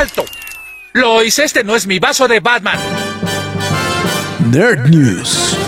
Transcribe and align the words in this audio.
¡Alto! 0.00 0.24
Lois, 0.94 1.38
este 1.38 1.62
no 1.62 1.76
es 1.76 1.86
mi 1.86 1.98
vaso 1.98 2.26
de 2.26 2.40
Batman. 2.40 2.78
Nerd 4.50 4.88
News. 4.88 5.58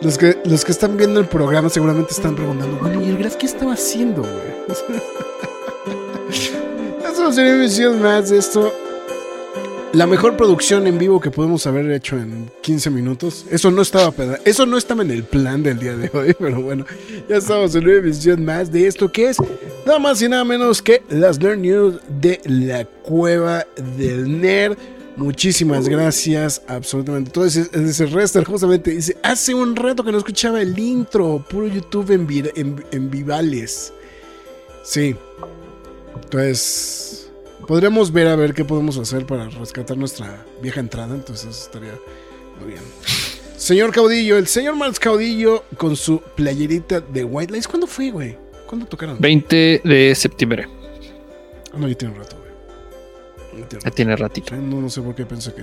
Los 0.00 0.16
que, 0.16 0.38
los 0.46 0.64
que 0.64 0.72
están 0.72 0.96
viendo 0.96 1.20
el 1.20 1.26
programa 1.26 1.68
seguramente 1.68 2.14
están 2.14 2.34
preguntando, 2.34 2.78
bueno, 2.78 3.02
¿y 3.02 3.10
el 3.10 3.18
Graf 3.18 3.36
qué 3.36 3.44
estaba 3.44 3.74
haciendo, 3.74 4.22
güey? 4.22 5.24
Sería 7.32 7.54
emisión 7.54 8.02
más 8.02 8.30
de 8.30 8.38
esto. 8.38 8.72
La 9.92 10.06
mejor 10.06 10.36
producción 10.36 10.86
en 10.86 10.98
vivo 10.98 11.20
que 11.20 11.30
podemos 11.30 11.66
haber 11.66 11.90
hecho 11.90 12.16
en 12.16 12.50
15 12.60 12.90
minutos. 12.90 13.46
Eso 13.50 13.70
no 13.70 13.82
estaba 13.82 14.12
eso 14.44 14.66
no 14.66 14.76
estaba 14.76 15.02
en 15.02 15.10
el 15.10 15.24
plan 15.24 15.62
del 15.62 15.78
día 15.78 15.96
de 15.96 16.10
hoy, 16.12 16.34
pero 16.38 16.60
bueno, 16.60 16.84
ya 17.28 17.36
estamos 17.36 17.74
en 17.74 17.84
una 17.84 17.94
emisión 17.94 18.44
más 18.44 18.70
de 18.70 18.86
esto 18.86 19.10
que 19.10 19.30
es 19.30 19.38
nada 19.86 19.98
más 19.98 20.20
y 20.20 20.28
nada 20.28 20.44
menos 20.44 20.82
que 20.82 21.02
las 21.08 21.38
Nerd 21.38 21.58
News 21.58 22.00
de 22.08 22.40
la 22.44 22.84
cueva 22.84 23.66
del 23.96 24.40
nerd. 24.40 24.76
Muchísimas 25.16 25.88
gracias, 25.88 26.60
absolutamente. 26.66 27.30
Todo 27.30 27.46
ese, 27.46 27.68
ese 27.72 28.06
Rester 28.06 28.44
justamente 28.44 28.90
dice, 28.90 29.16
hace 29.22 29.54
un 29.54 29.76
rato 29.76 30.04
que 30.04 30.12
no 30.12 30.18
escuchaba 30.18 30.60
el 30.60 30.78
intro, 30.78 31.44
puro 31.48 31.68
YouTube 31.68 32.10
en, 32.10 32.26
en, 32.54 32.84
en 32.90 33.10
vivales. 33.10 33.92
Sí. 34.82 35.16
Entonces, 36.34 37.30
podríamos 37.64 38.12
ver 38.12 38.26
a 38.26 38.34
ver 38.34 38.54
qué 38.54 38.64
podemos 38.64 38.98
hacer 38.98 39.24
para 39.24 39.48
rescatar 39.50 39.96
nuestra 39.96 40.44
vieja 40.60 40.80
entrada, 40.80 41.14
entonces 41.14 41.56
estaría 41.56 41.92
muy 42.58 42.72
bien. 42.72 42.82
Señor 43.56 43.92
Caudillo, 43.92 44.36
el 44.36 44.48
señor 44.48 44.74
Marx 44.74 44.98
Caudillo 44.98 45.62
con 45.76 45.94
su 45.94 46.20
playerita 46.34 47.00
de 47.00 47.22
White 47.22 47.52
Lights, 47.52 47.68
¿cuándo 47.68 47.86
fue, 47.86 48.10
güey? 48.10 48.36
¿Cuándo 48.66 48.84
tocaron? 48.86 49.16
20 49.20 49.82
de 49.84 50.14
septiembre. 50.16 50.66
Ah, 51.72 51.76
no, 51.78 51.86
ya 51.86 51.94
tiene 51.94 52.14
un 52.14 52.20
rato. 52.20 52.36
Ya 53.84 53.90
tiene 53.92 54.16
ratito. 54.16 54.56
No, 54.56 54.80
no 54.80 54.90
sé 54.90 55.02
por 55.02 55.14
qué 55.14 55.24
pensé 55.24 55.54
que. 55.54 55.62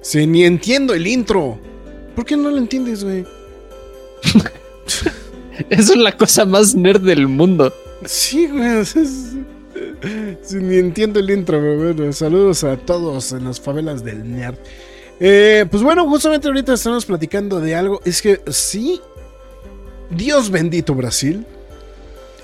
Se 0.00 0.24
ni 0.28 0.44
entiendo 0.44 0.94
el 0.94 1.08
intro. 1.08 1.58
¿Por 2.14 2.24
qué 2.24 2.36
no 2.36 2.50
lo 2.50 2.58
entiendes, 2.58 3.02
güey? 3.02 3.26
Eso 5.68 5.92
es 5.94 5.96
la 5.96 6.16
cosa 6.16 6.44
más 6.44 6.76
nerd 6.76 7.00
del 7.00 7.26
mundo. 7.26 7.74
Sí, 8.04 8.46
güey. 8.46 8.84
Ni 10.52 10.76
entiendo 10.76 11.20
el 11.20 11.30
intro, 11.30 11.60
bueno. 11.60 12.12
Saludos 12.12 12.64
a 12.64 12.76
todos 12.76 13.32
en 13.32 13.44
las 13.44 13.60
favelas 13.60 14.04
del 14.04 14.30
nerd. 14.30 14.56
Eh, 15.20 15.66
pues 15.70 15.82
bueno, 15.82 16.08
justamente 16.08 16.48
ahorita 16.48 16.74
estamos 16.74 17.04
platicando 17.04 17.60
de 17.60 17.74
algo. 17.74 18.00
Es 18.04 18.22
que 18.22 18.40
sí. 18.48 19.00
Dios 20.10 20.50
bendito 20.50 20.94
Brasil. 20.94 21.44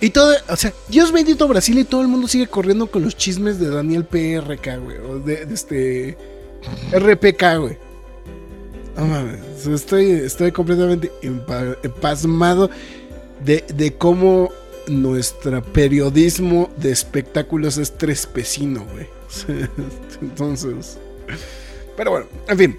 Y 0.00 0.10
todo, 0.10 0.34
o 0.48 0.56
sea, 0.56 0.72
Dios 0.88 1.12
bendito 1.12 1.48
Brasil 1.48 1.78
y 1.78 1.84
todo 1.84 2.02
el 2.02 2.08
mundo 2.08 2.28
sigue 2.28 2.46
corriendo 2.46 2.88
con 2.88 3.02
los 3.04 3.16
chismes 3.16 3.58
de 3.58 3.70
Daniel 3.70 4.04
PRK, 4.04 4.78
güey. 4.78 4.98
O 4.98 5.18
de, 5.18 5.46
este. 5.50 6.18
RPK, 6.92 7.58
güey. 7.60 7.78
No 8.96 9.06
mames. 9.06 9.66
Estoy, 9.66 10.10
estoy 10.10 10.52
completamente 10.52 11.10
pasmado 12.00 12.70
de, 13.44 13.64
de 13.74 13.94
cómo 13.94 14.50
nuestro 14.88 15.62
periodismo 15.62 16.70
de 16.76 16.92
espectáculos 16.92 17.78
es 17.78 17.96
trespecino, 17.96 18.86
güey. 18.92 19.06
Entonces. 20.20 20.98
Pero 21.96 22.10
bueno, 22.10 22.26
en 22.48 22.58
fin. 22.58 22.78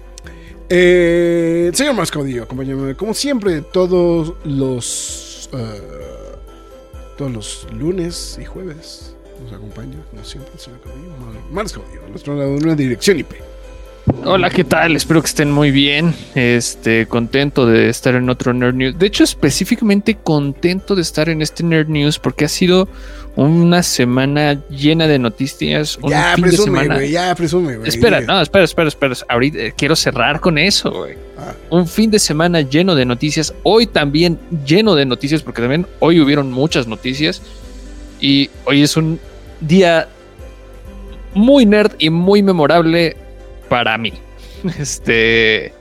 Eh, 0.68 1.70
señor 1.74 1.94
Mascaudillo, 1.94 2.44
acompáñame. 2.44 2.94
Como 2.94 3.14
siempre, 3.14 3.62
todos 3.62 4.34
los. 4.44 5.48
Uh, 5.52 7.16
todos 7.16 7.32
los 7.32 7.66
lunes 7.72 8.38
y 8.40 8.44
jueves 8.44 9.14
nos 9.42 9.52
acompaña, 9.52 9.96
como 10.10 10.24
siempre, 10.24 10.52
el 10.52 10.60
señor 10.60 10.80
Caudillo, 10.80 11.10
Mars 11.50 11.72
Caudillo, 11.72 12.02
nuestro 12.08 12.34
una 12.34 12.74
dirección 12.74 13.18
IP. 13.18 13.32
Hola, 14.28 14.50
¿qué 14.50 14.64
tal? 14.64 14.96
Espero 14.96 15.20
que 15.22 15.28
estén 15.28 15.52
muy 15.52 15.70
bien. 15.70 16.12
Este, 16.34 17.06
contento 17.06 17.64
de 17.64 17.88
estar 17.88 18.16
en 18.16 18.28
otro 18.28 18.52
Nerd 18.52 18.74
News. 18.74 18.98
De 18.98 19.06
hecho, 19.06 19.22
específicamente 19.22 20.16
contento 20.16 20.96
de 20.96 21.02
estar 21.02 21.28
en 21.28 21.42
este 21.42 21.62
Nerd 21.62 21.88
News 21.88 22.18
porque 22.18 22.46
ha 22.46 22.48
sido 22.48 22.88
una 23.36 23.84
semana 23.84 24.60
llena 24.68 25.06
de 25.06 25.20
noticias. 25.20 25.96
Un 26.02 26.10
ya, 26.10 26.34
presume, 26.40 26.88
güey, 26.88 27.12
ya 27.12 27.32
presume, 27.36 27.76
güey. 27.76 27.88
Espera, 27.88 28.20
no, 28.20 28.40
espera, 28.40 28.64
espera, 28.64 28.88
espera. 28.88 29.14
Ahorita 29.28 29.58
eh, 29.58 29.74
quiero 29.76 29.94
cerrar 29.94 30.40
con 30.40 30.58
eso, 30.58 30.90
güey. 30.90 31.14
Ah. 31.38 31.52
Un 31.70 31.86
fin 31.86 32.10
de 32.10 32.18
semana 32.18 32.62
lleno 32.62 32.96
de 32.96 33.04
noticias. 33.04 33.54
Hoy 33.62 33.86
también 33.86 34.40
lleno 34.66 34.96
de 34.96 35.06
noticias 35.06 35.40
porque 35.42 35.62
también 35.62 35.86
hoy 36.00 36.20
hubieron 36.20 36.50
muchas 36.50 36.88
noticias. 36.88 37.42
Y 38.20 38.50
hoy 38.64 38.82
es 38.82 38.96
un 38.96 39.20
día 39.60 40.08
muy 41.32 41.64
nerd 41.64 41.92
y 42.00 42.10
muy 42.10 42.42
memorable 42.42 43.16
para 43.68 43.96
mí. 43.98 44.12
Este. 44.78 45.72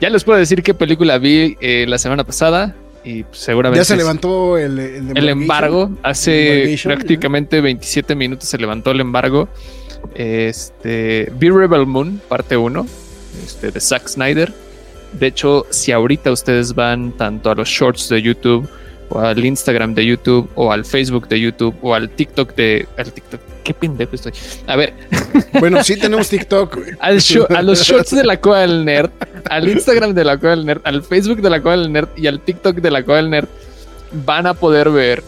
Ya 0.00 0.10
les 0.10 0.24
puedo 0.24 0.38
decir 0.38 0.62
qué 0.62 0.74
película 0.74 1.18
vi 1.18 1.56
eh, 1.60 1.86
la 1.88 1.98
semana 1.98 2.24
pasada. 2.24 2.74
Y 3.04 3.24
seguramente. 3.32 3.80
Ya 3.80 3.84
se 3.84 3.96
levantó 3.96 4.58
el, 4.58 4.78
el, 4.78 5.28
embargo. 5.28 5.90
Hace 6.02 6.78
prácticamente 6.82 7.60
27 7.60 8.14
minutos 8.14 8.48
se 8.48 8.58
levantó 8.58 8.90
el 8.90 9.00
embargo. 9.00 9.48
Este. 10.14 11.32
Vi 11.38 11.50
Rebel 11.50 11.86
Moon, 11.86 12.20
parte 12.28 12.56
1. 12.56 12.86
Este, 13.44 13.70
de 13.70 13.80
Zack 13.80 14.08
Snyder. 14.08 14.52
De 15.12 15.26
hecho, 15.26 15.66
si 15.70 15.92
ahorita 15.92 16.30
ustedes 16.30 16.74
van 16.74 17.12
tanto 17.12 17.50
a 17.50 17.54
los 17.54 17.68
shorts 17.68 18.08
de 18.08 18.22
YouTube, 18.22 18.68
o 19.12 19.20
al 19.20 19.44
Instagram 19.44 19.94
de 19.94 20.06
YouTube, 20.06 20.48
o 20.54 20.72
al 20.72 20.84
Facebook 20.84 21.28
de 21.28 21.40
YouTube, 21.40 21.74
o 21.82 21.94
al 21.94 22.10
TikTok 22.10 22.54
de. 22.54 22.86
Al 22.96 23.12
TikTok 23.12 23.40
qué 23.62 23.74
pendejo 23.74 24.14
estoy. 24.14 24.32
A 24.66 24.76
ver. 24.76 24.94
Bueno, 25.60 25.84
sí 25.84 25.96
tenemos 26.00 26.28
TikTok. 26.28 26.78
a 26.98 27.12
los 27.62 27.82
shorts 27.82 28.14
de 28.16 28.24
la 28.24 28.40
Cueva 28.40 28.60
del 28.60 28.84
Nerd, 28.84 29.10
al 29.48 29.68
Instagram 29.68 30.14
de 30.14 30.24
la 30.24 30.38
Cueva 30.38 30.56
del 30.56 30.66
Nerd, 30.66 30.80
al 30.84 31.02
Facebook 31.02 31.40
de 31.40 31.50
la 31.50 31.60
Cueva 31.60 31.76
del 31.76 31.92
Nerd 31.92 32.08
y 32.16 32.26
al 32.26 32.40
TikTok 32.40 32.76
de 32.76 32.90
la 32.90 33.02
Cueva 33.02 33.20
del 33.20 33.30
Nerd 33.30 33.48
van 34.24 34.46
a 34.46 34.54
poder 34.54 34.90
ver 34.90 35.22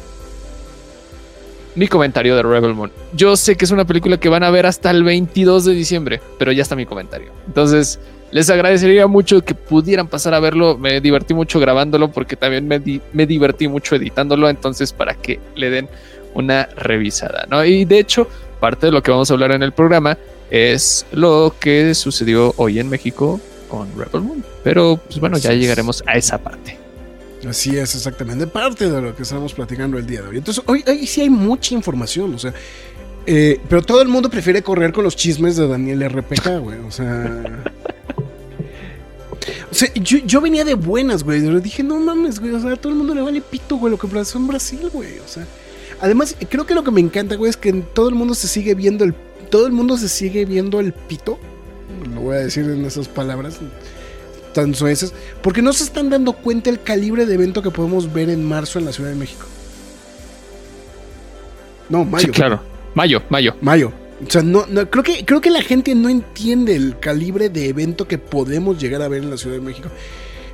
mi 1.74 1.88
comentario 1.88 2.36
de 2.36 2.42
Rebel 2.42 2.74
Moon. 2.74 2.90
Yo 3.12 3.36
sé 3.36 3.56
que 3.56 3.64
es 3.64 3.70
una 3.70 3.84
película 3.84 4.18
que 4.18 4.28
van 4.28 4.42
a 4.44 4.50
ver 4.50 4.66
hasta 4.66 4.90
el 4.90 5.04
22 5.04 5.66
de 5.66 5.72
diciembre, 5.72 6.20
pero 6.38 6.52
ya 6.52 6.62
está 6.62 6.74
mi 6.74 6.86
comentario. 6.86 7.32
Entonces, 7.46 7.98
les 8.34 8.50
agradecería 8.50 9.06
mucho 9.06 9.44
que 9.44 9.54
pudieran 9.54 10.08
pasar 10.08 10.34
a 10.34 10.40
verlo. 10.40 10.76
Me 10.76 11.00
divertí 11.00 11.34
mucho 11.34 11.60
grabándolo 11.60 12.10
porque 12.10 12.34
también 12.34 12.66
me, 12.66 12.82
me 13.12 13.26
divertí 13.26 13.68
mucho 13.68 13.94
editándolo. 13.94 14.48
Entonces, 14.48 14.92
para 14.92 15.14
que 15.14 15.38
le 15.54 15.70
den 15.70 15.88
una 16.34 16.68
revisada, 16.76 17.46
¿no? 17.48 17.64
Y 17.64 17.84
de 17.84 18.00
hecho, 18.00 18.26
parte 18.58 18.86
de 18.86 18.92
lo 18.92 19.04
que 19.04 19.12
vamos 19.12 19.30
a 19.30 19.34
hablar 19.34 19.52
en 19.52 19.62
el 19.62 19.70
programa 19.70 20.18
es 20.50 21.06
lo 21.12 21.54
que 21.60 21.94
sucedió 21.94 22.52
hoy 22.56 22.80
en 22.80 22.88
México 22.88 23.40
con 23.68 23.88
Rebel 23.96 24.22
Moon. 24.22 24.44
Pero, 24.64 24.98
pues 25.06 25.20
bueno, 25.20 25.38
ya 25.38 25.52
llegaremos 25.52 26.02
a 26.04 26.16
esa 26.16 26.38
parte. 26.38 26.76
Así 27.48 27.76
es, 27.76 27.94
exactamente. 27.94 28.48
Parte 28.48 28.90
de 28.90 29.00
lo 29.00 29.14
que 29.14 29.22
estamos 29.22 29.54
platicando 29.54 29.96
el 29.96 30.08
día 30.08 30.22
de 30.22 30.30
hoy. 30.30 30.38
Entonces, 30.38 30.64
hoy, 30.66 30.82
sí 31.06 31.20
hay 31.20 31.30
mucha 31.30 31.72
información, 31.76 32.34
o 32.34 32.38
sea. 32.40 32.52
Eh, 33.26 33.60
pero 33.68 33.80
todo 33.80 34.02
el 34.02 34.08
mundo 34.08 34.28
prefiere 34.28 34.60
correr 34.60 34.92
con 34.92 35.04
los 35.04 35.14
chismes 35.14 35.56
de 35.56 35.68
Daniel 35.68 36.10
RPK, 36.10 36.58
güey. 36.58 36.80
O 36.80 36.90
sea. 36.90 37.62
O 39.70 39.74
sea, 39.74 39.92
yo, 39.94 40.18
yo, 40.18 40.40
venía 40.40 40.64
de 40.64 40.74
buenas, 40.74 41.22
güey. 41.22 41.40
Dije, 41.60 41.82
no 41.82 41.98
mames, 41.98 42.40
güey. 42.40 42.52
O 42.52 42.60
sea, 42.60 42.72
a 42.72 42.76
todo 42.76 42.92
el 42.92 42.98
mundo 42.98 43.14
le 43.14 43.22
vale 43.22 43.40
pito, 43.40 43.76
güey, 43.76 43.90
lo 43.90 43.98
que 43.98 44.08
pasó 44.08 44.38
en 44.38 44.46
Brasil, 44.46 44.88
güey. 44.92 45.18
O 45.18 45.28
sea. 45.28 45.46
Además, 46.00 46.36
creo 46.48 46.66
que 46.66 46.74
lo 46.74 46.84
que 46.84 46.90
me 46.90 47.00
encanta, 47.00 47.36
güey, 47.36 47.50
es 47.50 47.56
que 47.56 47.72
todo 47.72 48.08
el 48.08 48.14
mundo 48.14 48.34
se 48.34 48.48
sigue 48.48 48.74
viendo 48.74 49.04
el. 49.04 49.14
Todo 49.50 49.66
el 49.66 49.72
mundo 49.72 49.96
se 49.96 50.08
sigue 50.08 50.44
viendo 50.44 50.80
el 50.80 50.92
pito. 50.92 51.38
Lo 52.14 52.22
voy 52.22 52.36
a 52.36 52.40
decir 52.40 52.64
en 52.64 52.84
esas 52.84 53.08
palabras 53.08 53.58
tan 54.52 54.74
sueces. 54.74 55.12
Porque 55.42 55.60
no 55.60 55.72
se 55.72 55.84
están 55.84 56.10
dando 56.10 56.32
cuenta 56.32 56.70
el 56.70 56.82
calibre 56.82 57.26
de 57.26 57.34
evento 57.34 57.62
que 57.62 57.70
podemos 57.70 58.12
ver 58.12 58.30
en 58.30 58.44
marzo 58.44 58.78
en 58.78 58.86
la 58.86 58.92
Ciudad 58.92 59.10
de 59.10 59.16
México. 59.16 59.46
No, 61.88 62.04
mayo. 62.04 62.26
Sí, 62.26 62.32
claro. 62.32 62.60
Mayo, 62.94 63.22
mayo. 63.28 63.54
Mayo. 63.60 64.03
O 64.26 64.30
sea, 64.30 64.42
no, 64.42 64.66
no, 64.66 64.88
creo, 64.90 65.02
que, 65.02 65.24
creo 65.24 65.40
que 65.40 65.50
la 65.50 65.62
gente 65.62 65.94
no 65.94 66.08
entiende 66.08 66.74
el 66.74 66.98
calibre 66.98 67.48
de 67.48 67.68
evento 67.68 68.08
que 68.08 68.18
podemos 68.18 68.80
llegar 68.80 69.02
a 69.02 69.08
ver 69.08 69.22
en 69.22 69.30
la 69.30 69.36
Ciudad 69.36 69.56
de 69.56 69.62
México 69.62 69.88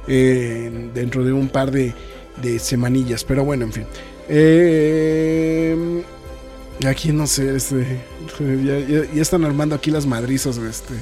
eh, 0.08 0.90
dentro 0.94 1.24
de 1.24 1.32
un 1.32 1.48
par 1.48 1.70
de, 1.70 1.94
semanillas. 2.58 3.24
Pero 3.24 3.44
bueno, 3.44 3.64
en 3.64 3.72
fin. 3.72 3.84
Eh, 4.28 6.02
aquí 6.86 7.12
no 7.12 7.26
sé, 7.26 7.56
este, 7.56 8.00
ya, 8.38 9.20
están 9.20 9.44
armando 9.44 9.74
aquí 9.74 9.90
las 9.90 10.06
madrizas. 10.06 10.56
Este. 10.58 10.94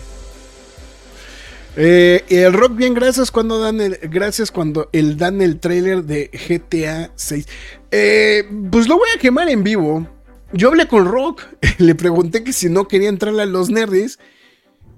Eh, 1.77 2.25
el 2.29 2.53
rock 2.53 2.75
bien, 2.75 2.93
gracias 2.93 3.31
cuando 3.31 3.61
dan 3.61 3.81
el, 3.81 3.99
gracias 4.03 4.51
cuando 4.51 4.89
el 4.93 5.17
dan 5.17 5.41
el 5.41 5.61
trailer 5.61 6.05
de 6.05 6.29
GTA 6.29 7.13
6. 7.15 7.47
Eh, 7.93 8.45
pues 8.71 8.89
lo 8.89 8.97
voy 8.97 9.09
a 9.15 9.19
quemar 9.19 9.49
en 9.49 9.63
vivo. 9.63 10.18
Yo 10.53 10.69
hablé 10.69 10.89
con 10.89 11.07
Rock, 11.07 11.43
le 11.79 11.95
pregunté 11.95 12.43
que 12.43 12.53
si 12.53 12.69
no 12.69 12.89
quería 12.89 13.09
entrarle 13.09 13.43
a 13.43 13.47
los 13.47 13.71
nerds 13.71 14.19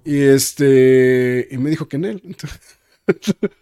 y 0.05 0.19
este 0.23 1.49
y 1.51 1.59
me 1.59 1.71
dijo 1.71 1.89
que 1.89 1.97
en 1.97 2.05
él. 2.05 2.37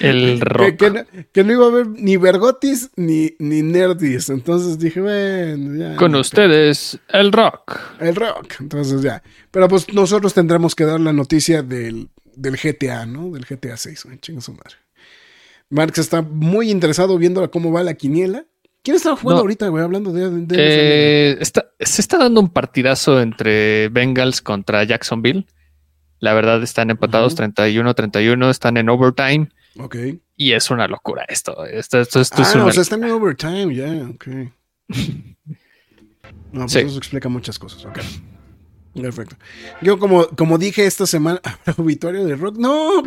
El 0.00 0.40
rock. 0.40 0.76
que 0.76 0.90
no, 0.90 1.04
que 1.32 1.44
no 1.44 1.52
iba 1.52 1.66
a 1.66 1.68
haber 1.68 1.88
ni 1.88 2.16
Vergotis 2.16 2.90
ni, 2.96 3.34
ni 3.38 3.62
Nerdis. 3.62 4.28
Entonces 4.28 4.78
dije, 4.78 5.00
bueno, 5.00 5.76
ya. 5.76 5.96
Con 5.96 6.14
ustedes, 6.16 6.98
el 7.08 7.30
rock. 7.32 7.78
El 8.00 8.16
rock. 8.16 8.54
Entonces 8.60 9.02
ya. 9.02 9.22
Pero 9.50 9.68
pues 9.68 9.92
nosotros 9.92 10.34
tendremos 10.34 10.74
que 10.74 10.84
dar 10.84 11.00
la 11.00 11.12
noticia 11.12 11.62
del, 11.62 12.08
del 12.34 12.56
GTA, 12.56 13.06
¿no? 13.06 13.30
Del 13.30 13.44
GTA 13.44 13.76
6. 13.76 14.04
güey, 14.04 14.18
Chinga 14.18 14.40
su 14.40 14.52
madre. 14.52 14.74
Marx 15.70 15.98
está 15.98 16.22
muy 16.22 16.70
interesado 16.70 17.16
viendo 17.18 17.48
cómo 17.50 17.72
va 17.72 17.82
la 17.82 17.94
quiniela. 17.94 18.46
¿Quién 18.84 18.96
está 18.96 19.16
jugando 19.16 19.36
No. 19.36 19.40
ahorita, 19.40 19.66
güey? 19.68 19.82
Hablando 19.82 20.12
de. 20.12 20.30
de- 20.30 20.56
Eh, 20.56 21.36
está- 21.40 21.70
se 21.80 22.00
está 22.02 22.18
dando 22.18 22.40
un 22.40 22.50
partidazo 22.50 23.20
entre 23.20 23.88
Bengals 23.88 24.40
contra 24.42 24.84
Jacksonville. 24.84 25.46
La 26.20 26.32
verdad 26.34 26.62
están 26.62 26.90
empatados 26.90 27.32
Ujú. 27.32 27.42
31-31, 27.42 28.50
están 28.50 28.76
en 28.76 28.88
overtime 28.90 29.48
Ok. 29.78 29.96
y 30.36 30.52
es 30.52 30.70
una 30.70 30.86
locura 30.86 31.24
esto. 31.28 31.64
Esto, 31.66 32.00
esto, 32.00 32.20
esto 32.20 32.42
es 32.42 32.48
ah, 32.54 32.58
una 32.58 32.66
o 32.66 32.72
sea, 32.72 32.82
están 32.82 33.02
en 33.04 33.10
overtime, 33.10 33.74
ya, 33.74 34.08
ok. 34.10 34.26
No, 36.52 36.60
pues 36.60 36.72
Sí. 36.72 36.78
eso 36.80 36.98
explica 36.98 37.28
muchas 37.28 37.58
cosas, 37.58 37.84
ok. 37.84 37.98
Perfecto. 38.94 39.36
Yo 39.82 39.98
como, 39.98 40.28
como 40.28 40.56
dije 40.56 40.86
esta 40.86 41.06
semana, 41.06 41.40
¿habrá 41.66 41.82
obituario 41.82 42.24
de 42.24 42.36
rock? 42.36 42.56
No, 42.58 43.02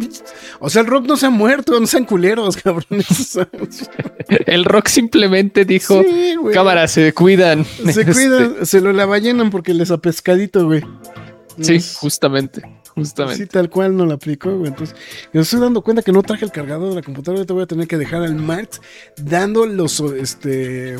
o 0.59 0.69
sea, 0.69 0.81
el 0.81 0.87
rock 0.87 1.05
no 1.05 1.15
se 1.15 1.27
ha 1.27 1.29
muerto, 1.29 1.79
no 1.79 1.87
sean 1.87 2.03
culeros, 2.05 2.57
cabrones. 2.63 3.39
El 4.45 4.65
rock 4.65 4.87
simplemente 4.87 5.63
dijo, 5.63 6.03
Sí, 6.03 6.35
cámara, 6.53 6.87
se 6.89 7.13
cuidan. 7.13 7.63
Se 7.65 8.01
Este, 8.01 8.05
cuidan, 8.11 8.65
se 8.65 8.81
lo 8.81 8.91
la 8.91 9.05
ballenan 9.05 9.49
porque 9.49 9.73
les 9.73 9.89
ha 9.91 9.97
pescadito, 9.97 10.65
güey. 10.65 10.83
Sí, 11.61 11.75
Es- 11.75 11.95
justamente, 11.95 12.61
justamente. 12.93 13.43
Sí, 13.43 13.47
tal 13.49 13.69
cual 13.69 13.95
no 13.95 14.05
la 14.05 14.15
aplicó, 14.15 14.51
güey. 14.57 14.67
Entonces, 14.67 14.95
me 15.31 15.39
estoy 15.41 15.61
dando 15.61 15.81
cuenta 15.81 16.01
que 16.03 16.11
no 16.11 16.21
traje 16.21 16.43
el 16.43 16.51
cargador 16.51 16.89
de 16.89 16.95
la 16.95 17.01
computadora. 17.01 17.45
Te 17.45 17.53
voy 17.53 17.63
a 17.63 17.67
tener 17.67 17.87
que 17.87 17.97
dejar 17.97 18.23
al 18.23 18.35
Marx 18.35 18.81
dando 19.15 19.65
los, 19.65 20.01
este, 20.01 20.97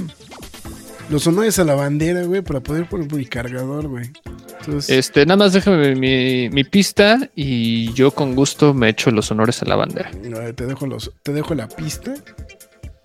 los 1.10 1.28
honores 1.28 1.60
a 1.60 1.66
la 1.66 1.76
bandera, 1.76 2.24
güey, 2.24 2.42
para 2.42 2.62
poder 2.62 2.88
poner 2.88 3.12
mi 3.14 3.26
cargador, 3.26 3.88
güey. 3.90 4.10
Entonces, 4.68 4.98
Este, 4.98 5.26
nada 5.26 5.38
más 5.38 5.54
déjame 5.54 5.96
mi, 5.96 6.50
mi 6.50 6.64
pista 6.64 7.30
y 7.36 7.94
yo 7.94 8.12
con 8.12 8.36
gusto 8.36 8.74
me 8.74 8.90
echo 8.90 9.12
los 9.12 9.32
honores 9.32 9.62
a 9.62 9.66
la 9.66 9.76
bandera. 9.76 10.12
te 10.56 10.66
dejo 10.66 10.86
los, 10.88 11.12
te 11.24 11.32
dejo 11.34 11.56
la 11.56 11.68
pista. 11.68 12.14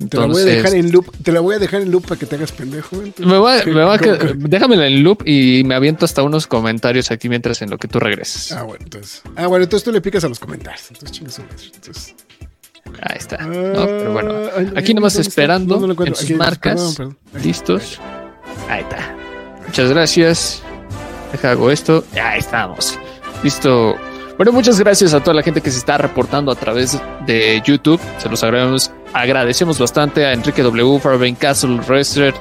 Te 0.09 0.17
la 0.17 0.26
voy 0.26 0.43
a 0.43 0.44
dejar 0.44 0.75
en 0.75 0.91
loop. 0.91 1.12
Te 1.23 1.31
la 1.31 1.38
voy 1.38 1.55
a 1.55 1.59
dejar 1.61 1.81
en 1.82 1.93
loop 1.93 2.05
para 2.09 2.19
que 2.19 2.26
te 2.26 2.35
hagas 2.35 2.50
pendejo, 2.50 2.97
me 3.19 3.38
voy 3.38 3.53
a- 3.61 3.64
me 3.64 3.73
voy 3.73 3.82
a 3.82 3.85
¿Cómo 3.85 3.99
quedar- 3.99 4.19
que- 4.19 4.35
déjamela 4.49 4.87
en 4.88 5.05
loop 5.05 5.23
y 5.25 5.62
me 5.64 5.76
aviento 5.76 6.05
hasta 6.05 6.25
unos 6.25 6.49
comentarios 6.49 7.12
aquí 7.12 7.29
mientras 7.29 7.62
en 7.62 7.70
lo 7.70 7.79
que 7.79 7.87
tú 7.87 8.00
regreses. 8.00 8.50
Ah, 8.50 8.65
bueno, 8.65 8.82
entonces. 8.85 9.23
Ah, 9.37 9.47
bueno, 9.47 9.62
entonces 9.62 9.85
tú 9.85 9.93
le 9.93 10.00
picas 10.00 10.25
a 10.25 10.29
los 10.29 10.41
comentarios. 10.41 10.87
Entonces, 10.91 11.12
chingas. 11.12 11.41
Entonces. 11.73 12.17
Ahí 13.00 13.17
está. 13.17 13.37
No, 13.47 13.87
pero 13.87 14.12
bueno, 14.12 14.35
Ah, 14.56 14.65
aquí 14.75 14.93
nomás 14.93 15.15
esperando 15.17 15.75
¿Dónde 15.75 15.87
lo 15.87 15.93
encuentro? 15.93 16.15
en 16.15 16.20
sus 16.20 16.25
Aquí, 16.31 16.35
marcas. 16.35 16.75
perdón, 16.75 16.94
perdón. 16.97 17.19
Aquí. 17.37 17.47
¿Listos? 17.47 18.00
Ahí 18.69 18.81
está. 18.82 19.17
Muchas 19.69 19.88
gracias. 19.91 20.62
Deja 21.32 21.50
hago 21.50 21.70
esto. 21.70 22.05
Ahí 22.12 22.38
estamos. 22.38 22.99
Listo. 23.43 23.96
Bueno, 24.37 24.52
muchas 24.52 24.79
gracias 24.79 25.14
a 25.14 25.20
toda 25.20 25.34
la 25.34 25.43
gente 25.43 25.61
que 25.61 25.70
se 25.70 25.79
está 25.79 25.99
reportando 25.99 26.50
a 26.52 26.55
través 26.55 27.00
de 27.26 27.62
YouTube. 27.64 28.00
Se 28.19 28.29
los 28.29 28.43
agradecemos, 28.43 28.90
agradecemos 29.12 29.79
bastante 29.79 30.25
a 30.25 30.32
Enrique 30.32 30.62
W, 30.62 30.99
Fairbairn 31.00 31.34
Castle, 31.37 31.81
Rester. 31.87 32.34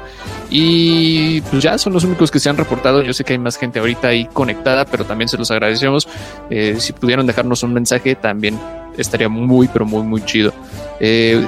Y 0.49 1.41
pues 1.41 1.63
ya 1.63 1.77
son 1.77 1.93
los 1.93 2.03
únicos 2.03 2.31
que 2.31 2.39
se 2.39 2.49
han 2.49 2.57
reportado. 2.57 3.01
Yo 3.01 3.13
sé 3.13 3.23
que 3.23 3.33
hay 3.33 3.39
más 3.39 3.57
gente 3.57 3.79
ahorita 3.79 4.09
ahí 4.09 4.25
conectada, 4.25 4.85
pero 4.85 5.05
también 5.05 5.27
se 5.27 5.37
los 5.37 5.51
agradecemos. 5.51 6.07
Eh, 6.49 6.75
si 6.79 6.93
pudieran 6.93 7.25
dejarnos 7.25 7.63
un 7.63 7.73
mensaje, 7.73 8.15
también 8.15 8.59
estaría 8.97 9.29
muy, 9.29 9.67
pero 9.67 9.85
muy, 9.85 10.03
muy 10.03 10.23
chido. 10.25 10.53
Eh, 10.99 11.45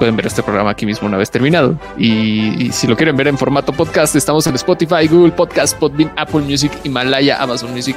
pueden 0.00 0.16
ver 0.16 0.26
este 0.26 0.42
programa 0.42 0.70
aquí 0.70 0.86
mismo 0.86 1.06
una 1.06 1.18
vez 1.18 1.30
terminado. 1.30 1.78
Y, 1.98 2.72
si 2.72 2.86
lo 2.86 2.96
quieren 2.96 3.16
ver 3.16 3.28
en 3.28 3.36
formato 3.36 3.70
podcast, 3.74 4.16
estamos 4.16 4.46
en 4.46 4.54
Spotify, 4.54 5.06
Google 5.06 5.30
Podcast, 5.30 5.78
Podbean, 5.78 6.10
Apple 6.16 6.40
Music, 6.40 6.72
Himalaya, 6.84 7.40
Amazon 7.40 7.70
Music, 7.72 7.96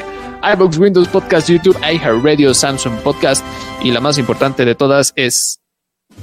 iBooks, 0.54 0.78
Windows 0.78 1.08
Podcast, 1.08 1.50
YouTube, 1.50 1.78
iHeartRadio, 1.82 2.54
Samsung 2.54 2.98
Podcast 2.98 3.44
y 3.82 3.92
la 3.92 4.02
más 4.02 4.18
importante 4.18 4.66
de 4.66 4.76
todas 4.76 5.14
es 5.16 5.62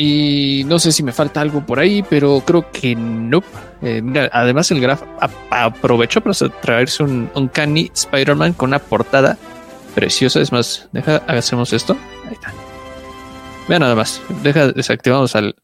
Y 0.00 0.62
no 0.66 0.78
sé 0.78 0.92
si 0.92 1.02
me 1.02 1.10
falta 1.10 1.40
algo 1.40 1.66
por 1.66 1.80
ahí, 1.80 2.04
pero 2.08 2.40
creo 2.46 2.70
que 2.70 2.94
no. 2.94 3.42
Eh, 3.82 4.00
mira, 4.00 4.30
además 4.32 4.70
el 4.70 4.80
Graf 4.80 5.02
aprovechó 5.50 6.20
para 6.20 6.36
traerse 6.62 7.02
un, 7.02 7.28
un 7.34 7.48
Canny 7.48 7.90
Spider-Man 7.92 8.52
con 8.52 8.70
una 8.70 8.78
portada 8.78 9.36
preciosa. 9.98 10.40
Es 10.40 10.52
más, 10.52 10.88
deja, 10.92 11.16
hacemos 11.26 11.72
esto. 11.72 11.96
Ahí 12.26 12.34
está. 12.34 12.52
Vean 13.68 13.80
nada 13.82 13.94
más. 13.94 14.20
Deja, 14.42 14.68
desactivamos 14.72 15.34
al. 15.36 15.54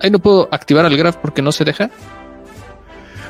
Ahí 0.00 0.10
no 0.10 0.18
puedo 0.18 0.48
activar 0.52 0.84
al 0.84 0.96
Graf 0.96 1.16
porque 1.16 1.42
no 1.42 1.52
se 1.52 1.64
deja. 1.64 1.90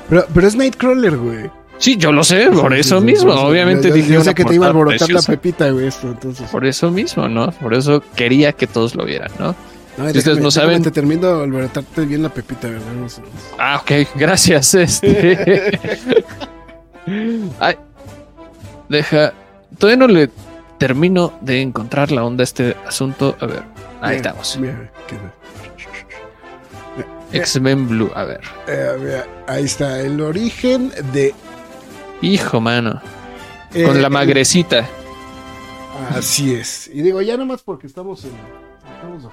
Pero, 0.09 0.27
pero 0.35 0.47
es 0.47 0.55
Nightcrawler, 0.57 1.17
güey. 1.17 1.50
Sí, 1.79 1.97
yo 1.97 2.11
lo 2.12 2.25
sé, 2.25 2.50
por 2.53 2.73
Sí, 2.75 2.81
eso 2.81 2.99
sí, 2.99 3.05
mismo. 3.05 3.27
por 3.31 3.38
eso. 3.38 3.47
Obviamente 3.47 3.88
Yo- 3.88 3.95
dije 3.95 4.12
Yo 4.15 4.25
sé 4.25 4.35
que 4.35 4.45
te 4.45 4.55
iba 4.55 4.67
a 4.67 4.71
alborotar 4.71 5.09
la 5.11 5.23
pepita, 5.23 5.71
güey, 5.71 5.87
esto, 5.87 6.09
entonces. 6.09 6.49
Por 6.50 6.67
eso 6.67 6.91
mismo, 6.91 7.29
¿no? 7.29 7.50
Por 7.53 7.75
eso 7.75 8.03
quería 8.17 8.53
que 8.53 8.67
todos 8.67 8.95
lo 8.95 9.05
vieran, 9.05 9.31
¿no? 9.38 9.55
No, 9.97 10.11
Si 10.11 10.19
ustedes 10.19 10.38
no 10.38 10.50
saben- 10.50 10.83
Te 10.83 10.91
termino 10.93 11.37
de 11.38 11.45
alborotarte 11.45 12.03
bien 12.07 12.23
la 12.23 12.29
pepita, 12.29 12.69
¿verdad? 12.69 12.93
No 13.00 13.09
sé. 13.09 13.21
Ah, 13.59 13.81
ok, 13.83 14.09
gracias. 14.17 14.75
Este. 14.75 15.79
Ay, 17.61 17.77
deja. 18.88 19.33
Todavía 19.78 20.06
no 20.06 20.12
le 20.12 20.30
termino 20.78 21.32
de 21.40 21.61
encontrar 21.62 22.11
la 22.12 22.25
onda 22.25 22.42
a 22.42 22.44
este 22.44 22.76
asunto. 22.87 23.37
A 23.40 23.47
ver, 23.47 23.62
ahí 24.00 24.16
estamos. 24.16 24.58
X-Men 27.32 27.88
Blue. 27.88 28.11
A 28.14 28.25
ver, 28.25 28.40
eh, 28.66 28.97
mira, 29.00 29.26
ahí 29.47 29.64
está, 29.64 30.00
el 30.00 30.20
origen 30.20 30.92
de. 31.12 31.35
hijo, 32.23 32.61
mano. 32.61 33.00
eh, 33.75 33.85
Con 33.85 34.00
la 34.00 34.08
el- 34.08 34.12
magrecita. 34.12 34.87
Así 36.16 36.54
es. 36.54 36.88
Y 36.92 37.02
digo, 37.02 37.20
ya 37.23 37.37
nomás 37.37 37.62
porque 37.62 37.87
estamos 37.87 38.25
en. 38.25 38.30
Estamos 38.97 39.23
de. 39.25 39.28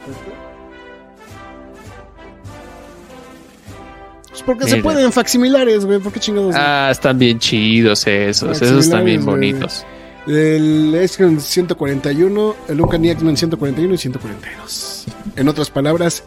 Pues 4.29 4.43
porque 4.43 4.67
se 4.67 4.77
pueden 4.81 5.11
facsimilares, 5.13 5.85
güey. 5.85 5.99
¿Por 5.99 6.11
qué 6.11 6.19
chingados? 6.19 6.53
Ah, 6.57 6.89
están 6.91 7.17
bien 7.17 7.39
chidos 7.39 8.05
esos. 8.05 8.61
Esos 8.61 8.85
están 8.85 9.05
bien 9.05 9.21
similares, 9.21 9.85
güey. 9.85 9.94
El 10.27 10.96
X-Men 10.96 11.39
141, 11.39 12.55
el 12.70 12.82
Uncanny 12.82 13.10
X-Men 13.12 13.38
141 13.38 13.94
y 13.94 13.98
142. 13.98 15.05
En 15.36 15.48
otras 15.48 15.70
palabras, 15.70 16.24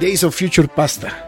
Days 0.00 0.24
of 0.24 0.34
Future 0.36 0.68
Pasta. 0.68 1.22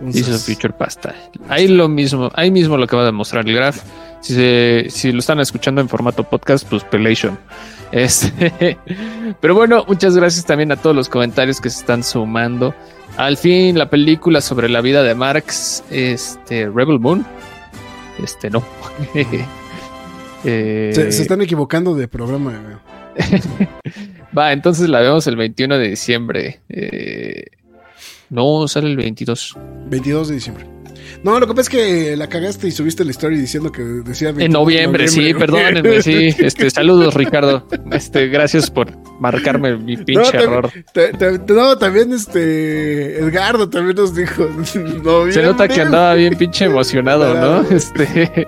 Entonces, 0.00 0.26
Dice 0.26 0.54
Future 0.54 0.72
Pasta. 0.72 1.14
Ahí 1.48 1.68
lo 1.68 1.88
mismo, 1.88 2.30
ahí 2.34 2.50
mismo 2.50 2.76
lo 2.76 2.84
acaba 2.84 3.04
de 3.04 3.12
mostrar 3.12 3.46
el 3.46 3.54
graph. 3.54 3.78
Si, 4.20 4.34
se- 4.34 4.86
si 4.90 5.12
lo 5.12 5.18
están 5.18 5.40
escuchando 5.40 5.80
en 5.80 5.88
formato 5.88 6.22
podcast, 6.24 6.66
pues 6.68 6.84
Pelation. 6.84 7.38
Este, 7.92 8.78
pero 9.40 9.54
bueno, 9.54 9.84
muchas 9.88 10.16
gracias 10.16 10.44
también 10.46 10.72
a 10.72 10.76
todos 10.76 10.94
los 10.96 11.08
comentarios 11.08 11.60
que 11.60 11.68
se 11.70 11.80
están 11.80 12.02
sumando. 12.04 12.74
Al 13.16 13.36
fin, 13.36 13.76
la 13.76 13.90
película 13.90 14.40
sobre 14.40 14.68
la 14.68 14.80
vida 14.80 15.02
de 15.02 15.14
Marx, 15.14 15.82
este, 15.90 16.68
Rebel 16.68 17.00
Moon. 17.00 17.26
Este, 18.22 18.48
no. 18.50 18.62
Eh, 20.44 20.90
Se, 20.94 21.12
se 21.12 21.22
están 21.22 21.40
equivocando 21.42 21.94
de 21.94 22.08
programa. 22.08 22.80
Va, 24.36 24.52
entonces 24.52 24.88
la 24.88 25.00
vemos 25.00 25.26
el 25.26 25.36
21 25.36 25.78
de 25.78 25.88
diciembre. 25.88 26.60
Eh, 26.68 27.44
no, 28.30 28.68
sale 28.68 28.88
el 28.88 28.96
22. 28.96 29.56
22 29.88 30.28
de 30.28 30.34
diciembre. 30.34 30.66
No, 31.24 31.40
lo 31.40 31.46
que 31.46 31.54
pasa 31.54 31.62
es 31.62 31.68
que 31.70 32.16
la 32.16 32.28
cagaste 32.28 32.68
y 32.68 32.70
subiste 32.70 33.04
la 33.04 33.10
historia 33.10 33.38
diciendo 33.38 33.72
que 33.72 33.82
decía 33.82 34.28
22 34.28 34.36
de 34.38 34.44
En 34.44 34.52
noviembre, 34.52 35.08
sí, 35.08 35.20
güey. 35.20 35.34
perdónenme, 35.34 36.02
sí. 36.02 36.28
Este, 36.38 36.70
saludos, 36.70 37.14
Ricardo. 37.14 37.66
Este, 37.90 38.28
gracias 38.28 38.70
por 38.70 38.94
marcarme 39.18 39.76
mi 39.78 39.96
pinche 39.96 40.30
también- 40.30 40.50
error. 40.52 40.70
Ta- 40.92 41.10
ta- 41.12 41.52
No, 41.54 41.76
también 41.78 42.12
este 42.12 43.18
Edgardo 43.18 43.68
también 43.68 43.96
nos 43.96 44.14
dijo. 44.14 44.44
noviembre. 45.02 45.32
Se 45.32 45.42
nota 45.42 45.66
que 45.66 45.80
andaba 45.80 46.14
bien 46.14 46.36
pinche 46.36 46.66
emocionado, 46.66 47.34
¿no? 47.34 47.68
Este, 47.74 48.46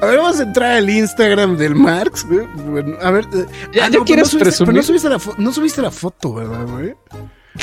A 0.00 0.06
ver, 0.06 0.18
vamos 0.18 0.38
a 0.38 0.42
entrar 0.42 0.72
al 0.72 0.90
Instagram 0.90 1.56
del 1.56 1.74
Marx. 1.74 2.26
güey. 2.28 2.46
Bueno, 2.68 2.96
a 3.00 3.10
ver. 3.10 3.24
eh, 3.34 3.46
¿Ya- 3.72 3.84
ya 3.86 3.90
pero 3.90 4.04
quieres 4.04 4.28
subiste, 4.28 4.44
presumir? 4.44 4.66
Pero 4.68 4.76
no 4.76 4.82
subiste, 4.82 5.08
la 5.08 5.18
fo- 5.18 5.34
no 5.38 5.52
subiste 5.52 5.82
la 5.82 5.90
foto, 5.90 6.34
¿verdad, 6.34 6.66
güey? 6.66 6.94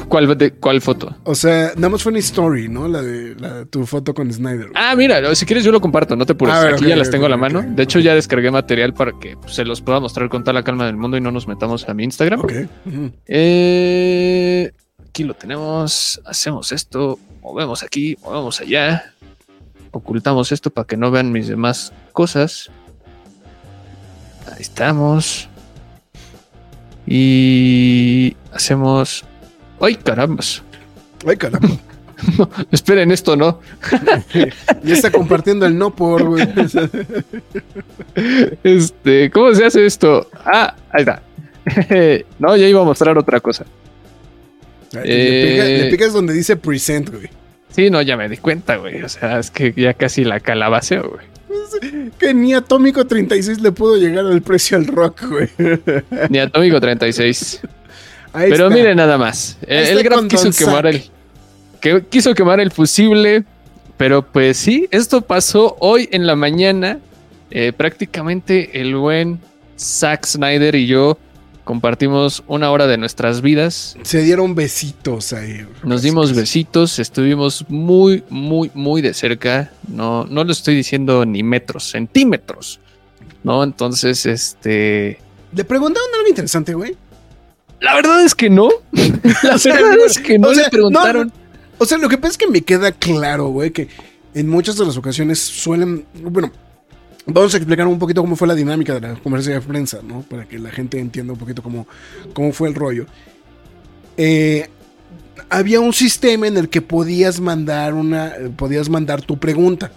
¿cuál, 0.08 0.38
de- 0.38 0.54
¿Cuál 0.54 0.82
foto? 0.82 1.16
O 1.26 1.36
sea, 1.36 1.74
nada 1.76 1.90
más 1.90 2.02
fue 2.02 2.12
una 2.12 2.20
story, 2.20 2.68
¿no? 2.70 2.88
La 2.88 3.02
de 3.04 3.36
la- 3.36 3.66
tu 3.66 3.86
foto 3.86 4.14
con 4.16 4.32
Snyder. 4.34 4.70
güey. 4.70 4.74
Ah, 4.76 4.96
mira, 4.96 5.36
si 5.36 5.46
quieres 5.46 5.64
yo 5.64 5.72
lo 5.72 5.82
comparto, 5.82 6.16
no 6.16 6.26
te 6.26 6.32
apures. 6.34 6.60
Ver, 6.64 6.74
Aquí 6.76 6.88
ya 6.88 6.96
las 6.96 7.12
tengo 7.12 7.26
a 7.28 7.30
la 7.30 7.38
mano. 7.38 7.62
De 7.68 7.84
hecho, 7.84 8.00
ya 8.00 8.16
descargué 8.16 8.50
material 8.50 8.94
para 8.96 9.12
que 9.20 9.38
se 9.48 9.64
los 9.64 9.82
pueda 9.82 10.00
mostrar 10.00 10.30
con 10.30 10.44
toda 10.44 10.54
la 10.54 10.64
calma 10.64 10.86
del 10.88 10.96
mundo 10.98 11.18
y 11.18 11.22
no 11.22 11.32
nos 11.32 11.48
metamos 11.48 11.88
a 11.88 11.94
mi 11.94 12.06
Instagram. 12.06 12.40
Ok. 12.40 12.54
Eh, 13.28 14.72
aquí 15.08 15.24
lo 15.26 15.34
tenemos. 15.36 16.20
Hacemos 16.26 16.72
esto. 16.72 17.20
Movemos 17.42 17.84
aquí, 17.84 18.18
movemos 18.24 18.62
allá. 18.62 19.14
Ocultamos 19.92 20.52
esto 20.52 20.70
para 20.70 20.88
que 20.88 20.98
no 20.98 21.12
vean 21.12 21.32
mis 21.32 21.48
demás 21.48 21.92
cosas. 22.14 22.70
Ahí 24.48 24.62
estamos. 24.62 25.50
Y 27.06 28.36
hacemos. 28.54 29.26
¡Ay, 29.80 29.96
caramba! 29.96 30.44
Ay, 31.28 31.38
caramba. 31.38 31.70
Esperen 32.72 33.12
esto, 33.12 33.36
¿no? 33.36 33.60
Ya 34.84 34.94
está 34.94 35.12
compartiendo 35.12 35.66
el 35.66 35.76
no 35.78 35.96
por, 35.96 36.24
güey. 36.24 36.48
Este, 38.64 39.30
¿cómo 39.32 39.54
se 39.56 39.66
hace 39.66 39.86
esto? 39.86 40.28
Ah, 40.46 40.76
ahí 40.92 41.02
está. 41.02 41.22
no, 42.40 42.56
ya 42.56 42.68
iba 42.68 42.82
a 42.82 42.86
mostrar 42.86 43.18
otra 43.18 43.40
cosa. 43.40 43.66
Le, 44.94 45.02
Eh. 45.06 45.84
le 45.84 45.90
picas 45.90 46.14
donde 46.14 46.34
dice 46.34 46.56
present, 46.56 47.10
güey. 47.10 47.30
Sí, 47.72 47.90
no, 47.90 48.02
ya 48.02 48.18
me 48.18 48.28
di 48.28 48.38
cuenta, 48.38 48.76
güey. 48.78 49.02
O 49.02 49.10
sea, 49.10 49.40
es 49.40 49.50
que 49.52 49.74
ya 49.76 49.94
casi 49.94 50.24
la 50.24 50.40
calabaceo, 50.40 51.10
güey. 51.10 52.12
Que 52.18 52.34
ni 52.34 52.54
Atómico 52.54 53.06
36 53.06 53.62
le 53.62 53.72
pudo 53.72 53.98
llegar 53.98 54.26
al 54.26 54.42
precio 54.42 54.78
al 54.78 54.88
rock, 54.88 55.24
güey. 55.28 55.50
Ni 56.30 56.40
Atómico 56.40 56.80
36. 56.80 57.62
Ahí 58.34 58.50
Pero 58.50 58.66
está. 58.68 58.76
miren 58.76 58.98
nada 58.98 59.18
más. 59.18 59.58
Ahí 59.68 59.88
El 59.90 60.04
Graf 60.04 60.26
quiso 60.28 60.52
quemar 60.52 60.86
el. 60.88 61.04
Que 61.80 62.04
quiso 62.10 62.34
quemar 62.34 62.60
el 62.60 62.72
fusible. 62.72 63.44
Pero 63.98 64.22
pues 64.24 64.58
sí, 64.58 64.88
esto 64.92 65.22
pasó 65.22 65.76
hoy 65.80 66.10
en 66.12 66.26
la 66.26 66.36
mañana. 66.36 67.00
Eh, 67.52 67.74
prácticamente 67.74 68.82
el 68.82 68.96
buen 68.96 69.40
Zack 69.78 70.26
Snyder 70.26 70.74
y 70.76 70.88
yo 70.88 71.18
compartimos 71.64 72.44
una 72.48 72.72
hora 72.72 72.88
de 72.88 72.98
nuestras 72.98 73.42
vidas. 73.42 73.98
Se 74.04 74.22
dieron 74.22 74.56
besitos 74.56 75.34
ahí. 75.34 75.66
Nos 75.84 76.02
dimos 76.02 76.34
besitos, 76.34 77.00
estuvimos 77.00 77.66
muy, 77.70 78.24
muy, 78.30 78.72
muy 78.74 79.02
de 79.02 79.14
cerca. 79.14 79.72
No, 79.88 80.26
no 80.26 80.44
lo 80.44 80.52
estoy 80.52 80.76
diciendo 80.76 81.26
ni 81.26 81.44
metros, 81.44 81.90
centímetros. 81.90 82.80
¿No? 83.44 83.64
Entonces, 83.64 84.26
este. 84.26 85.20
Le 85.54 85.64
preguntaron 85.64 86.10
algo 86.16 86.28
interesante, 86.28 86.74
güey. 86.74 86.96
La 87.80 87.96
verdad 87.96 88.24
es 88.24 88.36
que 88.36 88.50
no. 88.50 88.70
La 88.92 89.58
verdad 89.58 89.98
es 90.06 90.20
que 90.20 90.38
no 90.38 90.50
o 90.50 90.54
sea, 90.54 90.66
le 90.66 90.70
preguntaron. 90.70 91.28
no, 91.28 91.34
O 91.80 91.86
sea, 91.86 91.98
lo 91.98 92.10
que 92.10 92.18
pasa 92.18 92.34
es 92.34 92.38
que 92.38 92.48
me 92.48 92.62
queda 92.62 92.92
claro, 92.92 93.48
güey, 93.48 93.72
que 93.72 93.88
en 94.34 94.48
muchas 94.48 94.78
de 94.78 94.86
las 94.86 94.98
ocasiones 94.98 95.40
suelen. 95.40 96.06
Bueno, 96.22 96.52
vamos 97.26 97.54
a 97.54 97.58
explicar 97.58 97.88
un 97.88 98.00
poquito 98.00 98.22
cómo 98.22 98.36
fue 98.36 98.48
la 98.48 98.56
dinámica 98.56 98.94
de 98.94 99.02
la 99.02 99.16
conferencia 99.16 99.54
de 99.54 99.62
prensa, 99.62 100.00
¿no? 100.04 100.22
Para 100.22 100.46
que 100.46 100.60
la 100.60 100.72
gente 100.72 101.00
entienda 101.00 101.34
un 101.34 101.40
poquito 101.40 101.62
cómo, 101.62 101.88
cómo 102.34 102.52
fue 102.52 102.70
el 102.70 102.76
rollo. 102.76 103.06
Eh, 104.18 104.70
había 105.50 105.80
un 105.80 105.94
sistema 105.94 106.48
en 106.48 106.58
el 106.58 106.70
que 106.70 106.82
podías 106.82 107.40
mandar 107.40 107.94
una. 107.94 108.34
podías 108.56 108.90
mandar 108.90 109.22
tu 109.22 109.38
pregunta. 109.38 109.92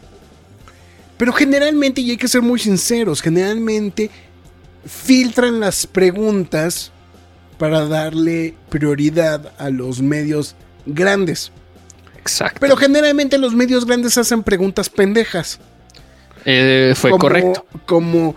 Pero 1.16 1.33
generalmente, 1.33 2.00
y 2.00 2.11
hay 2.11 2.16
que 2.16 2.28
ser 2.28 2.43
muy 2.43 2.59
sinceros, 2.59 3.23
generalmente 3.23 4.11
filtran 4.85 5.61
las 5.61 5.87
preguntas 5.87 6.90
para 7.59 7.87
darle 7.87 8.54
prioridad 8.69 9.52
a 9.59 9.71
los 9.71 10.02
medios 10.02 10.57
grandes. 10.87 11.52
Exacto. 12.19 12.59
Pero 12.61 12.76
generalmente 12.76 13.38
los 13.38 13.54
medios 13.54 13.87
grandes 13.87 14.19
hacen 14.19 14.43
preguntas 14.43 14.90
pendejas. 14.90 15.61
Eh, 16.45 16.93
fue 16.97 17.11
como, 17.11 17.21
correcto. 17.21 17.67
Como, 17.87 18.35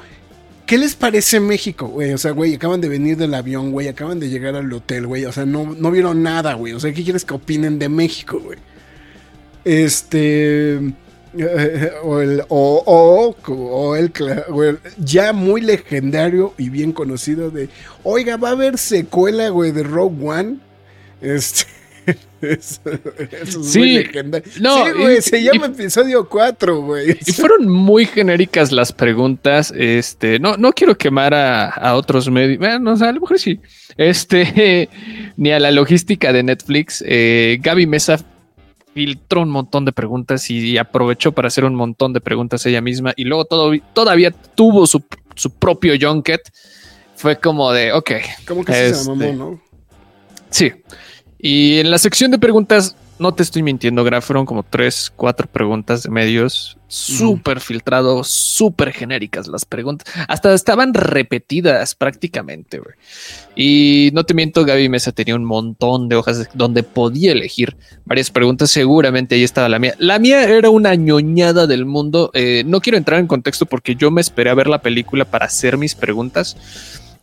¿qué 0.66 0.78
les 0.78 0.96
parece 0.96 1.40
México, 1.40 1.88
güey? 1.88 2.14
O 2.14 2.18
sea, 2.18 2.32
güey, 2.32 2.56
acaban 2.56 2.82
de 2.82 2.90
venir 2.90 3.18
del 3.18 3.34
avión, 3.34 3.72
güey, 3.72 3.88
acaban 3.88 4.20
de 4.20 4.30
llegar 4.30 4.56
al 4.56 4.72
hotel, 4.72 5.08
güey. 5.08 5.26
O 5.26 5.32
sea, 5.32 5.46
no, 5.46 5.76
no 5.78 5.92
vieron 5.92 6.24
nada, 6.24 6.54
güey. 6.54 6.74
O 6.74 6.80
sea, 6.80 6.94
¿qué 6.94 7.04
quieres 7.04 7.26
que 7.26 7.34
opinen 7.34 7.80
de 7.80 7.90
México, 7.90 8.40
güey? 8.40 8.60
Este... 9.66 10.76
eh, 11.38 11.92
O 12.04 12.20
el, 12.22 12.42
o, 12.48 12.84
o- 12.86 13.52
o 13.54 13.96
el, 13.96 14.12
o 14.50 14.64
el 14.64 14.80
ya 14.98 15.34
muy 15.34 15.62
legendario 15.62 16.54
y 16.58 16.70
bien 16.70 16.94
conocido 16.94 17.52
de, 17.52 17.70
oiga, 18.04 18.38
va 18.38 18.50
a 18.50 18.52
haber 18.54 18.78
secuela, 18.78 19.50
güey, 19.50 19.72
de 19.72 19.84
Rogue 19.84 20.26
One. 20.28 20.58
Este, 21.22 21.66
eso, 22.42 22.82
eso 23.32 23.60
es 23.62 23.72
Sí, 23.72 23.80
muy 23.80 23.92
legendario. 23.94 24.52
no, 24.62 24.86
sí, 24.86 24.92
güey, 25.00 25.18
y- 25.18 25.22
se 25.22 25.40
y- 25.40 25.44
llama 25.44 25.66
episodio 25.68 26.28
4, 26.28 26.82
güey. 26.82 27.18
Y 27.26 27.32
fueron 27.34 27.68
muy 27.70 28.06
genéricas 28.06 28.72
las 28.72 28.92
preguntas. 28.94 29.74
Este, 29.76 30.40
no, 30.40 30.58
no 30.58 30.72
quiero 30.74 30.98
quemar 30.98 31.34
a, 31.34 31.70
a 31.70 31.96
otros 31.96 32.30
medios. 32.30 32.60
Bueno, 32.60 32.94
o 32.94 32.96
sea, 32.98 33.10
a 33.10 33.12
lo 33.12 33.22
mejor 33.22 33.40
sí. 33.40 33.60
Este, 33.98 34.90
ni 35.38 35.52
a 35.52 35.60
la 35.60 35.72
logística 35.72 36.32
de 36.32 36.44
Netflix. 36.44 37.04
Eh, 37.06 37.58
Gaby 37.62 37.88
Mesa 37.88 38.20
filtró 38.94 39.42
un 39.42 39.50
montón 39.50 39.86
de 39.86 39.92
preguntas 39.92 40.50
y 40.50 40.78
aprovechó 40.78 41.32
para 41.32 41.50
hacer 41.50 41.66
un 41.66 41.76
montón 41.76 42.14
de 42.14 42.22
preguntas 42.22 42.66
ella 42.66 42.82
misma. 42.82 43.14
Y 43.16 43.26
luego 43.26 43.46
todo, 43.46 43.72
todavía 43.94 44.32
tuvo 44.32 44.88
su, 44.88 45.04
su 45.36 45.52
propio 45.52 45.94
junket. 46.00 46.42
Fue 47.16 47.40
como 47.40 47.72
de, 47.74 47.94
ok, 47.94 48.12
¿Cómo 48.48 48.64
que 48.64 48.74
se 48.74 48.90
Este- 48.90 49.08
mamó, 49.10 49.34
no? 49.34 49.62
Sí. 50.50 50.72
Y 51.39 51.79
en 51.79 51.91
la 51.91 51.98
sección 51.98 52.32
de 52.32 52.39
preguntas, 52.39 52.96
no 53.20 53.34
te 53.34 53.44
estoy 53.44 53.63
mintiendo, 53.63 54.03
Graf, 54.03 54.25
fueron 54.25 54.46
como 54.46 54.63
tres, 54.63 55.12
cuatro 55.15 55.48
preguntas 55.48 56.03
de 56.03 56.10
medios, 56.10 56.77
súper 56.88 57.60
filtrado, 57.60 58.24
súper 58.24 58.91
genéricas 58.91 59.48
las 59.48 59.65
preguntas. 59.65 60.12
Hasta 60.27 60.53
estaban 60.53 60.94
repetidas 60.94 61.96
prácticamente, 61.96 62.79
güey. 62.79 62.96
Y 63.56 64.12
no 64.13 64.24
te 64.24 64.34
miento, 64.34 64.65
Gaby 64.65 64.89
Mesa 64.89 65.12
tenía 65.12 65.36
un 65.36 65.46
montón 65.46 66.10
de 66.10 66.15
hojas 66.15 66.48
donde 66.53 66.84
podía 66.84 67.32
elegir 67.32 67.75
varias 68.06 68.29
preguntas. 68.29 68.70
Seguramente 68.70 69.36
ahí 69.36 69.44
estaba 69.44 69.67
la 69.67 69.79
mía. 69.79 69.96
La 69.98 70.20
mía 70.20 70.44
era 70.44 70.70
una 70.70 70.94
ñoñada 70.94 71.65
del 71.65 71.86
mundo. 71.86 72.29
Eh, 72.34 72.63
no 72.65 72.82
quiero 72.82 72.98
entrar 72.98 73.20
en 73.20 73.27
contexto 73.27 73.65
porque 73.65 73.96
yo 73.96 74.12
me 74.12 74.22
esperé 74.22 74.51
a 74.51 74.56
ver 74.56 74.67
la 74.67 74.82
película 74.82 75.25
para 75.25 75.48
hacer 75.48 75.77
mis 75.77 75.96
preguntas. 75.96 76.56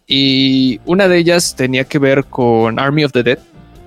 Y 0.06 0.80
una 0.84 1.08
de 1.08 1.18
ellas 1.18 1.54
tenía 1.56 1.84
que 1.84 1.98
ver 1.98 2.24
con 2.24 2.78
Army 2.78 3.04
of 3.04 3.12
the 3.12 3.22
Dead. 3.22 3.38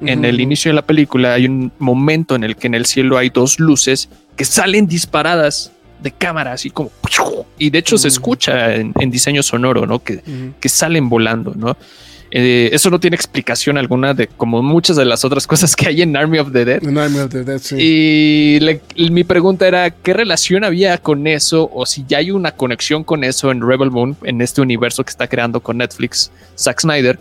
En 0.01 0.25
el 0.25 0.39
inicio 0.39 0.69
de 0.69 0.75
la 0.75 0.83
película 0.83 1.33
hay 1.33 1.45
un 1.45 1.71
momento 1.79 2.35
en 2.35 2.43
el 2.43 2.55
que 2.55 2.67
en 2.67 2.75
el 2.75 2.85
cielo 2.85 3.17
hay 3.17 3.29
dos 3.29 3.59
luces 3.59 4.09
que 4.35 4.45
salen 4.45 4.85
disparadas 4.87 5.71
de 6.01 6.11
cámara, 6.11 6.53
así 6.53 6.69
como. 6.69 6.91
Y 7.57 7.71
de 7.71 7.79
hecho 7.79 7.97
se 7.97 8.07
Ujú. 8.07 8.13
escucha 8.13 8.75
en, 8.75 8.93
en 8.99 9.09
diseño 9.09 9.41
sonoro, 9.41 9.87
¿no? 9.87 10.03
Que, 10.03 10.15
Ujú. 10.17 10.53
que 10.59 10.69
salen 10.69 11.09
volando, 11.09 11.53
¿no? 11.55 11.75
Eh, 12.29 12.69
eso 12.73 12.89
no 12.89 12.99
tiene 12.99 13.15
explicación 13.15 13.77
alguna 13.77 14.13
de 14.13 14.27
como 14.27 14.61
muchas 14.61 14.97
de 14.97 15.05
las 15.05 15.23
otras 15.25 15.47
cosas 15.47 15.75
que 15.75 15.87
hay 15.87 16.01
en 16.01 16.15
Army 16.15 16.37
of 16.39 16.51
the 16.51 16.65
Dead. 16.65 16.83
En 16.83 16.97
Army 16.97 17.19
of 17.19 17.29
the 17.31 17.43
Dead, 17.43 17.57
sí. 17.59 17.75
Y 17.79 18.59
le- 18.59 18.81
mi 19.09 19.23
pregunta 19.23 19.65
era, 19.67 19.89
¿qué 19.89 20.13
relación 20.13 20.63
había 20.65 20.97
con 20.99 21.25
eso? 21.25 21.71
O 21.73 21.85
si 21.85 22.03
ya 22.07 22.17
hay 22.19 22.29
una 22.31 22.51
conexión 22.51 23.03
con 23.05 23.23
eso 23.23 23.49
en 23.49 23.65
Rebel 23.65 23.89
Moon, 23.91 24.15
en 24.23 24.41
este 24.41 24.61
universo 24.61 25.03
que 25.05 25.09
está 25.09 25.27
creando 25.27 25.61
con 25.61 25.77
Netflix, 25.77 26.29
Zack 26.57 26.81
Snyder, 26.81 27.17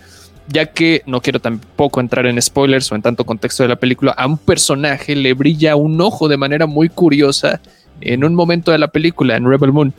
ya 0.49 0.67
que 0.67 1.03
no 1.07 1.21
quiero 1.21 1.41
tampoco 1.41 2.01
entrar 2.01 2.27
en 2.27 2.41
spoilers 2.41 2.91
o 2.93 2.95
en 2.95 3.03
tanto 3.03 3.25
contexto 3.25 3.63
de 3.63 3.69
la 3.69 3.77
película, 3.77 4.13
a 4.13 4.27
un 4.27 4.39
personaje 4.39 5.17
le 5.17 5.35
brilla 5.35 5.77
un 5.77 6.01
ojo 6.01 6.29
de 6.29 6.37
manera 6.37 6.67
muy 6.67 6.89
curiosa 6.89 7.61
en 8.01 8.25
un 8.25 8.35
momento 8.35 8.73
de 8.73 8.79
la 8.79 8.89
película, 8.89 9.37
en 9.37 9.49
Rebel 9.49 9.73
Moon. 9.73 9.93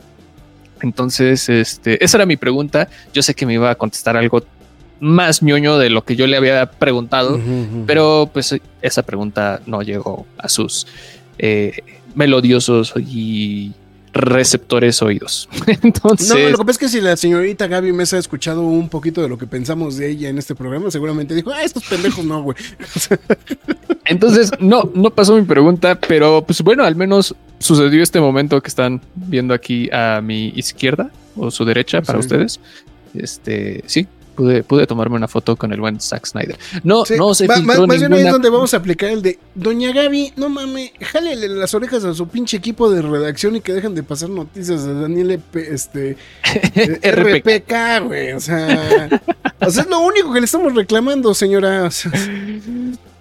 Entonces, 0.80 1.48
este, 1.48 2.02
esa 2.02 2.18
era 2.18 2.26
mi 2.26 2.36
pregunta. 2.36 2.88
Yo 3.12 3.22
sé 3.22 3.34
que 3.34 3.46
me 3.46 3.54
iba 3.54 3.70
a 3.70 3.74
contestar 3.74 4.16
algo 4.16 4.42
más 5.00 5.42
ñoño 5.42 5.78
de 5.78 5.90
lo 5.90 6.04
que 6.04 6.16
yo 6.16 6.26
le 6.26 6.36
había 6.36 6.66
preguntado. 6.66 7.40
Pero 7.86 8.30
pues 8.32 8.54
esa 8.82 9.02
pregunta 9.02 9.60
no 9.66 9.82
llegó 9.82 10.26
a 10.38 10.48
sus 10.48 10.86
eh, 11.38 11.82
melodiosos 12.14 12.94
y 12.96 13.72
receptores 14.18 15.00
oídos. 15.02 15.48
Entonces, 15.82 16.28
No, 16.28 16.38
lo 16.50 16.58
que 16.58 16.64
pasa 16.64 16.70
es 16.72 16.78
que 16.78 16.88
si 16.88 17.00
la 17.00 17.16
señorita 17.16 17.66
Gaby 17.66 17.92
Mesa 17.92 18.16
ha 18.16 18.18
escuchado 18.20 18.62
un 18.62 18.88
poquito 18.88 19.22
de 19.22 19.28
lo 19.28 19.38
que 19.38 19.46
pensamos 19.46 19.96
de 19.96 20.10
ella 20.10 20.28
en 20.28 20.36
este 20.38 20.54
programa, 20.54 20.90
seguramente 20.90 21.34
dijo, 21.34 21.50
ah, 21.52 21.62
estos 21.62 21.84
pendejos 21.84 22.24
no, 22.24 22.42
güey. 22.42 22.56
entonces 24.04 24.50
no, 24.60 24.90
no 24.94 25.10
pasó 25.10 25.36
mi 25.36 25.42
pregunta, 25.42 25.98
pero 26.00 26.42
pues 26.44 26.62
bueno, 26.62 26.84
al 26.84 26.96
menos 26.96 27.34
sucedió 27.58 28.02
este 28.02 28.20
momento 28.20 28.60
que 28.62 28.68
están 28.68 29.00
viendo 29.14 29.54
aquí 29.54 29.88
a 29.92 30.20
mi 30.22 30.48
izquierda 30.56 31.10
o 31.36 31.50
su 31.50 31.64
derecha 31.64 32.02
para 32.02 32.18
Sí. 32.20 32.26
ustedes. 32.26 32.60
Este, 33.14 33.82
sí, 33.86 34.06
pude, 34.38 34.62
pude 34.62 34.86
tomarme 34.86 35.16
una 35.16 35.26
foto 35.26 35.56
con 35.56 35.72
el 35.72 35.80
buen 35.80 36.00
Zack 36.00 36.24
Snyder. 36.26 36.56
No, 36.84 37.04
Sí, 37.04 37.14
no 37.16 37.34
se 37.34 37.48
va- 37.48 37.56
filtró 37.56 37.80
más, 37.80 37.88
más 37.88 37.98
bien 37.98 38.12
ahí 38.12 38.18
es 38.20 38.24
ninguna- 38.24 38.32
donde 38.32 38.50
vamos 38.50 38.72
a 38.72 38.76
aplicar 38.76 39.10
el 39.10 39.20
de 39.20 39.36
Doña 39.56 39.92
Gaby, 39.92 40.34
no 40.36 40.48
mames, 40.48 40.92
jálele 41.00 41.48
las 41.48 41.74
orejas 41.74 42.04
a 42.04 42.14
su 42.14 42.28
pinche 42.28 42.56
equipo 42.56 42.88
de 42.88 43.02
redacción 43.02 43.56
y 43.56 43.60
que 43.60 43.72
dejen 43.72 43.96
de 43.96 44.04
pasar 44.04 44.30
noticias 44.30 44.84
de 44.84 44.94
Daniel 44.94 45.32
EP, 45.32 45.56
este 45.56 46.16
RPK. 47.02 48.04
Güey. 48.06 48.32
O 48.32 48.40
sea, 48.40 49.08
o 49.60 49.70
sea, 49.70 49.82
es 49.82 49.88
lo 49.88 49.98
único 50.00 50.32
que 50.32 50.38
le 50.40 50.44
estamos 50.46 50.72
reclamando, 50.74 51.34
señora. 51.34 51.90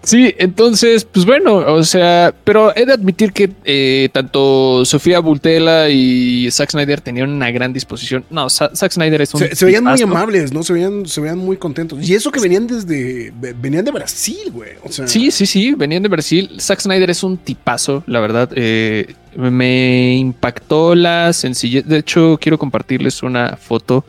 Sí, 0.07 0.33
entonces, 0.37 1.03
pues 1.03 1.25
bueno, 1.25 1.55
o 1.57 1.83
sea, 1.83 2.33
pero 2.45 2.73
he 2.75 2.85
de 2.85 2.93
admitir 2.93 3.33
que 3.33 3.49
eh, 3.65 4.07
tanto 4.13 4.85
Sofía 4.85 5.19
Bultela 5.19 5.89
y 5.89 6.49
Zack 6.49 6.71
Snyder 6.71 7.01
tenían 7.01 7.29
una 7.29 7.51
gran 7.51 7.73
disposición. 7.73 8.23
No, 8.29 8.49
Sa- 8.49 8.71
Zack 8.73 8.93
Snyder 8.93 9.21
es 9.21 9.33
un. 9.33 9.41
se, 9.41 9.53
se 9.55 9.65
veían 9.65 9.83
muy 9.83 10.01
amables, 10.01 10.53
¿no? 10.53 10.63
Se 10.63 10.71
veían, 10.71 11.05
se 11.05 11.19
veían 11.19 11.37
muy 11.39 11.57
contentos. 11.57 12.07
Y 12.07 12.13
eso 12.15 12.31
que 12.31 12.39
venían 12.39 12.67
desde. 12.67 13.33
ve- 13.37 13.53
Venían 13.59 13.83
de 13.83 13.91
Brasil, 13.91 14.49
güey. 14.51 14.71
O 14.83 14.91
sea, 14.91 15.07
Sí, 15.07 15.29
sí, 15.31 15.45
sí, 15.45 15.73
venían 15.73 16.03
de 16.03 16.09
Brasil. 16.09 16.51
Zack 16.59 16.79
Snyder 16.79 17.09
es 17.09 17.21
un 17.23 17.37
tipazo, 17.37 18.03
la 18.07 18.19
verdad. 18.21 18.49
eh, 18.55 19.13
me 19.35 20.15
impactó 20.15 20.95
la 20.95 21.33
sencillez. 21.33 21.85
De 21.85 21.97
hecho, 21.97 22.37
quiero 22.41 22.57
compartirles 22.57 23.21
una 23.23 23.57
foto. 23.57 24.05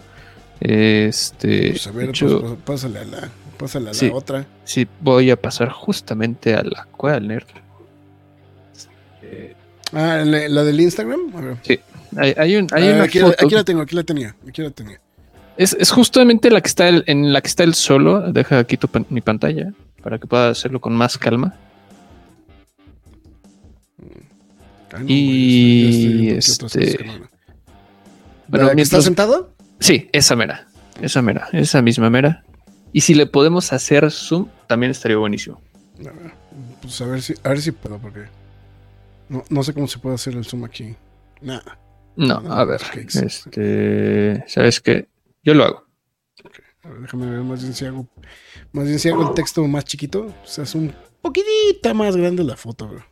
Este, 0.60 1.70
Pues 1.70 1.86
a 1.86 1.90
ver, 1.92 2.08
hecho, 2.10 2.40
pues, 2.40 2.52
pásale 2.64 2.98
a 3.00 3.04
la, 3.04 3.30
pásale 3.58 3.86
a 3.90 3.92
la 3.92 3.94
Sí. 3.94 4.10
otra. 4.12 4.46
sí, 4.64 4.86
voy 5.00 5.30
a 5.30 5.40
pasar 5.40 5.68
justamente 5.70 6.54
a 6.54 6.62
la 6.62 6.86
cueva 6.96 7.16
del 7.18 7.28
nerd. 7.28 7.46
Eh, 9.22 9.54
Ah, 9.92 10.22
la, 10.24 10.48
la 10.48 10.64
del 10.64 10.80
Instagram. 10.80 11.32
A 11.34 11.40
ver. 11.40 11.56
hay, 12.16 12.34
hay 12.36 12.56
un- 12.56 12.68
hay 12.72 12.88
Ah, 12.90 12.94
una 12.94 13.04
aquí, 13.04 13.18
foto. 13.20 13.34
aquí 13.44 13.54
la 13.54 13.64
tengo, 13.64 13.80
aquí 13.82 13.96
la 13.96 14.04
tenía. 14.04 14.34
Aquí 14.46 14.60
la 14.62 14.70
tenía. 14.70 15.00
Es, 15.56 15.72
es 15.78 15.90
justamente 15.90 16.50
la 16.50 16.60
que 16.60 16.68
está 16.68 16.88
el- 16.88 17.04
en 17.06 17.32
la 17.32 17.40
que 17.40 17.48
está 17.48 17.64
el 17.64 17.74
solo. 17.74 18.30
Deja 18.32 18.58
aquí 18.58 18.76
tu 18.76 18.88
mi 19.10 19.20
pantalla 19.22 19.72
para 20.02 20.18
que 20.18 20.26
pueda 20.26 20.50
hacerlo 20.50 20.80
con 20.80 20.94
más 20.94 21.16
calma. 21.18 21.54
Ah, 24.92 24.98
no, 25.00 25.04
Y, 25.06 26.30
este, 26.30 26.94
hermano. 26.94 27.28
Bueno, 28.48 28.66
¿La 28.68 28.74
que 28.74 28.82
está 28.82 28.96
mientras- 28.96 29.04
sentado? 29.04 29.52
Sí, 29.80 30.08
esa 30.12 30.34
mera. 30.36 30.66
Esa 31.02 31.22
mera. 31.22 31.48
Esa 31.52 31.82
misma 31.82 32.08
mera. 32.10 32.44
Y 32.92 33.00
si 33.02 33.14
le 33.14 33.26
podemos 33.26 33.72
hacer 33.72 34.10
zoom, 34.10 34.48
también 34.66 34.90
estaría 34.90 35.16
buenísimo. 35.16 35.60
A 36.00 36.02
ver, 36.04 36.32
pues 36.80 37.00
a 37.00 37.06
ver 37.06 37.22
si, 37.22 37.34
a 37.42 37.48
ver 37.50 37.60
si 37.60 37.72
puedo, 37.72 37.98
porque 37.98 38.24
no, 39.28 39.44
no 39.50 39.62
sé 39.62 39.74
cómo 39.74 39.86
se 39.86 39.98
puede 39.98 40.14
hacer 40.14 40.34
el 40.34 40.44
zoom 40.44 40.64
aquí. 40.64 40.94
Nada. 41.40 41.78
No, 42.16 42.34
a 42.34 42.64
ver. 42.64 42.80
Este, 42.94 44.44
¿sabes 44.48 44.80
qué? 44.80 45.06
Yo 45.44 45.54
lo 45.54 45.64
hago. 45.64 45.84
A 46.82 46.88
ver, 46.88 47.00
déjame 47.02 47.30
ver 47.30 47.40
más 47.40 47.62
bien 47.62 47.74
si 47.74 47.84
hago, 47.84 48.08
más 48.72 48.86
bien 48.86 48.98
si 48.98 49.08
hago 49.08 49.28
el 49.28 49.34
texto 49.34 49.66
más 49.66 49.84
chiquito. 49.84 50.26
O 50.42 50.46
sea, 50.46 50.64
es 50.64 50.74
un 50.74 50.92
poquitita 51.20 51.94
más 51.94 52.16
grande 52.16 52.42
la 52.42 52.56
foto, 52.56 52.88
bro. 52.88 53.04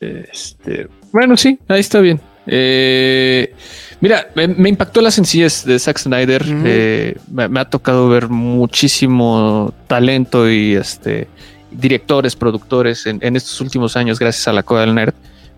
Este, 0.00 0.88
bueno, 1.12 1.36
sí, 1.36 1.58
ahí 1.68 1.80
está 1.80 2.00
bien. 2.00 2.20
Eh, 2.46 3.54
mira, 4.02 4.28
me, 4.34 4.48
me 4.48 4.68
impactó 4.68 5.00
la 5.00 5.10
sencillez 5.10 5.64
de 5.64 5.78
Zack 5.78 5.96
Snyder. 5.98 6.42
Eh, 6.46 7.16
me, 7.30 7.48
me 7.48 7.60
ha 7.60 7.64
tocado 7.64 8.10
ver 8.10 8.28
muchísimo 8.28 9.72
talento 9.86 10.50
y 10.50 10.74
este 10.74 11.28
directores, 11.70 12.36
productores 12.36 13.06
en, 13.06 13.18
en 13.22 13.34
estos 13.34 13.58
últimos 13.62 13.96
años, 13.96 14.18
gracias 14.18 14.46
a 14.46 14.52
la 14.52 14.62
Coda 14.62 14.82
del 14.82 14.94
Nerd. 14.94 15.14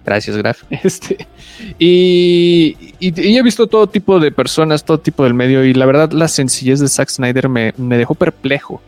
Gracias, 0.07 0.37
Graf. 0.37 0.63
Este, 0.85 1.27
y, 1.79 2.77
y- 3.01 3.21
y 3.21 3.37
he 3.37 3.43
visto 3.43 3.67
todo 3.67 3.89
tipo 3.89 4.21
de 4.21 4.31
personas, 4.31 4.85
todo 4.85 4.99
tipo 4.99 5.25
del 5.25 5.35
medio, 5.35 5.65
y 5.65 5.75
la 5.75 5.87
verdad, 5.87 6.13
la 6.13 6.29
sencillez 6.29 6.79
de 6.81 6.89
Zack 6.89 7.09
Snyder 7.09 7.49
me, 7.49 7.73
me 7.79 7.97
dejó 7.99 8.15
perplejo. 8.15 8.81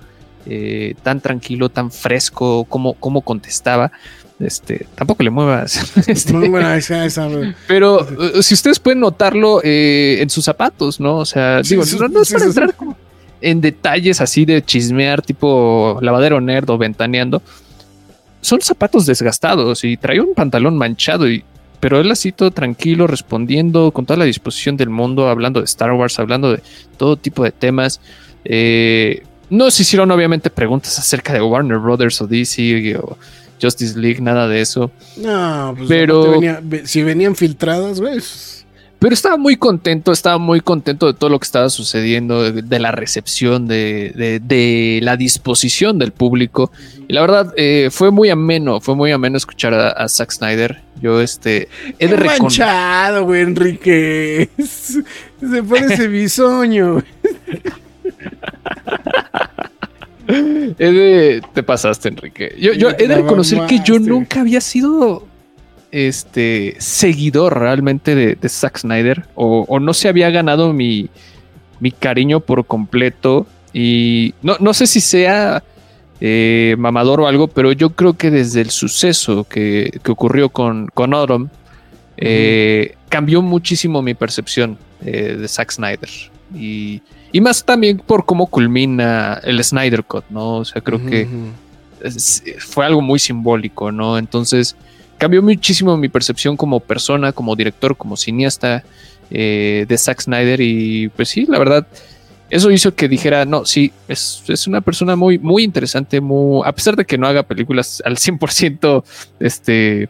Eh, 0.47 0.95
tan 1.03 1.21
tranquilo, 1.21 1.69
tan 1.69 1.91
fresco, 1.91 2.65
como, 2.65 2.95
como 2.95 3.23
contestaba. 3.23 3.91
Este, 4.39 4.87
tampoco 4.95 5.23
le 5.23 5.31
muevas. 5.31 5.93
Este, 6.07 6.35
esa, 6.77 7.05
esa, 7.05 7.29
pero 7.67 8.07
eh, 8.37 8.43
si 8.43 8.55
ustedes 8.55 8.79
pueden 8.79 9.01
notarlo 9.01 9.61
eh, 9.65 10.19
en 10.21 10.31
sus 10.31 10.45
zapatos, 10.45 11.01
¿no? 11.01 11.19
O 11.19 11.25
sea, 11.25 11.65
Sí, 11.65 11.71
digo, 11.71 11.85
sí, 11.85 11.97
no, 11.99 12.09
no 12.09 12.23
es 12.23 12.33
para 12.33 12.45
entrar 12.45 12.75
como 12.75 12.97
en 13.41 13.61
detalles 13.61 14.21
así 14.21 14.45
de 14.45 14.63
chismear, 14.63 15.23
tipo 15.23 15.99
lavadero 16.01 16.41
nerd 16.41 16.69
o 16.71 16.79
ventaneando. 16.79 17.43
Son 18.41 18.61
zapatos 18.61 19.07
desgastados 19.07 19.85
y 19.85 19.97
trae 19.97 20.21
un 20.21 20.35
pantalón 20.35 20.77
manchado 20.77 21.29
y 21.29 21.45
pero 21.81 22.01
él 22.01 22.11
así 22.11 22.33
todo 22.33 22.51
tranquilo, 22.51 23.07
respondiendo 23.07 23.91
con 23.91 24.07
toda 24.07 24.19
la 24.19 24.25
disposición 24.25 24.77
del 24.77 24.89
mundo, 24.89 25.29
hablando 25.29 25.61
de 25.61 25.67
Star 25.67 25.93
Wars, 25.93 26.19
hablando 26.19 26.53
de 26.53 26.63
todo 26.97 27.17
tipo 27.17 27.45
de 27.45 27.53
temas. 27.53 28.01
Eh, 28.45 29.23
no 29.51 29.71
se 29.71 29.83
hicieron 29.83 30.11
obviamente 30.11 30.51
preguntas 30.51 30.99
acerca 30.99 31.33
de 31.33 31.41
Warner 31.43 31.79
Brothers 31.79 32.21
o 32.21 32.27
DC 32.27 32.97
o 32.99 33.17
Justice 33.61 33.99
League, 33.99 34.21
nada 34.21 34.49
de 34.49 34.61
eso. 34.61 34.91
No, 35.17 35.75
pues 35.77 35.89
Pero- 35.89 36.33
venía- 36.33 36.61
si 36.85 37.03
venían 37.03 37.35
filtradas, 37.37 38.01
pues, 38.01 38.53
Pero 38.99 39.13
estaba 39.13 39.37
muy 39.37 39.57
contento, 39.57 40.11
estaba 40.11 40.39
muy 40.39 40.61
contento 40.63 41.07
de 41.07 41.13
todo 41.15 41.29
lo 41.29 41.39
que 41.39 41.45
estaba 41.45 41.69
sucediendo, 41.69 42.51
de, 42.51 42.63
de 42.63 42.79
la 42.79 42.93
recepción, 42.93 43.69
de, 43.69 44.13
de- 44.17 44.41
de 44.41 45.01
la 45.03 45.17
disposición 45.19 45.99
del 45.99 46.13
público. 46.13 46.73
Y 47.07 47.13
la 47.13 47.21
verdad, 47.21 47.53
eh, 47.59 47.91
fue 47.93 48.11
muy 48.11 48.31
ameno, 48.31 48.81
fue 48.81 48.95
muy 48.97 49.13
ameno 49.13 49.37
escuchar 49.37 49.75
a, 49.75 49.89
a 49.91 50.09
Zack 50.09 50.33
Snyder. 50.33 50.81
Yo 51.03 51.21
este, 51.21 51.69
he 51.99 52.09
de 52.09 52.17
manchado, 52.17 53.25
güey, 53.27 53.43
Enrique. 53.43 54.49
Se 54.59 55.63
parece 55.63 56.09
bisoño. 56.09 56.93
güey. 56.95 57.05
He 60.16 60.16
de, 60.27 61.43
te 61.55 61.63
pasaste, 61.63 62.09
Enrique. 62.09 62.55
Yo, 62.59 62.91
he 62.91 63.09
de 63.09 63.17
reconocer 63.17 63.67
que 63.67 63.81
yo 63.85 63.99
nunca 63.99 64.41
había 64.41 64.61
sido 64.61 65.27
este 65.93 66.77
seguidor 66.79 67.59
realmente 67.59 68.15
de, 68.15 68.35
de 68.35 68.49
Zack 68.49 68.79
Snyder 68.79 69.25
o, 69.35 69.65
o 69.69 69.81
no 69.81 69.95
se 69.95 70.09
había 70.09 70.31
ganado 70.31 70.73
mi, 70.73 71.09
mi 71.81 71.91
cariño 71.91 72.41
por 72.41 72.67
completo. 72.67 73.47
Y 73.73 74.35
no, 74.43 74.57
no 74.61 74.75
sé 74.75 74.87
si 74.87 75.01
sea 75.01 75.63
eh, 76.21 76.77
mamador 76.79 77.21
o 77.21 77.27
algo, 77.27 77.49
pero 77.49 77.73
yo 77.73 77.91
creo 77.91 78.15
que 78.15 78.31
desde 78.31 78.63
el 78.63 78.71
suceso 78.71 79.45
que, 79.45 80.01
que 80.03 80.11
ocurrió 80.11 80.49
con, 80.49 80.89
con 80.89 81.13
Autumn, 81.15 81.51
eh, 82.17 82.95
cambió 83.09 83.43
muchísimo 83.43 84.01
mi 84.01 84.15
percepción 84.15 84.79
eh, 85.05 85.37
de 85.39 85.49
Zack 85.49 85.73
Snyder. 85.73 86.09
Y, 86.55 87.03
y 87.33 87.41
más 87.41 87.65
también 87.65 87.99
por 87.99 88.25
cómo 88.25 88.47
culmina 88.47 89.41
el 89.45 89.63
Snyder 89.63 90.05
Cut, 90.05 90.25
¿no? 90.31 90.57
O 90.59 90.65
sea, 90.65 90.81
creo 90.83 91.05
que 91.05 91.27
es- 92.03 92.43
fue 92.59 92.85
algo 92.87 93.01
muy 93.03 93.19
simbólico, 93.19 93.91
¿no? 93.93 94.19
Entonces 94.19 94.77
cambió 95.19 95.43
muchísimo 95.43 95.97
mi 95.97 96.09
percepción 96.09 96.57
como 96.57 96.81
persona, 96.81 97.33
como 97.33 97.57
director, 97.57 97.97
como 97.97 98.17
cineasta 98.17 98.85
eh, 99.31 99.87
de 99.89 99.99
Zack 99.99 100.21
Snyder 100.21 100.61
y 100.61 101.09
pues 101.09 101.29
sí, 101.31 101.47
la 101.49 101.59
verdad, 101.59 101.87
eso 102.49 102.71
hizo 102.71 102.95
que 102.95 103.09
dijera, 103.09 103.45
no, 103.45 103.65
sí, 103.65 103.91
es, 104.07 104.45
es 104.47 104.69
una 104.69 104.81
persona 104.81 105.17
muy, 105.17 105.37
muy 105.39 105.65
interesante, 105.65 106.21
muy, 106.21 106.63
a 106.65 106.71
pesar 106.73 106.95
de 106.95 107.05
que 107.05 107.19
no 107.19 107.27
haga 107.27 107.43
películas 107.43 108.01
al 108.05 108.19
100%, 108.19 109.03
este, 109.41 110.09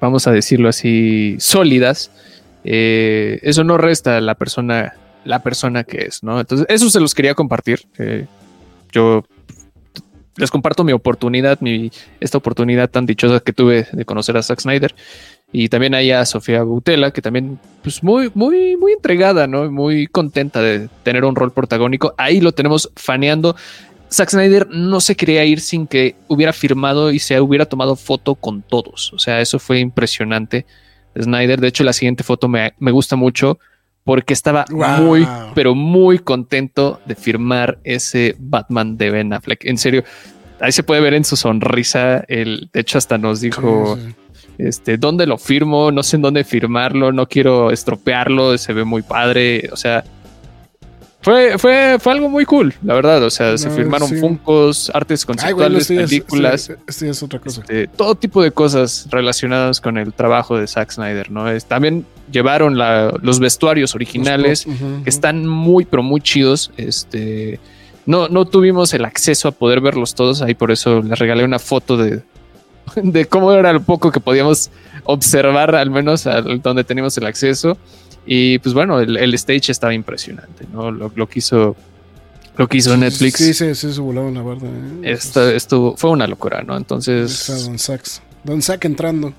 vamos 0.00 0.26
a 0.28 0.30
decirlo 0.32 0.68
así, 0.68 1.36
sólidas, 1.40 2.12
eh, 2.64 3.40
eso 3.42 3.64
no 3.64 3.76
resta 3.78 4.18
a 4.18 4.20
la 4.20 4.34
persona, 4.36 4.94
la 5.26 5.42
persona 5.42 5.84
que 5.84 5.98
es, 5.98 6.22
¿no? 6.22 6.40
Entonces, 6.40 6.66
eso 6.70 6.88
se 6.88 7.00
los 7.00 7.14
quería 7.14 7.34
compartir. 7.34 7.80
Eh, 7.98 8.26
yo 8.92 9.24
les 10.36 10.50
comparto 10.50 10.84
mi 10.84 10.92
oportunidad, 10.92 11.58
esta 12.20 12.38
oportunidad 12.38 12.90
tan 12.90 13.06
dichosa 13.06 13.40
que 13.40 13.52
tuve 13.52 13.86
de 13.92 14.04
conocer 14.04 14.36
a 14.36 14.42
Zack 14.42 14.60
Snyder. 14.60 14.94
Y 15.52 15.68
también 15.68 15.94
hay 15.94 16.10
a 16.10 16.24
Sofía 16.24 16.62
Butela, 16.62 17.12
que 17.12 17.22
también, 17.22 17.58
pues 17.82 18.02
muy, 18.02 18.30
muy, 18.34 18.76
muy 18.76 18.92
entregada, 18.92 19.46
¿no? 19.46 19.70
Muy 19.70 20.06
contenta 20.06 20.60
de 20.60 20.88
tener 21.02 21.24
un 21.24 21.36
rol 21.36 21.52
protagónico. 21.52 22.14
Ahí 22.18 22.40
lo 22.40 22.52
tenemos 22.52 22.90
faneando. 22.96 23.56
Zack 24.10 24.30
Snyder 24.30 24.68
no 24.70 25.00
se 25.00 25.16
quería 25.16 25.44
ir 25.44 25.60
sin 25.60 25.86
que 25.86 26.16
hubiera 26.28 26.52
firmado 26.52 27.10
y 27.10 27.18
se 27.18 27.40
hubiera 27.40 27.66
tomado 27.66 27.96
foto 27.96 28.34
con 28.34 28.62
todos. 28.62 29.12
O 29.12 29.18
sea, 29.18 29.40
eso 29.40 29.58
fue 29.58 29.78
impresionante. 29.78 30.66
Snyder, 31.18 31.60
de 31.60 31.68
hecho, 31.68 31.84
la 31.84 31.92
siguiente 31.92 32.22
foto 32.22 32.48
me, 32.48 32.74
me 32.78 32.90
gusta 32.90 33.16
mucho 33.16 33.58
porque 34.06 34.32
estaba 34.32 34.64
Wow. 34.70 35.02
muy, 35.02 35.28
pero 35.54 35.74
muy 35.74 36.20
contento 36.20 37.00
de 37.06 37.16
firmar 37.16 37.78
ese 37.82 38.36
Batman 38.38 38.96
de 38.96 39.10
Ben 39.10 39.32
Affleck. 39.32 39.64
En 39.66 39.76
serio, 39.78 40.04
ahí 40.60 40.70
se 40.70 40.84
puede 40.84 41.00
ver 41.00 41.12
en 41.14 41.24
su 41.24 41.34
sonrisa. 41.36 42.24
El, 42.28 42.70
de 42.72 42.80
hecho, 42.80 42.98
hasta 42.98 43.18
nos 43.18 43.40
dijo, 43.40 43.96
Sí, 43.98 44.14
sí. 44.32 44.46
este, 44.58 44.96
¿dónde 44.96 45.26
lo 45.26 45.38
firmo? 45.38 45.90
No 45.90 46.04
sé 46.04 46.16
en 46.16 46.22
dónde 46.22 46.44
firmarlo, 46.44 47.10
no 47.10 47.26
quiero 47.26 47.72
estropearlo, 47.72 48.56
se 48.58 48.72
ve 48.72 48.84
muy 48.84 49.02
padre. 49.02 49.68
O 49.72 49.76
sea, 49.76 50.04
fue, 51.22 51.58
fue, 51.58 51.96
fue 52.00 52.12
algo 52.12 52.28
muy 52.28 52.44
cool, 52.44 52.72
la 52.84 52.94
verdad. 52.94 53.22
O 53.24 53.30
sea, 53.30 53.58
se 53.58 53.68
No, 53.68 53.74
firmaron 53.74 54.08
sí. 54.08 54.16
Funcos, 54.16 54.90
artes 54.94 55.26
conceptuales, 55.26 55.88
películas. 55.88 56.68
ya 57.00 57.06
es 57.08 57.22
otra 57.22 57.40
cosa. 57.40 57.62
este, 57.62 57.88
todo 57.88 58.14
tipo 58.14 58.42
de 58.42 58.52
cosas 58.52 59.08
relacionadas 59.10 59.80
con 59.80 59.98
el 59.98 60.12
trabajo 60.12 60.56
de 60.56 60.66
Zack 60.68 60.92
Snyder, 60.92 61.30
¿no? 61.32 61.50
Es- 61.50 61.64
también 61.64 62.06
llevaron 62.30 62.78
la- 62.78 63.12
los 63.22 63.40
vestuarios 63.40 63.94
originales, 63.96 64.66
que 65.02 65.10
están 65.10 65.46
muy, 65.46 65.84
pero 65.84 66.02
muy 66.04 66.20
chidos. 66.20 66.70
Este, 66.76 67.58
no, 68.04 68.28
no 68.28 68.44
tuvimos 68.44 68.94
el 68.94 69.04
acceso 69.04 69.48
a 69.48 69.52
poder 69.52 69.80
verlos 69.80 70.14
todos, 70.14 70.42
ahí 70.42 70.54
por 70.54 70.70
eso 70.70 71.02
les 71.02 71.18
regalé 71.18 71.42
una 71.44 71.58
foto 71.58 71.96
de, 71.96 72.22
de 73.02 73.24
cómo 73.26 73.52
era 73.52 73.72
lo 73.72 73.82
poco 73.82 74.12
que 74.12 74.20
podíamos 74.20 74.70
observar, 75.02 75.74
al 75.74 75.90
menos 75.90 76.24
al- 76.28 76.62
donde 76.62 76.84
teníamos 76.84 77.18
el 77.18 77.26
acceso. 77.26 77.76
Y 78.26 78.58
pues 78.58 78.74
bueno, 78.74 79.00
el, 79.00 79.16
el 79.16 79.34
stage 79.34 79.70
estaba 79.70 79.94
impresionante, 79.94 80.66
¿no? 80.72 80.90
Lo, 80.90 81.12
lo 81.14 81.28
que 81.28 81.38
hizo, 81.38 81.76
lo 82.56 82.68
que 82.68 82.78
hizo 82.78 82.96
Netflix. 82.96 83.38
Sí, 83.38 83.54
sí, 83.54 83.74
sí, 83.74 83.92
se 83.92 84.00
volaron 84.00 84.34
la 84.34 84.42
barda. 84.42 84.66
¿eh? 84.66 85.12
Esto, 85.12 85.48
esto 85.48 85.94
fue 85.96 86.10
una 86.10 86.26
locura, 86.26 86.62
¿no? 86.62 86.76
Está 86.76 86.76
Entonces, 86.76 87.64
Don 87.64 87.78
Sax. 87.78 88.22
Don 88.42 88.60
Sack 88.60 88.84
entrando. 88.84 89.32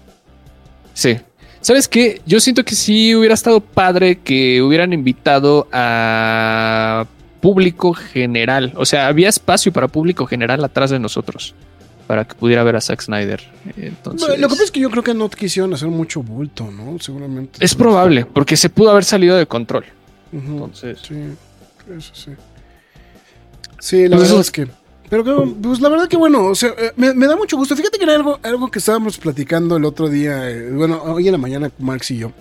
Sí. 0.94 1.18
¿Sabes 1.60 1.88
qué? 1.88 2.22
Yo 2.26 2.40
siento 2.40 2.64
que 2.64 2.76
sí 2.76 3.14
hubiera 3.14 3.34
estado 3.34 3.60
padre 3.60 4.20
que 4.20 4.62
hubieran 4.62 4.94
invitado 4.94 5.68
a 5.74 7.06
público 7.42 7.94
general. 7.94 8.74
O 8.78 8.86
sea, 8.86 9.08
había 9.08 9.28
espacio 9.28 9.74
para 9.74 9.88
público 9.88 10.26
general 10.26 10.64
atrás 10.64 10.92
de 10.92 11.00
nosotros 11.00 11.56
para 12.08 12.26
que 12.26 12.34
pudiera 12.36 12.64
ver 12.64 12.76
a 12.78 12.82
Zack 12.82 13.02
Snyder. 13.02 13.44
Entonces, 13.76 14.40
Lo 14.40 14.48
que 14.48 14.54
pasa 14.54 14.64
es 14.64 14.72
que 14.72 14.80
yo 14.80 14.90
creo 14.90 15.04
que 15.04 15.14
no 15.14 15.30
quisieron 15.30 15.74
hacer 15.74 15.90
mucho 15.90 16.24
bulto, 16.24 16.72
¿no? 16.72 16.98
Seguramente. 17.00 17.64
es 17.64 17.76
probable, 17.76 18.26
porque 18.26 18.56
se 18.58 18.70
pudo 18.70 18.92
haber 18.92 19.04
salido 19.04 19.36
de 19.36 19.46
control. 19.46 19.86
Entonces, 20.32 21.00
Sí, 21.06 21.16
eso 21.98 22.12
sí. 22.16 22.32
Sí, 23.80 24.08
la 24.08 24.18
Pues 24.18 24.30
verdad 24.30 24.32
eso- 24.32 24.42
es 24.42 24.52
que. 24.52 24.68
Pero 25.10 25.24
que, 25.24 25.54
pues 25.62 25.80
la 25.80 25.88
verdad 25.88 26.08
que 26.10 26.18
bueno, 26.18 26.48
o 26.48 26.56
sea, 26.56 26.70
eh, 26.78 26.92
me, 26.98 27.14
me 27.14 27.28
da 27.28 27.38
mucho 27.38 27.56
gusto. 27.56 27.76
Fíjate 27.78 27.98
que 27.98 28.04
era 28.04 28.16
algo, 28.16 28.40
algo 28.44 28.70
que 28.70 28.80
estábamos 28.80 29.18
platicando 29.18 29.78
el 29.78 29.86
otro 29.86 30.10
día, 30.10 30.50
eh, 30.50 30.70
bueno, 30.72 31.02
hoy 31.02 31.28
en 31.28 31.32
la 31.32 31.38
mañana, 31.38 31.72
Max 31.80 32.12
y 32.12 32.18
yo. 32.18 32.34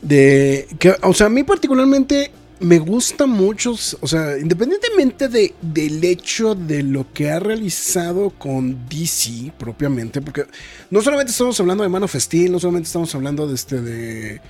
De 0.00 0.68
que, 0.78 0.94
o 1.02 1.12
sea, 1.12 1.26
a 1.26 1.30
mí 1.30 1.42
particularmente 1.42 2.30
me 2.60 2.78
gusta 2.78 3.26
mucho, 3.26 3.72
o 3.72 4.06
sea, 4.06 4.38
independientemente 4.38 5.28
de, 5.28 5.54
del 5.62 6.02
hecho 6.04 6.54
de 6.54 6.82
lo 6.82 7.12
que 7.12 7.30
ha 7.30 7.38
realizado 7.38 8.30
con 8.30 8.88
DC 8.88 9.52
propiamente, 9.58 10.20
porque 10.20 10.44
no 10.90 11.00
solamente 11.00 11.30
estamos 11.30 11.58
hablando 11.60 11.84
de 11.84 11.88
Man 11.88 12.02
of 12.02 12.14
Steel, 12.14 12.52
no 12.52 12.58
solamente 12.58 12.86
estamos 12.86 13.14
hablando 13.14 13.46
de 13.46 13.54
este, 13.54 13.80
de, 13.80 14.40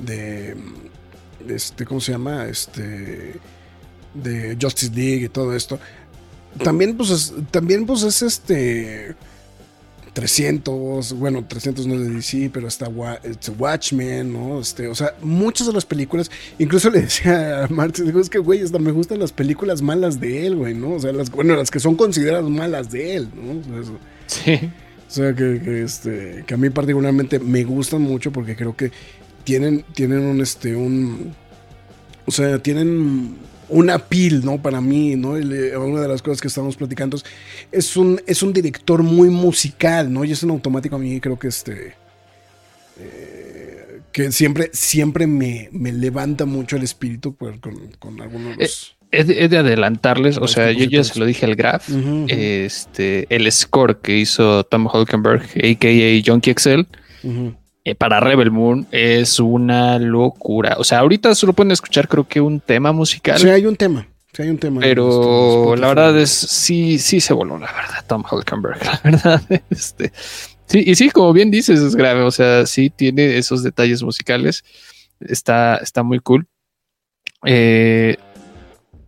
de, 0.00 0.56
este, 1.48 1.84
¿cómo 1.84 2.00
se 2.00 2.12
llama? 2.12 2.46
Este, 2.46 3.34
de 4.14 4.58
Justice 4.60 4.92
League 4.92 5.24
y 5.24 5.28
todo 5.28 5.54
esto. 5.54 5.78
También, 6.62 6.96
pues, 6.96 7.10
es, 7.10 7.34
también, 7.50 7.86
pues, 7.86 8.02
es 8.02 8.22
este, 8.22 9.14
300, 10.14 11.12
bueno, 11.14 11.44
300 11.46 11.86
no 11.86 11.94
es 11.94 12.00
de 12.00 12.10
DC, 12.10 12.50
pero 12.52 12.68
está 12.68 12.88
este, 13.24 13.50
Watchmen, 13.50 14.32
¿no? 14.32 14.60
Este, 14.60 14.86
o 14.88 14.94
sea, 14.94 15.14
muchas 15.20 15.66
de 15.66 15.72
las 15.72 15.84
películas, 15.84 16.30
incluso 16.58 16.88
le 16.94 17.02
decía 17.02 17.64
a 17.64 17.68
Martín, 17.68 18.06
digo, 18.06 18.20
es 18.20 18.30
que, 18.30 18.38
güey, 18.38 18.62
hasta 18.62 18.78
me 18.78 18.92
gustan 18.92 19.18
las 19.18 19.32
películas 19.32 19.82
malas 19.82 20.20
de 20.20 20.46
él, 20.46 20.56
güey, 20.56 20.72
¿no? 20.74 20.92
O 20.94 21.00
sea, 21.00 21.12
las, 21.12 21.30
bueno, 21.30 21.56
las 21.56 21.70
que 21.70 21.80
son 21.80 21.96
consideradas 21.96 22.48
malas 22.48 22.90
de 22.90 23.16
él, 23.16 23.28
¿no? 23.34 23.60
O 23.60 23.64
sea, 23.64 23.80
eso- 23.82 23.98
sí. 24.26 24.70
o 25.08 25.10
sea, 25.10 25.34
que, 25.34 25.60
que, 25.62 25.82
este, 25.82 26.44
que 26.46 26.54
a 26.54 26.56
mí 26.56 26.70
particularmente 26.70 27.40
me 27.40 27.64
gustan 27.64 28.00
mucho 28.02 28.30
porque 28.32 28.54
creo 28.56 28.76
que 28.76 28.92
tienen, 29.42 29.84
tienen 29.94 30.20
un, 30.20 30.40
este, 30.40 30.76
un, 30.76 31.34
o 32.24 32.30
sea, 32.30 32.58
tienen 32.60 33.36
una 33.74 33.98
pil, 33.98 34.44
¿no? 34.44 34.62
Para 34.62 34.80
mí, 34.80 35.16
¿no? 35.16 35.36
Eh, 35.36 35.76
una 35.76 36.00
de 36.00 36.08
las 36.08 36.22
cosas 36.22 36.40
que 36.40 36.48
estamos 36.48 36.76
platicando 36.76 37.16
es, 37.16 37.24
es 37.72 37.96
un, 37.96 38.20
es 38.26 38.42
un 38.42 38.52
director 38.52 39.02
muy 39.02 39.28
musical, 39.30 40.12
¿no? 40.12 40.24
Y 40.24 40.30
es 40.30 40.42
un 40.44 40.50
automático 40.50 40.94
a 40.94 40.98
mí 40.98 41.20
creo 41.20 41.38
que 41.38 41.48
este, 41.48 41.94
eh, 43.00 44.00
que 44.12 44.30
siempre, 44.30 44.70
siempre 44.72 45.26
me, 45.26 45.68
me 45.72 45.92
levanta 45.92 46.46
mucho 46.46 46.76
el 46.76 46.84
espíritu 46.84 47.36
con, 47.36 47.58
con 47.98 48.20
algunos 48.20 48.56
de 48.56 48.62
los... 48.62 48.96
He 49.10 49.22
de, 49.24 49.44
he 49.44 49.48
de 49.48 49.58
adelantarles, 49.58 50.38
o 50.38 50.40
Los 50.40 50.52
sea, 50.52 50.72
yo 50.72 50.86
ya 50.86 51.04
se 51.04 51.18
lo 51.18 51.24
dije 51.24 51.46
al 51.46 51.54
Graf. 51.54 51.88
Este, 52.28 53.26
el 53.28 53.50
score 53.52 54.00
que 54.00 54.18
hizo 54.18 54.64
Tom 54.64 54.88
Holkenberg, 54.92 55.42
a.k.a. 55.42 56.22
Junkie 56.24 56.54
XL, 56.56 56.80
ujú. 57.22 57.54
Eh, 57.84 57.94
para 57.94 58.18
Rebel 58.18 58.50
Moon 58.50 58.86
es 58.90 59.38
una 59.38 59.98
locura. 59.98 60.76
O 60.78 60.84
sea, 60.84 61.00
ahorita 61.00 61.34
solo 61.34 61.52
pueden 61.52 61.72
escuchar 61.72 62.08
creo 62.08 62.26
que 62.26 62.40
un 62.40 62.60
tema 62.60 62.92
musical, 62.92 63.38
Sí, 63.38 63.48
hay 63.48 63.66
un 63.66 63.76
tema. 63.76 64.08
Sí, 64.32 64.42
hay 64.42 64.48
un 64.48 64.58
tema. 64.58 64.80
pero 64.80 65.08
Spotify. 65.10 65.80
la 65.80 65.88
verdad 65.88 66.18
es 66.18 66.30
sí, 66.30 66.98
sí 66.98 67.20
se 67.20 67.34
voló, 67.34 67.58
la 67.58 67.72
verdad, 67.72 68.04
Tom 68.06 68.24
Holkenberg, 68.28 68.82
la 68.84 69.00
verdad. 69.04 69.42
Este, 69.68 70.12
sí, 70.66 70.82
y 70.86 70.94
sí, 70.94 71.10
como 71.10 71.32
bien 71.32 71.50
dices, 71.50 71.78
es 71.80 71.94
grave. 71.94 72.22
O 72.22 72.30
sea, 72.30 72.66
sí 72.66 72.90
tiene 72.90 73.36
esos 73.36 73.62
detalles 73.62 74.02
musicales. 74.02 74.64
Está, 75.20 75.76
está 75.76 76.02
muy 76.02 76.20
cool. 76.20 76.48
Eh, 77.44 78.16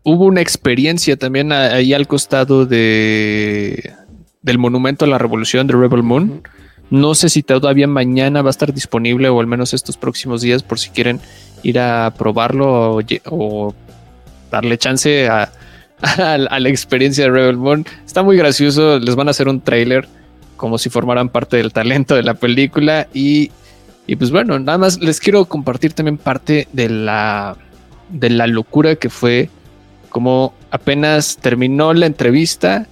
hubo 0.03 0.27
una 0.27 0.43
experiencia 0.43 1.17
también 1.17 1.51
ahí 1.51 1.95
al 1.95 2.07
costado 2.07 2.67
de 2.67 3.95
del 4.43 4.59
monumento 4.59 5.05
a 5.05 5.09
la 5.09 5.19
revolución 5.19 5.67
de 5.67 5.75
Rebel 5.75 6.05
Moon. 6.05 6.43
No 6.91 7.15
sé 7.15 7.29
si 7.29 7.43
todavía 7.43 7.87
mañana 7.87 8.43
va 8.43 8.49
a 8.49 8.51
estar 8.51 8.73
disponible 8.73 9.29
o 9.29 9.41
al 9.41 9.47
menos 9.47 9.75
estos 9.75 9.97
próximos 9.97 10.41
días 10.41 10.63
por 10.63 10.79
si 10.79 10.91
quieren 10.91 11.21
ir 11.63 11.79
a 11.79 12.13
probarlo 12.17 12.99
o, 13.31 13.75
darle 14.51 14.79
chance 14.79 15.29
a, 15.29 15.51
la 16.39 16.69
experiencia 16.69 17.25
de 17.25 17.31
Rebel 17.31 17.57
Moon. 17.57 17.85
Está 18.05 18.23
muy 18.23 18.37
gracioso, 18.37 18.99
les 18.99 19.17
van 19.17 19.29
a 19.29 19.33
hacer 19.33 19.49
un 19.49 19.61
trailer 19.61 20.09
como 20.57 20.79
si 20.79 20.89
formaran 20.89 21.29
parte 21.29 21.57
del 21.57 21.73
talento 21.73 22.15
de 22.15 22.23
la 22.23 22.35
película 22.35 23.09
y, 23.13 23.51
y 24.07 24.17
pues 24.17 24.31
bueno, 24.31 24.59
nada 24.59 24.79
más 24.79 25.01
les 25.01 25.21
quiero 25.21 25.45
compartir 25.45 25.93
también 25.93 26.17
parte 26.17 26.69
de 26.73 26.89
la, 26.89 27.57
de 28.09 28.31
la 28.31 28.47
locura 28.47 28.97
que 28.97 29.11
fue 29.11 29.51
como 30.09 30.55
apenas 30.71 31.37
terminó 31.37 31.93
la 31.93 32.07
entrevista 32.07 32.87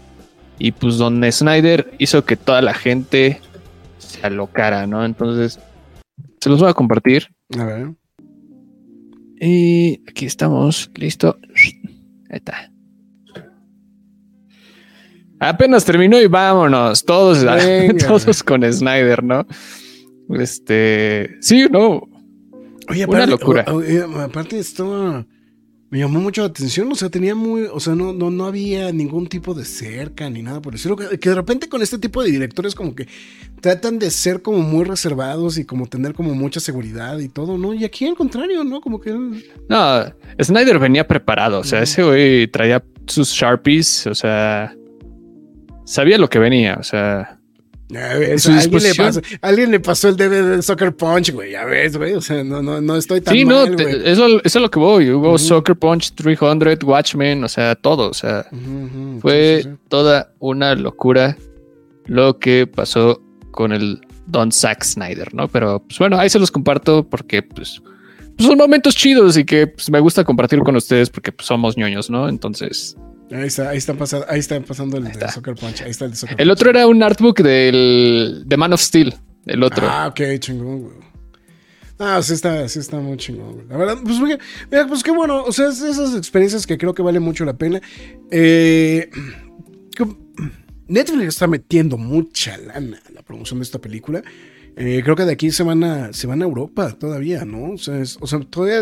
y 0.58 0.72
pues 0.72 0.98
donde 0.98 1.32
Snyder 1.32 1.92
hizo 1.98 2.24
que 2.24 2.36
toda 2.36 2.60
la 2.60 2.74
gente 2.74 3.40
se 4.24 4.28
alocara, 4.28 4.86
¿no? 4.86 5.04
Entonces, 5.04 5.58
se 6.40 6.48
los 6.48 6.58
voy 6.60 6.70
a 6.70 6.74
compartir. 6.74 7.28
A 7.58 7.64
ver. 7.64 7.90
Y 9.38 10.00
aquí 10.08 10.24
estamos, 10.24 10.90
listo. 10.94 11.36
Ahí 12.30 12.38
está. 12.38 12.70
Apenas 15.40 15.84
terminó 15.84 16.18
y 16.20 16.26
vámonos, 16.26 17.04
todos, 17.04 17.44
todos 18.08 18.42
con 18.42 18.62
Snyder, 18.72 19.22
¿no? 19.22 19.46
Este, 20.30 21.36
sí, 21.40 21.66
no, 21.70 22.08
Oye, 22.88 23.04
Una 23.06 23.24
aparte, 23.24 23.30
locura. 23.30 23.64
o- 23.68 23.74
oye, 23.76 24.02
aparte 24.22 24.58
estaba. 24.58 25.26
Me 25.94 26.00
llamó 26.00 26.18
mucho 26.18 26.40
la 26.40 26.48
atención, 26.48 26.90
o 26.90 26.96
sea, 26.96 27.08
tenía 27.08 27.36
muy. 27.36 27.68
O 27.72 27.78
sea, 27.78 27.94
no, 27.94 28.12
no, 28.12 28.28
no 28.28 28.46
había 28.46 28.90
ningún 28.90 29.28
tipo 29.28 29.54
de 29.54 29.64
cerca 29.64 30.28
ni 30.28 30.42
nada 30.42 30.60
por 30.60 30.72
decirlo. 30.72 30.96
Que, 30.96 31.20
que 31.20 31.28
de 31.28 31.36
repente 31.36 31.68
con 31.68 31.82
este 31.82 31.98
tipo 31.98 32.20
de 32.20 32.32
directores, 32.32 32.74
como 32.74 32.96
que 32.96 33.06
tratan 33.60 34.00
de 34.00 34.10
ser 34.10 34.42
como 34.42 34.58
muy 34.58 34.82
reservados 34.82 35.56
y 35.56 35.64
como 35.64 35.86
tener 35.86 36.12
como 36.14 36.34
mucha 36.34 36.58
seguridad 36.58 37.20
y 37.20 37.28
todo, 37.28 37.58
¿no? 37.58 37.74
Y 37.74 37.84
aquí 37.84 38.08
al 38.08 38.16
contrario, 38.16 38.64
¿no? 38.64 38.80
Como 38.80 39.00
que. 39.00 39.12
no, 39.12 40.04
Snyder 40.42 40.80
venía 40.80 41.06
preparado, 41.06 41.60
o 41.60 41.64
sea, 41.64 41.82
ese 41.82 42.02
güey 42.02 42.48
traía 42.48 42.82
sus 43.06 43.28
Sharpies, 43.28 44.08
o 44.08 44.16
sea, 44.16 44.74
sabía 45.84 46.18
lo 46.18 46.28
que 46.28 46.40
venía, 46.40 46.76
o 46.76 46.82
sea, 46.82 47.33
Ya 47.94 48.14
ves, 48.18 48.42
su 48.42 48.50
a 48.52 48.58
alguien, 48.58 48.82
le 48.82 48.94
pasó, 48.94 49.20
alguien 49.40 49.70
le 49.70 49.80
pasó 49.80 50.08
el 50.08 50.16
DVD 50.16 50.56
de 50.56 50.62
Soccer 50.62 50.94
Punch, 50.94 51.32
güey. 51.32 51.52
Ya 51.52 51.64
ves, 51.64 51.96
güey. 51.96 52.12
O 52.14 52.20
sea, 52.20 52.42
no, 52.44 52.62
no, 52.62 52.80
no 52.80 52.96
estoy 52.96 53.20
tan 53.20 53.34
Sí, 53.34 53.44
mal, 53.44 53.70
no, 53.70 53.76
te- 53.76 54.10
eso, 54.10 54.26
eso 54.26 54.40
es 54.44 54.54
lo 54.56 54.70
que 54.70 54.78
voy. 54.78 55.10
Hubo 55.10 55.38
Soccer 55.38 55.76
Punch 55.76 56.12
300, 56.14 56.82
Watchmen, 56.84 57.44
o 57.44 57.48
sea, 57.48 57.74
todo. 57.74 58.10
O 58.10 58.14
sea, 58.14 58.46
fue 59.20 59.58
sí, 59.58 59.62
sí, 59.62 59.74
sí. 59.74 59.80
toda 59.88 60.32
una 60.40 60.74
locura 60.74 61.36
lo 62.06 62.38
que 62.38 62.66
pasó 62.66 63.22
con 63.50 63.72
el 63.72 64.00
Don 64.26 64.50
Zack 64.52 64.82
Snyder, 64.84 65.32
¿no? 65.34 65.48
Pero 65.48 65.80
pues 65.80 65.98
bueno, 65.98 66.18
ahí 66.18 66.28
se 66.28 66.38
los 66.38 66.50
comparto 66.50 67.08
porque 67.08 67.42
pues, 67.42 67.80
pues, 68.36 68.48
son 68.48 68.58
momentos 68.58 68.94
chidos 68.96 69.36
y 69.36 69.44
que 69.44 69.66
pues, 69.66 69.90
me 69.90 70.00
gusta 70.00 70.24
compartir 70.24 70.58
con 70.60 70.76
ustedes 70.76 71.10
porque 71.10 71.30
pues, 71.32 71.46
somos 71.46 71.76
ñoños, 71.76 72.10
¿no? 72.10 72.28
Entonces, 72.28 72.96
Ahí 73.30 73.46
está, 73.46 73.70
ahí 73.70 73.78
está 73.78 73.94
pasando, 73.94 74.26
ahí 74.28 74.38
está 74.38 74.60
pasando 74.60 74.98
el 74.98 75.04
de. 75.04 75.28
Soccer 75.28 75.54
Punch. 75.54 75.82
Ahí 75.82 75.90
está 75.90 76.04
el 76.04 76.12
de 76.12 76.16
Soccer 76.16 76.36
el 76.38 76.48
Punch. 76.48 76.58
otro 76.58 76.70
era 76.70 76.86
un 76.86 77.02
artbook 77.02 77.40
del 77.40 78.44
de 78.46 78.56
Man 78.56 78.72
of 78.72 78.80
Steel, 78.80 79.14
el 79.46 79.62
otro. 79.62 79.86
Ah, 79.88 80.08
ok, 80.08 80.20
chingón, 80.38 80.82
güey. 80.82 80.96
Ah, 81.98 82.20
sí 82.22 82.34
está, 82.34 82.68
sí 82.68 82.80
está 82.80 82.98
muy 82.98 83.16
chingón, 83.16 83.54
güey. 83.54 83.66
La 83.68 83.76
verdad, 83.76 83.98
pues, 84.02 84.18
mira, 84.20 84.38
mira, 84.70 84.86
pues 84.86 85.02
qué 85.02 85.10
bueno. 85.10 85.44
O 85.44 85.52
sea, 85.52 85.68
es 85.68 85.80
esas 85.80 86.16
experiencias 86.16 86.66
que 86.66 86.76
creo 86.76 86.92
que 86.92 87.02
vale 87.02 87.20
mucho 87.20 87.44
la 87.44 87.56
pena. 87.56 87.80
Eh, 88.30 89.08
Netflix 90.86 91.28
está 91.28 91.46
metiendo 91.46 91.96
mucha 91.96 92.56
lana 92.58 93.00
en 93.08 93.14
la 93.14 93.22
promoción 93.22 93.60
de 93.60 93.64
esta 93.64 93.80
película. 93.80 94.22
Eh, 94.76 95.02
creo 95.04 95.14
que 95.14 95.24
de 95.24 95.32
aquí 95.32 95.52
se 95.52 95.62
van 95.62 95.84
a, 95.84 96.12
se 96.12 96.26
van 96.26 96.42
a 96.42 96.44
Europa 96.44 96.92
todavía, 96.98 97.44
¿no? 97.44 97.74
O 97.74 97.78
sea, 97.78 98.02
o 98.20 98.26
sea, 98.26 98.40
todavía 98.40 98.78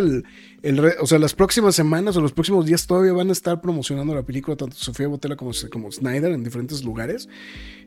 el, 0.62 0.80
o 1.00 1.06
sea, 1.06 1.18
las 1.18 1.34
próximas 1.34 1.74
semanas 1.74 2.16
o 2.16 2.22
los 2.22 2.32
próximos 2.32 2.64
días 2.64 2.86
todavía 2.86 3.12
van 3.12 3.28
a 3.28 3.32
estar 3.32 3.60
promocionando 3.60 4.14
la 4.14 4.22
película, 4.22 4.56
tanto 4.56 4.74
Sofía 4.74 5.08
Botella 5.08 5.36
como, 5.36 5.50
como 5.70 5.92
Snyder 5.92 6.32
en 6.32 6.44
diferentes 6.44 6.82
lugares. 6.82 7.28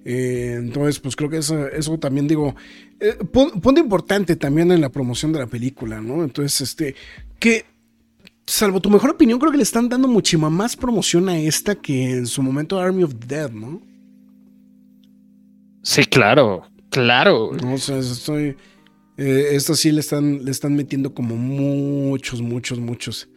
Eh, 0.03 0.55
entonces, 0.59 0.99
pues 0.99 1.15
creo 1.15 1.31
que 1.31 1.37
eso, 1.37 1.67
eso 1.67 1.97
también 1.97 2.27
digo, 2.27 2.55
eh, 2.99 3.17
pu- 3.19 3.59
punto 3.59 3.81
importante 3.81 4.35
también 4.35 4.71
en 4.71 4.81
la 4.81 4.89
promoción 4.89 5.33
de 5.33 5.39
la 5.39 5.47
película, 5.47 5.99
¿no? 5.99 6.23
Entonces, 6.23 6.61
este, 6.61 6.93
que 7.39 7.65
salvo 8.45 8.81
tu 8.81 8.91
mejor 8.91 9.09
opinión, 9.09 9.39
creo 9.39 9.51
que 9.51 9.57
le 9.57 9.63
están 9.63 9.89
dando 9.89 10.07
muchísima 10.07 10.51
más 10.51 10.75
promoción 10.75 11.27
a 11.29 11.39
esta 11.39 11.73
que 11.73 12.11
en 12.11 12.27
su 12.27 12.43
momento 12.43 12.79
Army 12.79 13.01
of 13.01 13.15
the 13.15 13.25
Dead, 13.25 13.49
¿no? 13.51 13.81
Sí, 15.81 16.03
claro, 16.05 16.67
claro. 16.95 17.51
No, 17.61 17.75
estoy. 17.75 18.55
eh, 19.17 19.49
esto 19.51 19.75
sí 19.75 19.91
le 19.91 19.99
están, 19.99 20.45
le 20.45 20.51
están 20.51 20.75
metiendo 20.75 21.13
como 21.13 21.35
muchos, 21.35 22.41
muchos, 22.41 22.79
muchos. 22.79 23.29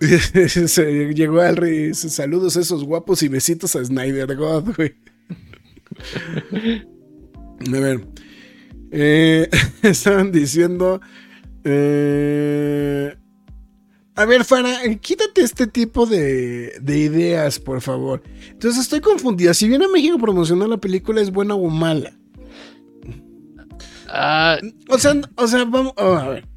Llegó 1.14 1.40
al 1.40 1.56
rey. 1.56 1.94
Saludos 1.94 2.56
a 2.56 2.60
esos 2.60 2.84
guapos 2.84 3.22
y 3.22 3.28
besitos 3.28 3.74
a 3.76 3.84
Snyder 3.84 4.34
God, 4.36 4.74
güey. 4.76 4.94
A 7.66 7.80
ver. 7.80 8.06
eh, 8.92 9.48
estaban 9.82 10.30
diciendo. 10.32 11.00
eh, 11.64 13.14
a 14.14 14.24
ver, 14.24 14.44
Fara, 14.44 14.76
quítate 15.00 15.42
este 15.42 15.68
tipo 15.68 16.04
de, 16.04 16.72
de 16.82 16.98
ideas, 16.98 17.60
por 17.60 17.80
favor. 17.80 18.20
Entonces 18.50 18.80
estoy 18.82 19.00
confundida. 19.00 19.54
Si 19.54 19.68
viene 19.68 19.84
a 19.84 19.88
México 19.88 20.16
a 20.16 20.20
promocionar 20.20 20.68
la 20.68 20.78
película, 20.78 21.20
¿es 21.20 21.30
buena 21.30 21.54
o 21.54 21.70
mala? 21.70 22.17
Ah, 24.08 24.58
O 24.88 24.98
sea, 24.98 25.20
o 25.36 25.46
sea, 25.46 25.64
vamos, 25.64 25.92
oh, 25.96 26.12
a 26.14 26.28
ver. 26.28 26.48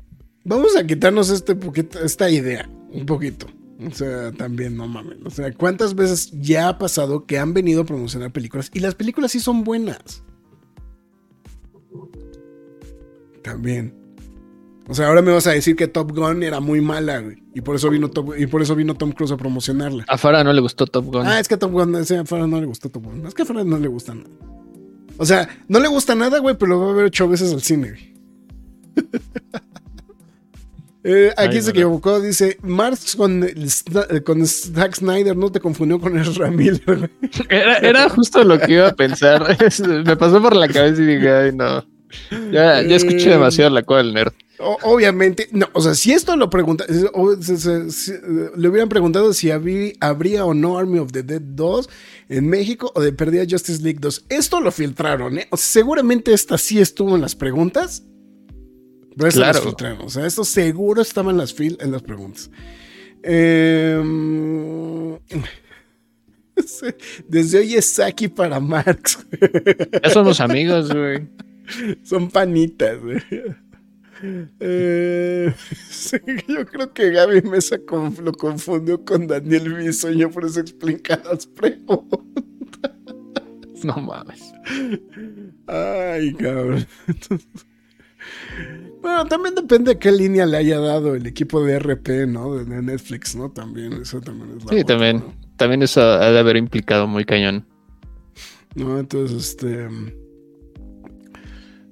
Vamos 0.43 0.75
a 0.75 0.85
quitarnos 0.85 1.29
este 1.29 1.55
poquito, 1.55 1.99
esta 1.99 2.29
idea, 2.29 2.67
un 2.91 3.05
poquito. 3.05 3.47
O 3.85 3.91
sea, 3.91 4.31
también 4.31 4.77
no 4.77 4.87
mames. 4.87 5.17
O 5.25 5.29
sea, 5.29 5.51
¿cuántas 5.53 5.95
veces 5.95 6.31
ya 6.39 6.69
ha 6.69 6.77
pasado 6.77 7.25
que 7.25 7.37
han 7.39 7.53
venido 7.53 7.81
a 7.81 7.85
promocionar 7.85 8.31
películas? 8.31 8.69
Y 8.73 8.79
las 8.79 8.95
películas 8.95 9.31
sí 9.31 9.39
son 9.39 9.63
buenas. 9.63 10.23
También. 13.43 13.93
O 14.87 14.93
sea, 14.93 15.07
ahora 15.07 15.21
me 15.21 15.31
vas 15.31 15.47
a 15.47 15.51
decir 15.51 15.75
que 15.75 15.87
Top 15.87 16.11
Gun 16.11 16.43
era 16.43 16.59
muy 16.59 16.81
mala, 16.81 17.19
güey. 17.19 17.37
Y 17.55 17.61
por 17.61 17.75
eso 17.75 17.89
vino 17.89 18.09
Top- 18.09 18.35
y 18.37 18.45
por 18.47 18.61
eso 18.61 18.75
vino 18.75 18.95
Tom 18.95 19.11
Cruise 19.11 19.31
a 19.31 19.37
promocionarla. 19.37 20.05
a 20.07 20.17
Farah 20.17 20.43
no 20.43 20.53
le 20.53 20.61
gustó 20.61 20.85
Top 20.85 21.05
Gun. 21.05 21.25
Ah, 21.25 21.39
es 21.39 21.47
que 21.47 21.55
a 21.55 21.59
Top 21.59 21.71
Gun, 21.71 21.95
ese 21.95 22.17
a 22.17 22.25
Farah 22.25 22.47
no 22.47 22.59
le 22.59 22.65
gustó 22.67 22.89
Top 22.89 23.05
Gun. 23.05 23.25
Es 23.25 23.33
que 23.33 23.43
a 23.43 23.45
Farah 23.45 23.63
no 23.63 23.77
le 23.77 23.87
gusta 23.87 24.13
nada. 24.13 24.29
O 25.21 25.25
sea, 25.25 25.47
no 25.67 25.79
le 25.79 25.87
gusta 25.87 26.15
nada, 26.15 26.39
güey, 26.39 26.57
pero 26.57 26.71
lo 26.71 26.79
va 26.79 26.91
a 26.91 26.95
ver 26.95 27.05
ocho 27.05 27.27
veces 27.29 27.53
al 27.53 27.61
cine, 27.61 27.91
güey. 27.91 28.13
Eh, 31.03 31.33
aquí 31.35 31.55
Ay, 31.55 31.61
se 31.63 31.71
equivocó, 31.71 32.21
dice 32.21 32.59
Marx 32.61 33.15
con, 33.15 33.41
el 33.43 33.65
Sna- 33.65 34.23
con 34.23 34.45
Zack 34.45 34.93
Snyder 34.97 35.35
no 35.35 35.51
te 35.51 35.59
confundió 35.59 35.99
con 35.99 36.15
Ezra 36.15 36.51
Miller. 36.51 36.79
güey. 36.85 37.09
Era, 37.49 37.77
era 37.79 38.07
justo 38.09 38.43
lo 38.43 38.59
que 38.59 38.73
iba 38.73 38.87
a 38.89 38.93
pensar. 38.93 39.57
Me 40.05 40.15
pasó 40.15 40.39
por 40.39 40.55
la 40.55 40.67
cabeza 40.67 41.01
y 41.01 41.05
dije, 41.07 41.31
ay, 41.31 41.51
no. 41.55 41.83
Ya, 42.51 42.81
ya 42.81 42.95
escuché 42.95 43.27
Eh, 43.27 43.31
demasiado 43.31 43.69
la 43.71 43.83
cola 43.83 44.03
del 44.03 44.13
nerd. 44.13 44.33
Obviamente, 44.83 45.47
no, 45.51 45.67
o 45.73 45.81
sea, 45.81 45.95
si 45.95 46.11
esto 46.11 46.35
lo 46.37 46.51
pregunta, 46.51 46.85
o 47.13 47.35
se- 47.35 47.89
se- 47.89 48.21
le 48.55 48.69
hubieran 48.69 48.89
preguntado 48.89 49.33
si 49.33 49.49
habí- 49.49 49.93
habría 49.99 50.45
o 50.45 50.53
no 50.53 50.77
Army 50.77 50.99
of 50.99 51.11
the 51.11 51.23
Dead 51.23 51.41
2 51.41 51.89
en 52.29 52.47
México 52.47 52.91
o 52.93 53.01
de 53.01 53.11
perdida 53.11 53.43
Justice 53.49 53.81
League 53.81 53.97
2. 53.99 54.25
Esto 54.29 54.61
lo 54.61 54.71
filtraron, 54.71 55.39
¿eh? 55.39 55.47
O 55.49 55.57
sea, 55.57 55.81
seguramente 55.81 56.31
esta 56.31 56.59
sí 56.59 56.79
estuvo 56.79 57.15
en 57.15 57.21
las 57.21 57.35
preguntas. 57.35 58.03
Pero 59.17 59.27
esto 59.29 59.41
Claro. 59.41 59.61
filtraron. 59.63 60.01
O 60.05 60.09
sea, 60.09 60.27
esto 60.27 60.45
seguro 60.45 61.01
estaba 61.01 61.31
en 61.31 61.37
las, 61.37 61.55
fil- 61.57 61.77
en 61.81 61.91
las 61.91 62.03
preguntas. 62.03 62.51
Em, 63.23 65.17
Desde 67.27 67.59
hoy 67.59 67.75
es 67.75 67.85
Saki 67.87 68.27
para 68.27 68.59
Marx. 68.59 69.17
Ya 70.03 70.09
somos 70.11 70.39
amigos, 70.39 70.93
güey. 70.93 71.27
Son 72.03 72.29
panitas, 72.29 72.99
güey. 73.01 73.21
Eh, 74.59 75.53
sí, 75.89 76.17
yo 76.47 76.65
creo 76.65 76.93
que 76.93 77.11
Gaby 77.11 77.41
Mesa 77.41 77.77
lo 78.23 78.31
confundió 78.33 79.03
con 79.03 79.27
Daniel 79.27 79.73
Bisoño, 79.73 80.29
por 80.29 80.45
eso 80.45 80.59
explica 80.59 81.21
las 81.23 81.47
preguntas. 81.47 82.19
No 83.83 83.95
mames. 83.95 84.53
Ay, 85.65 86.35
cabrón. 86.35 86.85
Bueno, 89.01 89.25
también 89.25 89.55
depende 89.55 89.93
de 89.93 89.97
qué 89.97 90.11
línea 90.11 90.45
le 90.45 90.57
haya 90.57 90.79
dado 90.79 91.15
el 91.15 91.25
equipo 91.25 91.63
de 91.63 91.79
RP, 91.79 92.27
¿no? 92.27 92.53
De, 92.53 92.65
de 92.65 92.79
Netflix, 92.83 93.35
¿no? 93.35 93.49
También, 93.49 93.93
eso 93.93 94.21
también 94.21 94.51
es 94.51 94.65
la 94.65 94.69
Sí, 94.69 94.81
otra, 94.81 94.85
también. 94.85 95.17
¿no? 95.17 95.33
También 95.57 95.81
eso 95.81 95.99
ha 95.99 96.29
de 96.29 96.37
haber 96.37 96.57
implicado 96.57 97.07
muy 97.07 97.25
cañón. 97.25 97.65
No, 98.75 98.99
entonces, 98.99 99.49
este. 99.49 99.89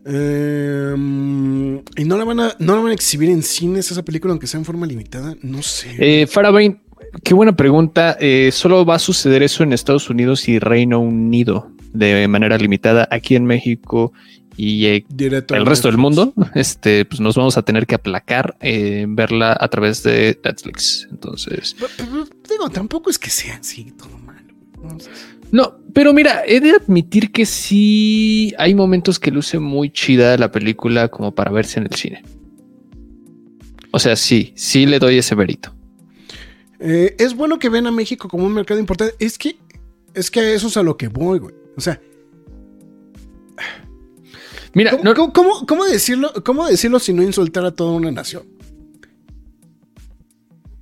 Em, 0.05 1.77
¿Y 1.97 2.05
no 2.05 2.17
la, 2.17 2.23
van 2.23 2.39
a, 2.39 2.55
no 2.59 2.75
la 2.75 2.81
van 2.81 2.91
a 2.91 2.93
exhibir 2.93 3.29
en 3.29 3.43
cines 3.43 3.91
esa 3.91 4.03
película, 4.03 4.31
aunque 4.31 4.47
sea 4.47 4.59
en 4.59 4.65
forma 4.65 4.85
limitada? 4.85 5.35
No 5.41 5.61
sé. 5.61 5.95
Eh, 5.97 6.27
Farah 6.27 6.51
Bain, 6.51 6.81
qué 7.23 7.33
buena 7.33 7.55
pregunta. 7.55 8.17
Eh, 8.19 8.49
solo 8.51 8.85
va 8.85 8.95
a 8.95 8.99
suceder 8.99 9.43
eso 9.43 9.63
en 9.63 9.73
Estados 9.73 10.09
Unidos 10.09 10.47
y 10.47 10.59
Reino 10.59 10.99
Unido 10.99 11.71
de 11.93 12.27
manera 12.27 12.57
limitada. 12.57 13.07
Aquí 13.11 13.35
en 13.35 13.45
México 13.45 14.13
y 14.61 14.87
eh, 14.87 15.05
el 15.17 15.65
resto 15.65 15.87
del 15.87 15.97
mundo, 15.97 16.33
este, 16.53 17.05
pues 17.05 17.21
nos 17.21 17.37
vamos 17.37 17.57
a 17.57 17.61
tener 17.61 17.87
que 17.87 17.95
aplacar 17.95 18.57
eh, 18.59 19.05
verla 19.07 19.55
a 19.57 19.69
través 19.69 20.03
de 20.03 20.37
Netflix. 20.43 21.07
Entonces, 21.09 21.77
Pero, 21.79 21.89
pero, 21.95 22.25
digo, 22.49 22.69
tampoco 22.69 23.09
es 23.09 23.17
que 23.17 23.29
sea 23.29 23.55
así 23.55 23.93
todo 23.97 24.17
malo. 24.17 24.53
¿no? 24.83 24.99
Sea, 24.99 25.13
no, 25.51 25.77
pero 25.93 26.13
mira, 26.13 26.43
he 26.45 26.59
de 26.59 26.71
admitir 26.71 27.31
que 27.31 27.45
sí 27.45 28.53
hay 28.57 28.75
momentos 28.75 29.19
que 29.19 29.31
luce 29.31 29.59
muy 29.59 29.89
chida 29.91 30.37
la 30.37 30.51
película 30.51 31.07
como 31.09 31.33
para 31.33 31.51
verse 31.51 31.79
en 31.79 31.87
el 31.89 31.95
cine. 31.95 32.23
O 33.91 33.97
sea, 33.99 34.15
sí, 34.15 34.53
sí 34.55 34.85
le 34.85 34.99
doy 34.99 35.17
ese 35.17 35.33
verito. 35.35 35.73
eh, 36.79 37.15
es 37.17 37.35
bueno 37.35 37.57
que 37.59 37.69
ven 37.69 37.87
a 37.87 37.91
México 37.91 38.27
como 38.29 38.45
un 38.45 38.53
mercado 38.53 38.79
importante. 38.79 39.15
Es 39.19 39.37
que, 39.37 39.57
es 40.13 40.29
que 40.31 40.39
a 40.39 40.53
eso 40.53 40.67
es 40.67 40.77
a 40.77 40.83
lo 40.83 40.95
que 40.97 41.07
voy, 41.07 41.39
güey. 41.39 41.55
O 41.75 41.81
sea, 41.81 41.99
Mira, 44.75 44.91
¿cómo, 44.91 45.03
no- 45.03 45.15
cómo- 45.15 45.33
cómo- 45.33 45.65
cómo 45.65 45.85
decirlo, 45.85 46.31
¿cómo 46.45 46.67
decirlo 46.67 46.99
si 46.99 47.11
no 47.11 47.23
insultar 47.23 47.65
a 47.65 47.71
toda 47.71 47.91
una 47.93 48.11
nación? 48.11 48.43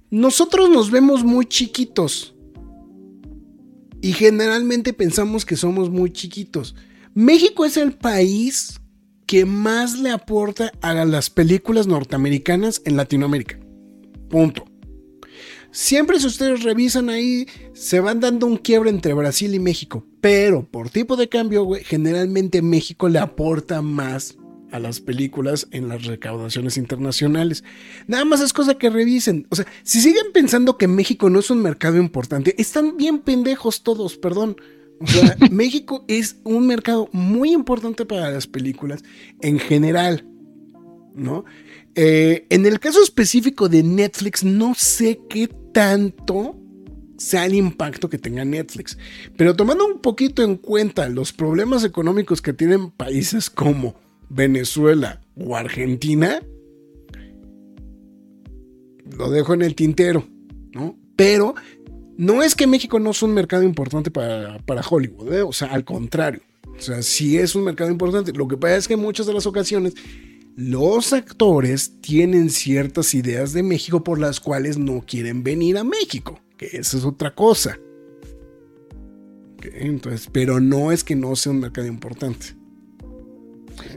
Nosotros 0.09 0.69
nos 0.69 0.91
vemos 0.91 1.23
muy 1.23 1.45
chiquitos. 1.45 2.33
Y 4.07 4.13
generalmente 4.13 4.93
pensamos 4.93 5.45
que 5.45 5.57
somos 5.57 5.89
muy 5.89 6.13
chiquitos. 6.13 6.75
México 7.13 7.65
es 7.65 7.75
el 7.75 7.91
país 7.91 8.79
que 9.25 9.43
más 9.43 9.99
le 9.99 10.11
aporta 10.11 10.71
a 10.79 10.93
las 11.03 11.29
películas 11.29 11.87
norteamericanas 11.87 12.81
en 12.85 12.95
Latinoamérica. 12.95 13.59
Punto. 14.29 14.63
Siempre 15.71 16.21
si 16.21 16.27
ustedes 16.27 16.63
revisan 16.63 17.09
ahí, 17.09 17.47
se 17.73 17.99
van 17.99 18.21
dando 18.21 18.47
un 18.47 18.55
quiebre 18.55 18.91
entre 18.91 19.13
Brasil 19.13 19.53
y 19.53 19.59
México. 19.59 20.07
Pero 20.21 20.65
por 20.65 20.89
tipo 20.89 21.17
de 21.17 21.27
cambio, 21.27 21.67
generalmente 21.83 22.61
México 22.61 23.09
le 23.09 23.19
aporta 23.19 23.81
más 23.81 24.37
a 24.71 24.79
las 24.79 24.99
películas 24.99 25.67
en 25.71 25.87
las 25.87 26.05
recaudaciones 26.05 26.77
internacionales. 26.77 27.63
Nada 28.07 28.25
más 28.25 28.41
es 28.41 28.53
cosa 28.53 28.75
que 28.75 28.89
revisen. 28.89 29.47
O 29.49 29.55
sea, 29.55 29.65
si 29.83 30.01
siguen 30.01 30.31
pensando 30.33 30.77
que 30.77 30.87
México 30.87 31.29
no 31.29 31.39
es 31.39 31.49
un 31.49 31.61
mercado 31.61 31.97
importante, 31.97 32.55
están 32.61 32.97
bien 32.97 33.19
pendejos 33.19 33.83
todos, 33.83 34.17
perdón. 34.17 34.57
O 34.99 35.07
sea, 35.07 35.37
México 35.51 36.03
es 36.07 36.37
un 36.43 36.67
mercado 36.67 37.09
muy 37.11 37.51
importante 37.51 38.05
para 38.05 38.31
las 38.31 38.47
películas 38.47 39.03
en 39.41 39.59
general, 39.59 40.25
¿no? 41.15 41.45
Eh, 41.95 42.45
en 42.49 42.65
el 42.65 42.79
caso 42.79 43.01
específico 43.01 43.69
de 43.69 43.83
Netflix, 43.83 44.43
no 44.43 44.75
sé 44.75 45.19
qué 45.29 45.47
tanto 45.73 46.55
sea 47.17 47.47
el 47.47 47.55
impacto 47.55 48.09
que 48.09 48.19
tenga 48.19 48.45
Netflix, 48.45 48.97
pero 49.35 49.55
tomando 49.55 49.87
un 49.87 49.99
poquito 49.99 50.43
en 50.43 50.55
cuenta 50.55 51.09
los 51.09 51.33
problemas 51.33 51.83
económicos 51.83 52.41
que 52.41 52.53
tienen 52.53 52.91
países 52.91 53.49
como 53.49 53.95
Venezuela 54.29 55.21
o 55.35 55.55
Argentina, 55.55 56.41
lo 59.17 59.29
dejo 59.29 59.53
en 59.53 59.61
el 59.61 59.75
tintero, 59.75 60.27
¿no? 60.73 60.97
Pero 61.15 61.55
no 62.17 62.43
es 62.43 62.55
que 62.55 62.67
México 62.67 62.99
no 62.99 63.11
es 63.11 63.21
un 63.23 63.33
mercado 63.33 63.63
importante 63.63 64.11
para, 64.11 64.59
Hollywood, 64.89 65.33
¿eh? 65.33 65.41
o 65.41 65.53
sea, 65.53 65.69
al 65.69 65.85
contrario. 65.85 66.41
O 66.77 66.81
sea, 66.81 67.01
sí 67.01 67.37
es 67.37 67.55
un 67.55 67.63
mercado 67.63 67.89
importante. 67.89 68.33
Lo 68.33 68.47
que 68.47 68.57
pasa 68.57 68.77
es 68.77 68.87
que 68.87 68.95
en 68.95 68.99
muchas 68.99 69.25
de 69.25 69.33
las 69.33 69.45
ocasiones 69.45 69.93
los 70.55 71.13
actores 71.13 72.01
tienen 72.01 72.49
ciertas 72.49 73.13
ideas 73.13 73.53
de 73.53 73.63
México 73.63 74.03
por 74.03 74.19
las 74.19 74.39
cuales 74.39 74.77
no 74.77 75.03
quieren 75.05 75.43
venir 75.43 75.77
a 75.77 75.83
México, 75.83 76.39
que 76.57 76.65
esa 76.73 76.97
es 76.97 77.05
otra 77.05 77.33
cosa. 77.35 77.79
entonces, 79.73 80.29
pero 80.31 80.59
no 80.59 80.91
es 80.91 81.03
que 81.03 81.15
no 81.15 81.35
sea 81.35 81.51
un 81.51 81.59
mercado 81.59 81.87
importante. 81.87 82.56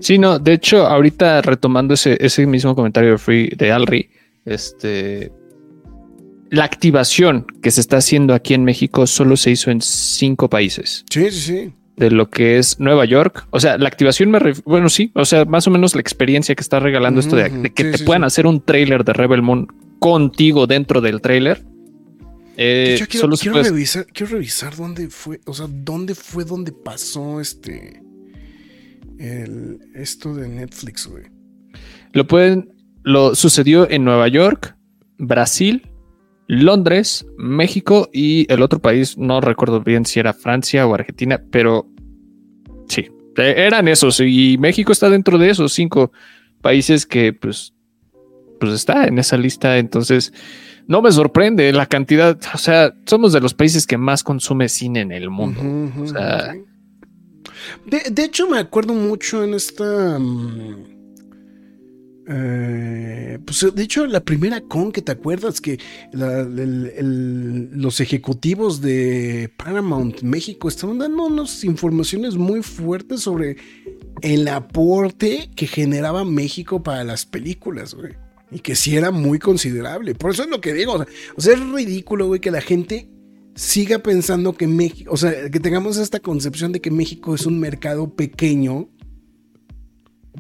Sí, 0.01 0.19
no, 0.19 0.39
de 0.39 0.53
hecho, 0.55 0.87
ahorita 0.87 1.43
retomando 1.43 1.95
ese, 1.95 2.17
ese 2.21 2.47
mismo 2.47 2.75
comentario 2.75 3.13
de, 3.13 3.19
Free, 3.19 3.49
de 3.57 3.73
Alri, 3.73 4.11
este, 4.45 5.33
la 6.51 6.65
activación 6.65 7.47
que 7.63 7.71
se 7.71 7.81
está 7.81 7.99
haciendo 7.99 8.35
aquí 8.35 8.55
en 8.55 8.65
México 8.65 9.07
solo 9.07 9.37
se 9.37 9.53
hizo 9.53 9.71
en 9.71 9.81
cinco 9.81 10.51
países. 10.51 11.05
Sí, 11.11 11.31
sí, 11.31 11.41
sí. 11.41 11.73
De 11.97 12.11
lo 12.11 12.31
que 12.31 12.59
es 12.59 12.81
Nueva 12.81 13.05
York. 13.05 13.47
O 13.51 13.61
sea, 13.61 13.77
la 13.79 13.89
activación 13.89 14.31
me 14.31 14.41
bueno, 14.65 14.89
sí. 14.89 15.13
O 15.15 15.25
sea, 15.25 15.45
más 15.45 15.67
o 15.67 15.71
menos 15.71 15.95
la 15.95 16.01
experiencia 16.01 16.55
que 16.55 16.63
está 16.63 16.81
regalando 16.81 17.21
esto 17.21 17.37
de, 17.37 17.71
que 17.73 17.85
te 17.85 17.99
puedan 18.05 18.25
hacer 18.25 18.47
un 18.47 18.61
trailer 18.63 19.05
de 19.05 19.13
Rebel 19.13 19.43
Moon 19.43 19.69
contigo 19.99 20.67
dentro 20.67 21.01
del 21.01 21.21
trailer. 21.21 21.63
Eh, 22.57 22.99
quiero, 23.09 23.29
revisar, 23.63 24.07
quiero 24.07 24.33
revisar 24.33 24.77
dónde 24.77 25.09
fue, 25.09 25.41
o 25.47 25.55
sea, 25.55 25.67
dónde 25.69 26.15
fue 26.15 26.45
donde 26.45 26.73
pasó 26.73 27.41
este 27.41 28.03
el, 29.21 29.79
esto 29.95 30.35
de 30.35 30.49
Netflix, 30.49 31.07
güey. 31.07 31.25
Lo 32.13 32.27
pueden, 32.27 32.73
lo 33.03 33.35
sucedió 33.35 33.89
en 33.89 34.05
Nueva 34.05 34.29
York, 34.29 34.77
Brasil, 35.19 35.87
Londres, 36.49 37.25
México 37.37 38.09
y 38.13 38.53
el 38.53 38.63
otro 38.63 38.81
país, 38.81 39.17
no 39.17 39.41
recuerdo 39.41 39.83
bien 39.83 40.05
si 40.05 40.19
era 40.19 40.33
Francia 40.33 40.87
o 40.87 40.95
Argentina, 40.95 41.41
pero 41.53 41.87
sí, 42.89 43.09
e, 43.37 43.55
eran 43.57 43.87
esos 43.87 44.19
y 44.21 44.57
México 44.59 44.91
está 44.91 45.09
dentro 45.09 45.39
de 45.39 45.51
esos 45.51 45.73
cinco 45.73 46.11
países 46.61 47.07
que 47.07 47.33
pues, 47.33 47.73
pues 48.59 48.73
está 48.73 49.05
en 49.05 49.19
esa 49.19 49.37
lista, 49.37 49.79
entonces 49.79 50.33
no 50.89 51.03
me 51.03 51.13
sorprende 51.13 51.73
la 51.73 51.87
cantidad, 51.87 52.37
o 52.53 52.59
sea, 52.59 52.95
somos 53.07 53.33
de 53.33 53.41
los 53.41 53.55
países 53.55 53.87
que 53.87 53.97
más 53.97 54.25
consume 54.25 54.69
cine 54.69 55.03
en 55.03 55.13
el 55.13 55.31
mundo. 55.31 55.61
De, 57.87 58.25
hecho, 58.25 58.49
me 58.49 58.59
acuerdo 58.59 58.95
mucho 58.95 59.43
en 59.45 59.55
esta... 59.55 60.19
Mm, 60.19 61.01
eh, 62.33 63.39
pues 63.45 63.67
de 63.75 63.83
hecho, 63.83 64.07
la 64.07 64.21
primera 64.21 64.61
con 64.61 64.93
que 64.93 65.03
te 65.03 65.11
acuerdas 65.11 65.61
que 65.61 65.81
los 66.13 68.01
ejecutivos 68.01 68.81
de 68.81 69.51
Paramount 69.57 70.23
México 70.23 70.69
estaban 70.69 70.99
dando 70.99 71.25
unas 71.25 71.65
informaciones 71.65 72.37
muy 72.37 72.63
fuertes 72.63 73.23
sobre 73.23 73.57
el 74.23 74.47
aporte 74.47 75.51
que 75.57 75.67
generaba 75.67 76.25
México 76.25 76.83
para 76.83 77.03
las 77.03 77.27
películas, 77.27 77.95
güey. 77.95 78.15
Y 78.53 78.61
que 78.61 78.77
sí 78.77 78.97
era 78.97 79.11
muy 79.11 79.39
considerable. 79.39 80.15
Por 80.15 80.33
eso 80.33 80.45
es 80.45 80.51
lo 80.51 80.61
que 80.61 80.73
digo. 80.73 81.05
O 81.37 81.41
sea, 81.41 81.55
es 81.55 81.61
ridículo, 81.61 82.27
güey, 82.29 82.41
que 82.41 82.51
la 82.51 82.61
gente 82.61 83.09
siga 83.55 83.99
pensando 83.99 84.55
que 84.55 84.67
México, 84.67 85.13
o 85.13 85.17
sea, 85.17 85.51
que 85.51 85.61
tengamos 85.61 85.97
esta 85.97 86.21
concepción 86.21 86.73
de 86.73 86.81
que 86.81 86.91
México 86.91 87.35
es 87.35 87.47
un 87.47 87.59
mercado 87.59 88.15
pequeño 88.15 88.89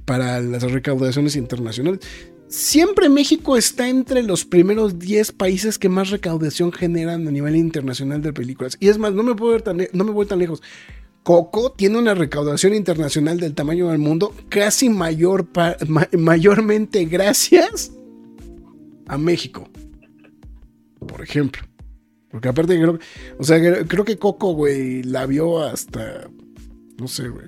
para 0.04 0.40
las 0.40 0.62
recaudaciones 0.62 1.36
internacionales. 1.36 2.00
Siempre 2.48 3.08
México 3.08 3.56
está 3.56 3.88
entre 3.88 4.22
los 4.22 4.44
primeros 4.44 4.98
10 4.98 5.32
países 5.32 5.78
que 5.78 5.88
más 5.88 6.10
recaudación 6.10 6.72
generan 6.72 7.28
a 7.28 7.30
nivel 7.30 7.54
internacional 7.54 8.22
de 8.22 8.32
películas. 8.32 8.76
Y 8.80 8.88
es 8.88 8.98
más, 8.98 9.12
no 9.12 9.22
me, 9.22 9.36
puedo 9.36 9.60
tan, 9.60 9.86
no 9.92 10.04
me 10.04 10.10
voy 10.10 10.26
tan 10.26 10.40
lejos. 10.40 10.60
Coco 11.22 11.72
tiene 11.72 11.98
una 11.98 12.14
recaudación 12.14 12.74
internacional 12.74 13.38
del 13.38 13.54
tamaño 13.54 13.90
del 13.90 13.98
mundo 13.98 14.34
casi 14.48 14.88
mayor 14.88 15.46
mayormente 16.18 17.04
gracias 17.04 17.92
a 19.06 19.18
México. 19.18 19.68
Por 21.06 21.22
ejemplo. 21.22 21.69
Porque 22.30 22.48
aparte 22.48 22.80
creo, 22.80 22.98
o 23.38 23.44
sea, 23.44 23.58
creo 23.86 24.04
que 24.04 24.18
Coco, 24.18 24.52
güey, 24.52 25.02
la 25.02 25.26
vio 25.26 25.62
hasta, 25.62 26.30
no 26.98 27.08
sé, 27.08 27.28
güey. 27.28 27.46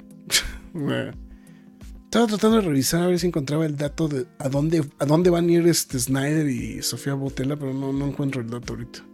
Estaba 2.05 2.27
tratando 2.27 2.57
de 2.59 2.63
revisar 2.63 3.03
a 3.03 3.07
ver 3.07 3.19
si 3.19 3.29
encontraba 3.29 3.65
el 3.65 3.77
dato 3.77 4.07
de 4.07 4.27
a 4.39 4.49
dónde, 4.49 4.85
a 4.99 5.07
dónde 5.07 5.31
van 5.31 5.49
a 5.49 5.53
ir 5.53 5.67
este 5.67 5.99
Snyder 5.99 6.47
y 6.47 6.83
Sofía 6.83 7.15
Botella, 7.15 7.57
pero 7.57 7.73
no, 7.73 7.93
no 7.93 8.07
encuentro 8.07 8.43
el 8.43 8.51
dato 8.51 8.75
ahorita. 8.75 9.12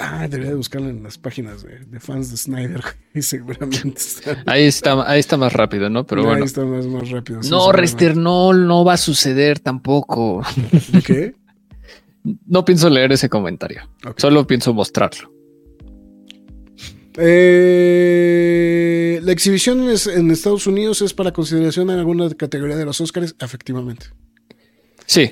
Ah, 0.00 0.26
debería 0.28 0.50
de 0.50 0.56
buscarlo 0.56 0.88
en 0.88 1.02
las 1.02 1.18
páginas 1.18 1.64
de, 1.64 2.00
fans 2.00 2.30
de 2.30 2.36
Snyder. 2.36 2.82
Y 3.14 3.22
seguramente 3.22 3.98
está. 3.98 4.42
Ahí 4.46 4.64
está, 4.64 5.10
ahí 5.10 5.20
está 5.20 5.36
más 5.36 5.52
rápido, 5.52 5.88
¿no? 5.88 6.06
Pero 6.06 6.22
bueno. 6.24 6.38
Ahí 6.38 6.44
está 6.44 6.64
más, 6.64 6.86
más 6.86 7.10
rápido. 7.10 7.40
No, 7.48 7.72
Rester, 7.72 8.16
no, 8.16 8.52
no 8.52 8.84
va 8.84 8.94
a 8.94 8.98
suceder 8.98 9.58
tampoco. 9.60 10.42
¿Qué? 11.04 11.34
No 12.44 12.64
pienso 12.64 12.90
leer 12.90 13.12
ese 13.12 13.28
comentario. 13.28 13.88
Solo 14.16 14.44
pienso 14.48 14.74
mostrarlo. 14.74 15.32
Eh, 17.16 18.26
la 19.22 19.30
exhibición 19.32 19.88
en 19.88 20.30
Estados 20.32 20.66
Unidos 20.66 21.02
es 21.02 21.14
para 21.14 21.32
consideración 21.32 21.88
en 21.90 21.98
alguna 22.00 22.28
categoría 22.34 22.74
de 22.76 22.84
los 22.84 23.00
Oscars, 23.00 23.36
efectivamente. 23.38 24.06
Sí. 25.06 25.30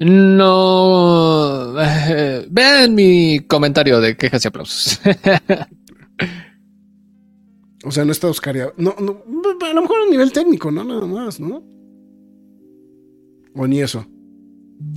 No. 0.00 1.74
Eh, 1.80 2.46
vean 2.50 2.94
mi 2.94 3.40
comentario 3.40 4.00
de 4.00 4.16
quejas 4.16 4.44
y 4.44 4.48
aplausos. 4.48 5.00
o 7.84 7.90
sea, 7.90 8.04
no 8.04 8.12
está 8.12 8.28
Oscar. 8.28 8.74
No, 8.76 8.94
no, 8.98 9.22
a 9.60 9.72
lo 9.72 9.82
mejor 9.82 10.02
a 10.06 10.10
nivel 10.10 10.32
técnico, 10.32 10.70
¿no? 10.70 10.84
Nada 10.84 11.06
más, 11.06 11.40
¿no? 11.40 11.62
O 13.54 13.66
ni 13.66 13.80
eso. 13.80 14.06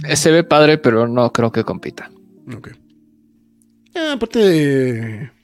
Eh, 0.08 0.16
se 0.16 0.32
ve 0.32 0.44
padre, 0.44 0.78
pero 0.78 1.08
no 1.08 1.32
creo 1.32 1.52
que 1.52 1.64
compita. 1.64 2.12
Ok. 2.56 2.70
Ah, 3.96 4.14
aparte 4.14 4.40
de 4.40 5.38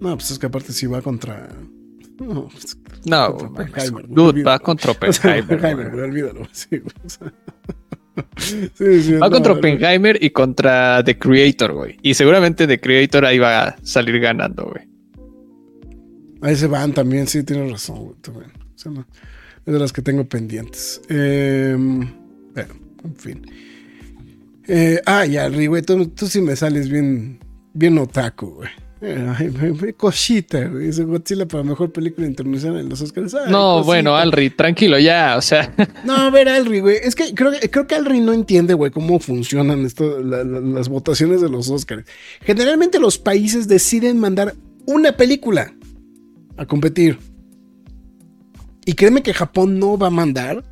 no, 0.00 0.16
pues 0.16 0.30
es 0.30 0.38
que 0.38 0.46
aparte 0.46 0.72
si 0.72 0.86
va 0.86 1.02
contra. 1.02 1.48
No, 2.20 2.48
pues, 2.48 2.78
no 3.08 3.32
dude, 4.08 4.42
va 4.42 4.58
contra 4.58 4.92
Oppenheimer. 4.92 5.94
olvídalo. 5.94 6.48
va 9.20 9.30
contra 9.30 9.52
Oppenheimer 9.52 10.22
y 10.22 10.30
contra 10.30 11.02
The 11.04 11.18
Creator, 11.18 11.72
güey. 11.72 11.98
Y 12.02 12.14
seguramente 12.14 12.66
The 12.66 12.80
Creator 12.80 13.24
ahí 13.24 13.38
va 13.38 13.68
a 13.68 13.76
salir 13.82 14.20
ganando, 14.20 14.64
güey. 14.66 14.88
Ahí 16.40 16.56
se 16.56 16.66
van 16.66 16.92
también, 16.92 17.26
sí, 17.26 17.42
tienes 17.42 17.70
razón, 17.70 18.14
güey. 18.32 18.46
es 19.66 19.72
de 19.72 19.78
las 19.78 19.92
que 19.92 20.02
tengo 20.02 20.24
pendientes. 20.24 21.00
Eh, 21.08 21.76
bueno, 21.76 22.74
en 23.04 23.16
fin. 23.16 23.46
Eh, 24.66 25.00
ah, 25.06 25.24
ya, 25.24 25.48
güey, 25.48 25.82
tú, 25.82 26.08
tú 26.08 26.26
sí 26.26 26.40
me 26.40 26.54
sales 26.54 26.88
bien, 26.88 27.40
bien 27.72 27.98
otaku, 27.98 28.50
güey. 28.56 28.68
Ay, 29.00 29.92
cosita, 29.96 30.66
güey. 30.66 30.88
Ese 30.88 31.04
Godzilla 31.04 31.46
para 31.46 31.62
mejor 31.62 31.92
película 31.92 32.26
internacional 32.26 32.80
en 32.80 32.88
los 32.88 33.00
Oscars. 33.00 33.34
no, 33.48 33.84
bueno, 33.84 34.16
Alri, 34.16 34.50
tranquilo 34.50 34.98
ya, 34.98 35.36
o 35.36 35.42
sea. 35.42 35.72
No, 36.04 36.16
a 36.16 36.30
ver, 36.30 36.48
Alri, 36.48 36.80
güey. 36.80 36.96
Es 37.02 37.14
que 37.14 37.32
creo, 37.34 37.52
creo 37.70 37.86
que 37.86 37.94
Alri 37.94 38.20
no 38.20 38.32
entiende, 38.32 38.74
güey, 38.74 38.90
cómo 38.90 39.20
funcionan 39.20 39.84
esto, 39.84 40.20
las 40.20 40.88
votaciones 40.88 41.40
de 41.40 41.48
los 41.48 41.70
Oscars. 41.70 42.04
Generalmente 42.40 42.98
los 42.98 43.18
países 43.18 43.68
deciden 43.68 44.18
mandar 44.18 44.54
una 44.86 45.12
película 45.12 45.72
a 46.56 46.66
competir. 46.66 47.18
Y 48.84 48.94
créeme 48.94 49.22
que 49.22 49.34
Japón 49.34 49.78
no 49.78 49.96
va 49.96 50.08
a 50.08 50.10
mandar 50.10 50.64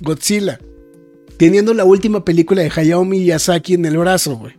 Godzilla. 0.00 0.58
Teniendo 1.36 1.74
la 1.74 1.84
última 1.84 2.24
película 2.24 2.62
de 2.62 2.72
Hayao 2.74 3.04
Miyazaki 3.04 3.74
en 3.74 3.84
el 3.84 3.98
brazo, 3.98 4.36
güey. 4.36 4.54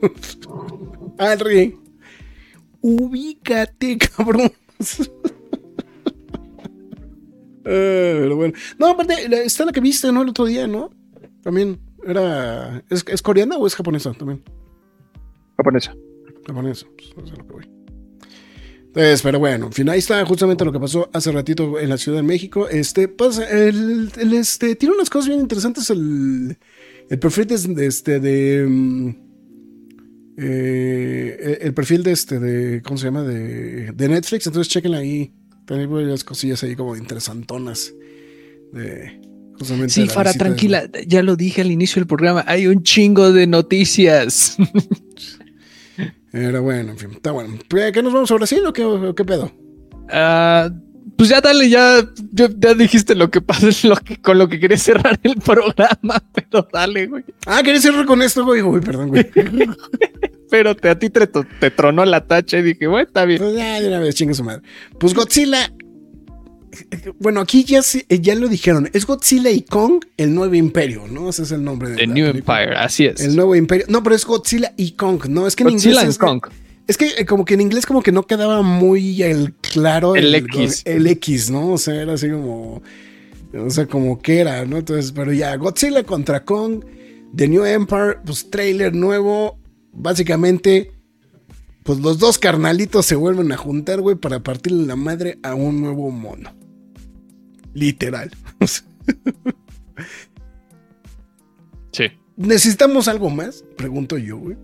Harry, 1.18 1.76
ubícate, 2.80 3.98
cabrón. 3.98 4.52
Ah, 7.60 7.62
pero 7.64 8.36
bueno. 8.36 8.54
No, 8.78 8.88
aparte, 8.88 9.14
está 9.44 9.64
la 9.64 9.72
que 9.72 9.80
viste, 9.80 10.10
¿no? 10.12 10.22
El 10.22 10.28
otro 10.30 10.46
día, 10.46 10.66
¿no? 10.66 10.90
También 11.42 11.80
era. 12.06 12.82
¿Es, 12.88 13.04
¿Es 13.08 13.22
coreana 13.22 13.56
o 13.56 13.66
es 13.66 13.74
japonesa 13.74 14.12
también? 14.12 14.42
Japonesa. 15.56 15.94
Japonesa. 16.46 16.86
Pues, 17.14 17.30
lo 17.30 17.46
que 17.46 17.52
voy. 17.52 17.78
Entonces, 18.86 19.22
pero 19.22 19.38
bueno, 19.38 19.66
en 19.66 19.72
fin, 19.72 19.88
ahí 19.90 19.98
está 19.98 20.24
justamente 20.24 20.64
lo 20.64 20.72
que 20.72 20.80
pasó 20.80 21.10
hace 21.12 21.30
ratito 21.30 21.78
en 21.78 21.90
la 21.90 21.98
Ciudad 21.98 22.18
de 22.18 22.22
México. 22.22 22.68
Este, 22.68 23.06
pasa, 23.06 23.48
el, 23.48 24.10
el, 24.18 24.32
este, 24.32 24.76
tiene 24.76 24.94
unas 24.94 25.10
cosas 25.10 25.28
bien 25.28 25.40
interesantes 25.40 25.90
el, 25.90 26.56
el 27.10 27.18
perfil 27.18 27.46
de, 27.46 27.58
de 27.58 27.86
este, 27.86 28.18
de, 28.18 28.66
mm, 28.66 29.27
eh, 30.40 31.58
el 31.62 31.74
perfil 31.74 32.02
de 32.02 32.12
este, 32.12 32.38
de, 32.38 32.80
¿cómo 32.82 32.96
se 32.96 33.06
llama? 33.06 33.22
De, 33.24 33.92
de 33.92 34.08
Netflix, 34.08 34.46
entonces 34.46 34.72
chequen 34.72 34.94
ahí. 34.94 35.32
También 35.66 35.90
varias 35.92 36.24
cosillas 36.24 36.62
ahí 36.62 36.74
como 36.76 36.96
interesantonas. 36.96 37.92
De, 38.72 39.20
justamente 39.58 39.92
Sí, 39.92 40.06
Fara, 40.08 40.32
de- 40.32 40.38
tranquila. 40.38 40.88
Ya 41.06 41.22
lo 41.22 41.36
dije 41.36 41.60
al 41.60 41.70
inicio 41.70 42.00
del 42.00 42.06
programa. 42.06 42.44
Hay 42.46 42.66
un 42.66 42.82
chingo 42.82 43.32
de 43.32 43.46
noticias. 43.46 44.56
Pero 46.30 46.62
bueno, 46.62 46.92
en 46.92 46.98
fin, 46.98 47.10
está 47.12 47.32
bueno. 47.32 47.58
¿Qué 47.68 48.02
nos 48.02 48.12
vamos 48.12 48.30
a 48.30 48.34
Brasil 48.34 48.60
o 48.66 48.72
qué, 48.72 48.84
o 48.84 49.14
qué 49.14 49.24
pedo? 49.24 49.50
Ah, 50.10 50.70
pues 51.18 51.28
ya 51.30 51.40
dale, 51.40 51.68
ya, 51.68 52.08
ya, 52.32 52.74
dijiste 52.74 53.14
lo 53.16 53.28
que 53.30 53.40
pasa, 53.40 53.66
lo 53.88 53.96
que, 53.96 54.16
con 54.22 54.38
lo 54.38 54.48
que 54.48 54.58
quería 54.60 54.78
cerrar 54.78 55.18
el 55.24 55.34
programa, 55.36 56.22
pero 56.32 56.66
dale, 56.72 57.08
güey. 57.08 57.24
Ah, 57.44 57.60
¿querés 57.64 57.82
cerrar 57.82 58.06
con 58.06 58.22
esto, 58.22 58.44
güey? 58.44 58.62
Uy, 58.62 58.80
perdón, 58.80 59.08
güey. 59.08 59.28
Pero 60.50 60.74
te, 60.74 60.88
a 60.88 60.98
ti 60.98 61.10
te, 61.10 61.26
te 61.26 61.70
tronó 61.70 62.06
la 62.06 62.26
tacha 62.26 62.56
y 62.58 62.62
dije, 62.62 62.86
bueno, 62.86 63.06
está 63.06 63.26
bien. 63.26 63.38
Pues 63.38 63.54
ya, 63.54 63.82
de 63.82 63.88
una 63.88 63.98
vez, 63.98 64.14
chinga 64.14 64.32
su 64.32 64.42
madre. 64.44 64.62
Pues 64.98 65.12
Godzilla. 65.12 65.70
Bueno, 67.18 67.40
aquí 67.40 67.64
ya, 67.64 67.82
se- 67.82 68.06
ya 68.08 68.34
lo 68.34 68.48
dijeron. 68.48 68.88
Es 68.94 69.04
Godzilla 69.04 69.50
y 69.50 69.60
Kong, 69.62 70.02
el 70.16 70.34
nuevo 70.34 70.54
imperio, 70.54 71.06
¿no? 71.06 71.28
Ese 71.28 71.42
es 71.42 71.52
el 71.52 71.64
nombre 71.64 71.90
de 71.90 71.96
The 71.96 72.06
New 72.06 72.30
película. 72.30 72.62
Empire, 72.62 72.78
así 72.78 73.04
es. 73.04 73.20
El 73.20 73.36
nuevo 73.36 73.54
imperio. 73.56 73.84
No, 73.88 74.02
pero 74.02 74.16
es 74.16 74.24
Godzilla 74.24 74.72
y 74.78 74.92
Kong, 74.92 75.26
¿no? 75.28 75.46
Es 75.46 75.54
que 75.54 75.64
en 75.64 75.70
Godzilla 75.70 75.90
inglés. 76.02 76.02
and 76.04 76.10
es, 76.12 76.18
Kong. 76.18 76.40
es 76.46 76.52
que 76.96 77.08
eh, 77.18 77.26
como 77.26 77.44
que 77.44 77.54
en 77.54 77.60
inglés 77.60 77.84
como 77.84 78.02
que 78.02 78.12
no 78.12 78.26
quedaba 78.26 78.62
muy 78.62 79.22
el 79.22 79.52
claro. 79.54 80.16
El 80.16 80.34
X. 80.34 80.82
El 80.86 81.06
X, 81.06 81.50
¿no? 81.50 81.72
O 81.72 81.78
sea, 81.78 82.00
era 82.00 82.14
así 82.14 82.30
como. 82.30 82.82
O 83.54 83.70
sea, 83.70 83.86
como 83.86 84.20
que 84.20 84.40
era, 84.40 84.64
¿no? 84.64 84.78
Entonces, 84.78 85.12
pero 85.12 85.32
ya, 85.32 85.54
Godzilla 85.56 86.02
contra 86.04 86.44
Kong, 86.44 86.84
The 87.34 87.48
New 87.48 87.64
Empire, 87.64 88.18
pues 88.24 88.50
trailer 88.50 88.94
nuevo. 88.94 89.58
Básicamente, 89.92 90.92
pues 91.82 91.98
los 92.00 92.18
dos 92.18 92.38
carnalitos 92.38 93.06
se 93.06 93.16
vuelven 93.16 93.52
a 93.52 93.56
juntar, 93.56 94.00
güey, 94.00 94.16
para 94.16 94.42
partirle 94.42 94.86
la 94.86 94.96
madre 94.96 95.38
a 95.42 95.54
un 95.54 95.80
nuevo 95.80 96.10
mono. 96.10 96.54
Literal. 97.74 98.30
Sí. 101.90 102.04
¿Necesitamos 102.36 103.08
algo 103.08 103.30
más? 103.30 103.64
Pregunto 103.76 104.18
yo, 104.18 104.36
güey. 104.36 104.56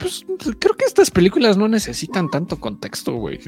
Pues 0.00 0.24
creo 0.58 0.74
que 0.76 0.86
estas 0.86 1.10
películas 1.10 1.56
no 1.58 1.68
necesitan 1.68 2.30
tanto 2.30 2.58
contexto, 2.58 3.12
güey. 3.14 3.38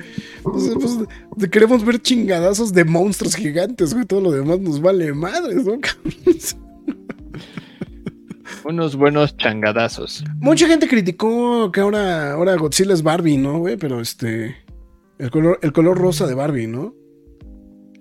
Pues, 0.45 0.99
de- 1.37 1.51
queremos 1.51 1.85
ver 1.85 2.01
chingadazos 2.01 2.73
de 2.73 2.85
monstruos 2.85 3.35
gigantes, 3.35 3.95
güey. 3.95 4.05
Todo 4.07 4.21
lo 4.21 4.31
demás 4.31 4.61
nos 4.61 4.81
vale 4.81 5.13
madres, 5.15 5.65
¿no? 5.65 5.79
Unos 8.65 8.95
buenos 8.97 9.37
changadazos. 9.37 10.23
Mucha 10.41 10.67
gente 10.69 10.87
criticó 10.87 11.73
que 11.73 11.81
ahora, 11.81 12.33
ahora 12.33 12.55
Godzilla 12.57 12.93
es 12.95 13.03
Barbie, 13.03 13.39
¿no, 13.39 13.59
güey? 13.59 13.77
Pero 13.77 14.01
este. 14.01 14.57
El 15.19 15.31
color, 15.31 15.59
el 15.63 15.73
color 15.73 15.99
rosa 15.99 16.27
de 16.27 16.35
Barbie, 16.35 16.67
¿no? 16.67 16.95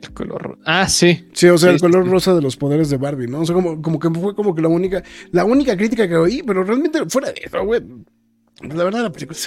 El 0.01 0.13
color. 0.13 0.57
Ah, 0.65 0.87
sí. 0.89 1.25
Sí, 1.33 1.47
o 1.47 1.57
sea, 1.57 1.69
Sí, 1.69 1.75
el 1.75 1.81
color 1.81 2.03
sí. 2.05 2.09
rosa 2.11 2.33
de 2.35 2.41
los 2.41 2.57
poderes 2.57 2.89
de 2.89 2.97
Barbie, 2.97 3.27
¿no? 3.27 3.41
O 3.41 3.45
sea, 3.45 3.55
como, 3.55 3.81
como 3.81 3.99
que 3.99 4.09
fue 4.09 4.35
como 4.35 4.53
que 4.53 4.61
la 4.61 4.67
única, 4.67 5.03
la 5.31 5.45
única 5.45 5.77
crítica 5.77 6.07
que 6.07 6.15
oí, 6.17 6.43
pero 6.45 6.63
realmente 6.63 6.99
fuera 7.07 7.31
de 7.31 7.41
eso, 7.45 7.63
güey. 7.63 7.81
La 8.63 8.83
verdad, 8.83 9.03
la 9.03 9.11
película 9.11 9.37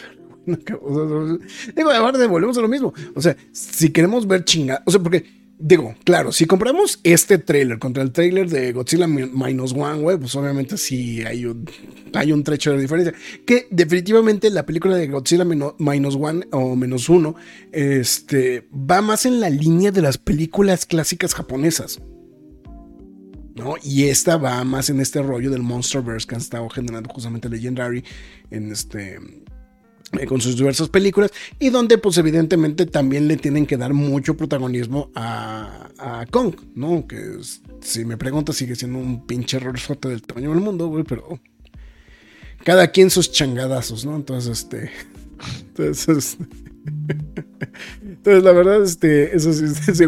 Digo, 0.46 1.90
ahora 1.90 2.26
volvemos 2.26 2.58
a 2.58 2.60
lo 2.60 2.68
mismo. 2.68 2.92
O 3.14 3.20
sea, 3.22 3.36
si 3.52 3.90
queremos 3.90 4.26
ver 4.26 4.44
chingada, 4.44 4.82
o 4.84 4.90
sea, 4.90 5.00
porque, 5.00 5.24
digo, 5.58 5.94
claro, 6.04 6.32
si 6.32 6.44
compramos 6.44 7.00
este 7.02 7.38
trailer 7.38 7.78
contra 7.78 8.02
el 8.02 8.12
trailer 8.12 8.50
de 8.50 8.72
Godzilla 8.72 9.06
Mi- 9.06 9.30
Minus 9.32 9.72
One, 9.72 10.02
güey, 10.02 10.18
pues 10.18 10.34
obviamente 10.36 10.76
sí 10.76 11.22
hay 11.22 11.46
un, 11.46 11.64
hay 12.12 12.30
un 12.32 12.44
trecho 12.44 12.72
de 12.72 12.80
diferencia. 12.80 13.14
Que 13.46 13.68
definitivamente 13.70 14.50
la 14.50 14.66
película 14.66 14.96
de 14.96 15.06
Godzilla 15.08 15.44
Minus 15.44 16.16
One 16.16 16.46
o 16.52 16.76
Menos 16.76 17.08
Uno, 17.08 17.36
este, 17.72 18.68
va 18.72 19.00
más 19.00 19.24
en 19.24 19.40
la 19.40 19.48
línea 19.48 19.92
de 19.92 20.02
las 20.02 20.18
películas 20.18 20.84
clásicas 20.84 21.34
japonesas. 21.34 22.02
¿No? 23.54 23.74
Y 23.82 24.04
esta 24.04 24.36
va 24.36 24.62
más 24.64 24.90
en 24.90 25.00
este 25.00 25.22
rollo 25.22 25.50
del 25.50 25.62
Monsterverse 25.62 26.26
que 26.26 26.34
han 26.34 26.40
estado 26.40 26.68
generando 26.68 27.10
justamente 27.12 27.48
Legendary 27.48 28.04
en 28.50 28.72
este 28.72 29.18
eh, 30.18 30.26
con 30.26 30.40
sus 30.40 30.56
diversas 30.56 30.88
películas 30.88 31.32
y 31.58 31.70
donde 31.70 31.98
pues 31.98 32.18
evidentemente 32.18 32.86
también 32.86 33.26
le 33.26 33.36
tienen 33.36 33.66
que 33.66 33.76
dar 33.76 33.94
mucho 33.94 34.36
protagonismo 34.36 35.10
a, 35.14 35.90
a 35.98 36.26
Kong, 36.26 36.54
¿no? 36.74 37.06
Que 37.06 37.38
si 37.80 38.04
me 38.04 38.16
preguntas 38.16 38.56
sigue 38.56 38.76
siendo 38.76 38.98
un 38.98 39.26
pinche 39.26 39.56
error 39.56 39.76
del 40.00 40.22
tamaño 40.22 40.50
del 40.50 40.60
mundo, 40.60 40.88
güey, 40.88 41.04
pero 41.04 41.40
cada 42.64 42.88
quien 42.88 43.10
sus 43.10 43.30
changadazos, 43.30 44.04
¿no? 44.04 44.16
Entonces, 44.16 44.58
este... 44.58 44.90
Entonces, 45.68 46.38
entonces, 48.24 48.42
la 48.42 48.52
verdad, 48.52 48.82
este, 48.82 49.36
eso 49.36 49.52
sí, 49.52 49.66
ese 49.86 50.06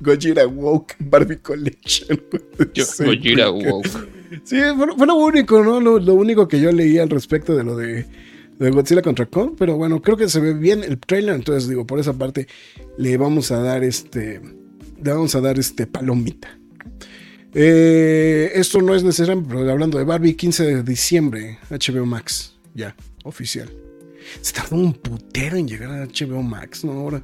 Gojira 0.00 0.46
Woke 0.46 0.96
Barbie 1.00 1.36
Collection. 1.36 2.18
Gojira 3.04 3.50
woke. 3.50 3.90
Sí, 4.42 4.56
fue, 4.74 4.86
fue 4.96 5.06
lo 5.06 5.16
único, 5.16 5.62
¿no? 5.62 5.82
Lo, 5.82 5.98
lo 5.98 6.14
único 6.14 6.48
que 6.48 6.62
yo 6.62 6.72
leí 6.72 6.96
al 6.96 7.10
respecto 7.10 7.54
de 7.54 7.62
lo 7.62 7.76
de, 7.76 8.06
de 8.58 8.70
Godzilla 8.70 9.02
contra 9.02 9.26
Kong. 9.26 9.52
Pero 9.58 9.76
bueno, 9.76 10.00
creo 10.00 10.16
que 10.16 10.30
se 10.30 10.40
ve 10.40 10.54
bien 10.54 10.82
el 10.82 10.98
trailer. 10.98 11.34
Entonces, 11.34 11.68
digo, 11.68 11.86
por 11.86 11.98
esa 11.98 12.14
parte 12.14 12.48
le 12.96 13.18
vamos 13.18 13.50
a 13.50 13.60
dar 13.60 13.84
este. 13.84 14.40
Le 15.04 15.12
vamos 15.12 15.34
a 15.34 15.42
dar 15.42 15.58
este 15.58 15.86
palomita. 15.86 16.58
Eh, 17.52 18.50
esto 18.54 18.80
no 18.80 18.94
es 18.94 19.04
necesario, 19.04 19.44
pero 19.46 19.70
hablando 19.70 19.98
de 19.98 20.04
Barbie, 20.04 20.36
15 20.36 20.64
de 20.64 20.82
diciembre, 20.82 21.58
HBO 21.68 22.06
Max, 22.06 22.56
ya, 22.74 22.96
oficial. 23.24 23.70
Se 24.40 24.52
tardó 24.52 24.76
un 24.76 24.92
putero 24.92 25.56
en 25.56 25.68
llegar 25.68 25.90
a 25.90 26.06
HBO 26.06 26.42
Max, 26.42 26.84
¿no? 26.84 26.92
Ahora. 26.92 27.22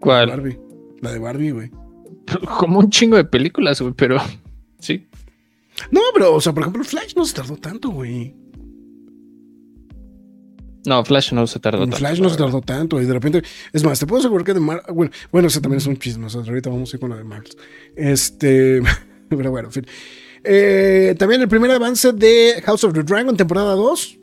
¿Cuál? 0.00 0.28
Barbie. 0.28 0.58
La 1.00 1.12
de 1.12 1.18
Barbie, 1.18 1.50
güey. 1.50 1.70
Como 2.58 2.78
un 2.78 2.90
chingo 2.90 3.16
de 3.16 3.24
películas, 3.24 3.80
güey, 3.80 3.94
pero 3.94 4.18
sí. 4.78 5.06
No, 5.90 6.00
pero, 6.14 6.34
o 6.34 6.40
sea, 6.40 6.52
por 6.52 6.62
ejemplo, 6.62 6.84
Flash 6.84 7.14
no 7.16 7.24
se 7.24 7.34
tardó 7.34 7.56
tanto, 7.56 7.90
güey. 7.90 8.34
No, 10.84 11.04
Flash 11.04 11.32
no 11.32 11.46
se 11.46 11.60
tardó 11.60 11.84
En 11.84 11.90
tanto. 11.90 11.98
Flash 11.98 12.20
no 12.20 12.28
se 12.28 12.36
tardó 12.36 12.60
tanto 12.60 13.00
y 13.00 13.06
de 13.06 13.12
repente, 13.12 13.42
es 13.72 13.84
más, 13.84 14.00
te 14.00 14.06
puedo 14.06 14.20
asegurar 14.20 14.44
que 14.44 14.54
de 14.54 14.60
Mar 14.60 14.82
bueno, 14.92 15.12
bueno, 15.30 15.48
ese 15.48 15.60
también 15.60 15.78
es 15.78 15.86
un 15.86 15.96
chisme, 15.96 16.26
o 16.26 16.28
sea, 16.28 16.40
ahorita 16.40 16.70
vamos 16.70 16.92
a 16.92 16.96
ir 16.96 17.00
con 17.00 17.10
lo 17.10 17.16
de 17.16 17.24
Marvel. 17.24 17.52
Este, 17.94 18.82
pero 19.28 19.50
bueno, 19.50 19.68
en 19.68 19.72
fin. 19.72 19.86
Eh, 20.44 21.14
también 21.18 21.40
el 21.40 21.48
primer 21.48 21.70
avance 21.70 22.12
de 22.12 22.60
House 22.64 22.82
of 22.82 22.92
the 22.94 23.02
Dragon, 23.02 23.36
temporada 23.36 23.74
2. 23.74 24.18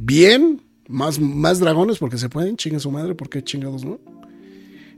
Bien, 0.00 0.62
más, 0.88 1.18
más 1.18 1.58
dragones 1.58 1.98
porque 1.98 2.18
se 2.18 2.28
pueden, 2.28 2.56
chinga 2.56 2.78
su 2.78 2.90
madre, 2.90 3.14
porque 3.14 3.42
chingados, 3.42 3.84
¿no? 3.84 4.00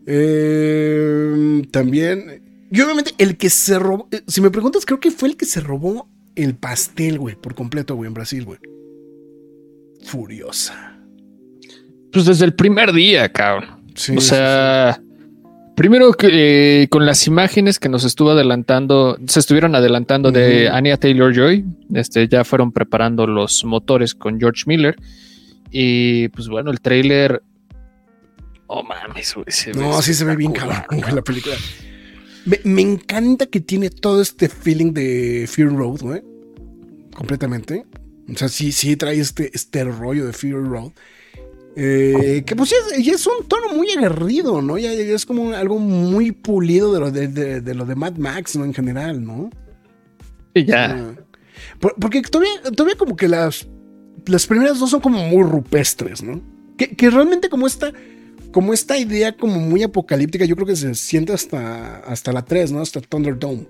Eh, 0.07 1.63
también, 1.71 2.43
y 2.71 2.81
obviamente 2.81 3.13
el 3.19 3.37
que 3.37 3.49
se 3.51 3.79
robó, 3.79 4.09
eh, 4.13 4.23
si 4.27 4.41
me 4.41 4.51
preguntas, 4.51 4.85
creo 4.85 5.01
que 5.01 5.11
fue 5.11 5.31
el 5.31 5.37
que 5.37 5.47
se 5.47 5.61
robó 5.61 6.09
el 6.37 6.55
pastel, 6.55 7.19
güey, 7.19 7.35
por 7.35 7.55
completo, 7.55 7.97
güey, 7.97 8.09
en 8.09 8.15
Brasil, 8.15 8.45
güey. 8.45 8.59
Furiosa. 10.05 10.99
Pues 12.13 12.27
desde 12.27 12.45
el 12.45 12.55
primer 12.55 12.93
día, 12.93 13.33
cabrón. 13.33 13.85
Sí, 13.95 14.17
o 14.17 14.21
sí, 14.21 14.29
sea, 14.29 15.03
primero 15.81 16.13
que 16.13 16.83
eh, 16.83 16.89
con 16.89 17.07
las 17.07 17.27
imágenes 17.27 17.79
que 17.79 17.89
nos 17.89 18.05
estuvo 18.05 18.33
adelantando, 18.33 19.17
se 19.27 19.41
estuvieron 19.41 19.75
adelantando 19.75 20.31
de. 20.31 20.69
Anya 20.69 20.99
Taylor 20.99 21.35
Joy, 21.35 21.65
este, 21.95 22.29
ya 22.29 22.45
fueron 22.45 22.71
preparando 22.71 23.27
los 23.27 23.65
motores 23.65 24.15
con 24.15 24.39
George 24.39 24.65
Miller. 24.67 24.97
Y 25.71 26.29
pues 26.29 26.49
bueno, 26.49 26.71
el 26.71 26.83
trailer. 26.83 27.43
Oh 28.67 28.83
mames, 28.83 29.35
güey. 29.35 29.47
se 29.49 29.73
ve 29.73 29.81
No, 29.81 30.03
sí 30.03 30.13
se 30.13 30.27
ve 30.27 30.37
bien 30.37 30.53
cabrón 30.53 30.85
la 31.15 31.23
película. 31.23 31.57
Me, 32.45 32.61
me 32.65 32.83
encanta 32.83 33.47
que 33.47 33.61
tiene 33.61 33.89
todo 33.89 34.21
este 34.21 34.51
feeling 34.51 34.93
de 34.93 35.47
Fear 35.49 35.71
Road, 35.71 36.01
güey. 36.03 36.21
Completamente. 37.15 37.87
O 38.31 38.37
sea, 38.37 38.49
sí, 38.51 38.73
sí 38.73 38.97
trae 38.97 39.19
este, 39.19 39.51
este 39.55 39.85
rollo 39.85 40.27
de 40.27 40.35
Fear 40.35 40.63
Road. 40.63 40.93
Eh, 41.77 42.43
que 42.45 42.57
pues 42.57 42.71
ya 42.71 42.77
es, 42.97 43.05
ya 43.05 43.13
es 43.13 43.27
un 43.27 43.47
tono 43.47 43.73
muy 43.75 43.89
aguerrido, 43.91 44.61
¿no? 44.61 44.77
Ya, 44.77 44.93
ya 44.93 45.03
es 45.15 45.25
como 45.25 45.53
algo 45.55 45.79
muy 45.79 46.33
pulido 46.33 46.93
de 46.93 47.01
lo 47.01 47.11
de, 47.11 47.29
de- 47.29 47.61
de 47.61 47.75
lo 47.75 47.85
de 47.87 47.95
Mad 47.95 48.17
Max, 48.17 48.57
¿no? 48.57 48.65
En 48.65 48.75
general, 48.75 49.25
¿no? 49.25 49.51
Y 50.55 50.65
ya. 50.65 50.93
Ah. 50.93 51.15
Por- 51.79 51.95
porque 51.95 52.23
todavía, 52.23 52.51
todavía 52.75 52.97
como 52.97 53.15
que 53.17 53.29
las, 53.29 53.69
las 54.27 54.47
primeras 54.47 54.79
dos 54.81 54.91
son 54.91 55.01
como 55.01 55.19
muy 55.29 55.45
rupestres, 55.45 56.23
¿no? 56.23 56.41
Que, 56.77 56.89
que 56.97 57.09
realmente 57.11 57.49
como 57.49 57.67
esta, 57.69 57.93
como 58.51 58.73
esta 58.75 58.99
idea 58.99 59.37
como 59.37 59.61
muy 59.61 59.83
apocalíptica, 59.85 60.45
yo 60.45 60.57
creo 60.57 60.67
que 60.67 60.77
se 60.77 60.95
siente 60.97 61.33
hasta, 61.33 61.99
hasta 62.01 62.33
la 62.33 62.45
3, 62.45 62.73
¿no? 62.73 62.81
Hasta 62.81 63.01
Thunderdome. 63.01 63.69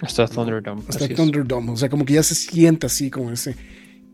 Hasta 0.00 0.26
Thunderdome. 0.28 0.82
Hasta. 0.88 1.08
Thunderdome. 1.08 1.72
O 1.72 1.76
sea, 1.76 1.88
como 1.90 2.04
que 2.06 2.14
ya 2.14 2.22
se 2.22 2.34
siente 2.34 2.86
así, 2.86 3.10
como 3.10 3.32
ese, 3.32 3.54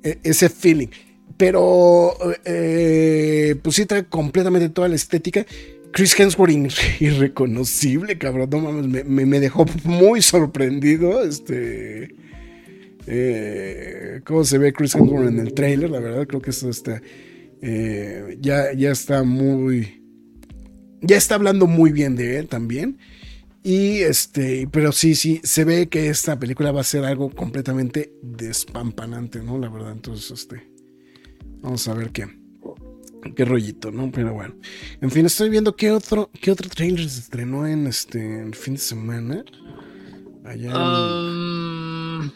e- 0.02 0.18
ese 0.24 0.48
feeling. 0.48 0.88
Pero, 1.36 2.12
eh, 2.44 3.56
pues 3.62 3.76
sí, 3.76 3.86
trae 3.86 4.04
completamente 4.04 4.68
toda 4.68 4.88
la 4.88 4.94
estética. 4.94 5.44
Chris 5.92 6.18
Hemsworth 6.18 6.52
irreconocible, 7.00 8.18
cabrón. 8.18 8.50
No 8.50 8.60
mames, 8.60 8.86
me, 8.86 9.04
me- 9.04 9.26
me 9.26 9.40
dejó 9.40 9.66
muy 9.84 10.22
sorprendido. 10.22 11.22
Este. 11.24 12.14
eh, 13.06 14.20
cómo 14.24 14.44
se 14.44 14.58
ve 14.58 14.72
Chris 14.72 14.94
Hemsworth 14.94 15.28
en 15.28 15.40
el 15.40 15.54
trailer, 15.54 15.90
la 15.90 16.00
verdad. 16.00 16.26
Creo 16.26 16.40
que 16.40 16.50
eso 16.50 16.68
está. 16.70 17.00
eh, 17.62 18.36
ya, 18.40 18.72
ya 18.72 18.90
está 18.92 19.22
muy. 19.24 20.00
Ya 21.00 21.16
está 21.16 21.34
hablando 21.34 21.66
muy 21.66 21.92
bien 21.92 22.16
de 22.16 22.38
él 22.38 22.48
también. 22.48 22.98
Y 23.62 23.98
este, 24.00 24.68
pero 24.70 24.92
sí, 24.92 25.14
sí, 25.14 25.40
se 25.42 25.64
ve 25.64 25.88
que 25.88 26.08
esta 26.10 26.38
película 26.38 26.70
va 26.70 26.82
a 26.82 26.84
ser 26.84 27.04
algo 27.04 27.30
completamente 27.30 28.12
despampanante, 28.22 29.42
¿no? 29.42 29.58
La 29.58 29.68
verdad, 29.70 29.92
entonces, 29.92 30.30
este, 30.30 30.68
vamos 31.64 31.88
a 31.88 31.94
ver 31.94 32.10
qué, 32.10 32.26
qué 33.34 33.44
rollito, 33.44 33.90
¿no? 33.90 34.10
Pero 34.12 34.34
bueno, 34.34 34.54
en 35.00 35.10
fin, 35.10 35.26
estoy 35.26 35.50
viendo 35.50 35.74
qué 35.74 35.90
otro, 35.90 36.30
qué 36.40 36.50
otro 36.52 36.68
trailer 36.68 37.08
se 37.08 37.20
estrenó 37.20 37.66
en 37.66 37.86
este 37.88 38.42
el 38.42 38.54
fin 38.54 38.74
de 38.74 38.80
semana. 38.80 39.44
Allá 40.44 40.70
en- 40.70 40.76
Um, 40.76 42.30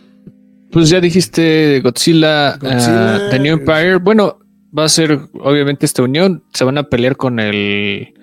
pues 0.73 0.89
ya 0.91 1.01
dijiste 1.01 1.81
Godzilla, 1.83 2.57
Godzilla, 2.57 3.27
uh, 3.27 3.31
The 3.31 3.39
New 3.39 3.55
Empire. 3.59 3.97
Bueno, 3.97 4.39
va 4.77 4.85
a 4.85 4.89
ser 4.89 5.19
obviamente 5.35 5.87
esta 5.87 6.03
unión. 6.03 6.43
Se 6.53 6.65
van 6.65 6.79
a 6.79 6.85
pelear 6.89 7.17
con 7.17 7.39
el 7.41 8.15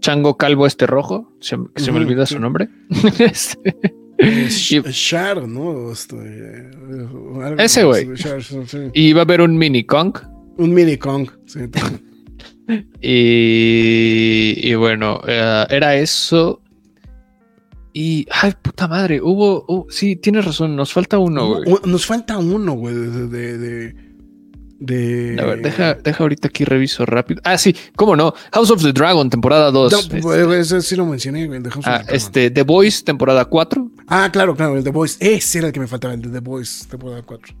chango 0.00 0.36
calvo 0.36 0.66
este 0.66 0.86
rojo. 0.86 1.32
Se, 1.40 1.56
que 1.74 1.82
se 1.82 1.92
me 1.92 1.98
olvida 1.98 2.24
sí. 2.26 2.34
su 2.34 2.40
nombre. 2.40 2.68
Este, 3.18 3.76
y, 4.18 4.46
Sh- 4.46 4.84
Shar, 4.90 5.46
¿no? 5.46 5.92
Este, 5.92 6.16
eh, 6.16 6.70
algo 7.42 7.56
Ese 7.58 7.84
güey. 7.84 8.08
Sí. 8.16 8.78
y 8.94 9.12
va 9.12 9.20
a 9.20 9.24
haber 9.24 9.40
un 9.42 9.56
mini 9.58 9.84
Kong. 9.84 10.16
Un 10.58 10.72
mini 10.74 10.96
Kong. 10.96 11.28
sí. 11.46 11.60
Y, 13.00 14.54
y 14.70 14.74
bueno, 14.74 15.20
eh, 15.26 15.66
era 15.70 15.94
eso. 15.96 16.60
Y, 17.92 18.26
ay, 18.30 18.52
puta 18.60 18.88
madre, 18.88 19.20
hubo, 19.22 19.64
hubo- 19.68 19.86
sí, 19.88 20.16
tienes 20.16 20.44
razón, 20.44 20.74
nos 20.76 20.92
falta 20.92 21.18
uno, 21.18 21.46
güey. 21.46 21.74
Nos 21.84 22.04
falta 22.06 22.36
uno, 22.38 22.72
güey, 22.72 22.94
de, 22.94 23.28
de, 23.28 23.58
de, 23.58 23.94
de- 24.80 25.40
A 25.40 25.46
ver, 25.46 25.62
deja, 25.62 25.94
deja 25.94 26.24
ahorita 26.24 26.48
aquí 26.48 26.64
reviso 26.64 27.06
rápido. 27.06 27.40
Ah, 27.44 27.56
sí, 27.56 27.74
cómo 27.94 28.16
no. 28.16 28.34
House 28.52 28.70
of 28.72 28.82
the 28.82 28.92
Dragon, 28.92 29.30
temporada 29.30 29.70
2. 29.70 29.92
No, 29.92 29.98
Este, 30.42 30.60
ese 30.60 30.82
sí 30.82 30.96
lo 30.96 31.06
mencioné, 31.06 31.46
güey. 31.46 31.58
el 31.58 31.62
de 31.62 31.70
House 31.70 31.86
of 31.86 31.88
ah, 31.92 31.98
the 32.00 32.02
Dragon. 32.04 32.16
este, 32.16 32.50
The 32.50 32.62
Voice, 32.64 33.04
temporada 33.04 33.44
4. 33.44 33.90
Ah, 34.08 34.28
claro, 34.32 34.54
claro, 34.56 34.76
el 34.76 34.82
The 34.84 34.90
Voice. 34.90 35.16
Ese 35.20 35.58
era 35.58 35.68
el 35.68 35.72
que 35.72 35.80
me 35.80 35.86
faltaba, 35.86 36.12
el 36.14 36.20
de 36.20 36.28
The 36.30 36.40
Voice, 36.40 36.86
temporada 36.90 37.22
4. 37.22 37.54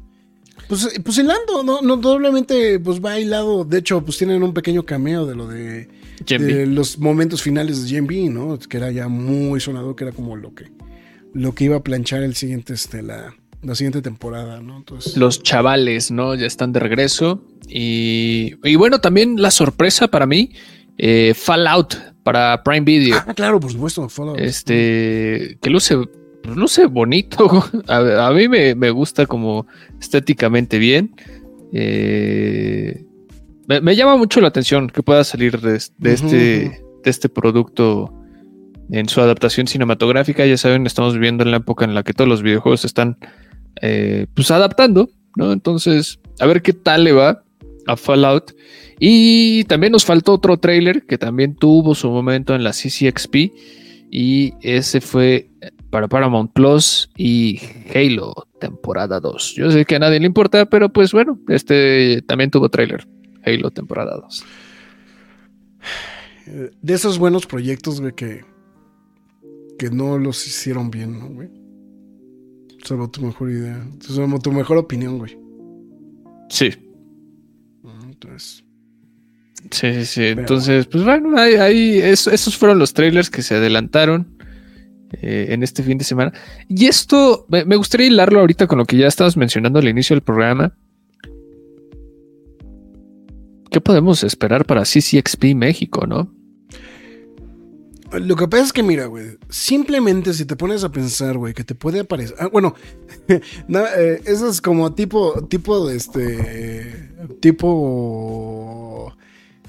Pues, 0.68 0.84
eh, 0.84 1.00
pues 1.02 1.18
hilando, 1.18 1.62
no, 1.64 1.80
no, 1.80 1.96
doblemente, 1.96 2.80
pues 2.80 3.00
va 3.00 3.18
hilado. 3.18 3.64
De 3.64 3.78
hecho, 3.78 4.04
pues 4.04 4.18
tienen 4.18 4.42
un 4.42 4.52
pequeño 4.52 4.84
cameo 4.84 5.26
de 5.26 5.34
lo 5.34 5.46
de, 5.46 5.88
los 6.66 6.98
momentos 6.98 7.42
finales 7.42 7.82
de 7.82 7.88
Gen 7.88 8.06
B, 8.06 8.28
¿no? 8.28 8.58
Que 8.58 8.76
era 8.76 8.90
ya 8.90 9.08
muy 9.08 9.60
sonado, 9.60 9.94
que 9.94 10.04
era 10.04 10.12
como 10.12 10.36
lo 10.36 10.54
que, 10.54 10.66
lo 11.32 11.54
que 11.54 11.64
iba 11.64 11.76
a 11.76 11.82
planchar 11.82 12.22
el 12.22 12.34
siguiente, 12.34 12.74
este, 12.74 13.02
la, 13.02 13.34
la 13.62 13.74
siguiente 13.74 14.02
temporada, 14.02 14.60
¿no? 14.60 14.78
Entonces. 14.78 15.16
Los 15.16 15.42
chavales, 15.42 16.10
¿no? 16.10 16.34
Ya 16.34 16.46
están 16.46 16.72
de 16.72 16.80
regreso. 16.80 17.44
Y, 17.68 18.54
y 18.64 18.76
bueno, 18.76 19.00
también 19.00 19.40
la 19.40 19.50
sorpresa 19.50 20.08
para 20.08 20.26
mí, 20.26 20.52
eh, 20.98 21.32
Fallout 21.34 21.94
para 22.22 22.62
Prime 22.64 22.80
Video. 22.84 23.16
Ah, 23.26 23.34
claro, 23.34 23.60
por 23.60 23.70
supuesto, 23.70 24.08
Fallout. 24.08 24.38
Este, 24.40 25.58
que 25.60 25.70
luce, 25.70 25.96
luce 26.54 26.86
bonito. 26.86 27.64
A, 27.88 28.28
a 28.28 28.32
mí 28.32 28.48
me, 28.48 28.74
me 28.74 28.90
gusta 28.90 29.26
como 29.26 29.66
estéticamente 30.00 30.78
bien. 30.78 31.14
Eh, 31.72 33.04
me, 33.66 33.80
me 33.80 33.96
llama 33.96 34.16
mucho 34.16 34.40
la 34.40 34.48
atención 34.48 34.88
que 34.88 35.02
pueda 35.02 35.24
salir 35.24 35.60
de, 35.60 35.76
este, 35.76 36.26
de 36.26 36.80
este 37.04 37.28
producto 37.28 38.12
en 38.90 39.08
su 39.08 39.20
adaptación 39.20 39.66
cinematográfica. 39.66 40.46
Ya 40.46 40.56
saben, 40.56 40.86
estamos 40.86 41.14
viviendo 41.14 41.44
en 41.44 41.50
la 41.50 41.58
época 41.58 41.84
en 41.84 41.94
la 41.94 42.02
que 42.02 42.12
todos 42.12 42.28
los 42.28 42.42
videojuegos 42.42 42.82
se 42.82 42.86
están 42.86 43.18
eh, 43.82 44.26
pues 44.34 44.50
adaptando, 44.50 45.10
¿no? 45.36 45.52
Entonces, 45.52 46.20
a 46.38 46.46
ver 46.46 46.62
qué 46.62 46.72
tal 46.72 47.04
le 47.04 47.12
va 47.12 47.42
a 47.86 47.96
Fallout. 47.96 48.52
Y 48.98 49.64
también 49.64 49.92
nos 49.92 50.04
faltó 50.04 50.34
otro 50.34 50.56
trailer 50.58 51.04
que 51.04 51.18
también 51.18 51.56
tuvo 51.56 51.94
su 51.94 52.10
momento 52.10 52.54
en 52.54 52.64
la 52.64 52.70
CCXP. 52.70 53.52
Y 54.10 54.54
ese 54.62 55.00
fue 55.00 55.50
para 55.96 56.08
Paramount 56.08 56.52
Plus 56.52 57.08
y 57.16 57.58
Halo 57.94 58.34
temporada 58.60 59.18
2. 59.18 59.54
Yo 59.54 59.70
sé 59.70 59.86
que 59.86 59.96
a 59.96 59.98
nadie 59.98 60.20
le 60.20 60.26
importa, 60.26 60.66
pero 60.66 60.92
pues 60.92 61.10
bueno, 61.12 61.40
este 61.48 62.20
también 62.26 62.50
tuvo 62.50 62.68
trailer. 62.68 63.08
Halo 63.46 63.70
temporada 63.70 64.14
2. 64.20 64.44
Eh, 66.48 66.70
de 66.82 66.92
esos 66.92 67.18
buenos 67.18 67.46
proyectos, 67.46 68.02
güey, 68.02 68.12
que, 68.14 68.44
que 69.78 69.88
no 69.88 70.18
los 70.18 70.46
hicieron 70.46 70.90
bien, 70.90 71.18
¿no, 71.18 71.28
güey? 71.28 71.48
Salvo 72.84 73.08
tu 73.10 73.22
mejor 73.22 73.50
idea. 73.50 73.82
Salvo 74.00 74.38
tu 74.38 74.52
mejor 74.52 74.76
opinión, 74.76 75.16
güey. 75.16 75.38
Sí, 76.50 76.72
Mm, 77.82 78.10
Entonces. 78.10 78.64
sí, 79.70 79.94
sí, 79.94 80.04
sí. 80.04 80.24
Entonces, 80.26 80.84
pues 80.88 81.04
bueno, 81.04 81.38
ahí, 81.40 81.54
ahí- 81.54 81.98
es- 82.00 82.26
esos 82.26 82.54
fueron 82.54 82.78
los 82.78 82.92
trailers 82.92 83.30
que 83.30 83.40
se 83.40 83.54
adelantaron 83.54 84.35
eh, 85.12 85.46
en 85.50 85.62
este 85.62 85.82
fin 85.82 85.98
de 85.98 86.04
semana. 86.04 86.32
Y 86.68 86.86
esto, 86.86 87.46
me, 87.48 87.76
gustaría 87.76 88.08
hilarlo 88.08 88.40
ahorita 88.40 88.66
con 88.66 88.78
lo 88.78 88.84
que 88.84 88.96
ya 88.96 89.06
estabas 89.06 89.36
mencionando 89.36 89.78
al 89.78 89.88
inicio 89.88 90.14
del 90.14 90.22
programa. 90.22 90.74
¿Qué 93.70 93.80
podemos 93.80 94.24
esperar 94.24 94.64
para 94.64 94.82
CCXP 94.82 95.54
México, 95.54 96.06
no? 96.06 96.32
Lo 98.12 98.36
que 98.36 98.48
pasa 98.48 98.64
es 98.64 98.72
que, 98.72 98.82
mira, 98.82 99.06
güey, 99.06 99.36
simplemente 99.48 100.32
si 100.32 100.44
te 100.44 100.56
pones 100.56 100.84
a 100.84 100.90
pensar, 100.90 101.36
güey, 101.36 101.54
que 101.54 101.64
te 101.64 101.74
puede 101.74 102.00
aparecer. 102.00 102.36
Ah, 102.38 102.48
bueno, 102.50 102.74
no, 103.68 103.84
eh, 103.84 104.22
eso 104.24 104.48
es 104.48 104.60
como 104.60 104.92
tipo, 104.94 105.46
tipo 105.48 105.90
este. 105.90 107.10
Tipo. 107.40 109.14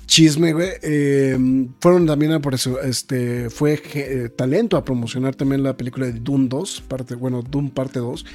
Chisme, 0.08 0.54
güey. 0.54 0.70
eh, 0.82 1.38
fueron 1.82 2.06
también 2.08 2.32
a 2.32 2.40
por 2.40 2.56
eso, 2.56 2.82
este. 2.82 3.50
Fue 3.50 3.80
eh, 3.94 4.30
talento 4.36 4.78
a 4.78 4.84
promocionar 4.86 5.36
también 5.36 5.64
la 5.64 5.76
película 5.76 6.06
de 6.06 6.14
Doom 6.14 6.48
2, 6.48 6.84
parte, 6.88 7.16
bueno, 7.16 7.42
Doom 7.42 7.70
parte 7.70 8.00
2. 8.00 8.26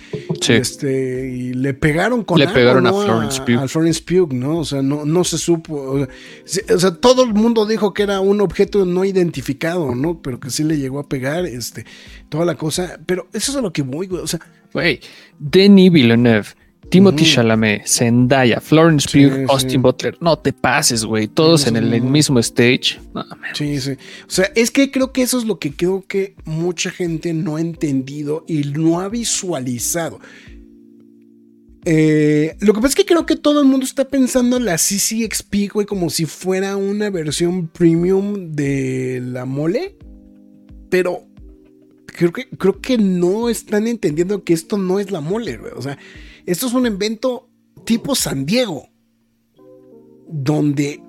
Sí. 0.40 0.52
Este, 0.52 1.30
y 1.30 1.54
le 1.54 1.74
pegaron 1.74 2.24
con 2.24 2.38
Le 2.38 2.44
algo, 2.44 2.54
pegaron 2.54 2.86
a. 2.86 2.92
Florence 2.92 3.40
Pugh. 3.40 3.58
Al 3.58 3.68
Florence 3.68 4.02
Pugh, 4.02 4.32
¿no? 4.32 4.58
O 4.58 4.64
sea, 4.64 4.82
no, 4.82 5.04
no 5.04 5.24
se 5.24 5.38
supo. 5.38 5.74
O 5.74 5.98
sea, 5.98 6.08
sí, 6.44 6.60
o 6.72 6.78
sea, 6.78 6.94
todo 6.94 7.24
el 7.24 7.32
mundo 7.32 7.66
dijo 7.66 7.94
que 7.94 8.02
era 8.02 8.20
un 8.20 8.40
objeto 8.42 8.84
no 8.84 9.04
identificado, 9.04 9.94
¿no? 9.94 10.20
Pero 10.20 10.38
que 10.38 10.50
sí 10.50 10.64
le 10.64 10.78
llegó 10.78 11.00
a 11.00 11.08
pegar, 11.08 11.46
este, 11.46 11.86
toda 12.28 12.44
la 12.44 12.54
cosa. 12.54 13.00
Pero 13.06 13.28
eso 13.32 13.50
es 13.50 13.56
a 13.56 13.62
lo 13.62 13.72
que 13.72 13.82
voy, 13.82 14.06
güey. 14.06 14.22
O 14.22 14.26
sea, 14.26 14.40
Güey, 14.72 15.00
Denis 15.38 15.92
Villeneuve, 15.92 16.46
Timothy. 16.92 17.24
Chalamet, 17.24 17.86
Zendaya, 17.86 18.60
Florence 18.60 19.08
Sí, 19.10 19.26
Pugh, 19.26 19.34
sí. 19.34 19.44
Austin 19.48 19.82
Butler. 19.82 20.16
No 20.20 20.38
te 20.38 20.52
pases, 20.52 21.04
güey. 21.04 21.26
Todos 21.26 21.62
Sí, 21.62 21.70
en 21.70 21.76
el, 21.76 22.02
mismo 22.02 22.38
stage. 22.38 23.00
No, 23.14 23.24
sí, 23.54 23.80
sí. 23.80 23.92
O 23.92 24.30
sea, 24.30 24.50
es 24.54 24.70
que 24.70 24.90
creo 24.90 25.12
que 25.12 25.22
eso 25.22 25.38
es 25.38 25.44
lo 25.44 25.58
que 25.58 25.72
creo 25.72 26.04
que 26.06 26.34
mucha 26.44 26.90
gente 26.90 27.32
no 27.32 27.56
ha 27.56 27.60
entendido 27.60 28.44
y 28.46 28.62
no 28.62 29.00
ha 29.00 29.08
visualizado. 29.08 30.20
Eh, 31.84 32.56
lo 32.60 32.74
que 32.74 32.80
pasa 32.80 32.88
es 32.88 32.94
que 32.94 33.06
creo 33.06 33.26
que 33.26 33.36
todo 33.36 33.60
el 33.60 33.66
mundo 33.66 33.84
está 33.84 34.06
pensando 34.06 34.56
en 34.56 34.66
la 34.66 34.76
CCXP, 34.76 35.72
güey, 35.72 35.86
como 35.86 36.10
si 36.10 36.26
fuera 36.26 36.76
una 36.76 37.10
versión 37.10 37.68
premium 37.68 38.52
de 38.52 39.20
la 39.24 39.44
mole. 39.44 39.96
Pero 40.90 41.26
creo 42.06 42.32
que, 42.32 42.48
creo 42.50 42.80
que 42.80 42.98
no 42.98 43.48
están 43.48 43.86
entendiendo 43.86 44.44
que 44.44 44.52
esto 44.52 44.76
no 44.78 45.00
es 45.00 45.10
la 45.10 45.20
mole, 45.20 45.56
güey. 45.56 45.72
O 45.74 45.82
sea, 45.82 45.98
esto 46.46 46.66
es 46.66 46.72
un 46.74 46.86
evento 46.86 47.48
tipo 47.84 48.14
San 48.14 48.46
Diego, 48.46 48.88
donde 50.28 51.02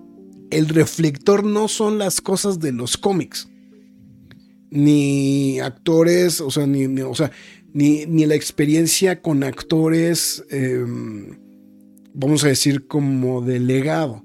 el 0.51 0.69
reflector 0.69 1.43
no 1.43 1.67
son 1.67 1.97
las 1.97 2.21
cosas 2.21 2.59
de 2.59 2.71
los 2.71 2.97
cómics, 2.97 3.49
ni 4.69 5.59
actores, 5.59 6.41
o 6.41 6.49
sea, 6.51 6.65
ni, 6.67 6.87
ni- 6.87 8.05
ni, 8.05 8.25
la 8.25 8.35
experiencia 8.35 9.21
con 9.21 9.43
actores, 9.43 10.43
eh, 10.49 10.83
vamos 12.13 12.43
a 12.43 12.47
decir, 12.47 12.87
como 12.87 13.41
delegado. 13.41 14.23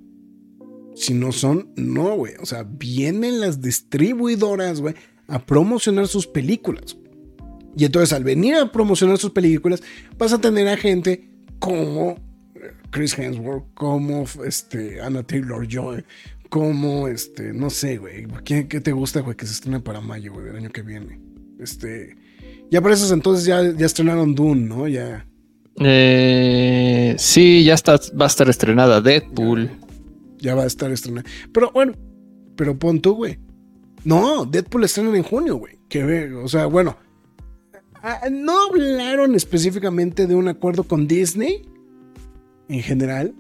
Si 0.95 1.15
no 1.15 1.31
son, 1.33 1.73
no, 1.77 2.17
güey. 2.17 2.33
O 2.41 2.47
sea, 2.47 2.65
vienen 2.65 3.41
las 3.41 3.61
distribuidoras, 3.61 4.81
güey, 4.81 4.95
a 5.29 5.45
promocionar 5.47 6.09
sus 6.09 6.27
películas. 6.27 6.97
Y 7.79 7.85
entonces 7.85 8.13
al 8.13 8.25
venir 8.25 8.57
a 8.57 8.73
promocionar 8.73 9.19
sus 9.19 9.31
películas, 9.31 9.81
vas 10.19 10.33
a 10.33 10.41
tener 10.41 10.67
a 10.67 10.77
gente 10.77 11.31
como 11.61 12.17
Chris 12.91 13.17
Hemsworth, 13.17 13.73
como 13.75 14.25
este, 14.45 15.01
Anna 15.01 15.23
Taylor 15.23 15.65
Joy, 15.65 16.05
como 16.49 17.07
este, 17.07 17.53
no 17.53 17.71
sé, 17.71 17.99
güey. 17.99 18.27
¿Quién 18.45 18.67
qué 18.67 18.81
te 18.81 18.91
gusta, 18.91 19.21
güey? 19.21 19.37
Que 19.37 19.47
se 19.47 19.53
estrena 19.53 19.79
para 19.79 20.01
mayo, 20.01 20.33
güey, 20.33 20.47
del 20.47 20.57
año 20.57 20.71
que 20.71 20.83
viene. 20.83 21.21
Este. 21.61 22.17
Ya 22.69 22.83
por 22.83 22.91
esos 22.91 23.13
entonces 23.13 23.45
ya, 23.45 23.63
ya 23.63 23.87
estrenaron 23.87 24.35
Dune, 24.35 24.63
¿no? 24.63 24.89
Ya. 24.89 25.25
Eh, 25.77 27.15
sí, 27.17 27.63
ya 27.63 27.75
está, 27.75 28.01
va 28.21 28.25
a 28.25 28.27
estar 28.27 28.49
estrenada 28.49 29.01
Deadpool. 29.01 29.71
Ya 30.39 30.57
va 30.57 30.65
a 30.65 30.67
estar 30.67 30.91
estrenada. 30.91 31.29
Pero 31.53 31.71
bueno, 31.71 31.93
pero 32.57 32.77
pon 32.77 33.01
tú, 33.01 33.15
güey. 33.15 33.39
No, 34.03 34.45
Deadpool 34.47 34.83
estrena 34.83 35.17
en 35.17 35.23
junio, 35.23 35.57
güey. 35.59 35.79
Que 35.89 36.33
o 36.35 36.49
sea, 36.49 36.67
bueno. 36.67 36.97
Ah, 38.03 38.21
No 38.31 38.69
hablaron 38.69 39.35
específicamente 39.35 40.27
de 40.27 40.35
un 40.35 40.49
acuerdo 40.49 40.85
con 40.85 41.07
Disney 41.07 41.63
en 42.69 42.83
general. 42.83 43.35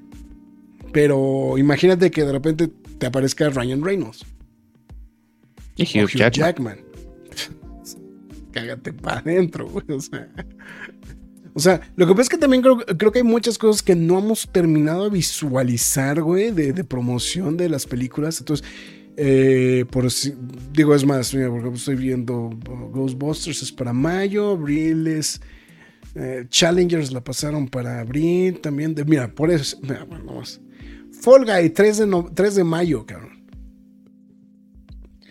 Pero 0.92 1.58
imagínate 1.58 2.10
que 2.10 2.24
de 2.24 2.32
repente 2.32 2.68
te 2.98 3.06
aparezca 3.06 3.48
Ryan 3.50 3.82
Reynolds. 3.82 4.24
Y 5.76 5.82
Hugh 5.84 6.04
Hugh 6.04 6.32
Jackman. 6.32 6.32
Jackman. 6.32 6.78
Cágate 8.52 8.92
para 8.92 9.20
adentro, 9.20 9.68
güey. 9.68 9.84
O 9.90 10.00
sea. 10.00 10.28
O 11.54 11.60
sea, 11.60 11.80
lo 11.96 12.06
que 12.06 12.12
pasa 12.12 12.22
es 12.22 12.28
que 12.28 12.38
también 12.38 12.62
creo, 12.62 12.78
creo 12.78 13.10
que 13.10 13.18
hay 13.18 13.24
muchas 13.24 13.58
cosas 13.58 13.82
que 13.82 13.96
no 13.96 14.20
hemos 14.20 14.48
terminado 14.52 15.04
de 15.04 15.10
visualizar, 15.10 16.22
güey, 16.22 16.52
de, 16.52 16.72
de 16.72 16.84
promoción 16.84 17.56
de 17.56 17.68
las 17.68 17.84
películas. 17.84 18.38
Entonces, 18.38 18.64
eh, 19.20 19.84
por 19.90 20.10
si- 20.10 20.32
digo, 20.72 20.94
es 20.94 21.04
más, 21.04 21.34
mira, 21.34 21.50
porque 21.50 21.68
estoy 21.70 21.96
viendo 21.96 22.46
uh, 22.46 22.90
Ghostbusters 22.92 23.62
es 23.62 23.72
para 23.72 23.92
mayo, 23.92 24.50
Abril 24.52 25.06
es. 25.08 25.40
eh, 26.14 26.46
Challengers 26.48 27.12
la 27.12 27.22
pasaron 27.22 27.68
para 27.68 28.00
abril 28.00 28.60
también. 28.60 28.94
De, 28.94 29.04
mira, 29.04 29.28
por 29.34 29.50
eso. 29.50 29.76
Mira, 29.82 30.04
bueno, 30.04 30.24
nomás. 30.24 30.60
Fall 31.20 31.44
Guy, 31.44 31.70
3 31.70 31.98
de, 31.98 32.06
no- 32.06 32.30
3 32.32 32.54
de 32.54 32.64
mayo, 32.64 33.04
cabrón. 33.04 33.44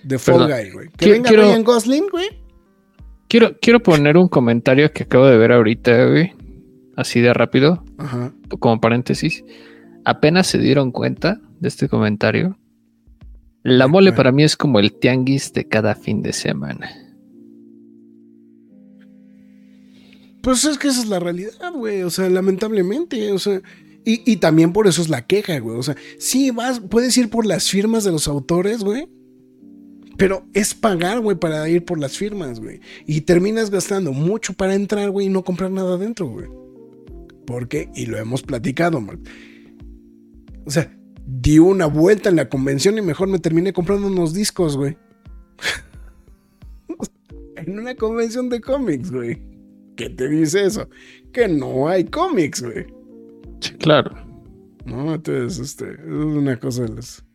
De 0.04 0.20
Fall 0.20 0.48
Perdón. 0.48 0.52
Guy, 0.64 0.72
güey. 0.72 0.90
Que 0.98 1.12
venga 1.12 1.30
quiero- 1.30 1.44
Ryan 1.44 1.64
Gosling, 1.64 2.08
güey. 2.12 2.28
Quiero, 3.28 3.58
quiero 3.62 3.82
poner 3.82 4.16
un 4.18 4.30
comentario 4.30 4.92
que 4.94 5.04
acabo 5.04 5.26
de 5.28 5.38
ver 5.38 5.52
ahorita, 5.52 6.06
güey. 6.06 6.34
Así 6.96 7.20
de 7.22 7.34
rápido, 7.34 7.84
Ajá. 7.98 8.34
como 8.60 8.80
paréntesis. 8.80 9.44
Apenas 10.06 10.48
se 10.48 10.58
dieron 10.60 10.92
cuenta 10.92 11.40
de 11.60 11.68
este 11.68 11.90
comentario. 11.90 12.58
La 13.70 13.90
mole 13.90 14.14
para 14.14 14.32
mí 14.32 14.46
es 14.46 14.56
como 14.56 14.80
el 14.80 14.94
tianguis 14.94 15.52
de 15.52 15.68
cada 15.68 15.94
fin 15.94 16.22
de 16.22 16.32
semana. 16.32 16.90
Pues 20.42 20.64
es 20.64 20.78
que 20.78 20.88
esa 20.88 21.02
es 21.02 21.10
la 21.10 21.20
realidad, 21.20 21.74
güey. 21.74 22.04
O 22.04 22.10
sea, 22.10 22.30
lamentablemente, 22.30 23.30
o 23.34 23.38
sea. 23.38 23.62
Y, 24.06 24.32
y 24.32 24.38
también 24.38 24.72
por 24.72 24.88
eso 24.88 25.02
es 25.02 25.10
la 25.10 25.28
queja, 25.28 25.60
güey. 25.60 25.76
O 25.76 25.84
sea, 25.84 25.98
sí, 26.18 26.50
vas, 26.52 26.80
puedes 26.80 27.18
ir 27.18 27.30
por 27.30 27.46
las 27.46 27.70
firmas 27.70 28.06
de 28.06 28.14
los 28.14 28.30
autores, 28.30 28.86
güey. 28.86 29.10
Pero 30.16 30.48
es 30.54 30.74
pagar, 30.74 31.20
güey, 31.20 31.38
para 31.38 31.68
ir 31.68 31.84
por 31.84 32.00
las 32.00 32.18
firmas, 32.18 32.62
güey. 32.62 32.80
Y 33.06 33.20
terminas 33.20 33.70
gastando 33.70 34.14
mucho 34.14 34.54
para 34.54 34.76
entrar, 34.76 35.10
güey, 35.10 35.26
y 35.26 35.30
no 35.30 35.44
comprar 35.44 35.72
nada 35.72 35.96
adentro, 35.96 36.30
güey. 36.30 36.48
¿Por 37.46 37.68
qué? 37.68 37.90
Y 37.96 38.06
lo 38.06 38.18
hemos 38.18 38.44
platicado, 38.44 39.02
Mark. 39.02 39.20
O 40.66 40.72
sea, 40.72 40.97
di 41.28 41.60
una 41.60 41.86
vuelta 41.86 42.30
en 42.30 42.38
la 42.38 42.48
convención 42.48 42.98
y 42.98 43.02
mejor 43.02 43.28
me 43.28 43.38
terminé 43.38 43.74
comprando 43.74 44.08
unos 44.08 44.34
discos, 44.34 44.78
güey. 44.78 44.98
en 47.58 47.80
una 47.80 47.96
convención 47.96 48.50
de 48.50 48.62
cómics, 48.62 49.12
güey. 49.12 49.42
¿Qué 49.98 50.10
te 50.10 50.30
dice 50.30 50.64
eso? 50.64 50.90
Que 51.34 51.48
no 51.48 51.90
hay 51.90 52.06
cómics, 52.06 52.64
güey. 52.64 52.86
Sí, 53.60 53.74
claro. 53.74 54.16
No, 54.86 55.16
entonces, 55.16 55.60
este, 55.60 55.92
es 55.92 56.00
una 56.08 56.58
cosa 56.60 56.84
de 56.84 56.90
las. 56.96 57.26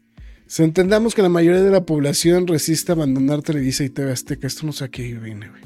Si 0.47 0.63
entendamos 0.63 1.15
que 1.15 1.23
la 1.23 1.29
mayoría 1.29 1.63
de 1.63 1.71
la 1.71 1.85
población 1.85 2.47
resiste 2.47 2.93
abandonar 2.93 3.43
Televisa 3.43 3.85
y 3.85 3.91
TV 3.91 4.13
Azteca, 4.13 4.47
esto 4.47 4.65
no 4.65 4.73
sé 4.73 4.85
a 4.85 4.89
qué 4.89 5.03
viene, 5.19 5.49
güey. 5.49 5.63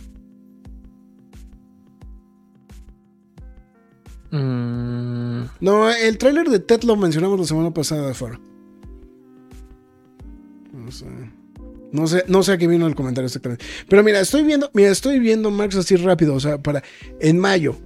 Mm, 4.37 5.45
No, 5.61 5.91
el 5.91 6.19
tráiler 6.19 6.49
de 6.49 6.59
Ted 6.59 6.83
lo 6.83 6.97
mencionamos 6.97 7.39
la 7.41 7.47
semana 7.47 7.73
pasada, 7.73 8.13
Faro. 8.15 8.39
No 10.73 10.91
sé. 10.91 11.07
No 11.93 12.07
sé, 12.07 12.25
no 12.29 12.43
sé 12.43 12.53
a 12.53 12.59
qué 12.59 12.67
vino 12.67 12.87
el 12.87 12.95
comentario 12.95 13.27
exactamente. 13.27 13.65
Pero 13.89 14.03
mira, 14.03 14.21
estoy 14.21 14.43
viendo, 14.43 14.71
mira, 14.75 14.91
estoy 14.91 15.19
viendo 15.19 15.51
Max 15.51 15.77
así 15.77 15.97
rápido, 15.97 16.35
o 16.35 16.41
sea, 16.41 16.59
para 16.59 16.83
en 17.21 17.39
mayo. 17.39 17.77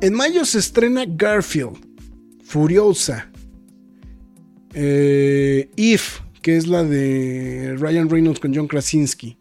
En 0.00 0.14
mayo 0.14 0.44
se 0.44 0.58
estrena 0.58 1.04
Garfield, 1.06 1.76
Furiosa, 2.44 3.30
eh, 4.74 5.68
If, 5.76 6.20
que 6.40 6.56
es 6.56 6.66
la 6.66 6.82
de 6.84 7.76
Ryan 7.78 8.08
Reynolds 8.08 8.40
con 8.40 8.54
John 8.54 8.68
Krasinski, 8.68 9.36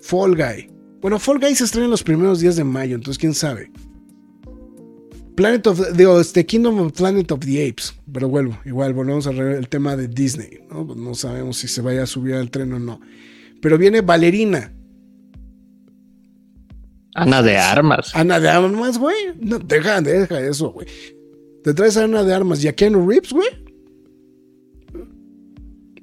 Fall 0.00 0.36
Guy. 0.36 0.70
Bueno, 1.00 1.18
Fall 1.18 1.38
Guy 1.40 1.54
se 1.56 1.64
estrena 1.64 1.86
en 1.86 1.90
los 1.90 2.04
primeros 2.04 2.40
días 2.40 2.56
de 2.56 2.64
mayo, 2.64 2.94
entonces 2.94 3.18
quién 3.18 3.34
sabe. 3.34 3.70
Planet 5.36 5.66
of 5.66 5.80
the, 5.80 5.92
digo, 5.96 6.20
este 6.20 6.44
Kingdom 6.46 6.78
of 6.80 6.92
Planet 6.92 7.30
of 7.32 7.40
the 7.40 7.68
Apes. 7.68 7.94
Pero 8.12 8.28
vuelvo, 8.28 8.58
igual 8.64 8.92
volvemos 8.92 9.26
a 9.26 9.30
ver 9.30 9.56
el 9.56 9.68
tema 9.68 9.96
de 9.96 10.08
Disney. 10.08 10.60
¿no? 10.70 10.86
Pues 10.86 10.98
no 10.98 11.14
sabemos 11.14 11.56
si 11.56 11.68
se 11.68 11.80
vaya 11.80 12.02
a 12.02 12.06
subir 12.06 12.34
al 12.34 12.50
tren 12.50 12.72
o 12.72 12.78
no. 12.78 13.00
Pero 13.60 13.78
viene 13.78 14.00
Valerina. 14.00 14.72
Ana 17.14 17.42
de 17.42 17.56
Armas. 17.58 18.10
Ana 18.14 18.40
de 18.40 18.48
Armas, 18.48 18.98
güey. 18.98 19.16
No, 19.40 19.58
deja, 19.58 20.00
deja 20.00 20.40
eso, 20.40 20.70
güey. 20.72 20.86
Te 21.62 21.74
traes 21.74 21.96
a 21.96 22.04
Ana 22.04 22.24
de 22.24 22.34
Armas 22.34 22.62
y 22.64 22.68
a 22.68 22.74
Keanu 22.74 23.08
Reeves, 23.08 23.32
güey. 23.32 23.48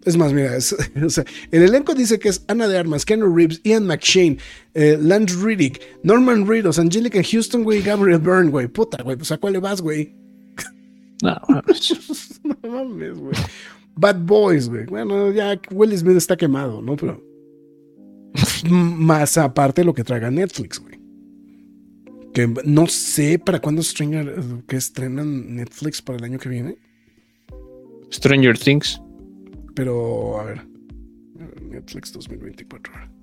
Es 0.06 0.16
más, 0.18 0.32
mira, 0.34 0.56
es- 0.56 0.76
o 1.06 1.10
sea, 1.10 1.26
el 1.52 1.64
elenco 1.64 1.94
dice 1.94 2.20
que 2.20 2.30
es 2.30 2.44
Ana 2.48 2.68
de 2.68 2.78
Armas, 2.78 3.06
Keanu 3.06 3.36
Reeves, 3.36 3.60
Ian 3.64 3.86
McShane, 3.86 4.38
eh, 4.80 4.98
Lance 4.98 5.36
Riddick, 5.36 5.82
Norman 6.04 6.48
Reedus, 6.48 6.80
Angelica 6.80 7.22
Houston, 7.22 7.64
güey, 7.64 7.82
Gabriel 7.82 8.20
Byrne, 8.20 8.50
güey. 8.50 8.68
Puta, 8.70 9.04
güey, 9.04 9.18
pues 9.18 9.30
a 9.30 9.38
cuál 9.38 9.54
le 9.54 9.60
vas, 9.60 9.82
güey. 9.82 10.16
No, 11.22 11.36
mames. 11.50 12.40
no 12.46 12.56
mames, 12.70 13.20
güey. 13.20 13.36
Bad 13.96 14.22
Boys, 14.22 14.70
güey. 14.70 14.86
Bueno, 14.86 15.34
ya 15.34 15.60
Will 15.70 15.98
Smith 15.98 16.16
está 16.16 16.38
quemado, 16.38 16.82
¿no? 16.82 16.96
Pero. 16.96 17.22
Más 18.70 19.38
aparte 19.38 19.84
lo 19.84 19.94
que 19.94 20.06
traiga 20.06 20.32
Netflix, 20.32 20.80
güey. 20.80 20.98
Que 22.34 22.48
no 22.64 22.88
sé 22.88 23.38
para 23.38 23.60
cuándo 23.60 23.84
Stranger, 23.84 24.34
que 24.66 24.78
estrenan 24.78 25.58
Netflix 25.58 26.02
para 26.02 26.20
el 26.20 26.24
año 26.24 26.40
que 26.40 26.48
viene. 26.48 26.78
Stranger 28.14 28.58
Things. 28.58 29.02
Pero, 29.76 30.40
a 30.40 30.46
ver. 30.46 30.66
Netflix 31.62 32.14
2024. 32.14 33.19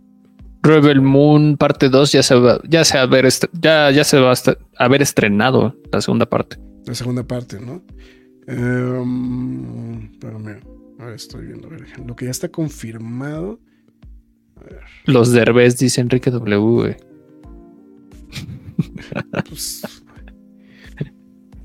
Rebel 0.67 1.01
Moon 1.01 1.57
parte 1.57 1.89
2 1.89 2.13
ya 2.13 2.23
se 2.23 2.35
va, 2.35 2.61
ya 2.69 2.85
se, 2.85 2.97
va 2.97 3.05
a 3.05 3.07
ver 3.07 3.25
est- 3.27 3.47
ya, 3.61 3.91
ya 3.91 4.05
se 4.05 4.19
va 4.19 4.33
a 4.33 4.85
haber 4.85 5.03
estrenado 5.03 5.77
la 5.93 6.01
segunda 6.01 6.27
parte. 6.27 6.57
La 6.87 6.95
segunda 6.95 7.23
parte, 7.27 7.59
¿no? 7.61 7.83
Em, 8.47 10.11
pero 10.21 10.39
mira, 10.39 10.61
a 10.99 11.05
ver, 11.07 11.15
estoy 11.15 11.47
viendo. 11.47 11.69
a 11.69 11.71
ver, 11.71 11.85
lo 12.07 12.15
que 12.17 12.27
ya 12.27 12.31
está 12.31 12.49
confirmado. 12.49 13.61
Los 15.05 15.33
Derbez, 15.33 15.79
dice 15.79 16.01
Enrique 16.01 16.31
W. 16.31 16.97
Pues, 19.49 19.83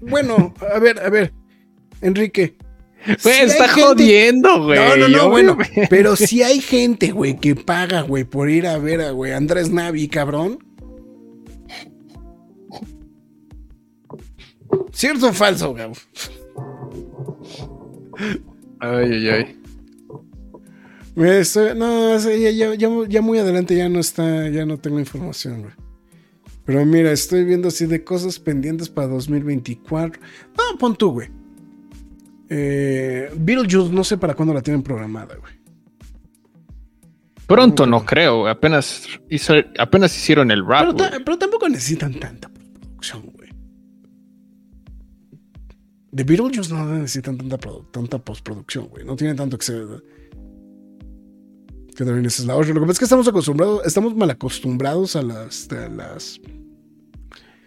bueno, 0.01 0.53
a 0.73 0.79
ver, 0.79 0.99
a 0.99 1.09
ver. 1.09 1.33
Enrique. 2.01 2.55
Güey, 3.23 3.39
está 3.41 3.67
gente- 3.67 3.81
jodiendo, 3.81 4.63
güey. 4.65 4.77
No, 4.79 4.95
no, 4.97 5.07
no, 5.07 5.17
Yo, 5.17 5.29
bueno. 5.29 5.57
Pero 5.89 6.15
si 6.15 6.43
hay 6.43 6.59
gente, 6.61 7.11
güey, 7.11 7.37
que 7.37 7.55
paga, 7.55 8.01
güey, 8.01 8.23
por 8.23 8.49
ir 8.49 8.67
a 8.67 8.77
ver 8.77 9.01
a, 9.01 9.11
güey, 9.11 9.31
Andrés 9.33 9.71
Navi, 9.71 10.07
cabrón. 10.07 10.59
¿Cierto 14.91 15.29
o 15.29 15.33
falso, 15.33 15.71
güey? 15.71 15.85
Ay, 18.79 19.11
ay, 19.13 19.29
ay. 19.29 19.57
Estoy- 21.15 21.75
no, 21.75 22.17
ya, 22.17 22.49
ya- 22.51 22.75
ya- 22.75 22.89
ya 23.07 23.21
muy 23.21 23.37
adelante 23.37 23.75
ya 23.75 23.89
no 23.89 23.99
está, 23.99 24.47
ya 24.49 24.65
no 24.65 24.77
tengo 24.79 24.99
información, 24.99 25.61
güey. 25.61 25.73
Pero 26.65 26.85
mira, 26.85 27.11
estoy 27.11 27.43
viendo 27.43 27.67
así 27.67 27.85
de 27.85 28.03
cosas 28.03 28.39
pendientes 28.39 28.87
para 28.89 29.07
2024. 29.07 30.21
Ah, 30.57 30.75
pon 30.79 30.95
tú, 30.95 31.11
güey. 31.11 31.29
Eh, 32.53 33.31
Beetlejuice, 33.33 33.93
no 33.93 34.03
sé 34.03 34.17
para 34.17 34.33
cuándo 34.35 34.53
la 34.53 34.61
tienen 34.61 34.83
programada, 34.83 35.35
güey. 35.37 35.53
Pronto 37.47 37.85
no 37.85 38.05
creo. 38.05 38.45
Apenas, 38.47 39.07
hizo- 39.29 39.53
apenas 39.79 40.15
hicieron 40.17 40.51
el 40.51 40.65
rap. 40.65 40.93
Pero, 40.97 41.23
pero 41.23 41.37
tampoco 41.37 41.69
necesitan 41.69 42.13
tanta 42.19 42.49
producción, 42.49 43.21
güey. 43.33 43.49
De 46.11 46.23
Beetlejuice 46.25 46.73
no 46.73 46.85
necesitan 46.93 47.37
tanta, 47.37 47.57
tanta 47.91 48.19
postproducción, 48.19 48.87
güey. 48.87 49.05
No 49.05 49.15
tienen 49.15 49.37
tanto 49.37 49.57
que 49.57 49.65
se... 49.65 49.81
Que 51.95 52.03
también 52.05 52.25
esa 52.25 52.41
es 52.41 52.47
la 52.47 52.55
otra. 52.57 52.73
Lo 52.73 52.81
que 52.81 52.87
pasa 52.87 52.91
es 52.93 52.99
que 52.99 53.05
estamos 53.05 53.27
acostumbrados, 53.29 53.85
estamos 53.85 54.13
mal 54.15 54.29
acostumbrados 54.29 55.15
a 55.15 55.21
las, 55.21 55.69
a 55.71 55.87
las, 55.89 56.39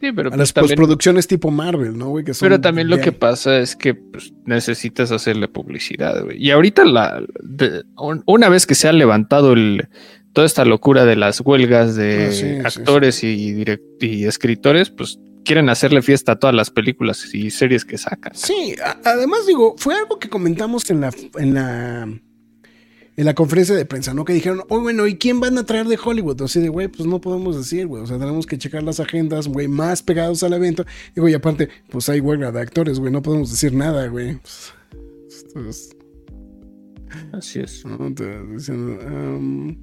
Sí, 0.04 0.12
pero, 0.12 0.28
a 0.28 0.32
pues 0.32 0.38
las 0.38 0.52
también, 0.52 0.76
postproducciones 0.76 1.26
tipo 1.26 1.50
Marvel, 1.50 1.96
¿no, 1.96 2.08
güey? 2.10 2.24
Que 2.24 2.34
son 2.34 2.46
pero 2.46 2.60
también 2.60 2.88
lo 2.90 3.00
que 3.00 3.12
pasa 3.12 3.58
es 3.58 3.74
que 3.74 3.94
pues, 3.94 4.32
necesitas 4.44 5.10
hacerle 5.12 5.48
publicidad, 5.48 6.22
güey. 6.24 6.36
Y 6.44 6.50
ahorita, 6.50 6.84
la, 6.84 7.22
de- 7.42 7.84
un- 7.96 8.22
una 8.26 8.48
vez 8.50 8.66
que 8.66 8.74
se 8.74 8.86
ha 8.88 8.92
levantado 8.92 9.52
el 9.54 9.88
toda 10.34 10.46
esta 10.46 10.64
locura 10.64 11.04
de 11.04 11.16
las 11.16 11.40
huelgas 11.40 11.94
de 11.96 12.26
Ah, 12.26 12.32
sí, 12.32 12.40
sí, 12.40 12.80
actores 12.80 13.22
Y, 13.24 13.52
direct- 13.54 13.80
y 14.02 14.24
escritores, 14.26 14.90
pues 14.90 15.18
quieren 15.44 15.68
hacerle 15.68 16.02
fiesta 16.02 16.32
a 16.32 16.36
todas 16.38 16.54
las 16.56 16.70
películas 16.70 17.32
y 17.34 17.50
series 17.50 17.84
que 17.84 17.98
sacan. 17.98 18.34
Sí, 18.34 18.74
a- 18.84 18.98
además 19.04 19.46
digo, 19.46 19.74
fue 19.78 19.94
algo 19.94 20.18
que 20.18 20.28
comentamos 20.28 20.90
en 20.90 21.00
la 21.02 21.10
en 21.38 21.54
la 21.54 22.08
en 23.16 23.24
la 23.24 23.34
conferencia 23.34 23.74
de 23.74 23.84
prensa, 23.84 24.12
¿no? 24.12 24.24
Que 24.24 24.32
dijeron, 24.32 24.62
oh, 24.68 24.80
bueno, 24.80 25.06
¿y 25.06 25.16
quién 25.16 25.38
van 25.40 25.56
a 25.58 25.64
traer 25.64 25.86
de 25.86 25.98
Hollywood? 26.02 26.42
Así 26.42 26.60
de, 26.60 26.68
güey, 26.68 26.88
pues 26.88 27.06
no 27.06 27.20
podemos 27.20 27.56
decir, 27.56 27.86
güey. 27.86 28.02
O 28.02 28.06
sea, 28.06 28.18
tenemos 28.18 28.46
que 28.46 28.58
checar 28.58 28.82
las 28.82 28.98
agendas, 29.00 29.46
güey, 29.46 29.68
más 29.68 30.02
pegados 30.02 30.42
al 30.42 30.52
evento. 30.52 30.84
Y 31.14 31.34
aparte, 31.34 31.68
pues 31.90 32.08
hay 32.08 32.20
huelga 32.20 32.50
de 32.50 32.60
actores, 32.60 32.98
güey, 32.98 33.12
no 33.12 33.22
podemos 33.22 33.50
decir 33.50 33.72
nada, 33.72 34.08
güey. 34.08 34.38
Pues, 35.52 35.96
Así 37.32 37.60
es. 37.60 37.84
¿no? 37.84 38.10
Diciendo, 38.10 38.98
um, 39.06 39.76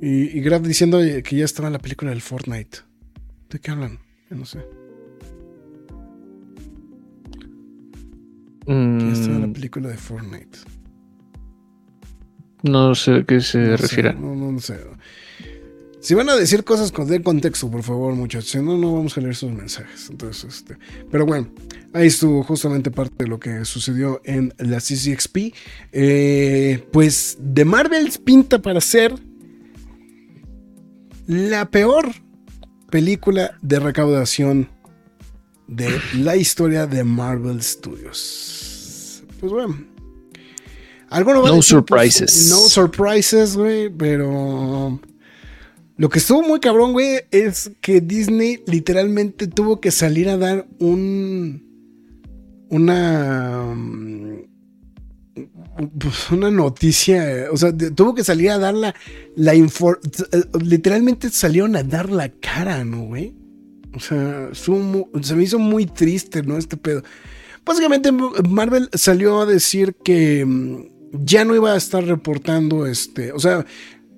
y, 0.00 0.38
y 0.38 0.40
Graf 0.40 0.62
diciendo 0.62 0.98
que 1.22 1.36
ya 1.36 1.44
estaba 1.44 1.68
en 1.68 1.74
la 1.74 1.78
película 1.78 2.10
del 2.10 2.22
Fortnite. 2.22 2.78
¿De 3.50 3.58
qué 3.58 3.70
hablan? 3.70 3.98
Yo 4.30 4.36
no 4.36 4.44
sé. 4.46 4.58
Que 8.66 8.72
ya 9.06 9.12
estaba 9.12 9.34
en 9.36 9.40
la 9.42 9.46
Mm, 9.48 9.52
película 9.52 9.88
de 9.90 9.96
Fortnite. 9.96 10.58
No 12.64 12.94
sé 12.94 13.14
a 13.14 13.24
qué 13.24 13.40
se 13.40 13.58
No 13.58 13.76
refiere. 13.76 14.14
no, 14.14 14.34
no, 14.34 14.52
no 14.52 14.60
sé. 14.60 14.78
Si 16.00 16.12
van 16.12 16.28
a 16.28 16.36
decir 16.36 16.64
cosas 16.64 16.92
con 16.92 17.10
el 17.10 17.22
contexto, 17.22 17.70
por 17.70 17.82
favor, 17.82 18.12
muchachos. 18.14 18.50
Si 18.50 18.58
no, 18.58 18.76
no 18.76 18.92
vamos 18.94 19.16
a 19.16 19.22
leer 19.22 19.34
sus 19.34 19.50
mensajes. 19.50 20.10
Entonces, 20.10 20.44
este. 20.56 20.76
Pero 21.10 21.24
bueno, 21.24 21.48
ahí 21.94 22.08
estuvo 22.08 22.42
justamente 22.42 22.90
parte 22.90 23.24
de 23.24 23.26
lo 23.26 23.40
que 23.40 23.64
sucedió 23.64 24.20
en 24.24 24.52
la 24.58 24.80
CCXP. 24.80 25.54
Eh, 25.92 26.86
pues 26.92 27.38
de 27.40 27.64
Marvels 27.64 28.18
pinta 28.18 28.60
para 28.60 28.82
ser 28.82 29.14
la 31.26 31.70
peor 31.70 32.12
película 32.90 33.56
de 33.62 33.80
recaudación 33.80 34.68
de 35.68 35.88
la 36.18 36.36
historia 36.36 36.86
de 36.86 37.02
Marvel 37.02 37.62
Studios. 37.62 39.24
Pues 39.40 39.50
bueno. 39.52 39.93
Alguno 41.14 41.36
No 41.36 41.42
decir, 41.42 41.84
pues, 41.84 42.14
surprises. 42.14 42.50
no 42.50 42.56
surprises, 42.68 43.56
güey, 43.56 43.88
pero... 43.88 45.00
Lo 45.96 46.08
que 46.08 46.18
estuvo 46.18 46.42
muy 46.42 46.58
cabrón, 46.58 46.92
güey, 46.92 47.20
es 47.30 47.70
que 47.80 48.00
Disney 48.00 48.60
literalmente 48.66 49.46
tuvo 49.46 49.80
que 49.80 49.90
salir 49.92 50.28
a 50.28 50.36
dar 50.36 50.66
un... 50.80 51.62
Una... 52.68 53.62
mm, 53.74 54.38
pues, 55.98 56.30
una 56.30 56.50
noticia, 56.50 57.46
o 57.52 57.56
sea, 57.56 57.72
tuvo 57.76 58.14
que 58.14 58.24
salir 58.24 58.50
a 58.50 58.58
dar 58.58 58.74
la, 58.74 58.94
la 59.36 59.54
infor- 59.54 59.98
literalmente 60.62 61.30
salieron 61.30 61.74
a 61.76 61.82
dar 61.82 62.10
la 62.10 62.28
cara, 62.28 62.84
¿no, 62.84 63.06
güey? 63.06 63.34
O 63.94 64.00
sea, 64.00 64.50
se 64.52 65.34
me 65.36 65.42
hizo 65.44 65.58
muy 65.58 65.86
triste, 65.86 66.42
¿no? 66.42 66.56
Este 66.58 66.76
pedo. 66.76 67.02
Básicamente 67.64 68.10
Marvel 68.12 68.88
salió 68.92 69.40
a 69.40 69.46
decir 69.46 69.94
que 70.04 70.44
mm, 70.44 70.86
ya 71.22 71.44
no 71.44 71.54
iba 71.54 71.72
a 71.72 71.76
estar 71.76 72.04
reportando, 72.04 72.86
este, 72.86 73.32
o 73.32 73.38
sea, 73.38 73.64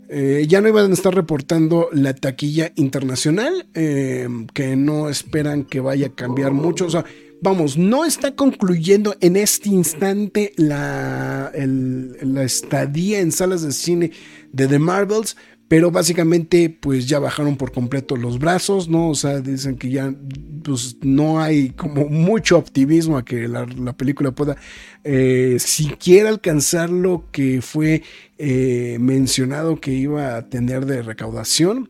eh, 0.08 0.46
ya 0.48 0.60
no 0.60 0.68
iban 0.68 0.90
a 0.90 0.94
estar 0.94 1.14
reportando 1.14 1.88
la 1.92 2.14
taquilla 2.14 2.72
internacional, 2.76 3.66
eh, 3.74 4.28
que 4.54 4.76
no 4.76 5.08
esperan 5.08 5.64
que 5.64 5.80
vaya 5.80 6.08
a 6.08 6.14
cambiar 6.14 6.52
mucho. 6.52 6.86
O 6.86 6.90
sea, 6.90 7.04
vamos, 7.42 7.76
no 7.76 8.04
está 8.04 8.36
concluyendo 8.36 9.16
en 9.20 9.36
este 9.36 9.70
instante 9.70 10.52
la, 10.56 11.50
la 11.54 12.42
estadía 12.44 13.18
en 13.20 13.32
salas 13.32 13.62
de 13.62 13.72
cine 13.72 14.12
de 14.52 14.68
The 14.68 14.78
Marvels. 14.78 15.36
Pero 15.68 15.90
básicamente, 15.90 16.70
pues 16.70 17.08
ya 17.08 17.18
bajaron 17.18 17.56
por 17.56 17.72
completo 17.72 18.16
los 18.16 18.38
brazos, 18.38 18.88
¿no? 18.88 19.08
O 19.08 19.14
sea, 19.16 19.40
dicen 19.40 19.76
que 19.76 19.90
ya, 19.90 20.14
pues 20.62 20.96
no 21.02 21.40
hay 21.40 21.70
como 21.70 22.08
mucho 22.08 22.56
optimismo 22.56 23.18
a 23.18 23.24
que 23.24 23.48
la, 23.48 23.66
la 23.66 23.96
película 23.96 24.30
pueda 24.30 24.56
eh, 25.02 25.56
siquiera 25.58 26.28
alcanzar 26.28 26.90
lo 26.90 27.24
que 27.32 27.62
fue 27.62 28.02
eh, 28.38 28.98
mencionado 29.00 29.80
que 29.80 29.92
iba 29.92 30.36
a 30.36 30.48
tener 30.48 30.86
de 30.86 31.02
recaudación. 31.02 31.88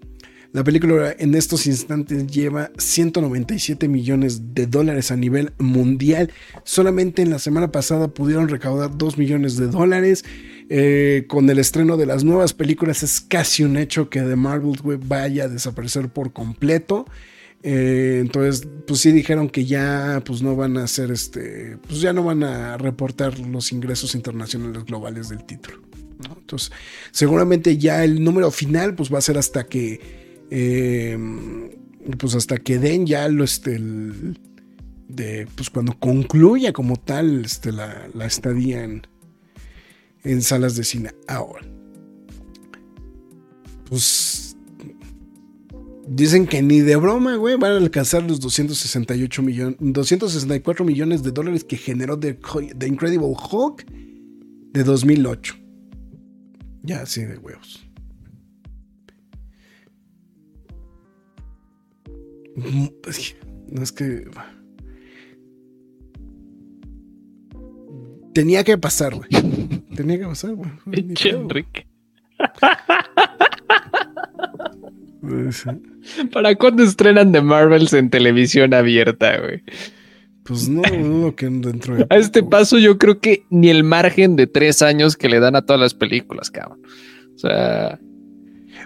La 0.52 0.64
película 0.64 1.14
en 1.18 1.34
estos 1.34 1.66
instantes 1.66 2.26
lleva 2.28 2.70
197 2.78 3.88
millones 3.88 4.54
de 4.54 4.66
dólares 4.66 5.10
a 5.10 5.16
nivel 5.16 5.52
mundial. 5.58 6.32
Solamente 6.64 7.20
en 7.20 7.28
la 7.28 7.38
semana 7.38 7.70
pasada 7.70 8.08
pudieron 8.08 8.48
recaudar 8.48 8.96
2 8.96 9.18
millones 9.18 9.58
de 9.58 9.66
dólares. 9.66 10.24
Eh, 10.68 11.26
con 11.28 11.48
el 11.48 11.60
estreno 11.60 11.96
de 11.96 12.06
las 12.06 12.24
nuevas 12.24 12.52
películas 12.52 13.04
es 13.04 13.20
casi 13.20 13.62
un 13.62 13.76
hecho 13.76 14.10
que 14.10 14.20
The 14.20 14.34
Marvel 14.34 14.76
güey, 14.82 14.98
vaya 15.00 15.44
a 15.44 15.48
desaparecer 15.48 16.08
por 16.08 16.32
completo. 16.32 17.06
Eh, 17.62 18.18
entonces, 18.20 18.66
pues 18.86 19.00
sí 19.00 19.12
dijeron 19.12 19.48
que 19.48 19.64
ya 19.64 20.22
pues 20.24 20.42
no 20.42 20.56
van 20.56 20.76
a 20.76 20.84
hacer 20.84 21.10
este, 21.10 21.78
pues 21.86 22.00
ya 22.00 22.12
no 22.12 22.24
van 22.24 22.42
a 22.42 22.76
reportar 22.78 23.38
los 23.38 23.72
ingresos 23.72 24.14
internacionales 24.14 24.84
globales 24.84 25.28
del 25.28 25.44
título. 25.44 25.82
Entonces, 26.36 26.72
seguramente 27.12 27.76
ya 27.78 28.04
el 28.04 28.22
número 28.22 28.50
final 28.50 28.94
pues 28.94 29.12
va 29.12 29.18
a 29.18 29.22
ser 29.22 29.38
hasta 29.38 29.64
que 29.64 30.00
eh, 30.50 31.18
pues 32.18 32.34
hasta 32.34 32.58
que 32.58 32.78
den 32.78 33.06
ya 33.06 33.28
lo 33.28 33.44
este 33.44 33.78
de 35.08 35.46
pues 35.54 35.70
cuando 35.70 35.98
concluya 35.98 36.72
como 36.72 36.96
tal 36.96 37.44
este, 37.44 37.72
la 37.72 38.26
estadía 38.26 38.84
en, 38.84 39.02
en 40.26 40.42
salas 40.42 40.76
de 40.76 40.84
cine 40.84 41.10
ahora. 41.28 41.64
Pues 43.88 44.56
dicen 46.08 46.46
que 46.46 46.62
ni 46.62 46.80
de 46.80 46.96
broma, 46.96 47.36
güey, 47.36 47.56
van 47.56 47.72
a 47.72 47.76
alcanzar 47.76 48.24
los 48.24 48.40
268 48.40 49.42
millones, 49.42 49.76
264 49.80 50.84
millones 50.84 51.22
de 51.22 51.30
dólares 51.30 51.62
que 51.64 51.76
generó 51.76 52.18
The, 52.18 52.38
The 52.76 52.88
Incredible 52.88 53.34
Hulk 53.50 53.86
de 54.72 54.84
2008. 54.84 55.54
Ya 56.82 57.02
así 57.02 57.24
de 57.24 57.38
huevos. 57.38 57.86
Mm, 62.56 62.86
No 63.70 63.82
es 63.82 63.92
que. 63.92 64.28
Tenía 68.34 68.64
que 68.64 68.76
pasar, 68.76 69.14
güey. 69.14 69.28
Tenía 69.96 70.18
que 70.18 70.26
pasar, 70.26 70.54
pedo. 70.90 71.40
Enrique. 71.40 71.86
¿Para 76.32 76.54
cuándo 76.54 76.82
estrenan 76.82 77.32
The 77.32 77.40
Marvels 77.40 77.92
en 77.92 78.10
televisión 78.10 78.74
abierta, 78.74 79.38
güey? 79.40 79.62
Pues 80.44 80.68
no, 80.68 80.82
no 80.82 81.34
que 81.34 81.46
dentro 81.46 81.96
de. 81.96 82.06
A 82.10 82.16
este 82.16 82.42
paso 82.42 82.78
yo 82.78 82.98
creo 82.98 83.18
que 83.20 83.44
ni 83.50 83.68
el 83.68 83.82
margen 83.82 84.36
de 84.36 84.46
tres 84.46 84.82
años 84.82 85.16
que 85.16 85.28
le 85.28 85.40
dan 85.40 85.56
a 85.56 85.62
todas 85.62 85.80
las 85.80 85.94
películas, 85.94 86.50
cabrón. 86.50 86.80
O 87.34 87.38
sea, 87.38 87.98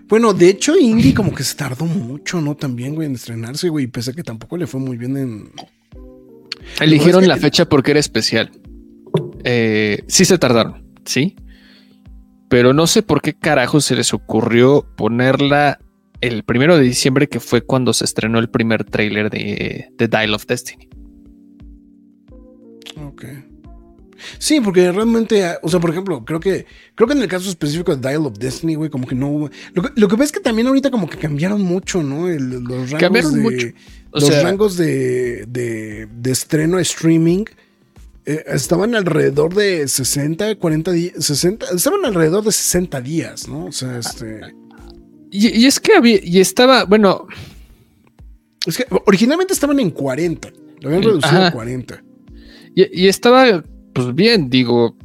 Bueno, 0.09 0.33
de 0.33 0.49
hecho, 0.49 0.79
Indy 0.79 1.13
como 1.13 1.35
que 1.35 1.43
se 1.45 1.55
tardó 1.57 1.85
mucho, 1.85 2.41
¿no? 2.41 2.57
También, 2.57 2.95
güey, 2.95 3.07
en 3.07 3.15
estrenarse, 3.15 3.69
güey. 3.69 3.87
Pese 3.89 4.13
a 4.13 4.15
que 4.15 4.23
tampoco 4.23 4.57
le 4.57 4.67
fue 4.67 4.81
muy 4.81 4.97
bien 4.97 5.17
en. 5.19 5.51
eligieron 6.81 7.23
es 7.25 7.29
que- 7.29 7.35
la 7.35 7.37
fecha 7.37 7.69
porque 7.69 7.91
era 7.91 8.01
especial. 8.01 8.51
Eh, 9.45 10.03
sí 10.07 10.25
se 10.25 10.39
tardaron, 10.39 10.83
sí. 11.11 11.37
Pero 12.49 12.73
no 12.73 12.87
sé 12.87 13.03
por 13.03 13.23
qué 13.23 13.35
carajo 13.35 13.81
se 13.81 13.95
les 13.95 14.13
ocurrió 14.13 14.87
ponerla 14.97 15.79
el 16.21 16.43
primero 16.43 16.77
de 16.77 16.83
diciembre, 16.83 17.29
que 17.29 17.39
fue 17.41 17.63
cuando 17.63 17.93
se 17.93 18.05
estrenó 18.05 18.39
el 18.39 18.51
primer 18.51 18.85
tráiler 18.85 19.31
de, 19.31 19.89
de 19.97 20.09
Dial 20.09 20.35
of 20.35 20.47
Destiny. 20.47 20.89
Ok. 23.07 23.25
Sí, 24.39 24.61
porque 24.61 24.93
realmente, 24.93 25.43
o 25.63 25.69
sea, 25.69 25.81
por 25.81 25.91
ejemplo, 25.91 26.25
creo 26.27 26.41
que 26.41 26.67
creo 26.95 27.07
que 27.07 27.15
en 27.15 27.23
el 27.23 27.29
caso 27.29 27.49
específico 27.49 27.97
de 27.97 28.07
Dial 28.07 28.27
of 28.27 28.39
Destiny, 28.39 28.75
güey, 28.75 28.91
como 28.91 29.07
que 29.07 29.15
no 29.15 29.29
hubo. 29.29 29.51
Lo 29.73 29.83
que, 29.83 29.89
lo 29.99 30.09
que 30.09 30.17
ves 30.17 30.27
es 30.27 30.33
que 30.33 30.41
también 30.41 30.67
ahorita 30.67 30.91
como 30.91 31.09
que 31.09 31.17
cambiaron 31.17 31.63
mucho, 31.63 32.03
¿no? 32.03 32.29
El- 32.29 32.51
los 32.51 32.91
rangos 32.91 33.01
Cambiaron 33.01 33.35
de, 33.35 33.41
mucho. 33.41 33.67
O 34.11 34.21
los 34.21 34.29
sea, 34.29 34.43
rangos 34.43 34.77
de, 34.77 35.47
de, 35.47 36.07
de 36.13 36.31
estreno 36.31 36.77
a 36.77 36.83
streaming 36.83 37.45
eh, 38.33 38.45
estaban 38.47 38.95
alrededor 38.95 39.55
de 39.55 39.87
60, 39.89 40.57
40 40.57 40.93
días, 40.93 41.13
60, 41.19 41.67
estaban 41.75 42.05
alrededor 42.05 42.45
de 42.45 42.53
60 42.53 43.01
días, 43.01 43.49
¿no? 43.49 43.67
O 43.67 43.73
sea, 43.73 43.99
este. 43.99 44.41
y, 45.31 45.61
y 45.61 45.67
es 45.67 45.81
que 45.81 45.95
había, 45.95 46.19
y 46.23 46.41
estaba, 46.41 46.85
bueno, 46.85 47.27
Es 48.67 48.77
que 48.77 48.87
originalmente 49.07 49.53
estaban 49.55 49.81
en 49.81 49.91
40, 49.91 50.53
lo 50.81 50.89
habían 50.89 51.03
reducido 51.03 51.39
a 51.39 51.47
Ajá. 51.49 51.53
40. 51.53 52.03
Y, 52.75 53.03
y 53.05 53.09
estaba, 53.09 53.65
pues 53.95 54.15
bien, 54.15 54.49
digo, 54.51 54.97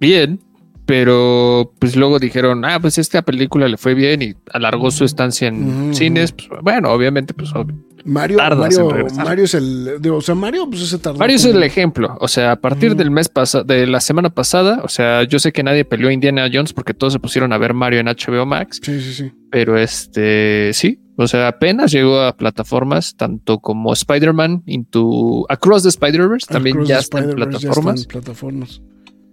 bien, 0.00 0.40
pero 0.88 1.70
pues 1.78 1.96
luego 1.96 2.18
dijeron, 2.18 2.64
ah, 2.64 2.80
pues 2.80 2.96
esta 2.96 3.20
película 3.20 3.68
le 3.68 3.76
fue 3.76 3.92
bien 3.92 4.22
y 4.22 4.34
alargó 4.54 4.90
su 4.90 5.04
estancia 5.04 5.46
en 5.48 5.94
cines. 5.94 6.32
Pues, 6.32 6.48
bueno, 6.62 6.90
obviamente, 6.90 7.34
pues 7.34 7.50
ob- 7.52 7.74
Mario, 8.06 8.38
Mario, 8.38 9.44
es 9.44 9.52
el. 9.52 10.00
digo, 10.00 10.16
o 10.16 10.20
sea, 10.22 10.34
Mario, 10.34 10.66
pues 10.70 10.80
ese 10.80 10.98
tardó. 10.98 11.18
Mario 11.18 11.36
es 11.36 11.44
el 11.44 11.62
ejemplo. 11.62 12.16
O 12.22 12.28
sea, 12.28 12.52
a 12.52 12.56
partir 12.56 12.96
del 12.96 13.10
mes 13.10 13.28
pasado, 13.28 13.64
de 13.64 13.86
la 13.86 14.00
semana 14.00 14.30
pasada, 14.30 14.80
o 14.82 14.88
sea, 14.88 15.24
yo 15.24 15.38
sé 15.38 15.52
que 15.52 15.62
nadie 15.62 15.84
peleó 15.84 16.08
a 16.08 16.12
Indiana 16.14 16.48
Jones 16.50 16.72
porque 16.72 16.94
todos 16.94 17.12
se 17.12 17.18
pusieron 17.18 17.52
a 17.52 17.58
ver 17.58 17.74
Mario 17.74 18.00
en 18.00 18.06
HBO 18.06 18.46
Max, 18.46 18.80
Sí, 18.82 18.98
sí, 19.02 19.12
sí. 19.12 19.32
pero 19.50 19.76
este 19.76 20.70
sí, 20.72 21.00
o 21.18 21.28
sea, 21.28 21.48
apenas 21.48 21.92
llegó 21.92 22.20
a 22.20 22.34
plataformas 22.34 23.14
tanto 23.14 23.58
como 23.58 23.92
Spider-Man 23.92 24.62
into 24.64 25.44
Across 25.50 25.82
the 25.82 25.88
Spider-Verse 25.90 26.46
también 26.48 26.76
Across 26.76 26.88
ya 26.88 26.94
the 26.96 27.00
está 27.02 27.18
en 27.18 27.24
Spider-Verse 27.28 27.52
ya 27.52 27.68
plataformas. 27.68 28.00
está 28.00 28.12
en 28.18 28.22
plataformas. 28.22 28.82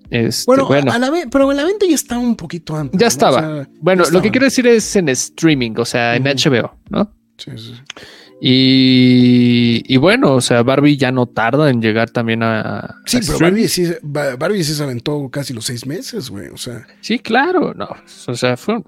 Este, 0.10 0.44
Bueno, 0.48 0.66
bueno, 0.68 0.92
A 0.92 1.00
la 1.00 1.10
vez, 1.10 1.28
pero 1.32 1.50
en 1.52 1.58
la 1.58 1.66
venta 1.66 1.86
ya 1.88 1.96
estaba 1.96 2.22
un 2.22 2.36
poquito 2.36 2.76
antes. 2.76 3.00
ya 3.00 3.06
¿no? 3.06 3.08
estaba. 3.08 3.38
O 3.38 3.42
sea, 3.64 3.70
bueno, 3.82 4.04
ya 4.06 4.12
lo 4.12 4.22
que 4.22 4.32
quiero 4.32 4.46
decir 4.46 4.68
es 4.68 4.96
en 4.96 5.10
streaming, 5.10 5.72
o 5.78 5.86
sea, 5.86 6.16
en. 6.16 6.24
HBO, 6.26 6.76
¿no? 6.90 7.12
Sí, 7.38 7.52
sí, 7.58 7.74
sí. 7.76 8.06
Y, 8.42 9.84
y 9.88 9.98
bueno, 9.98 10.34
o 10.34 10.42
sea, 10.42 10.62
Barbie 10.64 10.98
ya 10.98 11.12
no 11.12 11.26
tarda 11.26 11.70
en 11.70 11.82
llegar 11.82 12.10
también 12.10 12.44
a. 12.44 12.96
Sí, 13.06 13.18
a 13.18 13.20
pero. 13.26 13.40
Barbie 13.40 13.68
sí, 13.68 13.86
Ba- 14.04 14.36
Barbie 14.36 14.64
sí 14.64 14.74
se 14.74 14.84
aventó 14.84 15.30
casi 15.30 15.54
los 15.54 15.66
seis 15.66 15.86
meses, 15.86 16.30
güey. 16.30 16.48
O 16.50 16.58
sea, 16.58 16.86
Sí, 17.02 17.20
claro, 17.20 17.74
no. 17.74 17.88
O 18.28 18.36
sea, 18.36 18.58
fue. 18.58 18.76
un- 18.76 18.86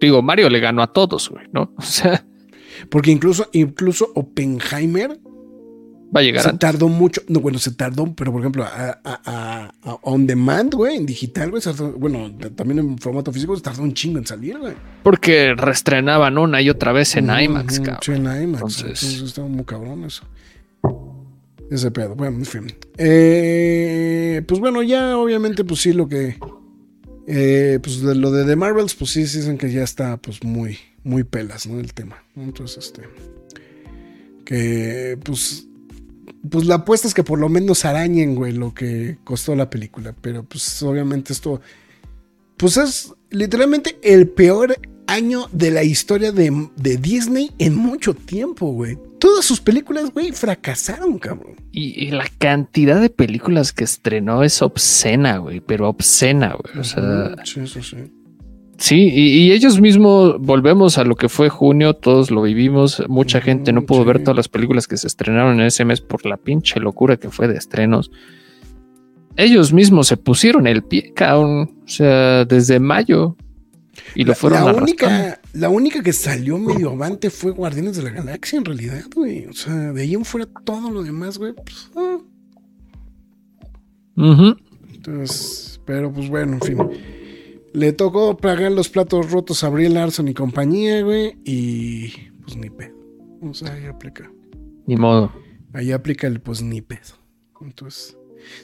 Digo, 0.00 0.22
Mario 0.22 0.48
le 0.48 0.60
ganó 0.60 0.82
a 0.82 0.92
todos, 0.92 1.28
güey, 1.28 1.46
¿no? 1.52 1.72
O 1.78 1.82
sea, 1.82 2.24
porque 2.90 3.10
incluso, 3.10 3.48
incluso 3.52 4.08
Oppenheimer 4.14 5.18
va 6.14 6.20
a 6.20 6.22
llegar 6.22 6.42
se 6.42 6.48
antes. 6.50 6.60
tardó 6.60 6.88
mucho. 6.88 7.22
No, 7.28 7.40
bueno, 7.40 7.58
se 7.58 7.70
tardó, 7.72 8.12
pero 8.14 8.32
por 8.32 8.40
ejemplo, 8.40 8.64
a, 8.64 8.98
a- 9.04 9.20
a- 9.24 9.72
a 9.82 9.94
on 10.02 10.26
demand, 10.26 10.74
güey, 10.74 10.96
en 10.96 11.06
digital, 11.06 11.50
güey, 11.50 11.62
tardó- 11.62 11.92
bueno, 11.92 12.32
también 12.56 12.78
en 12.78 12.98
formato 12.98 13.32
físico 13.32 13.54
se 13.56 13.62
tardó 13.62 13.82
un 13.82 13.92
chingo 13.94 14.18
en 14.18 14.26
salir, 14.26 14.58
güey. 14.58 14.74
Porque 15.02 15.54
reestrenaban 15.54 16.38
una 16.38 16.60
y 16.62 16.70
otra 16.70 16.92
vez 16.92 17.14
en 17.16 17.24
IMAX, 17.30 17.80
cabrón. 17.80 17.98
Sí, 18.02 18.12
en 18.12 18.22
IMAX. 18.22 18.44
Entonces- 18.44 19.02
Entonces, 19.02 19.22
estaba 19.22 19.48
muy 19.48 19.64
cabrón 19.64 20.04
eso. 20.04 20.24
Ese 21.70 21.90
pedo. 21.90 22.14
Bueno, 22.14 22.38
en 22.38 22.46
fin. 22.46 22.66
Eh, 22.96 24.42
pues 24.48 24.58
bueno, 24.60 24.82
ya 24.82 25.18
obviamente, 25.18 25.64
pues 25.64 25.80
sí, 25.80 25.92
lo 25.92 26.08
que. 26.08 26.38
eh, 27.26 27.78
pues 27.82 28.00
de 28.00 28.14
lo 28.14 28.30
de 28.30 28.46
The 28.46 28.56
Marvels, 28.56 28.94
pues 28.94 29.10
sí, 29.10 29.26
sí 29.26 29.38
dicen 29.40 29.58
que 29.58 29.70
ya 29.70 29.82
está, 29.82 30.16
pues 30.16 30.42
muy, 30.42 30.78
muy 31.04 31.24
pelas, 31.24 31.66
¿no? 31.66 31.78
El 31.78 31.92
tema. 31.92 32.16
Entonces, 32.36 32.86
este. 32.86 33.02
Que, 34.46 35.18
pues. 35.22 35.67
Pues 36.50 36.66
la 36.66 36.76
apuesta 36.76 37.08
es 37.08 37.14
que 37.14 37.24
por 37.24 37.38
lo 37.38 37.48
menos 37.48 37.84
arañen, 37.84 38.34
güey, 38.34 38.52
lo 38.52 38.74
que 38.74 39.18
costó 39.24 39.54
la 39.54 39.70
película. 39.70 40.14
Pero, 40.20 40.44
pues, 40.44 40.82
obviamente 40.82 41.32
esto. 41.32 41.60
Pues 42.56 42.76
es 42.76 43.14
literalmente 43.30 43.98
el 44.02 44.28
peor 44.28 44.76
año 45.06 45.48
de 45.52 45.70
la 45.70 45.82
historia 45.82 46.32
de, 46.32 46.68
de 46.76 46.96
Disney 46.96 47.50
en 47.58 47.74
mucho 47.76 48.14
tiempo, 48.14 48.72
güey. 48.72 48.98
Todas 49.18 49.44
sus 49.44 49.60
películas, 49.60 50.12
güey, 50.12 50.32
fracasaron, 50.32 51.18
cabrón. 51.18 51.56
Y, 51.72 52.04
y 52.04 52.10
la 52.10 52.26
cantidad 52.38 53.00
de 53.00 53.10
películas 53.10 53.72
que 53.72 53.84
estrenó 53.84 54.44
es 54.44 54.60
obscena, 54.62 55.38
güey, 55.38 55.60
pero 55.60 55.88
obscena, 55.88 56.56
güey. 56.56 56.78
O 56.78 56.84
sea, 56.84 57.34
Sí, 57.44 57.66
sí, 57.66 57.82
sí. 57.82 57.96
Sí, 58.78 59.10
y, 59.12 59.42
y 59.42 59.52
ellos 59.52 59.80
mismos 59.80 60.40
volvemos 60.40 60.98
a 60.98 61.04
lo 61.04 61.16
que 61.16 61.28
fue 61.28 61.48
junio, 61.48 61.94
todos 61.94 62.30
lo 62.30 62.42
vivimos. 62.42 63.02
Mucha 63.08 63.40
gente 63.40 63.72
no 63.72 63.84
pudo 63.84 64.00
sí. 64.00 64.06
ver 64.06 64.22
todas 64.22 64.36
las 64.36 64.48
películas 64.48 64.86
que 64.86 64.96
se 64.96 65.06
estrenaron 65.06 65.60
en 65.60 65.66
ese 65.66 65.84
mes 65.84 66.00
por 66.00 66.24
la 66.24 66.36
pinche 66.36 66.80
locura 66.80 67.16
que 67.16 67.30
fue 67.30 67.48
de 67.48 67.56
estrenos. 67.56 68.10
Ellos 69.36 69.72
mismos 69.72 70.08
se 70.08 70.16
pusieron 70.16 70.66
el 70.66 70.82
pie, 70.82 71.12
cabrón. 71.14 71.78
O 71.84 71.88
sea, 71.88 72.44
desde 72.44 72.80
mayo. 72.80 73.36
Y 74.14 74.24
lo 74.24 74.30
La, 74.30 74.34
fueron 74.34 74.64
la 74.64 74.72
única, 74.74 75.40
la 75.52 75.68
única 75.68 76.02
que 76.02 76.12
salió 76.12 76.58
medio 76.58 76.90
avante 76.90 77.30
fue 77.30 77.52
Guardianes 77.52 77.96
de 77.96 78.02
la 78.02 78.10
Galaxia, 78.10 78.58
en 78.58 78.64
realidad, 78.64 79.04
güey. 79.14 79.46
O 79.46 79.52
sea, 79.52 79.92
de 79.92 80.02
ahí 80.02 80.14
en 80.14 80.24
fuera 80.24 80.46
todo 80.64 80.90
lo 80.90 81.02
demás, 81.02 81.38
güey. 81.38 81.52
pues, 81.52 81.90
ah. 81.94 82.18
Entonces, 84.92 85.80
pero 85.84 86.12
pues 86.12 86.28
bueno, 86.28 86.54
en 86.54 86.60
fin. 86.60 86.78
Le 87.72 87.92
tocó 87.92 88.36
pagar 88.36 88.72
los 88.72 88.88
platos 88.88 89.30
rotos 89.30 89.62
a 89.62 89.66
Abril 89.66 89.94
Larson 89.94 90.28
y 90.28 90.34
compañía, 90.34 91.02
güey. 91.02 91.36
Y 91.44 92.12
pues 92.42 92.56
ni 92.56 92.70
pedo. 92.70 92.96
O 93.42 93.54
sea, 93.54 93.72
ahí 93.72 93.86
aplica. 93.86 94.30
Ni 94.86 94.96
modo. 94.96 95.32
Ahí 95.72 95.92
aplica 95.92 96.26
el 96.26 96.40
pues 96.40 96.62
ni 96.62 96.80
pedo. 96.80 97.18
Entonces, 97.60 98.16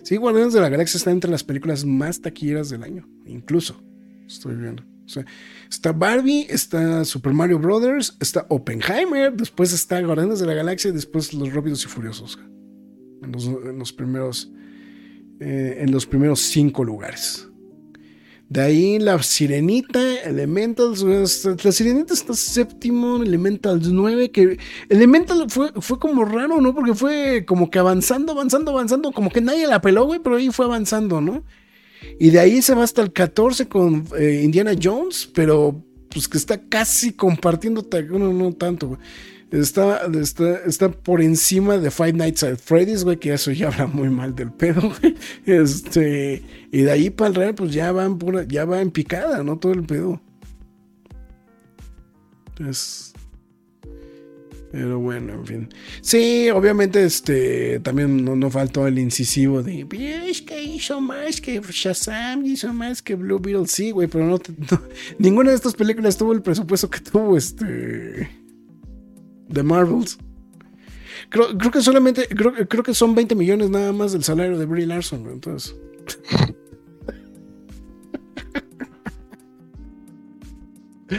sí, 0.03 0.17
Guardianes 0.17 0.53
de 0.53 0.61
la 0.61 0.69
Galaxia 0.69 0.99
está 0.99 1.11
entre 1.11 1.31
las 1.31 1.45
películas 1.45 1.85
más 1.85 2.21
taquilleras 2.21 2.71
del 2.71 2.83
año. 2.83 3.09
Incluso, 3.27 3.83
estoy 4.27 4.57
viendo. 4.57 4.83
O 5.05 5.09
sea, 5.09 5.25
está 5.69 5.93
Barbie, 5.93 6.47
está 6.49 7.05
Super 7.05 7.35
Mario 7.35 7.59
Brothers, 7.59 8.17
está 8.21 8.47
Oppenheimer, 8.49 9.35
después 9.35 9.73
está 9.73 10.01
Guardianes 10.01 10.41
de 10.41 10.47
la 10.47 10.55
Galaxia 10.55 10.89
y 10.89 10.93
después 10.93 11.35
Los 11.35 11.53
Rápidos 11.53 11.85
y 11.85 11.89
Furiosos. 11.89 12.39
En 13.23 13.33
los, 13.33 13.47
en 13.47 13.79
los 13.79 13.93
primeros, 13.93 14.51
eh, 15.41 15.77
en 15.81 15.91
los 15.93 16.07
primeros 16.07 16.41
cinco 16.41 16.85
lugares. 16.85 17.51
De 18.55 18.61
ahí 18.61 19.01
la 19.01 19.21
Sirenita, 19.21 20.01
Elementals, 20.23 21.03
la 21.03 21.73
Sirenita 21.73 22.15
está 22.15 22.35
séptimo, 22.35 23.21
Elementals 23.21 23.89
9, 23.89 24.31
que 24.31 24.59
Elemental 24.89 25.47
fue, 25.49 25.73
fue 25.81 25.99
como 25.99 26.25
raro, 26.25 26.61
¿no? 26.61 26.73
Porque 26.73 26.95
fue 26.95 27.45
como 27.45 27.69
que 27.69 27.81
avanzando, 27.81 28.31
avanzando, 28.31 28.71
avanzando, 28.71 29.11
como 29.11 29.31
que 29.31 29.41
nadie 29.41 29.67
la 29.67 29.81
peló, 29.81 30.05
güey, 30.05 30.21
pero 30.21 30.37
ahí 30.37 30.51
fue 30.51 30.67
avanzando, 30.67 31.21
¿no? 31.21 31.43
Y 32.21 32.31
de 32.31 32.39
ahí 32.39 32.63
se 32.63 32.77
va 32.77 32.85
hasta 32.85 33.03
el 33.03 33.13
14 33.13 33.67
con 33.67 34.07
eh, 34.17 34.43
Indiana 34.45 34.77
Jones, 34.81 35.29
pero 35.35 35.85
pues 36.15 36.29
que 36.29 36.39
está 36.39 36.59
casi 36.69 37.13
compartiendo, 37.13 37.87
bueno, 38.09 38.33
no 38.33 38.53
tanto, 38.53 38.89
güey. 38.89 39.01
Está, 39.51 40.07
está, 40.21 40.59
está 40.65 40.91
por 40.91 41.21
encima 41.21 41.77
de 41.79 41.91
Five 41.91 42.15
Nights 42.15 42.43
at 42.43 42.57
Freddy's, 42.57 43.05
güey, 43.05 43.19
que 43.19 43.33
eso 43.33 43.53
ya 43.53 43.67
habla 43.69 43.87
muy 43.87 44.09
mal 44.09 44.35
del 44.35 44.51
pedo, 44.51 44.81
güey. 44.81 45.17
Este, 45.45 46.43
y 46.73 46.83
de 46.83 46.91
ahí 46.91 47.11
para 47.11 47.29
el 47.29 47.35
real, 47.35 47.55
pues 47.55 47.73
ya 47.73 47.93
van 47.93 48.19
pura, 48.19 48.45
ya 48.45 48.65
va 48.65 48.81
en 48.81 48.91
picada, 48.91 49.43
¿no? 49.43 49.59
Todo 49.59 49.73
el 49.73 49.85
pedo. 49.85 50.21
Entonces. 52.49 53.14
Pero 54.75 54.99
bueno, 54.99 55.35
en 55.35 55.47
fin. 55.47 55.69
Sí, 56.01 56.51
obviamente, 56.51 57.05
este, 57.05 57.79
también 57.79 58.25
no, 58.25 58.35
no 58.35 58.51
faltó 58.51 58.89
el 58.89 58.99
incisivo 58.99 59.63
de, 59.63 59.87
es 60.29 60.43
que 60.43 60.65
hizo 60.65 61.01
más 61.01 61.41
que 61.41 61.61
Shazam, 61.61 62.45
hizo 62.45 62.73
más 62.73 63.01
que 63.01 63.15
Blue 63.15 63.39
Beetle, 63.39 63.69
sí, 63.69 63.93
güey, 63.93 64.09
pero 64.09 64.25
no, 64.27 64.33
no- 64.71 64.83
ninguna 65.21 65.51
de 65.51 65.57
estas 65.57 65.75
películas 65.75 66.17
tuvo 66.19 66.33
el 66.33 66.43
presupuesto 66.43 66.91
que 66.91 66.99
tuvo 66.99 67.37
este, 67.37 68.29
The 69.53 69.63
Marvels. 69.63 70.19
Creo, 71.29 71.57
creo 71.57 71.71
que 71.71 71.81
solamente, 71.81 72.27
creo, 72.27 72.53
creo 72.69 72.83
que 72.83 72.95
son 72.95 73.15
20 73.15 73.37
millones 73.37 73.71
nada 73.71 73.93
más 73.93 74.11
del 74.13 74.25
salario 74.25 74.59
de 74.59 74.67
Brie 74.67 74.87
Larson, 74.87 75.23
güey, 75.23 75.35
entonces. 75.35 75.77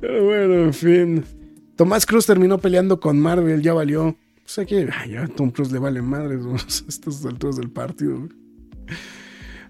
Pero 0.00 0.24
bueno, 0.24 0.54
en 0.64 0.74
fin. 0.74 1.24
Tomás 1.76 2.06
Cruz 2.06 2.26
terminó 2.26 2.58
peleando 2.58 3.00
con 3.00 3.18
Marvel, 3.20 3.62
ya 3.62 3.72
valió. 3.72 4.08
O 4.08 4.16
sea 4.48 4.64
que 4.64 4.88
ay, 4.92 5.12
ya 5.12 5.22
a 5.24 5.28
Tom 5.28 5.50
Cruise 5.50 5.72
le 5.72 5.78
vale 5.78 6.02
madre 6.02 6.36
a 6.52 6.56
estas 6.56 7.24
alturas 7.24 7.56
del 7.56 7.70
partido. 7.70 8.28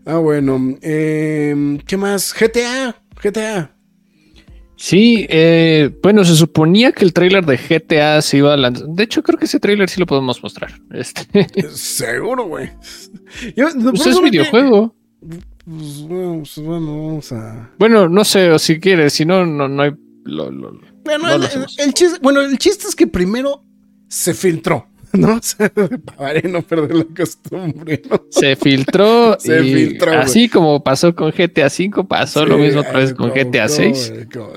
Ah, 0.05 0.17
bueno. 0.17 0.77
eh, 0.83 1.79
¿Qué 1.87 1.97
más? 1.97 2.35
GTA. 2.39 2.97
GTA. 3.23 3.77
Sí, 4.77 5.27
eh, 5.29 5.97
bueno, 6.03 6.25
se 6.25 6.35
suponía 6.35 6.91
que 6.91 7.05
el 7.05 7.13
tráiler 7.13 7.47
de 7.47 7.57
GTA 7.57 8.21
se 8.21 8.39
iba 8.39 8.53
a 8.53 8.57
lanzar. 8.57 8.89
De 8.89 9.05
hecho, 9.05 9.23
creo 9.23 9.39
que 9.39 9.45
ese 9.45 9.61
tráiler 9.61 9.89
sí 9.89 10.01
lo 10.01 10.07
podemos 10.07 10.43
mostrar. 10.43 10.73
Este, 10.91 11.23
Seguro, 11.71 12.47
güey. 12.47 12.71
No, 13.77 13.91
pues 13.93 14.07
es 14.07 14.19
que- 14.19 14.25
videojuego. 14.25 14.97
Pues, 15.65 16.01
bueno, 16.09 16.39
pues, 16.39 16.57
bueno, 16.67 17.07
vamos 17.07 17.31
a. 17.33 17.71
Bueno, 17.79 18.09
no 18.09 18.25
sé, 18.25 18.51
o 18.51 18.59
si 18.59 18.81
quieres, 18.81 19.13
si 19.13 19.25
no, 19.25 19.47
no, 19.47 19.69
no 19.69 19.83
hay. 19.83 19.93
lo- 20.25 20.51
lo- 20.51 20.73
lo- 20.73 20.92
Bueno, 21.05 21.39
No 21.39 21.45
el, 21.79 21.95
chiste, 21.95 22.19
bueno, 22.23 22.41
el 22.43 22.59
chiste 22.59 22.87
es 22.89 22.95
que 22.95 23.07
primero 23.07 23.65
se 24.09 24.35
filtró, 24.35 24.87
¿no? 25.13 25.41
Para 26.17 26.41
no 26.43 26.63
perder 26.63 26.95
la 26.95 27.05
costumbre, 27.17 28.03
¿no? 28.09 28.23
Se 28.31 28.57
filtró. 28.57 29.37
Se 29.41 29.65
y 29.65 29.75
filtró. 29.75 30.13
Así 30.19 30.49
como 30.49 30.83
pasó 30.83 31.15
con 31.15 31.31
GTA 31.31 31.67
V, 31.67 32.05
pasó 32.05 32.47
lo 32.47 32.59
mismo 32.59 32.81
otra 32.81 32.99
vez 33.01 33.13
con 33.15 33.31
como- 33.31 33.35
GTA 33.51 33.67
como- 33.67 33.77
6. 33.77 34.13
como- 34.33 34.53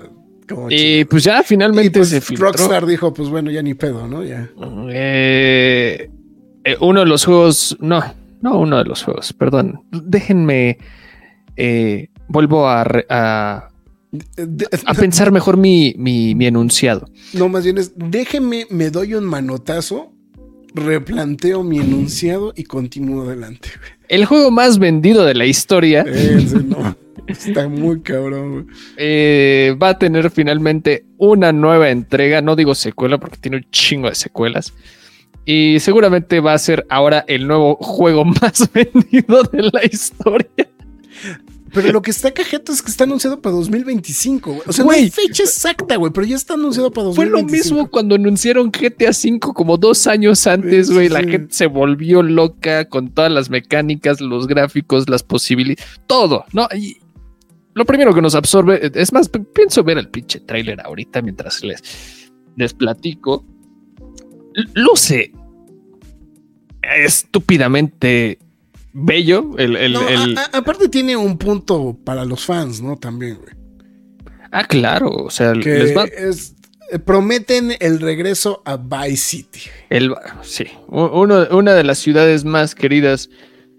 como 0.48 0.68
Y 0.70 1.06
pues 1.06 1.24
ya 1.24 1.40
Y, 1.42 1.44
finalmente 1.44 2.00
pues, 2.00 2.10
se 2.10 2.22
filtró. 2.22 2.48
Rockstar 2.48 2.86
dijo, 2.86 3.12
pues 3.14 3.30
bueno, 3.30 3.50
ya 3.50 3.64
ni 3.64 3.74
pedo, 3.74 4.06
¿no? 4.08 4.24
Ya. 4.24 4.48
Eh, 4.92 6.10
eh, 6.64 6.78
uno 6.82 7.00
de 7.00 7.06
los 7.08 7.26
juegos, 7.26 7.76
no, 7.80 8.04
no 8.42 8.60
uno 8.60 8.78
de 8.78 8.86
los 8.86 9.04
juegos, 9.04 9.34
perdón. 9.34 9.82
Déjenme, 9.92 10.78
eh, 11.58 12.10
vuelvo 12.28 12.68
a, 12.70 13.70
a 14.86 14.94
pensar 14.94 15.32
mejor 15.32 15.58
mi, 15.58 15.94
mi, 15.98 16.36
mi 16.36 16.46
enunciado. 16.46 17.10
no, 17.34 17.50
más 17.50 17.64
bien 17.64 17.78
es, 17.78 17.94
déjeme, 17.96 18.66
me 18.70 18.90
doy 18.90 19.14
un 19.14 19.26
manotazo, 19.26 20.14
replanteo 20.74 21.64
mi 21.64 21.80
enunciado 21.80 22.54
y 22.56 22.64
continúo 22.64 23.24
adelante. 23.24 23.70
El 24.08 24.26
juego 24.26 24.52
más 24.52 24.78
vendido 24.78 25.26
de 25.26 25.34
la 25.34 25.46
historia 25.46 26.06
sí, 26.06 26.56
no. 26.66 26.96
Está 27.28 27.68
muy 27.68 28.02
cabrón. 28.02 28.68
Eh, 28.98 29.76
va 29.82 29.90
a 29.90 29.98
tener 29.98 30.30
finalmente 30.30 31.06
una 31.18 31.52
nueva 31.52 31.90
entrega. 31.90 32.42
No 32.42 32.56
digo 32.56 32.76
secuela 32.76 33.18
porque 33.18 33.38
tiene 33.38 33.58
un 33.58 33.66
chingo 33.72 34.10
de 34.10 34.16
secuelas. 34.16 34.74
Y 35.46 35.80
seguramente 35.80 36.40
va 36.40 36.54
a 36.54 36.58
ser 36.60 36.86
ahora 36.90 37.24
el 37.28 37.48
nuevo 37.48 37.76
juego 37.76 38.26
más 38.42 38.70
vendido 38.72 39.44
de 39.44 39.64
la 39.64 39.86
historia. 39.86 40.70
Pero 41.76 41.92
lo 41.92 42.02
que 42.02 42.12
está 42.12 42.32
cajeta 42.32 42.72
es 42.72 42.82
que 42.82 42.90
está 42.90 43.04
anunciado 43.04 43.42
para 43.42 43.56
2025, 43.58 44.50
güey. 44.50 44.62
O 44.66 44.72
sea, 44.72 44.86
no 44.86 44.92
hay 44.92 45.12
fecha 45.12 45.44
exacta, 45.44 45.98
güey, 45.98 46.12
pero 46.14 46.26
ya 46.26 46.38
está 46.38 46.54
anunciado 46.54 46.90
para 46.90 47.12
Fue 47.12 47.26
2025. 47.26 47.42
lo 47.42 47.52
mismo 47.52 47.92
cuando 47.92 48.16
anunciaron 48.16 48.72
GTA 48.72 49.10
V 49.10 49.40
como 49.54 49.78
dos 49.78 50.08
años 50.08 50.48
antes, 50.48 50.88
Sí, 50.88 50.94
güey. 50.94 51.10
La 51.10 51.20
gente 51.20 51.54
se 51.54 51.66
volvió 51.68 52.24
loca 52.24 52.88
con 52.88 53.10
todas 53.14 53.32
las 53.32 53.50
mecánicas, 53.50 54.22
los 54.22 54.48
gráficos, 54.48 55.10
las 55.10 55.22
posibilidades, 55.22 55.86
todo, 56.08 56.46
¿no? 56.54 56.68
Y 56.74 56.98
lo 57.74 57.84
primero 57.84 58.14
que 58.16 58.22
nos 58.22 58.36
absorbe, 58.36 58.90
es 58.94 59.12
más, 59.12 59.30
pienso 59.54 59.84
ver 59.84 59.98
el 59.98 60.08
pinche 60.08 60.40
tráiler 60.40 60.80
ahorita 60.80 61.22
mientras 61.22 61.62
les, 61.62 61.84
les 62.56 62.74
platico. 62.74 63.46
Luce 64.74 65.34
estúpidamente 66.82 68.40
bello 68.98 69.52
el, 69.58 69.76
el- 69.76 69.94
No, 69.94 70.08
el- 70.08 70.38
a- 70.38 70.42
a- 70.54 70.58
aparte 70.60 70.88
tiene 70.90 71.16
un 71.18 71.38
punto 71.38 71.98
para 72.04 72.24
los 72.26 72.46
fans, 72.46 72.82
¿no? 72.82 72.96
También, 72.98 73.36
güey. 73.36 73.54
Ah, 74.52 74.64
claro, 74.66 75.10
o 75.10 75.30
sea, 75.30 75.52
Que 75.54 75.78
les 75.80 75.96
va, 75.96 76.06
es- 76.06 76.56
eh, 76.92 77.00
prometen 77.00 77.74
el 77.80 78.00
regreso 78.00 78.62
a 78.66 78.78
Vice 78.78 79.18
City. 79.18 79.60
El, 79.90 80.14
sí, 80.44 80.66
uno- 80.88 81.46
una 81.52 81.74
de 81.74 81.84
las 81.84 81.98
ciudades 81.98 82.46
más 82.46 82.74
queridas, 82.74 83.30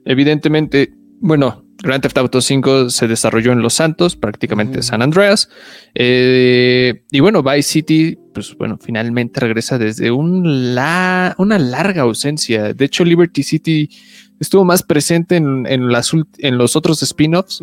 evidentemente, 0.05 0.93
bueno, 1.21 1.65
Grand 1.83 2.03
Theft 2.03 2.19
Auto 2.19 2.41
5 2.41 2.91
se 2.91 3.07
desarrolló 3.07 3.53
en 3.53 3.61
Los 3.63 3.75
Santos, 3.75 4.17
prácticamente 4.17 4.79
Ujú. 4.81 4.87
San 4.89 5.03
Andreas. 5.03 5.49
eh, 5.95 7.03
y 7.11 7.21
bueno, 7.21 7.43
Vice 7.43 7.63
City, 7.63 8.19
pues 8.35 8.55
bueno, 8.57 8.79
finalmente 8.83 9.41
regresa 9.41 9.79
desde 9.79 10.11
un 10.11 10.75
la, 10.75 11.35
una 11.39 11.59
larga 11.59 12.03
ausencia. 12.03 12.73
De 12.75 12.85
hecho, 12.85 13.05
Liberty 13.05 13.43
City 13.43 13.89
estuvo 14.41 14.65
más 14.65 14.83
presente 14.83 15.37
en, 15.37 15.67
en 15.67 15.89
las, 15.91 16.13
ult- 16.13 16.29
en 16.39 16.59
los 16.59 16.77
otros 16.77 17.03
spin-offs. 17.03 17.61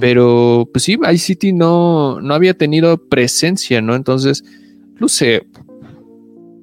Pero 0.00 0.68
pues 0.72 0.84
sí, 0.84 0.96
Vice 0.96 1.18
City 1.18 1.52
no, 1.52 2.20
no 2.20 2.34
había 2.34 2.54
tenido 2.54 2.96
presencia, 3.08 3.80
¿no? 3.80 3.94
Entonces, 3.94 4.44
luce 4.98 5.46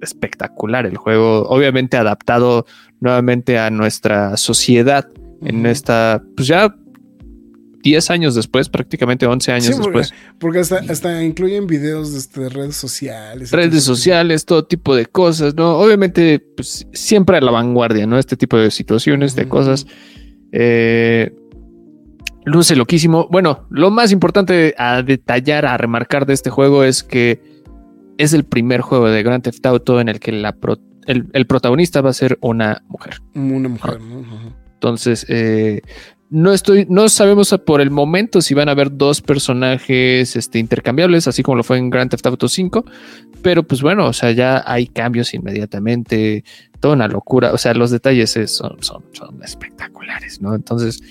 espectacular 0.02 0.86
el 0.86 0.98
juego, 0.98 1.44
obviamente 1.50 1.98
adaptado 1.98 2.66
nuevamente 3.00 3.58
a 3.58 3.70
nuestra 3.70 4.38
sociedad 4.38 5.08
en 5.42 5.66
esta, 5.66 6.24
pues 6.36 6.48
ya 6.48 6.76
10 7.88 8.10
años 8.12 8.36
después, 8.36 8.68
prácticamente 8.68 9.26
11 9.26 9.52
años 9.54 9.66
Sí, 9.68 9.72
porque, 9.82 10.00
después. 10.00 10.20
porque 10.40 10.60
hasta, 10.60 10.78
hasta 10.90 11.24
incluyen 11.24 11.68
videos 11.68 12.12
de 12.12 12.20
este, 12.20 12.50
redes 12.50 12.76
sociales. 12.76 13.52
Redes 13.52 13.84
sociales, 13.84 14.46
todo 14.46 14.66
tipo 14.66 14.94
de 14.96 15.06
cosas, 15.06 15.56
¿no? 15.56 15.78
Obviamente, 15.78 16.40
pues 16.56 16.86
siempre 16.92 17.38
a 17.38 17.42
la 17.42 17.52
vanguardia, 17.52 18.06
¿no? 18.06 18.18
Este 18.18 18.36
tipo 18.36 18.58
de 18.58 18.72
situaciones, 18.72 19.36
de 19.36 19.48
cosas. 19.48 19.88
Eh, 20.52 21.34
luce 22.46 22.76
loquísimo. 22.76 23.28
Bueno, 23.32 23.66
lo 23.70 23.90
más 23.90 24.12
importante 24.12 24.76
a 24.78 25.02
detallar, 25.02 25.66
a 25.66 25.78
remarcar 25.78 26.26
de 26.26 26.34
este 26.34 26.50
juego 26.50 26.84
es 26.84 27.04
que 27.04 27.42
es 28.18 28.34
el 28.34 28.44
primer 28.44 28.82
juego 28.82 29.08
de 29.10 29.24
Grand 29.24 29.44
Theft 29.44 29.66
Auto 29.66 30.02
en 30.02 30.10
el 30.10 30.20
que 30.20 30.32
la 30.34 30.52
pro- 30.54 30.80
el, 31.06 31.28
el 31.34 31.46
protagonista 31.48 32.02
va 32.02 32.10
a 32.10 32.14
ser 32.14 32.38
una 32.42 32.84
mujer. 32.90 33.18
Una 33.34 33.70
mujer, 33.70 34.02
¿no? 34.02 34.20
Ajá. 34.22 34.56
Entonces, 34.74 35.26
eh, 35.30 35.82
no 36.30 36.52
estoy, 36.54 36.86
no 36.90 37.08
sabemos 37.10 37.56
por 37.66 37.80
el 37.82 37.90
momento 37.90 38.42
si 38.42 38.54
van 38.54 38.68
a 38.68 38.74
haber 38.74 38.96
dos 38.98 39.22
personajes 39.22 40.36
este, 40.36 40.60
intercambiables, 40.60 41.28
así 41.28 41.42
como 41.44 41.58
lo 41.58 41.64
fue 41.64 41.78
en 41.78 41.90
Grand 41.90 42.10
Theft 42.12 42.26
Auto 42.28 42.48
5. 42.50 42.84
Pero 43.42 43.64
pues 43.64 43.82
bueno, 43.82 44.08
o 44.08 44.14
sea, 44.14 44.32
ya 44.32 44.64
hay 44.66 44.88
cambios 44.88 45.34
inmediatamente, 45.34 46.44
toda 46.80 46.96
una 46.96 47.08
locura. 47.08 47.54
O 47.54 47.58
sea, 47.58 47.74
los 47.74 47.92
detalles 47.92 48.36
es- 48.38 48.56
son, 48.56 48.78
son, 48.82 49.04
son 49.14 49.42
espectaculares, 49.44 50.42
¿no? 50.42 50.54
Entonces, 50.54 51.02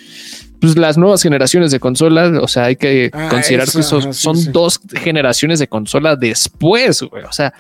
pues 0.61 0.77
las 0.77 0.97
nuevas 0.99 1.23
generaciones 1.23 1.71
de 1.71 1.81
consolas, 1.81 2.33
o 2.43 2.49
sea, 2.49 2.65
hay 2.65 2.77
que 2.77 3.11
Ah, 3.13 3.29
considerar 3.31 3.69
eso, 3.69 3.79
que 3.79 3.83
son, 3.85 4.01
ajá, 4.03 4.13
sí, 4.13 4.23
son 4.23 4.37
sí. 4.37 4.51
dos 4.53 4.81
generaciones 4.95 5.59
de 5.59 5.69
consola 5.69 6.17
después, 6.17 7.03
güey. 7.03 7.25
O 7.25 7.33
sea, 7.33 7.53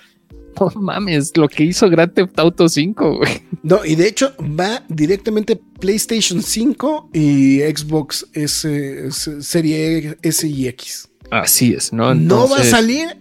no 0.75 0.81
mames, 0.81 1.37
lo 1.37 1.49
que 1.49 1.65
hizo 1.65 1.89
Grand 1.91 2.13
Theft 2.13 2.39
Auto 2.39 2.69
5, 2.69 3.17
güey. 3.19 3.31
No, 3.63 3.85
y 3.85 3.95
de 3.97 4.09
hecho 4.09 4.33
va 4.59 4.83
directamente 4.89 5.61
PlayStation 5.81 6.43
5 6.43 7.11
y 7.13 7.61
Xbox 7.61 8.27
S, 8.33 9.07
S- 9.09 9.43
Serie 9.43 10.17
S 10.23 10.47
y 10.47 10.69
X. 10.69 11.09
Así 11.31 11.73
es, 11.75 11.93
¿no? 11.93 12.15
No 12.15 12.49
va 12.49 12.59
a 12.59 12.65
salir 12.65 13.17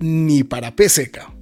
ni 0.00 0.44
para 0.44 0.74
PC, 0.76 1.10
cabrón. 1.10 1.34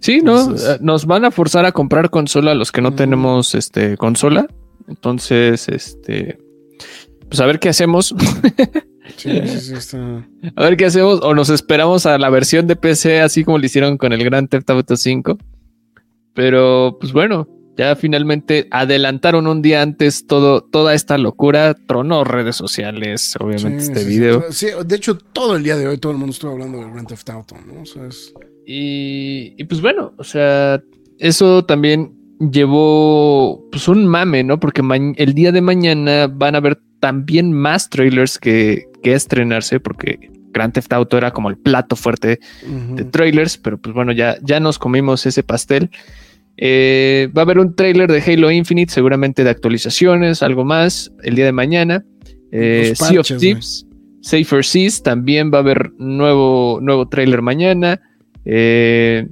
Sí, 0.00 0.20
¿no? 0.22 0.40
Entonces- 0.40 0.68
Eh, 0.68 0.78
Nos 0.80 1.06
van 1.06 1.24
a 1.24 1.30
forzar 1.30 1.64
a 1.66 1.72
comprar 1.72 2.10
consola 2.10 2.52
a 2.52 2.54
los 2.54 2.72
que 2.72 2.80
no 2.82 2.90
Mm. 2.90 2.96
tenemos 2.96 3.54
este 3.54 3.96
consola. 3.96 4.46
Entonces, 4.88 5.68
este. 5.68 6.38
Pues 7.28 7.40
a 7.40 7.46
ver 7.46 7.60
qué 7.60 7.68
hacemos. 7.68 8.14
Sí, 9.22 9.30
sí, 9.46 9.60
sí, 9.60 9.74
está. 9.74 10.26
A 10.56 10.62
ver 10.64 10.76
qué 10.76 10.86
hacemos. 10.86 11.20
O 11.22 11.34
nos 11.34 11.50
esperamos 11.50 12.06
a 12.06 12.18
la 12.18 12.30
versión 12.30 12.66
de 12.66 12.76
PC, 12.76 13.20
así 13.20 13.44
como 13.44 13.58
lo 13.58 13.66
hicieron 13.66 13.96
con 13.98 14.12
el 14.12 14.24
Grand 14.24 14.48
Theft 14.48 14.70
Auto 14.70 14.96
5. 14.96 15.38
Pero, 16.34 16.96
pues 17.00 17.12
bueno, 17.12 17.48
ya 17.76 17.96
finalmente 17.96 18.68
adelantaron 18.70 19.46
un 19.46 19.62
día 19.62 19.82
antes 19.82 20.26
todo, 20.26 20.62
toda 20.62 20.94
esta 20.94 21.18
locura. 21.18 21.74
Tronó 21.74 22.24
redes 22.24 22.56
sociales, 22.56 23.34
obviamente, 23.40 23.80
Sí, 23.84 23.90
este 23.92 24.00
sí, 24.04 24.08
video. 24.08 24.44
sí. 24.50 24.66
De 24.86 24.96
hecho, 24.96 25.16
todo 25.18 25.56
el 25.56 25.62
día 25.64 25.76
de 25.76 25.88
hoy 25.88 25.98
todo 25.98 26.12
el 26.12 26.18
mundo 26.18 26.32
estuvo 26.32 26.52
hablando 26.52 26.78
del 26.78 26.90
Grand 26.92 27.08
Theft 27.08 27.28
Auto, 27.30 27.56
¿no? 27.66 27.82
O 27.82 27.86
sea, 27.86 28.06
es- 28.06 28.32
Y, 28.66 29.54
y 29.56 29.64
pues 29.64 29.80
bueno, 29.80 30.12
o 30.16 30.22
sea, 30.24 30.80
eso 31.18 31.64
también 31.64 32.12
llevó 32.52 33.66
pues 33.72 33.88
un 33.88 34.06
mame, 34.06 34.44
¿no? 34.44 34.60
Porque 34.60 34.82
el 35.16 35.34
día 35.34 35.50
de 35.52 35.60
mañana 35.60 36.28
van 36.28 36.54
a 36.54 36.58
haber 36.58 36.78
también 37.00 37.52
más 37.52 37.90
trailers 37.90 38.38
que, 38.38 38.84
que 39.02 39.14
estrenarse, 39.14 39.80
porque 39.80 40.30
Grand 40.52 40.72
Theft 40.72 40.92
Auto 40.92 41.16
era 41.16 41.30
como 41.30 41.48
el 41.48 41.56
plato 41.56 41.96
fuerte 41.96 42.40
de 42.62 43.04
trailers, 43.04 43.56
pero 43.56 43.78
pues 43.78 43.94
bueno, 43.94 44.12
ya, 44.12 44.36
ya 44.42 44.60
nos 44.60 44.78
comimos 44.78 45.26
ese 45.26 45.42
pastel. 45.42 45.90
Eh, 46.56 47.30
va 47.36 47.42
a 47.42 47.44
haber 47.44 47.58
un 47.58 47.74
trailer 47.74 48.10
de 48.10 48.20
Halo 48.20 48.50
Infinite, 48.50 48.92
seguramente 48.92 49.44
de 49.44 49.50
actualizaciones, 49.50 50.42
algo 50.42 50.64
más, 50.64 51.10
el 51.22 51.34
día 51.34 51.46
de 51.46 51.52
mañana. 51.52 52.04
Eh, 52.52 52.92
sea 52.94 53.20
of. 53.20 53.26
Thieves, 53.38 53.86
Safer 54.20 54.64
Seas, 54.64 55.02
también 55.02 55.50
va 55.52 55.58
a 55.58 55.60
haber 55.60 55.92
nuevo, 55.98 56.78
nuevo 56.82 57.08
trailer 57.08 57.40
mañana. 57.40 58.00
Eh, 58.44 59.28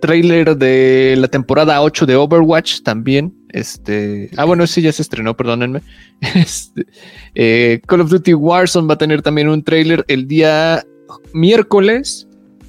trailer 0.00 0.56
de 0.56 1.14
la 1.18 1.28
temporada 1.28 1.80
8 1.82 2.06
de 2.06 2.16
Overwatch 2.16 2.82
también. 2.82 3.32
Este, 3.50 4.30
ah, 4.36 4.44
bueno, 4.44 4.64
ese 4.64 4.82
ya 4.82 4.92
se 4.92 5.02
estrenó, 5.02 5.36
perdónenme. 5.36 5.82
Este, 6.34 6.86
eh, 7.34 7.80
Call 7.86 8.00
of 8.00 8.10
Duty 8.10 8.34
Warzone 8.34 8.88
va 8.88 8.94
a 8.94 8.98
tener 8.98 9.22
también 9.22 9.48
un 9.48 9.62
trailer 9.62 10.04
el 10.08 10.26
día 10.26 10.84
miércoles. 11.32 12.26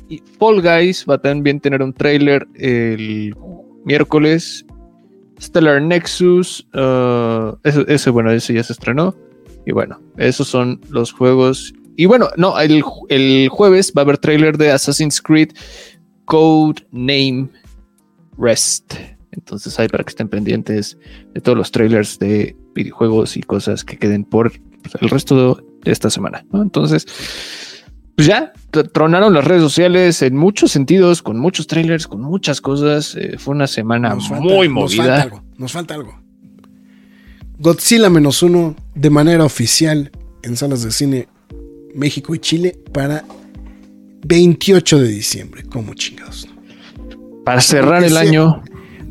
Y 0.09 0.21
Fall 0.39 0.61
Guys 0.61 1.05
va 1.09 1.15
a 1.15 1.21
también 1.21 1.59
tener 1.59 1.81
un 1.81 1.93
trailer 1.93 2.47
el 2.55 3.35
miércoles. 3.83 4.65
Stellar 5.39 5.81
Nexus, 5.81 6.67
uh, 6.73 7.55
ese, 7.63 7.85
ese, 7.87 8.09
bueno, 8.09 8.31
ese 8.31 8.53
ya 8.53 8.63
se 8.63 8.73
estrenó. 8.73 9.15
Y 9.65 9.71
bueno, 9.71 9.99
esos 10.17 10.47
son 10.47 10.79
los 10.89 11.11
juegos. 11.11 11.73
Y 11.97 12.05
bueno, 12.05 12.29
no, 12.37 12.57
el, 12.59 12.83
el 13.09 13.49
jueves 13.49 13.91
va 13.95 14.01
a 14.01 14.03
haber 14.03 14.17
trailer 14.17 14.57
de 14.57 14.71
Assassin's 14.71 15.21
Creed 15.21 15.49
Code 16.25 16.85
Name 16.91 17.49
Rest. 18.37 18.93
Entonces 19.37 19.79
hay 19.79 19.87
para 19.87 20.03
que 20.03 20.09
estén 20.09 20.27
pendientes 20.27 20.97
de 21.33 21.39
todos 21.41 21.57
los 21.57 21.71
trailers 21.71 22.19
de 22.19 22.55
videojuegos 22.75 23.37
y 23.37 23.41
cosas 23.41 23.83
que 23.85 23.97
queden 23.97 24.23
por 24.25 24.51
el 24.99 25.09
resto 25.09 25.55
de 25.83 25.91
esta 25.91 26.09
semana. 26.09 26.45
¿no? 26.51 26.61
Entonces, 26.61 27.05
pues 28.15 28.27
ya 28.27 28.51
tr- 28.71 28.91
tronaron 28.91 29.33
las 29.33 29.45
redes 29.45 29.61
sociales 29.61 30.21
en 30.23 30.35
muchos 30.35 30.71
sentidos, 30.71 31.21
con 31.21 31.37
muchos 31.39 31.67
trailers, 31.67 32.07
con 32.07 32.21
muchas 32.21 32.59
cosas. 32.61 33.15
Eh, 33.15 33.35
fue 33.37 33.53
una 33.55 33.67
semana 33.67 34.09
Nos 34.15 34.27
falta- 34.27 34.43
muy 34.43 34.67
Nos 34.67 34.95
falta 34.95 35.11
movida. 35.11 35.21
algo. 35.21 35.43
Nos 35.57 35.71
falta 35.71 35.93
algo. 35.93 36.19
Godzilla 37.59 38.09
menos 38.09 38.43
uno 38.43 38.75
de 38.95 39.09
manera 39.09 39.43
oficial 39.43 40.11
en 40.43 40.55
salas 40.57 40.83
de 40.83 40.91
cine 40.91 41.27
México 41.95 42.35
y 42.35 42.39
Chile 42.39 42.77
para 42.93 43.23
28 44.25 44.99
de 44.99 45.07
diciembre. 45.07 45.63
Como 45.63 45.93
chingados. 45.93 46.47
Para 47.43 47.61
cerrar 47.61 48.03
el 48.03 48.17
año, 48.17 48.61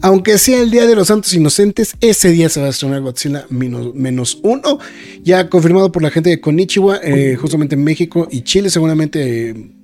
Aunque 0.03 0.39
sea 0.39 0.61
el 0.61 0.71
Día 0.71 0.87
de 0.87 0.95
los 0.95 1.09
Santos 1.09 1.33
Inocentes, 1.35 1.95
ese 2.01 2.31
día 2.31 2.49
se 2.49 2.61
va 2.61 2.67
a 2.67 2.71
estrenar 2.71 3.01
Godzilla 3.01 3.47
menos, 3.49 4.39
uno. 4.43 4.79
Ya 5.23 5.49
confirmado 5.49 5.91
por 5.91 6.03
la 6.03 6.11
gente 6.11 6.31
de 6.31 6.41
Konichiwa, 6.41 7.01
eh, 7.03 7.37
justamente 7.37 7.75
en 7.75 7.85
México 7.85 8.29
y 8.31 8.43
Chile, 8.43 8.71
seguramente 8.71 9.76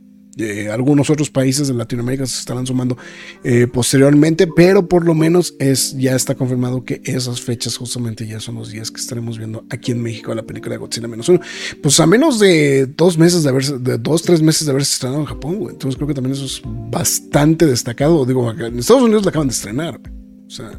algunos 0.73 1.11
otros 1.11 1.31
países 1.31 1.69
de 1.69 1.75
Latinoamérica 1.75 2.25
se 2.27 2.41
estarán 2.41 2.67
sumando 2.67 2.97
eh, 3.45 3.67
posteriormente, 3.67 4.47
pero 4.47 4.89
por 4.89 5.05
lo 5.05 5.15
menos 5.15 5.55
es, 5.59 5.97
ya 5.99 6.17
está 6.17 6.35
confirmado 6.35 6.85
que 6.85 7.03
esas 7.05 7.41
fechas 7.41 7.77
justamente 7.77 8.27
ya 8.27 8.41
son 8.41 8.55
los 8.55 8.71
días 8.71 8.91
que 8.91 9.01
estaremos 9.01 9.37
viendo 9.37 9.65
aquí 9.69 9.93
en 9.93 10.03
México 10.03 10.35
la 10.35 10.43
película 10.43 10.75
de 10.75 10.79
Godzilla 10.79 11.09
menos 11.09 11.29
uno. 11.29 11.41
Pues 11.83 12.01
a 12.01 12.07
menos 12.07 12.39
de 12.39 12.87
dos 12.87 13.19
meses 13.19 13.43
de 13.43 13.51
haberse, 13.51 13.79
de 13.79 13.99
dos, 13.99 14.23
tres 14.23 14.41
meses 14.41 14.65
de 14.65 14.71
haberse 14.71 14.95
estrenado 14.95 15.21
en 15.21 15.27
Japón, 15.27 15.59
güey. 15.59 15.75
Entonces 15.75 15.97
creo 15.97 16.09
que 16.09 16.15
también 16.15 16.35
eso 16.35 16.47
es 16.47 16.63
bastante 16.65 17.67
destacado. 17.67 18.25
Digo, 18.25 18.51
en 18.51 18.79
Estados 18.79 19.03
Unidos 19.03 19.25
la 19.25 19.31
acaban 19.31 19.49
de 19.49 19.55
estrenar. 19.55 20.01
O 20.47 20.51
sea, 20.51 20.71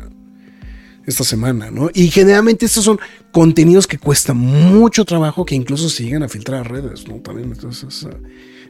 esta 1.06 1.24
semana, 1.24 1.70
¿no? 1.70 1.90
Y 1.94 2.10
generalmente 2.10 2.66
estos 2.66 2.86
son 2.86 3.00
contenidos 3.32 3.88
que 3.88 3.98
cuesta 3.98 4.34
mucho 4.34 5.06
trabajo 5.06 5.46
que 5.46 5.56
incluso 5.56 5.90
se 5.90 6.04
llegan 6.04 6.24
a 6.24 6.30
filtrar 6.30 6.62
a 6.62 6.64
redes, 6.64 7.08
¿no? 7.08 7.16
También, 7.16 7.52
entonces, 7.52 8.08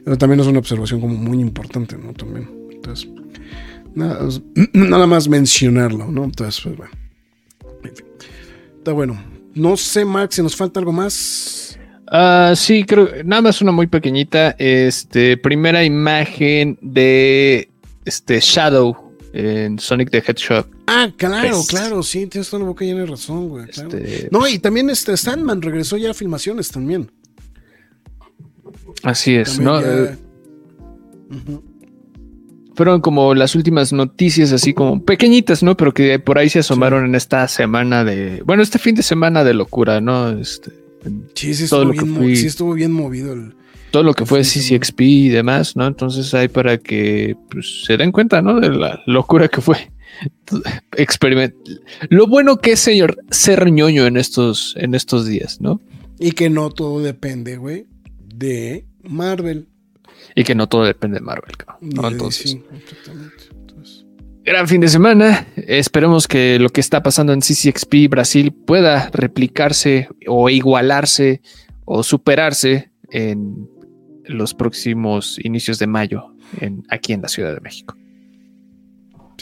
eso 0.06 0.18
también 0.18 0.40
es 0.40 0.46
una 0.46 0.58
observación 0.58 1.00
como 1.00 1.14
muy 1.14 1.40
importante, 1.40 1.96
¿no? 1.96 2.12
También. 2.12 2.48
Entonces, 2.70 3.08
nada, 3.94 4.28
nada 4.72 5.06
más 5.06 5.28
mencionarlo, 5.28 6.10
¿no? 6.10 6.24
Entonces, 6.24 6.60
pues 6.62 6.76
bueno. 6.76 6.92
En 7.84 7.96
fin. 7.96 8.06
Está 8.78 8.92
bueno. 8.92 9.34
No 9.54 9.76
sé, 9.76 10.04
Max, 10.04 10.34
si 10.34 10.42
nos 10.42 10.56
falta 10.56 10.80
algo 10.80 10.92
más. 10.92 11.78
Uh, 12.12 12.54
sí, 12.54 12.84
creo 12.84 13.08
nada 13.24 13.42
más 13.42 13.62
una 13.62 13.72
muy 13.72 13.86
pequeñita. 13.86 14.54
Este, 14.58 15.36
primera 15.36 15.84
imagen 15.84 16.78
de 16.82 17.70
este 18.04 18.40
Shadow 18.40 19.16
en 19.32 19.78
Sonic 19.78 20.10
the 20.10 20.18
Hedgehog. 20.18 20.66
Ah, 20.86 21.10
claro, 21.16 21.62
claro, 21.66 22.02
sí, 22.02 22.26
tienes 22.26 22.50
toda 22.50 22.60
la 22.62 22.68
boca 22.68 22.84
llena 22.84 23.00
de 23.00 23.06
razón, 23.06 23.48
güey. 23.48 23.66
Claro. 23.66 23.96
Este... 23.96 24.28
No, 24.30 24.46
y 24.46 24.58
también 24.58 24.90
este 24.90 25.16
Sandman 25.16 25.62
regresó 25.62 25.96
ya 25.96 26.10
a 26.10 26.14
filmaciones 26.14 26.70
también. 26.70 27.10
Así 29.04 29.34
es, 29.34 29.60
¿no? 29.60 29.80
Ya... 29.80 30.16
Uh 31.30 31.34
-huh. 31.34 31.62
Fueron 32.74 33.00
como 33.00 33.34
las 33.34 33.54
últimas 33.54 33.92
noticias, 33.92 34.52
así 34.52 34.74
como 34.74 35.04
pequeñitas, 35.04 35.62
¿no? 35.62 35.76
Pero 35.76 35.94
que 35.94 36.18
por 36.18 36.38
ahí 36.38 36.48
se 36.48 36.58
asomaron 36.58 37.02
sí. 37.02 37.08
en 37.08 37.14
esta 37.14 37.46
semana 37.46 38.02
de. 38.02 38.42
Bueno, 38.44 38.62
este 38.62 38.80
fin 38.80 38.96
de 38.96 39.02
semana 39.04 39.44
de 39.44 39.54
locura, 39.54 40.00
¿no? 40.00 40.30
Este, 40.30 40.72
sí, 41.34 41.54
sí, 41.54 41.68
todo 41.68 41.84
lo 41.84 41.92
que 41.92 42.04
fui, 42.04 42.34
sí 42.34 42.46
estuvo 42.46 42.74
bien 42.74 42.90
movido 42.90 43.32
el. 43.32 43.54
Todo 43.92 44.02
lo 44.02 44.14
que 44.14 44.26
fue 44.26 44.40
CCXP 44.40 45.00
y 45.02 45.28
demás, 45.28 45.76
¿no? 45.76 45.86
Entonces 45.86 46.34
hay 46.34 46.48
para 46.48 46.78
que 46.78 47.36
pues, 47.48 47.84
se 47.84 47.96
den 47.96 48.10
cuenta, 48.10 48.42
¿no? 48.42 48.58
De 48.58 48.70
la 48.70 49.00
locura 49.06 49.46
que 49.46 49.60
fue. 49.60 49.92
Experiment. 50.96 51.54
Lo 52.08 52.26
bueno 52.26 52.56
que 52.56 52.72
es, 52.72 52.80
señor, 52.80 53.18
ser 53.30 53.70
ñoño 53.70 54.06
en 54.06 54.16
estos, 54.16 54.74
en 54.78 54.96
estos 54.96 55.26
días, 55.26 55.60
¿no? 55.60 55.80
Y 56.18 56.32
que 56.32 56.50
no 56.50 56.70
todo 56.70 57.00
depende, 57.00 57.56
güey, 57.56 57.86
de 58.34 58.84
Marvel. 59.08 59.68
Y 60.34 60.44
que 60.44 60.54
no 60.54 60.68
todo 60.68 60.84
depende 60.84 61.18
de 61.18 61.24
Marvel, 61.24 61.52
¿no? 61.66 62.08
Entonces, 62.08 62.50
sí, 62.50 62.62
Entonces, 63.50 64.06
gran 64.44 64.68
fin 64.68 64.80
de 64.80 64.88
semana. 64.88 65.46
Esperemos 65.56 66.26
que 66.28 66.58
lo 66.58 66.70
que 66.70 66.80
está 66.80 67.02
pasando 67.02 67.32
en 67.32 67.40
CCXP 67.40 68.08
Brasil 68.08 68.52
pueda 68.52 69.10
replicarse 69.12 70.08
o 70.26 70.48
igualarse 70.50 71.42
o 71.84 72.02
superarse 72.02 72.90
en 73.10 73.68
los 74.24 74.54
próximos 74.54 75.38
inicios 75.42 75.78
de 75.78 75.86
mayo 75.86 76.34
en, 76.60 76.82
aquí 76.88 77.12
en 77.12 77.22
la 77.22 77.28
Ciudad 77.28 77.54
de 77.54 77.60
México. 77.60 77.96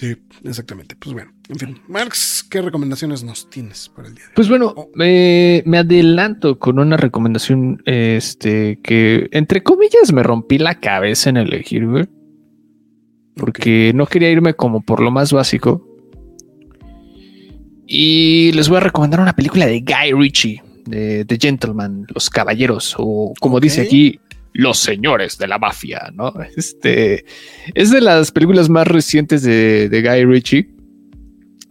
Sí, 0.02 0.16
exactamente. 0.42 0.96
Pues 0.96 1.12
bueno, 1.12 1.30
en 1.48 1.58
fin. 1.60 1.78
Marx, 1.86 2.44
¿qué 2.50 2.60
recomendaciones 2.60 3.22
nos 3.22 3.48
tienes 3.48 3.88
para 3.94 4.08
el 4.08 4.16
día 4.16 4.24
de 4.24 4.30
hoy? 4.30 4.34
Pues 4.34 4.48
bueno, 4.48 4.74
oh. 4.76 4.90
me, 4.96 5.62
me, 5.64 5.78
adelanto 5.78 6.58
con 6.58 6.80
una 6.80 6.96
recomendación 6.96 7.80
este, 7.86 8.80
que, 8.82 9.28
entre 9.30 9.62
comillas, 9.62 10.12
me 10.12 10.24
rompí 10.24 10.58
la 10.58 10.80
cabeza 10.80 11.30
en 11.30 11.36
elegir, 11.36 11.86
güey. 11.86 12.08
Porque 13.36 13.90
okay. 13.90 13.92
no 13.92 14.06
quería 14.06 14.32
irme 14.32 14.54
como 14.54 14.80
por 14.80 15.00
lo 15.00 15.12
más 15.12 15.32
básico. 15.32 15.86
Y 17.86 18.50
les 18.54 18.68
voy 18.68 18.78
a 18.78 18.80
recomendar 18.80 19.20
una 19.20 19.36
película 19.36 19.66
de 19.66 19.82
Guy 19.82 20.20
Ritchie, 20.20 20.60
de 20.84 21.24
The 21.26 21.38
Gentleman, 21.40 22.06
Los 22.12 22.28
Caballeros, 22.28 22.96
o 22.98 23.34
como 23.38 23.58
okay. 23.58 23.68
dice 23.68 23.82
aquí, 23.82 24.18
los 24.52 24.78
señores 24.78 25.38
de 25.38 25.48
la 25.48 25.58
mafia, 25.58 26.10
¿no? 26.14 26.32
Este 26.56 27.24
es 27.74 27.90
de 27.90 28.00
las 28.00 28.30
películas 28.30 28.68
más 28.68 28.86
recientes 28.86 29.42
de, 29.42 29.88
de 29.88 30.02
Guy 30.02 30.24
Ritchie. 30.24 30.68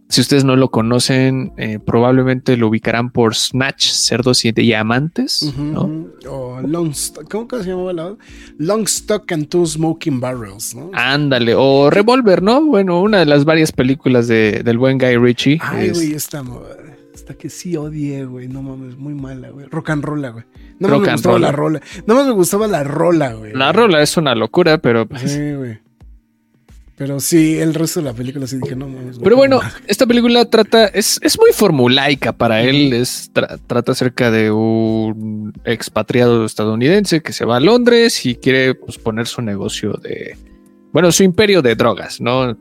Si 0.09 0.19
ustedes 0.19 0.43
no 0.43 0.57
lo 0.57 0.71
conocen, 0.71 1.53
eh, 1.55 1.79
probablemente 1.79 2.57
lo 2.57 2.67
ubicarán 2.67 3.11
por 3.11 3.33
Snatch, 3.33 3.85
Cerdos 3.85 4.43
y 4.43 4.51
Diamantes, 4.51 5.41
uh 5.41 5.53
-huh. 5.53 5.71
¿no? 5.71 6.29
O 6.29 6.59
Longstock, 6.59 7.31
¿cómo 7.31 7.63
se 7.63 7.69
llamaba 7.69 7.93
la 7.93 8.17
Longstock 8.57 9.31
and 9.31 9.47
Two 9.47 9.65
Smoking 9.65 10.19
Barrels, 10.19 10.75
¿no? 10.75 10.91
Ándale, 10.93 11.55
o 11.55 11.89
Revolver, 11.89 12.43
¿no? 12.43 12.61
Bueno, 12.65 12.99
una 12.99 13.19
de 13.19 13.25
las 13.25 13.45
varias 13.45 13.71
películas 13.71 14.27
de, 14.27 14.63
del 14.65 14.77
buen 14.77 14.97
Guy 14.97 15.15
Ritchie. 15.15 15.59
Ay, 15.61 15.87
es... 15.87 15.93
güey, 15.93 16.11
esta, 16.11 16.43
que 17.33 17.49
sí 17.49 17.75
odié, 17.75 18.25
güey, 18.25 18.47
no 18.47 18.61
mames, 18.61 18.97
muy 18.97 19.13
mala, 19.13 19.49
güey. 19.49 19.67
Rock 19.67 19.91
and 19.91 20.03
roll, 20.03 20.31
güey. 20.31 20.45
No 20.79 20.87
más 20.89 21.01
me 21.01 21.11
gustaba 21.13 21.39
la 21.39 21.51
rola. 21.51 21.81
No 22.07 22.15
más 22.15 22.25
me 22.25 22.33
gustaba 22.33 22.67
la 22.67 22.83
rola, 22.83 23.33
güey. 23.33 23.53
La 23.53 23.71
rola 23.71 24.01
es 24.01 24.17
una 24.17 24.35
locura, 24.35 24.79
pero. 24.79 25.07
Pues... 25.07 25.21
Sí, 25.31 25.53
güey. 25.53 25.79
Pero 27.01 27.19
sí, 27.19 27.57
el 27.57 27.73
resto 27.73 27.99
de 27.99 28.05
la 28.05 28.13
película 28.13 28.45
sí 28.45 28.59
dije, 28.61 28.75
no 28.75 28.87
mames. 28.87 29.17
Pero 29.17 29.35
bueno, 29.35 29.59
esta 29.87 30.05
película 30.05 30.45
trata, 30.45 30.85
es, 30.85 31.19
es 31.23 31.39
muy 31.39 31.51
formulaica 31.51 32.31
para 32.31 32.61
él. 32.61 32.93
Es, 32.93 33.31
tra 33.33 33.57
trata 33.65 33.93
acerca 33.93 34.29
de 34.29 34.51
un 34.51 35.51
expatriado 35.65 36.45
estadounidense 36.45 37.23
que 37.23 37.33
se 37.33 37.43
va 37.43 37.57
a 37.57 37.59
Londres 37.59 38.23
y 38.27 38.35
quiere 38.35 38.75
pues, 38.75 38.99
poner 38.99 39.25
su 39.25 39.41
negocio 39.41 39.93
de. 39.93 40.37
Bueno, 40.93 41.11
su 41.11 41.23
imperio 41.23 41.63
de 41.63 41.73
drogas, 41.73 42.21
¿no? 42.21 42.55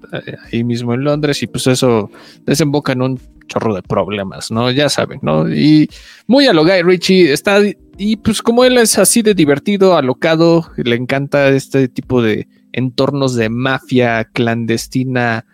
Ahí 0.50 0.64
mismo 0.64 0.94
en 0.94 1.04
Londres, 1.04 1.42
y 1.42 1.46
pues 1.46 1.66
eso 1.66 2.10
desemboca 2.46 2.92
en 2.92 3.02
un 3.02 3.20
chorro 3.50 3.74
de 3.74 3.82
problemas, 3.82 4.50
¿no? 4.50 4.70
Ya 4.70 4.88
saben, 4.88 5.18
¿no? 5.22 5.52
Y 5.52 5.90
muy 6.26 6.46
a 6.46 6.52
Ritchie 6.52 7.32
está 7.32 7.60
y 7.98 8.16
pues 8.16 8.40
como 8.40 8.64
él 8.64 8.78
es 8.78 8.98
así 8.98 9.20
de 9.20 9.34
divertido, 9.34 9.94
alocado, 9.94 10.70
le 10.76 10.96
encanta 10.96 11.48
este 11.50 11.88
tipo 11.88 12.22
de 12.22 12.48
entornos 12.72 13.34
de 13.34 13.50
mafia 13.50 14.24
clandestina 14.24 15.44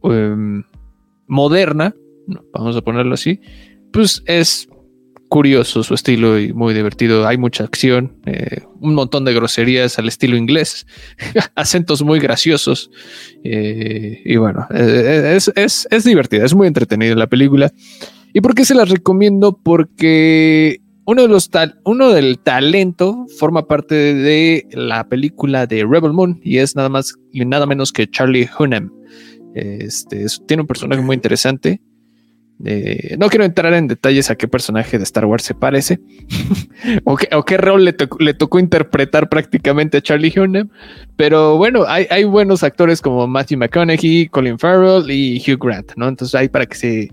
um, 0.00 0.64
moderna, 1.28 1.94
vamos 2.52 2.76
a 2.76 2.80
ponerlo 2.80 3.14
así, 3.14 3.40
pues 3.92 4.24
es 4.26 4.68
curioso 5.28 5.82
su 5.82 5.94
estilo 5.94 6.38
y 6.38 6.52
muy 6.52 6.74
divertido. 6.74 7.26
Hay 7.26 7.38
mucha 7.38 7.64
acción, 7.64 8.16
eh, 8.26 8.62
un 8.80 8.94
montón 8.94 9.24
de 9.24 9.34
groserías 9.34 9.98
al 9.98 10.08
estilo 10.08 10.36
inglés, 10.36 10.86
acentos 11.54 12.02
muy 12.02 12.20
graciosos. 12.20 12.90
Eh, 13.42 14.22
y 14.24 14.36
bueno, 14.36 14.66
eh, 14.74 15.34
es, 15.36 15.52
es, 15.56 15.88
es 15.90 16.04
divertida, 16.04 16.44
es 16.44 16.54
muy 16.54 16.66
entretenida 16.66 17.14
la 17.14 17.26
película. 17.26 17.72
¿Y 18.32 18.40
por 18.40 18.54
qué 18.54 18.64
se 18.64 18.74
las 18.74 18.88
recomiendo? 18.88 19.58
Porque 19.62 20.80
uno 21.06 21.22
de 21.22 21.28
los 21.28 21.50
tal, 21.50 21.78
uno 21.84 22.10
del 22.10 22.38
talento 22.38 23.26
forma 23.38 23.66
parte 23.66 23.94
de 23.94 24.66
la 24.72 25.08
película 25.08 25.66
de 25.66 25.84
Rebel 25.84 26.12
Moon 26.12 26.40
y 26.42 26.58
es 26.58 26.74
nada 26.76 26.88
más 26.88 27.14
y 27.30 27.44
nada 27.44 27.66
menos 27.66 27.92
que 27.92 28.08
Charlie 28.08 28.48
Hunnam. 28.58 28.90
Este 29.54 30.26
tiene 30.46 30.62
un 30.62 30.66
personaje 30.66 31.02
muy 31.02 31.14
interesante. 31.14 31.80
Eh, 32.64 33.16
no 33.18 33.28
quiero 33.28 33.44
entrar 33.44 33.74
en 33.74 33.88
detalles 33.88 34.30
a 34.30 34.36
qué 34.36 34.46
personaje 34.46 34.96
de 34.96 35.02
Star 35.02 35.24
Wars 35.26 35.42
se 35.42 35.54
parece 35.54 35.98
o, 37.04 37.16
qué, 37.16 37.28
o, 37.34 37.44
qué, 37.44 37.56
rol 37.56 37.84
le, 37.84 37.92
to 37.92 38.08
le, 38.20 38.32
tocó 38.32 38.60
interpretar 38.60 39.28
prácticamente 39.28 39.96
a 39.98 40.00
Charlie 40.00 40.32
Hunnam, 40.38 40.70
pero 41.16 41.56
bueno, 41.56 41.84
hay, 41.88 42.06
hay, 42.10 42.22
buenos 42.22 42.62
actores 42.62 43.00
como 43.00 43.26
Matthew 43.26 43.58
McConaughey, 43.58 44.28
Colin 44.28 44.58
Farrell 44.58 45.10
y 45.10 45.42
Hugh 45.42 45.58
Grant, 45.58 45.92
¿no? 45.96 46.06
Entonces 46.06 46.34
hay 46.36 46.48
para 46.48 46.66
que 46.66 46.76
se 46.76 47.12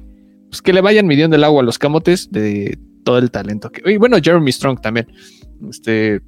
pues 0.51 0.61
que 0.61 0.73
le 0.73 0.81
vayan 0.81 1.07
midiendo 1.07 1.37
el 1.37 1.43
agua 1.45 1.61
a 1.61 1.65
los 1.65 1.79
camotes 1.79 2.29
de 2.29 2.77
todo 3.03 3.17
el 3.17 3.31
talento 3.31 3.71
que. 3.71 3.89
Y 3.89 3.97
bueno, 3.97 4.17
Jeremy 4.21 4.51
Strong 4.51 4.81
también. 4.81 5.07
Este. 5.69 6.21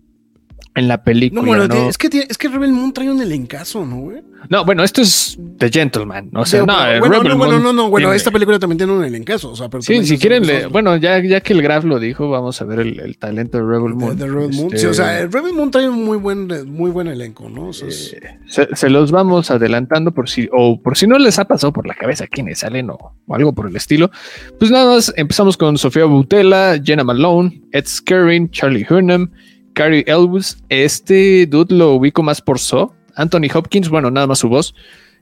En 0.75 0.87
la 0.87 1.03
película. 1.03 1.41
No, 1.41 1.47
bueno, 1.47 1.67
¿no? 1.67 1.87
es 1.87 1.99
que 1.99 2.09
es 2.27 2.37
que 2.37 2.47
Rebel 2.47 2.71
Moon 2.71 2.93
trae 2.93 3.11
un 3.11 3.21
elencazo, 3.21 3.85
¿no, 3.85 3.97
güey? 3.97 4.23
No, 4.49 4.65
bueno, 4.65 4.83
esto 4.83 5.01
es 5.01 5.37
The 5.57 5.69
Gentleman. 5.69 6.31
O 6.33 6.45
sea, 6.45 6.65
no, 6.65 6.73
bueno, 6.73 7.07
Rebel 7.09 7.29
no, 7.29 7.37
bueno, 7.37 7.53
Moon 7.53 7.63
no, 7.63 7.73
no, 7.73 7.89
bueno, 7.89 8.07
tiene... 8.07 8.17
esta 8.17 8.31
película 8.31 8.57
también 8.57 8.79
tiene 8.79 8.91
un 8.91 9.03
elencazo. 9.03 9.51
O 9.51 9.55
sea, 9.55 9.69
pero 9.69 9.83
sí, 9.83 10.03
si 10.03 10.17
quieren, 10.17 10.47
le, 10.47 10.65
bueno, 10.65 10.97
ya, 10.97 11.19
ya 11.19 11.41
que 11.41 11.53
el 11.53 11.61
Graf 11.61 11.85
lo 11.85 11.99
dijo, 11.99 12.29
vamos 12.29 12.59
a 12.59 12.65
ver 12.65 12.79
el, 12.79 12.99
el 12.99 13.17
talento 13.17 13.59
de 13.59 13.63
Rebel 13.63 13.93
Moon. 13.93 14.17
De, 14.17 14.25
de 14.25 14.31
Rebel 14.31 14.51
Moon. 14.53 14.65
Este... 14.65 14.79
Sí, 14.79 14.85
o 14.87 14.93
sea, 14.95 15.21
el 15.21 15.31
Rebel 15.31 15.53
Moon 15.53 15.69
trae 15.69 15.87
un 15.87 16.03
muy 16.03 16.17
buen, 16.17 16.47
muy 16.65 16.89
buen 16.89 17.07
elenco, 17.07 17.49
¿no? 17.49 17.67
O 17.67 17.73
sea, 17.73 17.87
es... 17.87 18.13
eh, 18.13 18.39
se, 18.47 18.67
se, 18.75 18.89
los 18.89 19.11
vamos 19.11 19.51
adelantando 19.51 20.11
por 20.11 20.27
si, 20.27 20.49
o 20.51 20.81
por 20.81 20.97
si 20.97 21.05
no 21.05 21.19
les 21.19 21.37
ha 21.37 21.45
pasado 21.45 21.71
por 21.71 21.85
la 21.87 21.93
cabeza 21.93 22.25
quiénes 22.27 22.59
salen 22.59 22.89
o, 22.89 23.15
o 23.27 23.35
algo 23.35 23.53
por 23.53 23.67
el 23.67 23.75
estilo. 23.75 24.09
Pues 24.57 24.71
nada 24.71 24.95
más, 24.95 25.13
empezamos 25.15 25.55
con 25.55 25.77
Sofía 25.77 26.05
Butela, 26.05 26.81
Jenna 26.83 27.03
Malone, 27.03 27.61
Ed 27.71 27.85
Skerrin, 27.85 28.49
Charlie 28.49 28.85
Hunnam, 28.89 29.31
Carrie 29.73 30.03
Elwes. 30.07 30.57
Este 30.69 31.45
dude 31.45 31.75
lo 31.75 31.93
ubico 31.95 32.23
más 32.23 32.41
por 32.41 32.59
So. 32.59 32.95
Anthony 33.15 33.47
Hopkins, 33.53 33.89
bueno, 33.89 34.09
nada 34.09 34.27
más 34.27 34.39
su 34.39 34.49
voz. 34.49 34.73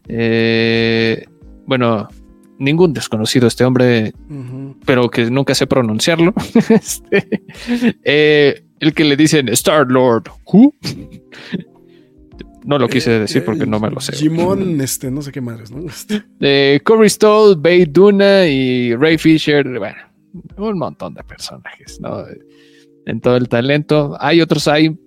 Eh, 0.08 1.26
bueno, 1.66 2.08
ningún 2.58 2.94
desconocido 2.94 3.48
este 3.48 3.64
hombre, 3.66 4.14
uh 4.30 4.34
-huh. 4.34 4.76
pero 4.86 5.10
que 5.10 5.30
nunca 5.30 5.56
sé 5.56 5.68
pronunciarlo. 5.68 6.34
este, 6.70 7.44
eh, 8.04 8.64
el 8.80 8.94
que 8.94 9.04
le 9.04 9.16
dicen 9.18 9.50
Star 9.50 9.88
Lord, 9.90 10.24
¿who? 10.46 10.74
No 12.64 12.78
lo 12.78 12.88
quise 12.88 13.12
decir 13.12 13.44
porque 13.44 13.66
no 13.66 13.80
me 13.80 13.90
lo 13.90 14.00
sé. 14.00 14.14
Jimon, 14.14 14.80
este, 14.82 15.10
no 15.10 15.22
sé 15.22 15.32
qué 15.32 15.42
madres, 15.42 15.72
¿no? 15.72 15.84
De 16.40 16.80
Corey 16.84 17.10
Stoll, 17.10 17.56
Bay 17.60 17.86
Duna 17.86 18.46
y 18.46 18.96
Ray 18.96 19.18
Fisher. 19.18 19.68
Bueno, 19.80 19.98
un 20.58 20.78
montón 20.78 21.16
de 21.16 21.24
personajes, 21.24 22.00
¿no? 22.00 22.24
En 23.06 23.22
todo 23.22 23.38
el 23.38 23.50
talento. 23.50 24.16
Hay 24.20 24.42
otros 24.42 24.68
ahí 24.68 24.98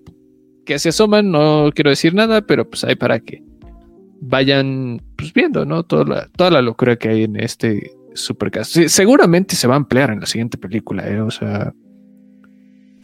que 0.65 0.79
se 0.79 0.89
asoman, 0.89 1.31
no 1.31 1.69
quiero 1.73 1.89
decir 1.89 2.13
nada, 2.13 2.41
pero 2.41 2.69
pues 2.69 2.83
hay 2.83 2.95
para 2.95 3.19
que 3.19 3.43
vayan 4.21 5.01
pues, 5.15 5.33
viendo, 5.33 5.65
¿no? 5.65 5.83
Toda 5.83 6.03
la, 6.03 6.27
toda 6.35 6.51
la 6.51 6.61
locura 6.61 6.95
que 6.95 7.09
hay 7.09 7.23
en 7.23 7.39
este 7.39 7.91
supercast. 8.13 8.73
Sí, 8.73 8.89
seguramente 8.89 9.55
se 9.55 9.67
va 9.67 9.75
a 9.75 9.77
emplear 9.77 10.11
en 10.11 10.19
la 10.19 10.25
siguiente 10.25 10.57
película, 10.57 11.07
¿eh? 11.07 11.21
O 11.21 11.31
sea, 11.31 11.73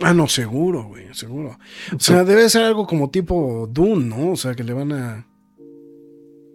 Ah, 0.03 0.13
no, 0.13 0.27
seguro, 0.27 0.85
güey, 0.85 1.13
seguro. 1.13 1.57
O 1.95 1.99
sea, 1.99 2.23
debe 2.23 2.49
ser 2.49 2.63
algo 2.63 2.87
como 2.87 3.09
tipo 3.09 3.69
Dune, 3.71 4.05
¿no? 4.05 4.31
O 4.31 4.35
sea, 4.35 4.55
que 4.55 4.63
le 4.63 4.73
van 4.73 4.91
a. 4.91 5.27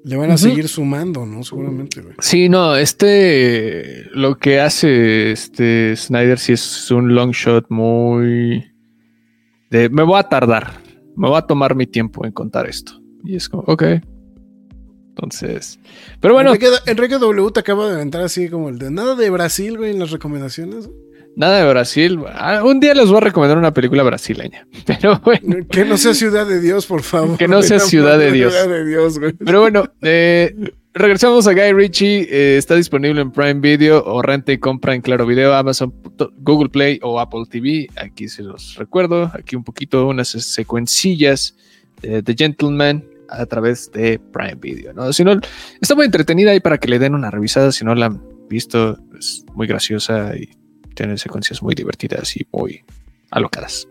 Le 0.06 0.16
van 0.16 0.30
a 0.30 0.36
seguir 0.36 0.68
sumando, 0.68 1.26
¿no? 1.26 1.42
Seguramente, 1.42 2.00
güey. 2.00 2.14
Sí, 2.20 2.48
no, 2.48 2.76
este 2.76 4.04
lo 4.12 4.38
que 4.38 4.60
hace 4.60 5.32
este 5.32 5.96
Snyder 5.96 6.38
sí 6.38 6.52
es 6.52 6.92
un 6.92 7.12
long 7.12 7.32
shot 7.32 7.66
muy 7.70 8.70
de 9.68 9.88
me 9.88 10.04
voy 10.04 10.20
a 10.20 10.22
tardar, 10.22 10.74
me 11.16 11.28
voy 11.28 11.36
a 11.36 11.42
tomar 11.42 11.74
mi 11.74 11.88
tiempo 11.88 12.24
en 12.24 12.30
contar 12.30 12.68
esto. 12.68 12.92
Y 13.24 13.34
es 13.34 13.48
como, 13.48 13.64
ok. 13.66 13.82
Entonces, 15.08 15.80
pero 16.20 16.34
bueno, 16.34 16.50
Enrique, 16.50 16.68
Enrique 16.86 17.18
W 17.18 17.50
te 17.50 17.58
acaba 17.58 17.88
de 17.88 17.96
aventar 17.96 18.22
así 18.22 18.48
como 18.48 18.68
el 18.68 18.78
de 18.78 18.92
nada 18.92 19.16
de 19.16 19.28
Brasil, 19.28 19.76
güey, 19.76 19.90
en 19.90 19.98
las 19.98 20.12
recomendaciones. 20.12 20.88
Nada 21.36 21.62
de 21.64 21.70
Brasil. 21.70 22.18
Ah, 22.32 22.62
Un 22.64 22.80
día 22.80 22.94
les 22.94 23.08
voy 23.08 23.18
a 23.18 23.20
recomendar 23.20 23.56
una 23.58 23.72
película 23.72 24.02
brasileña. 24.02 24.66
Pero 24.86 25.20
bueno, 25.24 25.56
Que 25.70 25.84
no 25.84 25.96
sea 25.96 26.14
Ciudad 26.14 26.46
de 26.46 26.60
Dios, 26.60 26.86
por 26.86 27.02
favor. 27.02 27.36
Que 27.38 27.46
no 27.46 27.62
sea 27.62 27.78
Ciudad 27.92 28.18
de 28.18 28.32
Dios. 28.32 28.52
Ciudad 28.52 28.68
de 28.68 28.84
Dios, 28.84 29.18
güey. 29.18 29.32
pero 29.34 29.60
bueno, 29.60 29.84
eh, 30.02 30.54
regresamos 30.94 31.46
a 31.46 31.52
Guy 31.52 31.72
Ritchie. 31.72 32.26
eh, 32.30 32.56
está 32.56 32.74
disponible 32.74 33.20
en 33.20 33.30
Prime 33.30 33.60
Video 33.60 34.02
o 34.04 34.22
renta 34.22 34.52
y 34.52 34.58
compra 34.58 34.94
en 34.94 35.02
Claro 35.02 35.26
Video, 35.26 35.54
Amazon, 35.54 35.92
Google 36.38 36.70
Play 36.70 36.98
o 37.02 37.20
Apple 37.20 37.44
TV. 37.50 37.86
Aquí 37.96 38.28
se 38.28 38.42
los 38.42 38.74
recuerdo. 38.76 39.30
Aquí 39.34 39.54
un 39.56 39.64
poquito 39.64 40.06
unas 40.08 40.28
secuencillas 40.28 41.54
de 42.02 42.22
The 42.22 42.34
Gentleman 42.36 43.04
a 43.28 43.44
través 43.46 43.90
de 43.92 44.18
Prime 44.32 44.54
Video. 44.56 44.92
¿no? 44.92 45.12
Si 45.12 45.24
no, 45.24 45.38
está 45.80 45.94
muy 45.94 46.06
entretenida 46.06 46.52
ahí 46.52 46.60
para 46.60 46.78
que 46.78 46.88
le 46.88 46.98
den 46.98 47.14
una 47.14 47.30
revisada. 47.30 47.72
Si 47.72 47.84
no 47.84 47.94
la 47.94 48.06
han 48.06 48.22
visto, 48.48 48.98
es 49.18 49.44
muy 49.54 49.66
graciosa 49.66 50.36
y 50.36 50.48
tiene 50.96 51.16
secuencias 51.18 51.62
muy 51.62 51.76
divertidas 51.76 52.36
y 52.36 52.44
muy 52.52 52.82
alocadas. 53.30 53.86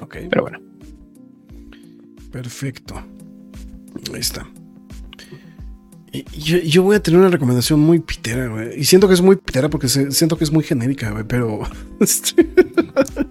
Ok, 0.00 0.16
Pero 0.28 0.42
bueno. 0.42 0.58
perfecto. 2.32 2.96
Ahí 4.12 4.20
está. 4.20 4.46
Yo, 6.38 6.56
yo 6.58 6.82
voy 6.82 6.96
a 6.96 7.02
tener 7.02 7.20
una 7.20 7.28
recomendación 7.28 7.78
muy 7.80 7.98
pitera, 7.98 8.46
güey. 8.48 8.80
Y 8.80 8.84
siento 8.84 9.06
que 9.06 9.12
es 9.14 9.20
muy 9.20 9.36
pitera 9.36 9.68
porque 9.68 9.88
se- 9.88 10.10
siento 10.12 10.38
que 10.38 10.44
es 10.44 10.52
muy 10.52 10.64
genérica, 10.64 11.10
güey. 11.10 11.24
Pero. 11.28 11.60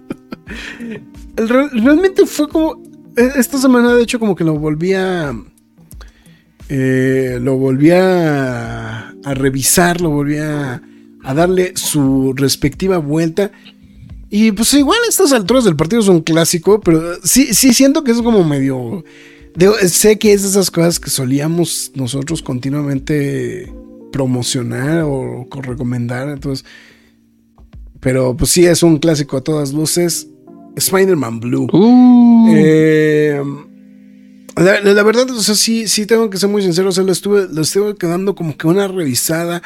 realmente 1.36 2.26
fue 2.26 2.48
como. 2.48 2.82
e- 3.16 3.32
Esta 3.36 3.58
semana, 3.58 3.94
de 3.94 4.02
hecho, 4.02 4.18
como 4.18 4.34
que 4.36 4.44
lo 4.44 4.58
volví 4.58 4.92
a. 4.94 5.34
eh, 6.68 7.38
lo 7.40 7.56
volví 7.56 7.90
a, 7.90 9.10
a 9.10 9.34
revisar, 9.34 10.00
lo 10.00 10.10
volví 10.10 10.38
a, 10.38 10.80
a 11.26 11.34
darle 11.34 11.72
su 11.76 12.32
respectiva 12.36 12.98
vuelta. 12.98 13.50
Y 14.30 14.52
pues 14.52 14.72
igual 14.74 14.98
a 15.04 15.08
estas 15.08 15.32
alturas 15.32 15.64
del 15.64 15.76
partido 15.76 16.00
es 16.00 16.08
un 16.08 16.20
clásico, 16.20 16.80
pero 16.80 17.00
sí, 17.22 17.52
sí 17.54 17.74
siento 17.74 18.02
que 18.04 18.12
es 18.12 18.22
como 18.22 18.42
medio... 18.44 19.04
digo, 19.54 19.74
sé 19.88 20.18
que 20.18 20.32
es 20.32 20.42
de 20.42 20.48
esas 20.48 20.70
cosas 20.70 20.98
que 21.00 21.10
solíamos 21.10 21.92
nosotros 21.94 22.42
continuamente 22.42 23.72
promocionar 24.12 25.02
o 25.04 25.46
co- 25.48 25.62
recomendar, 25.62 26.28
entonces... 26.28 26.64
Pero 28.00 28.36
pues 28.36 28.50
sí, 28.50 28.64
es 28.66 28.82
un 28.82 28.98
clásico 28.98 29.36
a 29.36 29.40
todas 29.42 29.72
luces. 29.72 30.28
Spider-Man 30.76 31.40
Blue. 31.40 31.66
Uh, 31.72 32.48
Eh, 32.54 33.42
la, 34.56 35.02
verdad, 35.02 35.28
o 35.30 35.42
sea, 35.42 35.54
sí, 35.54 35.86
sí 35.86 36.06
tengo 36.06 36.30
que 36.30 36.38
ser 36.38 36.48
muy 36.48 36.62
sincero. 36.62 36.88
O 36.88 36.92
sea, 36.92 37.04
le 37.04 37.12
estuve, 37.12 37.46
le 37.52 37.60
estuve 37.60 37.94
quedando 37.96 38.34
como 38.34 38.56
que 38.56 38.66
una 38.66 38.88
revisada 38.88 39.62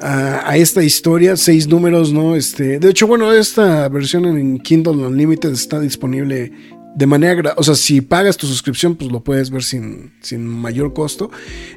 a, 0.00 0.50
a 0.50 0.56
esta 0.56 0.82
historia, 0.82 1.36
seis 1.36 1.66
números, 1.66 2.12
¿no? 2.12 2.36
Este, 2.36 2.78
de 2.78 2.90
hecho, 2.90 3.06
bueno, 3.06 3.32
esta 3.32 3.88
versión 3.88 4.26
en 4.26 4.58
Kindle 4.58 5.06
Unlimited 5.06 5.50
está 5.50 5.80
disponible 5.80 6.52
de 6.96 7.06
manera, 7.06 7.54
o 7.56 7.62
sea, 7.64 7.74
si 7.74 8.00
pagas 8.00 8.36
tu 8.36 8.46
suscripción, 8.46 8.94
pues 8.94 9.10
lo 9.10 9.20
puedes 9.24 9.50
ver 9.50 9.64
sin, 9.64 10.12
sin 10.20 10.46
mayor 10.46 10.92
costo. 10.94 11.30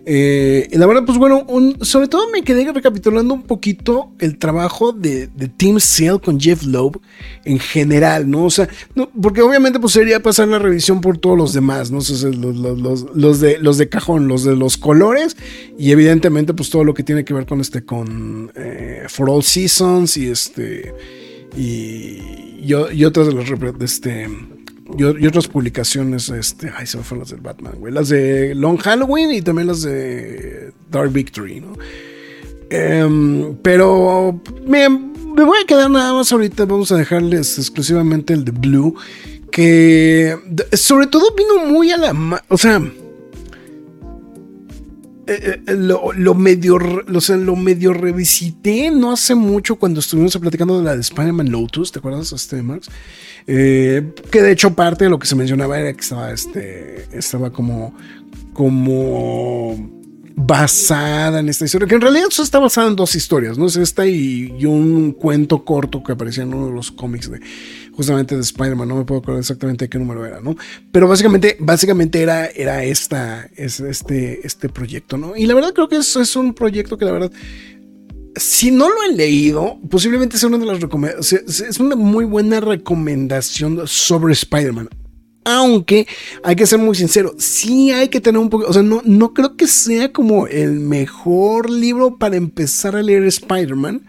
Eh, 0.06 0.68
y 0.72 0.78
la 0.78 0.86
verdad, 0.86 1.04
pues 1.06 1.18
bueno, 1.18 1.44
un- 1.48 1.78
sobre 1.84 2.08
todo 2.08 2.30
me 2.32 2.44
quedé 2.44 2.72
recapitulando 2.72 3.34
un 3.34 3.42
poquito 3.44 4.12
el 4.20 4.38
trabajo 4.38 4.92
de, 4.94 5.26
de 5.28 5.48
Team 5.48 5.80
Sale 5.80 6.20
con 6.20 6.40
Jeff 6.40 6.64
Loeb 6.64 7.00
en 7.46 7.58
general, 7.58 8.30
¿no? 8.30 8.46
O 8.46 8.50
sea, 8.52 8.70
porque 9.20 9.42
obviamente 9.42 9.80
pues 9.80 9.94
sería 9.94 10.22
pasar 10.22 10.50
la 10.50 10.60
revisión 10.60 11.02
por 11.02 11.18
todos 11.18 11.36
los 11.38 11.52
demás, 11.54 11.90
¿no? 11.90 11.98
Los, 11.98 12.22
los- 12.24 12.80
los- 12.80 13.06
los 13.16 13.40
de, 13.40 13.58
los 13.58 13.78
de 13.80 13.90
cajón, 13.90 14.28
los 14.28 14.44
de 14.44 14.56
los 14.56 14.78
colores 14.78 15.36
y 15.80 15.92
evidentemente 15.92 16.54
pues 16.54 16.70
todo 16.70 16.84
lo 16.84 16.94
que 16.94 17.02
tiene 17.04 17.26
que 17.26 17.34
ver 17.34 17.46
con 17.48 17.60
este, 17.60 17.84
con 17.84 18.52
eh, 18.56 19.06
For 19.10 19.30
All 19.32 19.42
Seasons 19.44 20.16
y 20.18 20.28
este, 20.30 20.94
y, 21.56 22.60
y, 22.62 22.74
otras 23.06 23.28
de 23.28 23.72
de 23.74 23.86
este... 23.86 24.28
Y, 24.98 25.04
otras 25.28 25.48
publicaciones, 25.48 26.30
este, 26.30 26.72
ay, 26.76 26.88
se 26.88 26.98
me 26.98 27.04
fueron 27.04 27.24
las 27.24 27.32
del 27.32 27.42
Batman, 27.42 27.74
güey. 27.78 27.94
Las 27.94 28.10
de 28.10 28.56
Long 28.56 28.78
Halloween 28.78 29.32
y 29.32 29.42
también 29.42 29.68
las 29.68 29.82
de 29.82 30.72
Dark 30.90 31.12
Victory, 31.12 31.62
¿no? 31.62 31.74
Em, 32.70 33.56
pero 33.62 34.42
me, 34.66 34.90
me 34.90 35.44
voy 35.44 35.58
a 35.64 35.66
quedar 35.66 35.90
nada 35.90 36.14
más 36.14 36.32
ahorita. 36.32 36.66
Vamos 36.66 36.92
a 36.92 36.98
dejarles 36.98 37.58
exclusivamente 37.58 38.34
el 38.34 38.46
de 38.46 38.52
Blue. 38.52 38.96
Que 39.52 40.38
sobre 40.74 41.08
todo 41.08 41.34
vino 41.36 41.66
muy 41.66 41.92
a 41.92 41.98
la. 41.98 42.44
O 42.50 42.58
sea. 42.58 42.82
eh, 45.28 45.62
eh, 45.68 45.76
lo, 45.76 46.14
lo 46.14 46.34
medio, 46.36 46.78
o 46.78 47.22
sea, 47.22 47.36
lo 47.36 47.56
medio 47.56 47.94
revisité 47.94 48.92
no 48.92 49.12
hace 49.12 49.36
mucho 49.36 49.76
cuando 49.76 50.00
estuvimos 50.00 50.38
platicando 50.38 50.78
de 50.78 50.86
la 50.86 50.96
de 50.96 51.02
Spider-Man 51.02 51.52
Lotus, 51.52 51.92
¿te 51.92 52.00
acuerdas, 52.00 52.32
este, 52.32 52.62
Max? 52.62 52.90
Eh, 53.50 54.14
que 54.30 54.42
de 54.42 54.52
hecho 54.52 54.76
parte 54.76 55.06
de 55.06 55.10
lo 55.10 55.18
que 55.20 55.26
se 55.26 55.36
mencionaba 55.36 55.80
era 55.80 55.94
que 55.94 56.02
estaba, 56.02 56.32
este, 56.32 57.08
estaba 57.18 57.50
como, 57.52 57.96
como 58.54 59.98
basada 60.40 61.40
en 61.40 61.50
esta 61.50 61.66
historia, 61.66 61.88
que 61.88 61.96
en 61.96 62.02
realidad 62.02 62.28
eso 62.30 62.44
está 62.44 62.60
basada 62.60 62.88
en 62.90 62.96
dos 62.96 63.16
historias, 63.16 63.58
¿no? 63.58 63.66
Es 63.66 63.76
esta 63.76 64.06
y, 64.06 64.66
un 64.66 65.14
cuento 65.14 65.66
corto 65.66 66.04
que 66.04 66.12
aparecía 66.12 66.44
en 66.44 66.54
uno 66.54 66.68
de 66.68 66.74
los 66.74 66.92
cómics 66.92 67.32
de 67.32 67.40
justamente 67.94 68.36
de 68.36 68.42
Spider-Man, 68.42 68.88
no 68.88 68.98
me 68.98 69.06
puedo 69.06 69.22
acordar 69.22 69.40
exactamente 69.40 69.86
de 69.86 69.90
qué 69.90 69.98
número 69.98 70.24
era, 70.26 70.40
¿no? 70.40 70.56
Pero 70.92 71.08
básicamente, 71.08 71.58
básicamente 71.60 72.22
era, 72.22 72.46
era 72.46 72.84
esta, 72.84 73.50
es, 73.56 73.80
este, 73.80 74.46
este 74.46 74.70
proyecto, 74.70 75.18
¿no? 75.18 75.36
Y 75.36 75.48
la 75.48 75.56
verdad 75.56 75.74
creo 75.74 75.90
que 75.90 75.96
es, 75.96 76.16
es 76.18 76.36
un 76.36 76.54
proyecto 76.54 77.00
que 77.00 77.06
la 77.06 77.14
verdad 77.14 77.32
si 78.40 78.72
no 78.72 78.90
lo 78.90 79.04
he 79.04 79.16
leído, 79.16 79.80
posiblemente 79.90 80.38
sea 80.38 80.50
una 80.50 80.58
de 80.58 80.66
las 80.66 80.82
recomendaciones. 80.82 81.62
Es 81.62 81.80
una 81.80 81.96
muy 81.96 82.26
buena 82.26 82.60
recomendación 82.60 83.88
sobre 83.88 84.34
Spider-Man. 84.34 84.90
Aunque 85.46 86.08
hay 86.44 86.56
que 86.58 86.68
ser 86.68 86.80
muy 86.80 86.96
sincero, 86.96 87.34
sí 87.38 87.92
hay 87.92 88.10
que 88.10 88.20
tener 88.20 88.40
un 88.40 88.50
poco. 88.50 88.66
O 88.68 88.74
sea, 88.74 88.84
no, 88.84 89.02
no 89.06 89.34
creo 89.34 89.56
que 89.56 89.68
sea 89.68 90.12
como 90.12 90.46
el 90.48 90.80
mejor 90.80 91.70
libro 91.70 92.18
para 92.18 92.36
empezar 92.36 92.96
a 92.96 93.02
leer 93.02 93.24
Spider-Man. 93.24 94.06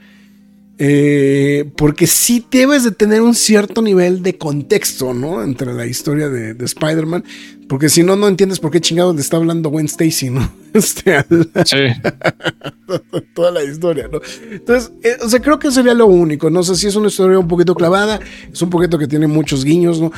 Eh, 0.80 1.70
porque 1.76 2.06
sí 2.06 2.46
debes 2.50 2.84
de 2.84 2.92
tener 2.92 3.20
un 3.20 3.34
cierto 3.34 3.82
nivel 3.82 4.22
de 4.22 4.38
contexto, 4.38 5.12
¿no? 5.12 5.42
Entre 5.42 5.74
la 5.74 5.86
historia 5.86 6.28
de, 6.28 6.54
de 6.54 6.64
Spider-Man. 6.64 7.24
Porque 7.68 7.88
si 7.88 8.02
no, 8.04 8.14
no 8.16 8.28
entiendes 8.28 8.60
por 8.60 8.70
qué 8.70 8.80
chingados 8.80 9.14
le 9.16 9.20
está 9.20 9.36
hablando 9.38 9.70
Gwen 9.70 9.86
Stacy, 9.86 10.30
¿no? 10.30 10.50
Este, 10.74 11.16
sí. 11.64 11.76
toda 13.34 13.50
la 13.50 13.64
historia, 13.64 14.06
¿no? 14.12 14.20
Entonces, 14.52 14.92
eh, 15.02 15.16
o 15.22 15.28
sea, 15.28 15.40
creo 15.40 15.58
que 15.58 15.70
sería 15.72 15.94
lo 15.94 16.06
único. 16.06 16.48
No 16.50 16.62
sé 16.62 16.76
si 16.76 16.86
es 16.86 16.94
una 16.94 17.08
historia 17.08 17.38
un 17.38 17.48
poquito 17.48 17.74
clavada, 17.74 18.20
es 18.52 18.62
un 18.62 18.70
poquito 18.70 18.98
que 18.98 19.08
tiene 19.08 19.26
muchos 19.26 19.64
guiños, 19.64 20.00
¿no? 20.00 20.12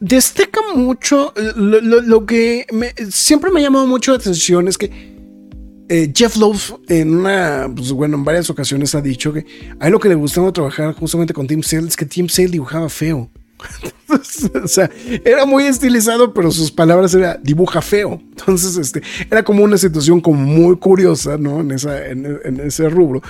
Destaca 0.00 0.60
mucho 0.76 1.32
eh, 1.36 1.52
lo, 1.56 1.80
lo- 1.80 2.02
lo 2.02 2.26
que 2.26 2.66
me- 2.72 2.92
siempre 3.10 3.50
me 3.50 3.60
ha 3.60 3.62
llamado 3.64 3.86
mucho 3.86 4.10
la 4.12 4.18
atención 4.18 4.68
es 4.68 4.76
que 4.76 5.13
eh, 5.88 6.12
Jeff 6.14 6.36
Lowe 6.36 6.80
en 6.88 7.14
una, 7.14 7.70
pues 7.74 7.92
bueno, 7.92 8.16
en 8.16 8.24
varias 8.24 8.48
ocasiones 8.50 8.94
ha 8.94 9.00
dicho 9.00 9.32
que 9.32 9.44
a 9.78 9.90
lo 9.90 9.98
que 9.98 10.08
le 10.08 10.14
gustaba 10.14 10.52
trabajar 10.52 10.94
justamente 10.94 11.34
con 11.34 11.46
Tim 11.46 11.62
Sale 11.62 11.88
es 11.88 11.96
que 11.96 12.06
Tim 12.06 12.28
Sale 12.28 12.48
dibujaba 12.48 12.88
feo. 12.88 13.30
sea, 14.66 14.90
era 15.24 15.46
muy 15.46 15.64
estilizado, 15.64 16.32
pero 16.34 16.50
sus 16.50 16.70
palabras 16.70 17.14
era 17.14 17.38
dibuja 17.42 17.80
feo. 17.80 18.20
Entonces, 18.30 18.76
este, 18.76 19.02
era 19.30 19.42
como 19.42 19.62
una 19.64 19.78
situación 19.78 20.20
como 20.20 20.38
muy 20.38 20.76
curiosa, 20.76 21.36
¿no? 21.38 21.60
En, 21.60 21.72
ese 22.60 22.88
rubro. 22.88 23.22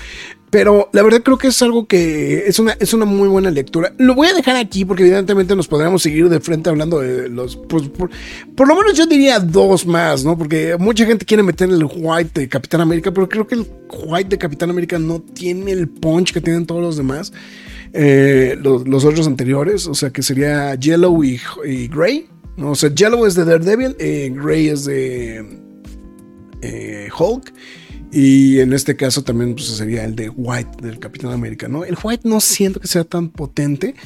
Pero 0.51 0.88
la 0.92 1.02
verdad 1.02 1.20
creo 1.24 1.36
que 1.36 1.48
es 1.48 1.62
algo 1.62 1.86
que 1.86 2.44
es 2.46 2.60
una, 2.60 2.76
es 2.78 2.94
una 2.94 3.05
muy 3.05 3.26
buena 3.26 3.51
lectura. 3.51 3.92
Lo 3.98 4.14
voy 4.14 4.28
a 4.28 4.34
dejar 4.34 4.55
aquí 4.55 4.84
porque 4.84 5.02
evidentemente 5.02 5.56
nos 5.56 5.66
podríamos 5.66 6.01
seguir 6.01 6.28
de 6.28 6.38
frente 6.38 6.70
hablando 6.70 7.01
de 7.01 7.28
los... 7.28 7.56
Pues, 7.56 7.88
por, 7.88 8.09
por, 8.55 8.68
lo 8.68 8.76
menos 8.76 8.96
yo 8.96 9.05
diría 9.06 9.40
dos 9.40 9.84
más, 9.84 10.24
¿no? 10.24 10.38
Porque 10.38 10.76
mucha 10.78 11.06
gente 11.06 11.24
quiere 11.24 11.42
meter 11.42 11.70
el 11.70 11.84
White 11.84 12.40
de 12.40 12.48
Capitán 12.48 12.82
América, 12.82 13.10
pero 13.10 13.28
creo 13.28 13.48
que 13.48 13.56
el 13.56 13.66
White 14.06 14.28
de 14.28 14.38
Capitán 14.38 14.70
América 14.70 14.96
no 14.96 15.20
tiene 15.20 15.72
el 15.72 15.88
punch 15.88 16.32
que 16.32 16.40
tienen 16.40 16.66
todos 16.66 16.82
los 16.82 16.96
demás. 16.96 17.32
Eh, 17.97 18.59
los, 18.61 19.05
otros 19.05 19.29
anteriores, 19.29 19.87
o 19.87 19.95
sea 19.95 20.11
que 20.11 20.21
sería 20.21 20.75
Yellow 20.75 21.23
y, 21.23 21.39
Grey. 21.87 22.27
¿no? 22.57 22.73
O 22.73 22.75
sea, 22.75 22.93
Yellow 22.93 23.25
es 23.25 23.37
de 23.37 23.45
Daredevil, 23.45 23.95
eh, 24.01 24.33
Grey 24.35 24.69
es 24.69 24.85
de 24.85 25.61
eh, 26.61 27.09
Hulk. 27.16 27.53
Y 28.11 28.61
en 28.61 28.73
este 28.73 28.95
caso 28.95 29.23
también 29.23 29.55
pues, 29.55 29.66
sería 29.66 30.05
el 30.05 30.15
de 30.15 30.29
White 30.29 30.83
del 30.83 31.01
Capitán 31.01 31.33
América, 31.33 31.66
¿no? 31.66 31.85
El 31.85 31.97
White 32.01 32.29
no 32.29 32.41
siento 32.41 32.79
que 32.79 32.87
sea 32.87 33.03
tan 33.03 33.29
potente 33.29 33.97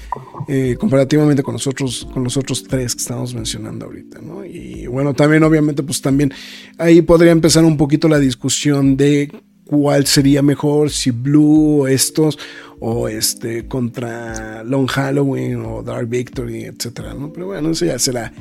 comparativamente 0.78 1.42
con 1.42 1.52
los, 1.52 1.66
otros, 1.66 2.08
con 2.14 2.24
los 2.24 2.38
otros 2.38 2.64
tres 2.64 2.94
que 2.94 3.02
estamos 3.02 3.34
mencionando 3.34 3.84
ahorita, 3.84 4.20
¿no? 4.22 4.46
Y 4.46 4.86
bueno, 4.86 5.12
también 5.12 5.42
obviamente 5.42 5.82
pues 5.82 6.00
también 6.00 6.32
ahí 6.78 7.02
podría 7.02 7.32
empezar 7.32 7.64
un 7.64 7.76
poquito 7.76 8.08
la 8.08 8.18
discusión 8.18 8.96
de 8.96 9.30
cuál 9.68 10.06
sería 10.06 10.42
mejor, 10.42 10.90
si 10.90 11.10
Blue 11.10 11.82
o 11.82 11.88
estos, 11.88 12.38
o 12.80 13.06
este 13.06 13.68
contra 13.68 14.64
Long 14.64 14.88
Halloween 14.88 15.62
o 15.64 15.82
Dark 15.82 16.08
Victory, 16.08 16.64
etcétera, 16.64 17.14
¿no? 17.14 17.32
Pero 17.32 17.46
bueno, 17.48 17.70
eso 17.70 17.84
ya 17.84 17.98
será 17.98 18.32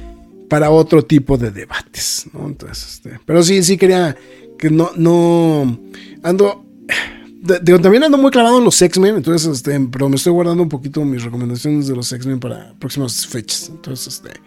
para 0.49 0.71
otro 0.71 1.03
tipo 1.03 1.37
de 1.37 1.51
debates, 1.51 2.25
¿no? 2.33 2.47
Entonces, 2.47 2.95
este, 2.95 3.19
pero 3.25 3.43
sí, 3.43 3.61
sí 3.61 3.77
quería 3.77 4.15
que 4.57 4.69
no, 4.69 4.91
no, 4.95 5.79
ando, 6.23 6.65
digo, 7.61 7.79
también 7.79 8.05
ando 8.05 8.17
muy 8.17 8.31
clavado 8.31 8.59
en 8.59 8.63
los 8.63 8.81
X-Men, 8.81 9.17
entonces, 9.17 9.51
este, 9.51 9.77
pero 9.91 10.07
me 10.07 10.15
estoy 10.15 10.31
guardando 10.31 10.63
un 10.63 10.69
poquito 10.69 11.03
mis 11.03 11.23
recomendaciones 11.23 11.87
de 11.87 11.95
los 11.95 12.09
X-Men 12.11 12.39
para 12.39 12.73
próximas 12.79 13.27
fechas, 13.27 13.69
entonces, 13.69 14.15
este, 14.15 14.39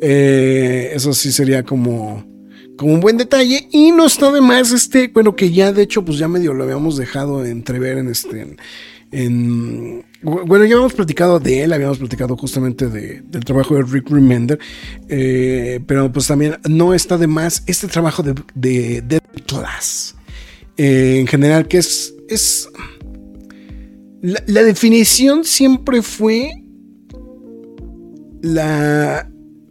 eh, 0.00 0.92
eso 0.94 1.12
sí 1.12 1.32
sería 1.32 1.64
como 1.64 2.33
como 2.76 2.94
un 2.94 3.00
buen 3.00 3.16
detalle 3.16 3.68
y 3.70 3.92
no 3.92 4.06
está 4.06 4.32
de 4.32 4.40
más 4.40 4.72
este, 4.72 5.08
bueno, 5.08 5.36
que 5.36 5.52
ya 5.52 5.72
de 5.72 5.82
hecho 5.82 6.04
pues 6.04 6.18
ya 6.18 6.28
medio 6.28 6.54
lo 6.54 6.64
habíamos 6.64 6.96
dejado 6.96 7.44
entrever 7.44 7.98
en 7.98 8.08
este, 8.08 8.56
en, 9.12 10.04
bueno, 10.22 10.64
ya 10.64 10.74
habíamos 10.74 10.94
platicado 10.94 11.38
de 11.38 11.62
él, 11.62 11.72
habíamos 11.72 11.98
platicado 11.98 12.36
justamente 12.36 12.88
del 12.88 13.44
trabajo 13.44 13.76
de 13.76 13.82
Rick 13.82 14.10
Remender, 14.10 14.58
eh, 15.08 15.80
pero 15.86 16.10
pues 16.10 16.26
también 16.26 16.56
no 16.68 16.94
está 16.94 17.18
de 17.18 17.26
más 17.26 17.62
este 17.66 17.86
trabajo 17.86 18.22
de, 18.22 18.34
de, 18.54 19.20
Class, 19.46 20.16
eh, 20.76 21.18
en 21.20 21.26
general, 21.26 21.68
que 21.68 21.78
es, 21.78 22.14
es 22.28 22.68
la, 24.22 24.42
la 24.46 24.62
definición 24.62 25.44
siempre 25.44 26.02
fue 26.02 26.50
la... 28.40 29.28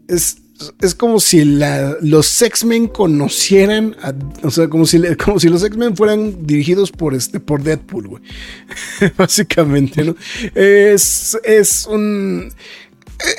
Es, 0.07 0.42
es 0.81 0.95
como 0.95 1.19
si 1.19 1.43
los 1.45 2.41
X-Men 2.41 2.87
conocieran, 2.87 3.95
o 4.43 4.51
sea, 4.51 4.67
como 4.67 4.85
si, 4.85 5.01
como 5.15 5.39
si 5.39 5.49
los 5.49 5.63
X-Men 5.63 5.95
fueran 5.95 6.45
dirigidos 6.45 6.91
por, 6.91 7.13
este, 7.13 7.39
por 7.39 7.63
Deadpool, 7.63 8.07
güey. 8.07 8.23
Básicamente, 9.17 10.03
¿no? 10.03 10.15
Es, 10.55 11.37
es 11.43 11.87
un... 11.87 12.51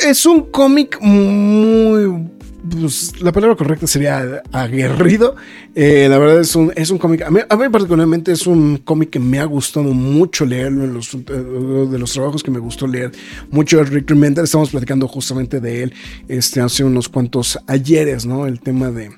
Es 0.06 0.24
un 0.24 0.50
cómic 0.50 0.98
muy 1.00 2.30
pues, 2.68 3.20
la 3.20 3.32
palabra 3.32 3.56
correcta 3.56 3.86
sería 3.86 4.42
aguerrido. 4.52 5.36
Eh, 5.74 6.06
la 6.08 6.18
verdad 6.18 6.40
es 6.40 6.54
un, 6.56 6.72
es 6.74 6.90
un 6.90 6.98
cómic, 6.98 7.22
a 7.22 7.30
mí, 7.30 7.40
particularmente 7.70 8.32
es 8.32 8.46
un 8.46 8.78
cómic 8.78 9.10
que 9.10 9.18
me 9.18 9.38
ha 9.38 9.44
gustado 9.44 9.92
mucho 9.92 10.44
leerlo, 10.44 10.84
eh, 10.84 11.88
de 11.90 11.98
los 11.98 12.12
trabajos 12.12 12.42
que 12.42 12.50
me 12.50 12.58
gustó 12.58 12.86
leer 12.86 13.12
mucho 13.50 13.82
Rick 13.82 14.08
Remender, 14.08 14.44
estamos 14.44 14.70
platicando 14.70 15.08
justamente 15.08 15.60
de 15.60 15.84
él 15.84 15.94
este, 16.28 16.60
hace 16.60 16.84
unos 16.84 17.08
cuantos 17.08 17.58
ayeres, 17.66 18.26
¿no? 18.26 18.46
El 18.46 18.60
tema 18.60 18.90
de... 18.90 19.10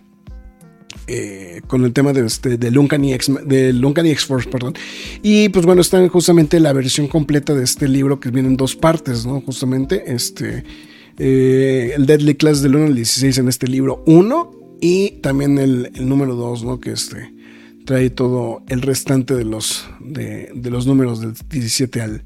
Eh, 1.09 1.61
con 1.69 1.85
el 1.85 1.93
tema 1.93 2.13
de, 2.13 2.27
este, 2.27 2.57
de 2.57 2.71
de 2.71 4.11
X-Force, 4.11 4.49
perdón. 4.51 4.75
Y 5.23 5.51
pues 5.51 5.65
bueno, 5.65 5.81
está 5.81 6.09
justamente 6.09 6.59
la 6.59 6.73
versión 6.73 7.07
completa 7.07 7.55
de 7.55 7.63
este 7.63 7.87
libro 7.87 8.19
que 8.19 8.31
viene 8.31 8.49
en 8.49 8.57
dos 8.57 8.75
partes, 8.75 9.25
¿no? 9.25 9.41
Justamente, 9.41 10.03
este 10.13 10.65
eh, 11.19 11.93
el 11.97 12.07
Deadly 12.07 12.35
Class 12.35 12.63
del 12.63 12.77
1 12.77 12.87
al 12.87 12.95
16 12.95 13.39
en 13.39 13.49
este 13.49 13.67
libro 13.67 14.03
1 14.07 14.79
y 14.81 15.13
también 15.23 15.59
el, 15.59 15.91
número 16.01 16.35
2, 16.35 16.65
¿no? 16.65 16.81
Que 16.81 16.93
este 16.93 17.33
trae 17.85 18.11
todo 18.11 18.63
el 18.69 18.83
restante 18.83 19.35
de 19.35 19.45
los, 19.45 19.89
de, 20.01 20.51
los 20.65 20.87
números 20.87 21.21
del 21.21 21.35
17 21.49 22.01
al, 22.01 22.25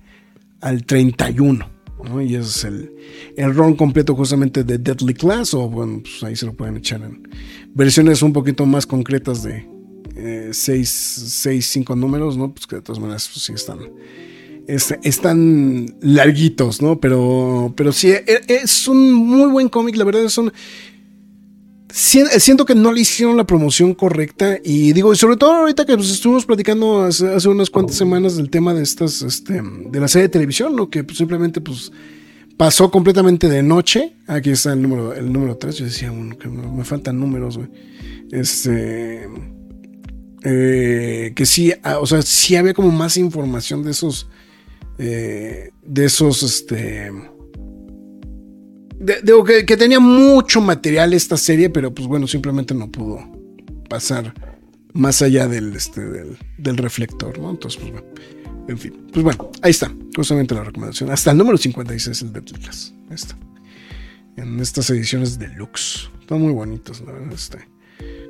al 0.60 0.84
31. 0.86 1.68
¿no? 2.02 2.22
Y 2.22 2.34
ese 2.34 2.48
es 2.48 2.64
el, 2.64 2.92
el 3.36 3.54
ron 3.54 3.76
completo 3.76 4.16
justamente 4.16 4.64
de 4.64 4.78
Deadly 4.78 5.12
Class, 5.12 5.52
o 5.52 5.68
bueno, 5.68 6.00
pues 6.02 6.22
ahí 6.22 6.34
se 6.34 6.46
lo 6.46 6.54
pueden 6.54 6.78
echar 6.78 7.02
en 7.02 7.28
versiones 7.74 8.22
un 8.22 8.32
poquito 8.32 8.64
más 8.64 8.86
concretas 8.86 9.42
de 9.42 9.68
6, 10.52 11.46
eh, 11.46 11.62
5 11.62 11.94
números, 11.94 12.36
¿no? 12.38 12.52
Pues 12.52 12.66
que 12.66 12.76
de 12.76 12.82
todas 12.82 12.98
maneras 12.98 13.28
pues, 13.32 13.44
sí 13.44 13.52
están 13.52 13.80
están 14.66 15.94
larguitos, 16.00 16.82
¿no? 16.82 17.00
Pero, 17.00 17.72
pero 17.76 17.92
sí, 17.92 18.10
e, 18.10 18.24
es 18.48 18.88
un 18.88 19.12
muy 19.12 19.50
buen 19.50 19.68
cómic, 19.68 19.96
la 19.96 20.04
verdad 20.04 20.24
es 20.24 20.38
un... 20.38 20.52
Siento 21.92 22.64
que 22.64 22.76
no 22.76 22.92
le 22.92 23.00
hicieron 23.00 23.36
la 23.36 23.44
promoción 23.44 23.94
correcta 23.94 24.58
y 24.62 24.92
digo, 24.92 25.12
sobre 25.16 25.36
todo 25.36 25.54
ahorita 25.54 25.84
que 25.84 25.96
pues, 25.96 26.08
estuvimos 26.08 26.46
platicando 26.46 27.02
hace, 27.02 27.48
unas 27.48 27.68
cuantas 27.68 27.96
semanas 27.96 28.36
del 28.36 28.48
tema 28.48 28.72
de 28.74 28.84
estas, 28.84 29.22
este, 29.22 29.60
de 29.60 30.00
la 30.00 30.06
serie 30.06 30.28
de 30.28 30.32
televisión, 30.32 30.76
¿no? 30.76 30.88
Que 30.88 31.02
pues, 31.02 31.18
simplemente 31.18 31.60
pues 31.60 31.90
pasó 32.56 32.90
completamente 32.90 33.48
de 33.48 33.62
noche. 33.62 34.18
Aquí 34.28 34.50
está 34.50 34.74
el 34.74 34.82
número, 34.82 35.14
el 35.14 35.32
número 35.32 35.56
3. 35.56 35.76
Yo 35.78 35.84
decía, 35.86 36.12
que 36.38 36.46
me 36.46 36.84
faltan 36.84 37.18
números, 37.18 37.56
güey. 37.56 37.70
Este. 38.30 39.26
Eh, 40.44 41.32
que 41.34 41.46
sí, 41.46 41.72
ah, 41.82 41.98
o 41.98 42.06
sea, 42.06 42.22
sí 42.22 42.56
había 42.56 42.74
como 42.74 42.90
más 42.90 43.16
información 43.16 43.82
de 43.82 43.90
esos 43.90 44.28
eh, 45.02 45.70
de 45.82 46.05
esos, 46.05 46.43
este... 46.43 47.10
digo 49.22 49.44
que, 49.44 49.64
tenía 49.64 49.98
mucho 49.98 50.60
material 50.60 51.14
esta 51.14 51.39
serie, 51.39 51.70
pero 51.70 51.94
pues 51.94 52.06
bueno, 52.06 52.27
simplemente 52.27 52.74
no 52.74 52.90
pudo 52.90 53.18
pasar 53.89 54.35
más 54.93 55.22
allá 55.22 55.48
del, 55.48 55.74
este, 55.74 56.02
del, 56.02 56.77
reflector, 56.77 57.39
¿no? 57.39 57.48
Entonces, 57.48 57.81
pues 57.81 57.93
bueno, 57.93 58.06
en 58.68 58.77
fin, 58.77 59.06
pues 59.10 59.24
bueno, 59.24 59.51
ahí 59.62 59.70
está, 59.70 59.90
justamente 60.14 60.55
la 60.55 60.64
recomendación. 60.64 61.10
Hasta 61.10 61.31
el 61.31 61.39
número 61.39 61.56
56, 61.56 62.20
el 62.20 62.32
de 62.35 62.40
Atlas. 62.40 62.93
Está. 63.10 63.39
En 64.36 64.60
estas 64.60 64.90
ediciones 64.90 65.39
deluxe. 65.39 66.10
Están 66.20 66.43
muy 66.43 66.52
bonitos, 66.52 67.01
la 67.01 67.12
verdad, 67.12 67.32
este, 67.32 67.59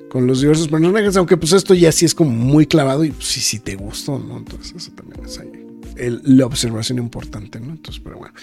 Con 0.08 0.28
los 0.28 0.40
diversos 0.40 0.68
personajes, 0.68 1.16
aunque 1.16 1.36
pues 1.36 1.52
esto 1.52 1.74
ya 1.74 1.90
sí 1.90 2.04
es 2.04 2.14
como 2.14 2.30
muy 2.30 2.64
clavado 2.66 3.04
y 3.04 3.10
pues 3.10 3.26
sí, 3.26 3.40
sí 3.40 3.58
te 3.58 3.74
gustó, 3.74 4.20
¿no? 4.20 4.38
Entonces, 4.38 4.72
eso 4.76 4.92
también 4.92 5.24
es 5.24 5.36
ahí 5.40 5.59
la 6.08 6.46
observación 6.46 6.98
importante, 6.98 7.60
¿no? 7.60 7.70
Entonces, 7.70 8.00
pero 8.02 8.18
bueno. 8.18 8.34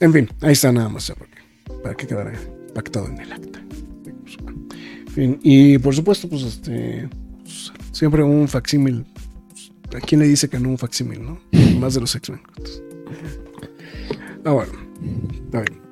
En 0.00 0.12
fin, 0.12 0.28
ahí 0.40 0.52
está 0.52 0.72
nada 0.72 0.88
más 0.88 1.12
para 1.82 1.94
que 1.94 2.06
quedara 2.06 2.32
pactado 2.74 3.08
en 3.08 3.18
el 3.18 3.32
acta. 3.32 3.60
y 5.16 5.78
por 5.78 5.94
supuesto, 5.94 6.28
pues 6.28 6.42
este. 6.42 7.08
Pues, 7.42 7.72
siempre 7.92 8.22
un 8.22 8.48
facsímil. 8.48 9.04
¿A 9.94 10.00
quién 10.00 10.20
le 10.20 10.26
dice 10.26 10.48
que 10.48 10.58
no 10.58 10.68
un 10.68 10.78
facsímil, 10.78 11.22
no? 11.22 11.40
Más 11.78 11.94
de 11.94 12.00
los 12.00 12.14
X-Men. 12.14 12.40
Ah, 14.44 14.52
bueno. 14.52 14.72
Está 15.44 15.60
bien. 15.60 15.86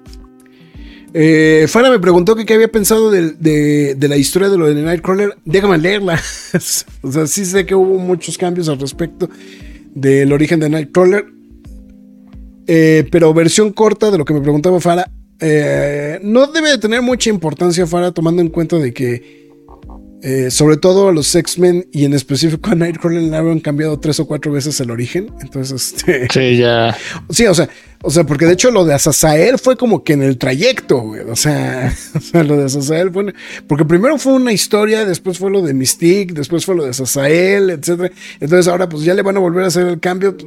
Eh, 1.16 1.66
Fara 1.68 1.90
me 1.90 2.00
preguntó 2.00 2.34
que 2.34 2.44
qué 2.44 2.54
había 2.54 2.70
pensado 2.70 3.08
de, 3.12 3.94
de, 3.94 4.08
la 4.08 4.16
historia 4.16 4.48
de 4.48 4.58
lo 4.58 4.66
de 4.66 4.82
Nightcrawler. 4.82 5.38
Déjame 5.44 5.78
leerla. 5.78 6.14
o 7.02 7.12
sea, 7.12 7.26
sí 7.28 7.44
sé 7.44 7.64
que 7.64 7.74
hubo 7.74 7.98
muchos 7.98 8.36
cambios 8.36 8.68
al 8.68 8.80
respecto 8.80 9.30
del 9.94 10.32
origen 10.32 10.60
de 10.60 10.68
Nightcrawler. 10.68 11.26
Eh, 12.66 13.06
pero 13.10 13.34
versión 13.34 13.72
corta 13.72 14.10
de 14.10 14.18
lo 14.18 14.24
que 14.24 14.34
me 14.34 14.40
preguntaba 14.40 14.80
Fara. 14.80 15.10
Eh, 15.40 16.18
no 16.22 16.46
debe 16.46 16.70
de 16.70 16.78
tener 16.78 17.02
mucha 17.02 17.30
importancia, 17.30 17.86
Fara, 17.86 18.12
tomando 18.12 18.42
en 18.42 18.48
cuenta 18.48 18.78
de 18.78 18.92
que, 18.92 19.43
eh, 20.26 20.50
sobre 20.50 20.78
todo 20.78 21.08
a 21.08 21.12
los 21.12 21.34
X-Men 21.34 21.86
y 21.92 22.06
en 22.06 22.14
específico 22.14 22.70
a 22.70 22.74
Nightcrawler, 22.74 23.24
le 23.24 23.36
habían 23.36 23.60
cambiado 23.60 24.00
tres 24.00 24.18
o 24.20 24.26
cuatro 24.26 24.52
veces 24.52 24.80
el 24.80 24.90
origen. 24.90 25.30
Entonces, 25.42 25.92
este. 25.92 26.28
Sí, 26.32 26.56
ya. 26.56 26.96
Sí, 27.28 27.44
o 27.46 27.52
sea, 27.52 27.68
o 28.00 28.10
sea, 28.10 28.24
porque 28.24 28.46
de 28.46 28.54
hecho 28.54 28.70
lo 28.70 28.86
de 28.86 28.94
Azazael 28.94 29.58
fue 29.58 29.76
como 29.76 30.02
que 30.02 30.14
en 30.14 30.22
el 30.22 30.38
trayecto, 30.38 30.98
güey. 31.02 31.20
O 31.28 31.36
sea, 31.36 31.94
o 32.14 32.20
sea, 32.20 32.42
lo 32.42 32.56
de 32.56 32.64
Azazael 32.64 33.12
fue. 33.12 33.34
Porque 33.66 33.84
primero 33.84 34.16
fue 34.16 34.32
una 34.32 34.50
historia, 34.50 35.04
después 35.04 35.36
fue 35.36 35.50
lo 35.50 35.60
de 35.60 35.74
Mystique, 35.74 36.32
después 36.32 36.64
fue 36.64 36.74
lo 36.74 36.84
de 36.84 36.90
Azazael, 36.90 37.68
etc. 37.68 38.10
Entonces 38.40 38.66
ahora, 38.66 38.88
pues 38.88 39.04
ya 39.04 39.12
le 39.12 39.20
van 39.20 39.36
a 39.36 39.40
volver 39.40 39.64
a 39.64 39.66
hacer 39.66 39.86
el 39.86 40.00
cambio 40.00 40.38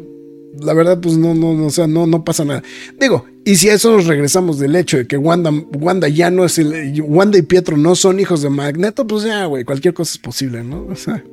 la 0.62 0.74
verdad, 0.74 1.00
pues 1.00 1.18
no, 1.18 1.34
no, 1.34 1.54
no, 1.54 1.66
o 1.68 1.70
sea, 1.70 1.88
no, 1.88 2.06
no 2.08 2.24
pasa 2.24 2.44
nada. 2.46 2.64
Digo, 3.00 3.26
Y 3.46 3.56
si 3.56 3.70
a 3.70 3.76
eso 3.76 3.92
nos 3.92 4.06
regresamos 4.08 4.60
del 4.60 4.76
hecho 4.76 4.98
de 4.98 5.08
que 5.08 5.18
Wanda, 5.18 5.52
Wanda 5.80 6.08
ya 6.10 6.30
no 6.30 6.44
es 6.46 6.58
el. 6.60 7.02
Wanda 7.02 7.38
y 7.38 7.42
Pietro 7.44 7.78
no 7.78 7.96
son 7.96 8.20
hijos 8.20 8.42
de 8.42 8.50
Magneto, 8.50 9.08
pues 9.08 9.24
ya, 9.24 9.46
güey, 9.46 9.64
cualquier 9.64 9.94
cosa 9.94 10.12
es 10.14 10.18
posible, 10.18 10.64
¿no? 10.64 10.86
O 10.90 10.96
sea, 10.96 11.24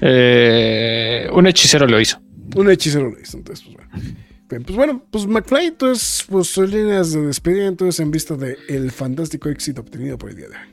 Eh, 0.00 1.28
un 1.32 1.46
hechicero 1.46 1.86
lo 1.86 2.00
hizo. 2.00 2.18
un 2.56 2.70
hechicero 2.70 3.10
lo 3.10 3.20
hizo, 3.20 3.36
entonces, 3.36 3.64
pues 3.64 3.76
bueno. 3.76 4.16
Bien, 4.48 4.62
pues 4.64 4.76
bueno, 4.76 5.04
pues 5.12 5.26
McFly, 5.26 5.66
entonces, 5.66 6.24
pues 6.28 6.48
sus 6.48 6.68
líneas 6.72 7.12
de 7.12 7.20
despedida, 7.26 7.66
entonces, 7.66 8.00
en 8.00 8.10
vista 8.10 8.34
del 8.36 8.90
fantástico 8.90 9.48
éxito 9.48 9.80
obtenido 9.82 10.18
por 10.18 10.30
el 10.30 10.36
día 10.36 10.48
de 10.48 10.54
hoy. 10.54 10.69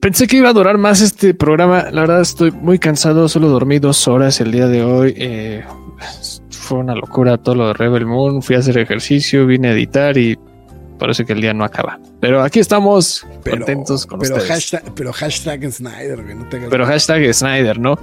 Pensé 0.00 0.28
que 0.28 0.36
iba 0.36 0.48
a 0.48 0.52
durar 0.52 0.78
más 0.78 1.00
este 1.00 1.34
programa. 1.34 1.90
La 1.90 2.02
verdad 2.02 2.20
estoy 2.20 2.52
muy 2.52 2.78
cansado. 2.78 3.28
Solo 3.28 3.48
dormí 3.48 3.78
dos 3.78 4.06
horas 4.06 4.40
el 4.40 4.52
día 4.52 4.68
de 4.68 4.84
hoy. 4.84 5.14
Eh, 5.16 5.64
fue 6.50 6.78
una 6.78 6.94
locura 6.94 7.36
todo 7.38 7.56
lo 7.56 7.66
de 7.68 7.74
Rebel 7.74 8.06
Moon. 8.06 8.42
Fui 8.42 8.54
a 8.54 8.60
hacer 8.60 8.78
ejercicio, 8.78 9.46
vine 9.46 9.68
a 9.68 9.72
editar 9.72 10.16
y 10.16 10.38
parece 10.98 11.24
que 11.24 11.32
el 11.32 11.40
día 11.40 11.54
no 11.54 11.64
acaba. 11.64 11.98
Pero 12.20 12.42
aquí 12.42 12.58
estamos 12.58 13.24
Pero, 13.44 13.58
contentos 13.58 14.04
con 14.06 14.18
pero 14.18 14.34
ustedes. 14.36 14.50
hashtag, 14.52 14.94
pero 14.94 15.12
hashtag 15.12 15.70
Snyder, 15.72 16.22
güey, 16.22 16.34
no 16.34 16.44
te 16.48 16.58
Pero 16.58 16.84
hashtag 16.86 17.32
Snyder, 17.32 17.78
¿no? 17.78 17.98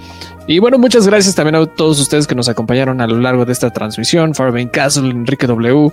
Y 0.47 0.59
bueno, 0.59 0.77
muchas 0.77 1.05
gracias 1.07 1.35
también 1.35 1.55
a 1.55 1.65
todos 1.65 1.99
ustedes 1.99 2.27
que 2.27 2.35
nos 2.35 2.47
acompañaron 2.49 3.01
a 3.01 3.07
lo 3.07 3.19
largo 3.19 3.45
de 3.45 3.51
esta 3.51 3.69
transmisión. 3.71 4.33
Farben 4.35 4.69
Castle, 4.69 5.09
Enrique 5.09 5.47
W, 5.47 5.91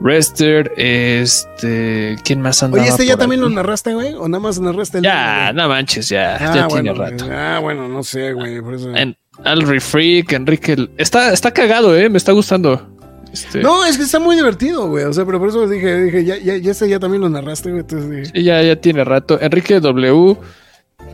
Rester, 0.00 0.72
este, 0.76 2.16
¿quién 2.24 2.40
más 2.42 2.62
andaba 2.62 2.82
Oye, 2.82 2.90
¿este 2.90 3.06
ya 3.06 3.16
también 3.16 3.40
lo 3.40 3.48
narraste, 3.48 3.94
güey? 3.94 4.14
¿O 4.14 4.28
nada 4.28 4.40
más 4.42 4.60
narraste 4.60 4.98
el 4.98 5.04
Ya, 5.04 5.52
no 5.52 5.68
manches, 5.68 6.08
ya, 6.08 6.36
Ah, 6.36 6.54
ya 6.54 6.66
bueno, 6.66 6.92
tiene 6.94 7.10
rato. 7.10 7.24
Ah, 7.30 7.58
bueno, 7.60 7.88
no 7.88 8.02
sé, 8.02 8.32
güey. 8.32 8.60
Por 8.60 8.74
eso. 8.74 8.94
En 8.94 9.16
Alri 9.44 9.80
Freak, 9.80 10.32
Enrique, 10.32 10.88
está, 10.98 11.32
está 11.32 11.52
cagado, 11.52 11.96
eh, 11.96 12.08
me 12.10 12.18
está 12.18 12.32
gustando. 12.32 12.91
Este, 13.32 13.60
No, 13.60 13.84
es 13.84 13.96
que 13.96 14.04
está 14.04 14.18
muy 14.18 14.36
divertido, 14.36 14.88
güey. 14.88 15.04
O 15.04 15.12
sea, 15.12 15.24
pero 15.24 15.38
por 15.38 15.48
eso 15.48 15.66
dije, 15.66 16.02
dije, 16.02 16.24
ya, 16.24 16.36
ya, 16.36 16.56
ya 16.56 16.86
ya 16.86 17.00
también 17.00 17.22
lo 17.22 17.30
narraste, 17.30 17.70
güey. 17.70 17.80
Entonces 17.80 18.30
sí, 18.32 18.42
ya, 18.42 18.62
ya 18.62 18.76
tiene 18.76 19.04
rato. 19.04 19.38
Enrique 19.40 19.80
W. 19.80 20.36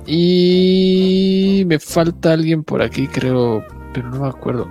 Y 0.06 1.64
me 1.66 1.78
falta 1.78 2.32
alguien 2.32 2.64
por 2.64 2.82
aquí, 2.82 3.06
creo, 3.06 3.64
pero 3.92 4.08
no 4.10 4.20
me 4.20 4.28
acuerdo. 4.28 4.68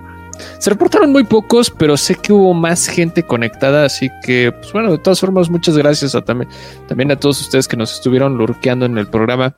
Se 0.58 0.70
reportaron 0.70 1.10
muy 1.10 1.24
pocos, 1.24 1.70
pero 1.70 1.96
sé 1.96 2.14
que 2.14 2.32
hubo 2.32 2.54
más 2.54 2.86
gente 2.86 3.22
conectada, 3.22 3.84
así 3.84 4.08
que, 4.24 4.52
pues 4.52 4.72
bueno, 4.72 4.92
de 4.92 4.98
todas 4.98 5.20
formas, 5.20 5.50
muchas 5.50 5.76
gracias 5.76 6.14
a 6.14 6.22
también, 6.22 6.48
también 6.86 7.10
a 7.10 7.16
todos 7.16 7.40
ustedes 7.40 7.66
que 7.66 7.76
nos 7.76 7.92
estuvieron 7.94 8.36
lurqueando 8.36 8.86
en 8.86 8.98
el 8.98 9.08
programa. 9.08 9.56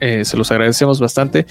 Eh, 0.00 0.24
se 0.24 0.36
los 0.36 0.50
agradecemos 0.50 1.00
bastante. 1.00 1.46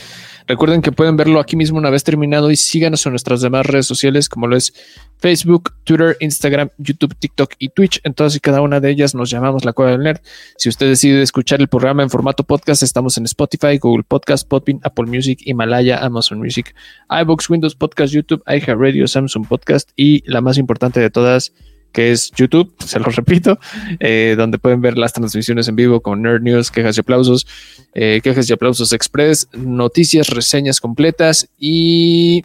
Recuerden 0.48 0.82
que 0.82 0.92
pueden 0.92 1.18
verlo 1.18 1.40
aquí 1.40 1.56
mismo 1.56 1.78
una 1.78 1.90
vez 1.90 2.04
terminado 2.04 2.52
y 2.52 2.56
síganos 2.56 3.06
en 3.06 3.14
nuestras 3.14 3.42
demás 3.42 3.66
redes 3.66 3.88
sociales 3.88 4.30
como 4.30 4.48
lo 4.48 4.56
es 4.56 4.74
Facebook, 5.18 5.74
Twitter, 5.84 6.16
Instagram, 6.20 6.70
YouTube, 6.78 7.16
TikTok 7.16 7.54
y 7.58 7.70
Twitch. 7.70 8.00
En 8.04 8.14
todas 8.14 8.36
y 8.36 8.40
cada 8.40 8.62
una 8.62 8.80
de 8.80 8.92
ellas 8.92 9.16
nos 9.16 9.30
llamamos 9.30 9.66
La 9.66 9.74
Cueva 9.74 9.92
del 9.92 10.04
Nerd. 10.04 10.22
Si 10.58 10.70
usted 10.70 10.88
decide 10.88 11.22
escuchar 11.22 11.62
el 11.62 11.68
programa 11.68 12.04
en 12.04 12.10
formato 12.10 12.44
podcast, 12.44 12.84
estamos 12.84 13.18
en 13.18 13.26
Spotify, 13.26 13.78
Google 13.80 14.04
Podcast, 14.08 14.48
Podbean, 14.48 14.80
Apple 14.84 15.06
Music, 15.08 15.40
Himalaya, 15.46 15.98
Amazon 16.04 16.40
Music, 16.40 16.76
iBox, 17.10 17.50
Windows 17.50 17.76
Podcast, 17.76 18.14
YouTube, 18.14 18.44
iHeartRadio, 18.46 19.08
Samsung 19.08 19.48
Podcast 19.48 19.90
y 19.96 20.30
la 20.30 20.42
más 20.42 20.58
importante 20.58 21.00
de 21.00 21.10
todas, 21.10 21.54
que 21.96 22.12
es 22.12 22.30
YouTube, 22.32 22.76
se 22.86 23.00
lo 23.00 23.06
repito, 23.06 23.58
eh, 24.00 24.36
donde 24.38 24.60
pueden 24.60 24.82
ver 24.82 24.98
las 24.98 25.14
transmisiones 25.14 25.70
en 25.70 25.78
vivo 25.78 26.02
con 26.02 26.22
Nerd 26.22 26.42
News, 26.42 26.70
quejas 26.70 26.98
y 26.98 27.00
aplausos, 27.00 27.48
eh, 27.94 28.20
quejas 28.22 28.50
y 28.50 28.54
aplausos 28.54 28.92
express, 28.92 29.48
noticias, 29.54 30.30
reseñas 30.30 30.82
completas 30.82 31.50
y 31.58 32.44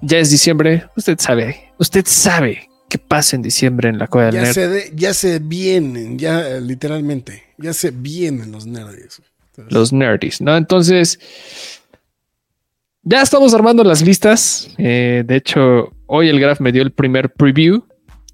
ya 0.00 0.18
es 0.18 0.30
diciembre. 0.30 0.84
Usted 0.96 1.18
sabe, 1.18 1.72
usted 1.78 2.04
sabe 2.06 2.68
qué 2.88 2.98
pasa 2.98 3.36
en 3.36 3.42
diciembre 3.42 3.88
en 3.88 3.98
la 3.98 4.06
Cueva 4.06 4.26
del 4.26 4.34
Ya 4.36 4.42
Nerd. 4.42 4.52
se, 4.54 4.68
de- 4.68 4.92
ya 4.94 5.14
se 5.14 5.38
vienen, 5.38 6.18
ya 6.18 6.58
literalmente, 6.60 7.42
ya 7.58 7.72
se 7.72 7.90
vienen 7.90 8.52
los 8.52 8.66
nerds. 8.66 9.20
Entonces, 9.50 9.72
los 9.72 9.92
nerdies, 9.92 10.40
¿no? 10.40 10.56
Entonces, 10.56 11.18
ya 13.02 13.22
estamos 13.22 13.54
armando 13.54 13.84
las 13.84 14.02
listas. 14.02 14.68
Eh, 14.78 15.22
de 15.26 15.36
hecho, 15.36 15.92
hoy 16.06 16.28
el 16.28 16.40
Graph 16.40 16.60
me 16.60 16.72
dio 16.72 16.82
el 16.82 16.92
primer 16.92 17.30
preview. 17.30 17.82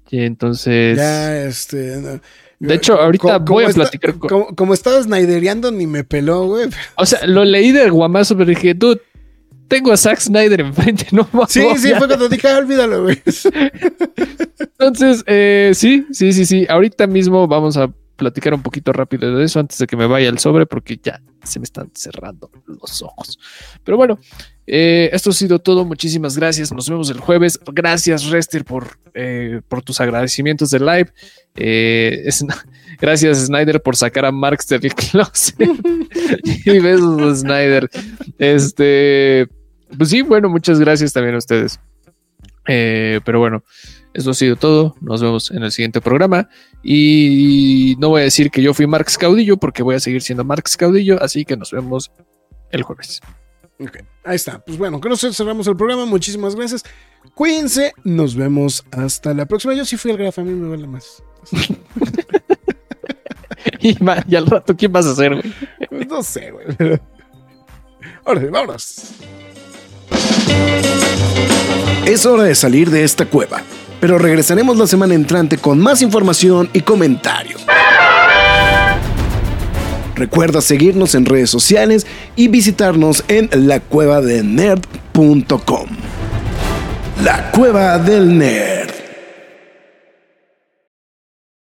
Y 0.09 0.21
entonces, 0.21 0.97
ya, 0.97 1.43
este. 1.45 1.97
no, 1.97 2.19
de 2.59 2.75
hecho, 2.75 2.99
ahorita 2.99 3.39
voy 3.39 3.63
a 3.65 3.67
está- 3.69 3.81
platicar 3.81 4.13
con. 4.15 4.29
como, 4.29 4.55
como 4.55 4.73
estaba 4.73 5.01
Snydereando, 5.01 5.71
ni 5.71 5.87
me 5.87 6.03
peló, 6.03 6.45
güey. 6.45 6.69
O 6.95 7.05
sea, 7.05 7.25
lo 7.25 7.43
leí 7.43 7.71
de 7.71 7.89
guamazo, 7.89 8.35
pero 8.37 8.49
dije, 8.49 8.73
dude, 8.75 9.01
tengo 9.67 9.91
a 9.91 9.97
Zack 9.97 10.19
Snyder 10.19 10.61
enfrente, 10.61 11.07
no 11.11 11.27
me 11.31 11.45
Sí, 11.47 11.61
sí, 11.77 11.93
fue 11.97 12.07
cuando 12.07 12.29
dije, 12.29 12.47
ah, 12.47 12.57
olvídalo, 12.57 13.03
güey. 13.03 13.21
Entonces, 14.59 15.23
eh, 15.27 15.71
sí, 15.73 16.05
sí, 16.11 16.33
sí, 16.33 16.45
sí. 16.45 16.65
Ahorita 16.69 17.07
mismo 17.07 17.47
vamos 17.47 17.77
a 17.77 17.89
platicar 18.15 18.53
un 18.53 18.61
poquito 18.61 18.93
rápido 18.93 19.35
de 19.35 19.45
eso 19.45 19.59
antes 19.59 19.77
de 19.77 19.87
que 19.87 19.97
me 19.97 20.07
vaya 20.07 20.29
el 20.29 20.39
sobre, 20.39 20.65
porque 20.65 20.99
ya 21.01 21.21
se 21.43 21.59
me 21.59 21.63
están 21.63 21.91
cerrando 21.93 22.49
los 22.67 23.01
ojos. 23.01 23.39
Pero 23.83 23.97
bueno, 23.97 24.19
eh, 24.67 25.09
esto 25.13 25.29
ha 25.31 25.33
sido 25.33 25.59
todo. 25.59 25.85
Muchísimas 25.85 26.37
gracias. 26.37 26.71
Nos 26.71 26.89
vemos 26.89 27.09
el 27.09 27.19
jueves. 27.19 27.59
Gracias, 27.71 28.25
Rester, 28.29 28.63
por, 28.65 28.97
eh, 29.13 29.61
por 29.67 29.81
tus 29.81 29.99
agradecimientos 30.01 30.69
de 30.71 30.79
live. 30.79 31.11
Eh, 31.55 32.23
es- 32.25 32.45
gracias, 33.01 33.45
Snyder, 33.45 33.81
por 33.81 33.95
sacar 33.95 34.25
a 34.25 34.31
Marx 34.31 34.67
del 34.67 34.81
closet. 35.11 35.57
y 36.65 36.79
besos, 36.79 37.39
Snyder. 37.39 37.89
Este, 38.39 39.47
pues 39.97 40.09
sí, 40.09 40.21
bueno, 40.21 40.49
muchas 40.49 40.79
gracias 40.79 41.13
también 41.13 41.35
a 41.35 41.39
ustedes. 41.39 41.79
Pero 42.65 43.39
bueno, 43.39 43.63
eso 44.13 44.31
ha 44.31 44.33
sido 44.33 44.55
todo. 44.55 44.95
Nos 45.01 45.21
vemos 45.21 45.51
en 45.51 45.63
el 45.63 45.71
siguiente 45.71 45.99
programa. 45.99 46.47
Y 46.81 47.95
no 47.99 48.09
voy 48.09 48.21
a 48.21 48.23
decir 48.25 48.49
que 48.51 48.61
yo 48.61 48.73
fui 48.73 48.87
Marx 48.87 49.17
Caudillo 49.17 49.57
porque 49.57 49.83
voy 49.83 49.95
a 49.95 49.99
seguir 49.99 50.21
siendo 50.21 50.43
Marx 50.45 50.77
Caudillo. 50.77 51.21
Así 51.21 51.43
que 51.45 51.57
nos 51.57 51.71
vemos 51.71 52.11
el 52.71 52.83
jueves. 52.83 53.19
Ok, 53.79 53.97
ahí 54.23 54.35
está. 54.35 54.59
Pues 54.63 54.77
bueno, 54.77 54.99
con 55.01 55.11
eso 55.11 55.31
cerramos 55.33 55.67
el 55.67 55.75
programa. 55.75 56.05
Muchísimas 56.05 56.55
gracias. 56.55 56.83
Cuídense. 57.35 57.93
Nos 58.03 58.35
vemos 58.35 58.83
hasta 58.91 59.33
la 59.33 59.45
próxima. 59.45 59.73
Yo 59.73 59.83
sí 59.85 59.97
fui 59.97 60.11
al 60.11 60.17
graf, 60.17 60.39
a 60.39 60.43
mí 60.43 60.51
me 60.53 60.69
vale 60.69 60.87
más. 60.87 61.23
Y, 63.79 63.97
y 64.27 64.35
al 64.35 64.45
rato, 64.45 64.75
¿quién 64.77 64.91
vas 64.93 65.05
a 65.05 65.11
hacer? 65.11 65.31
güey? 65.35 65.53
Pues 65.89 66.07
no 66.07 66.23
sé, 66.23 66.51
güey. 66.51 66.65
pero- 66.77 66.99
Ahora 68.25 68.41
sí, 68.41 68.47
vámonos. 68.47 68.95
Es 72.05 72.25
hora 72.25 72.43
de 72.43 72.55
salir 72.55 72.89
de 72.89 73.03
esta 73.03 73.25
cueva, 73.25 73.61
pero 73.99 74.17
regresaremos 74.17 74.77
la 74.77 74.87
semana 74.87 75.13
entrante 75.15 75.57
con 75.57 75.79
más 75.79 76.01
información 76.01 76.69
y 76.73 76.81
comentarios. 76.81 77.65
Recuerda 80.15 80.61
seguirnos 80.61 81.15
en 81.15 81.25
redes 81.25 81.49
sociales 81.49 82.05
y 82.35 82.47
visitarnos 82.47 83.25
en 83.27 83.49
lacuevadelnerd.com. 83.51 85.87
La 87.23 87.51
Cueva 87.51 87.99
del 87.99 88.37
Nerd. 88.37 89.02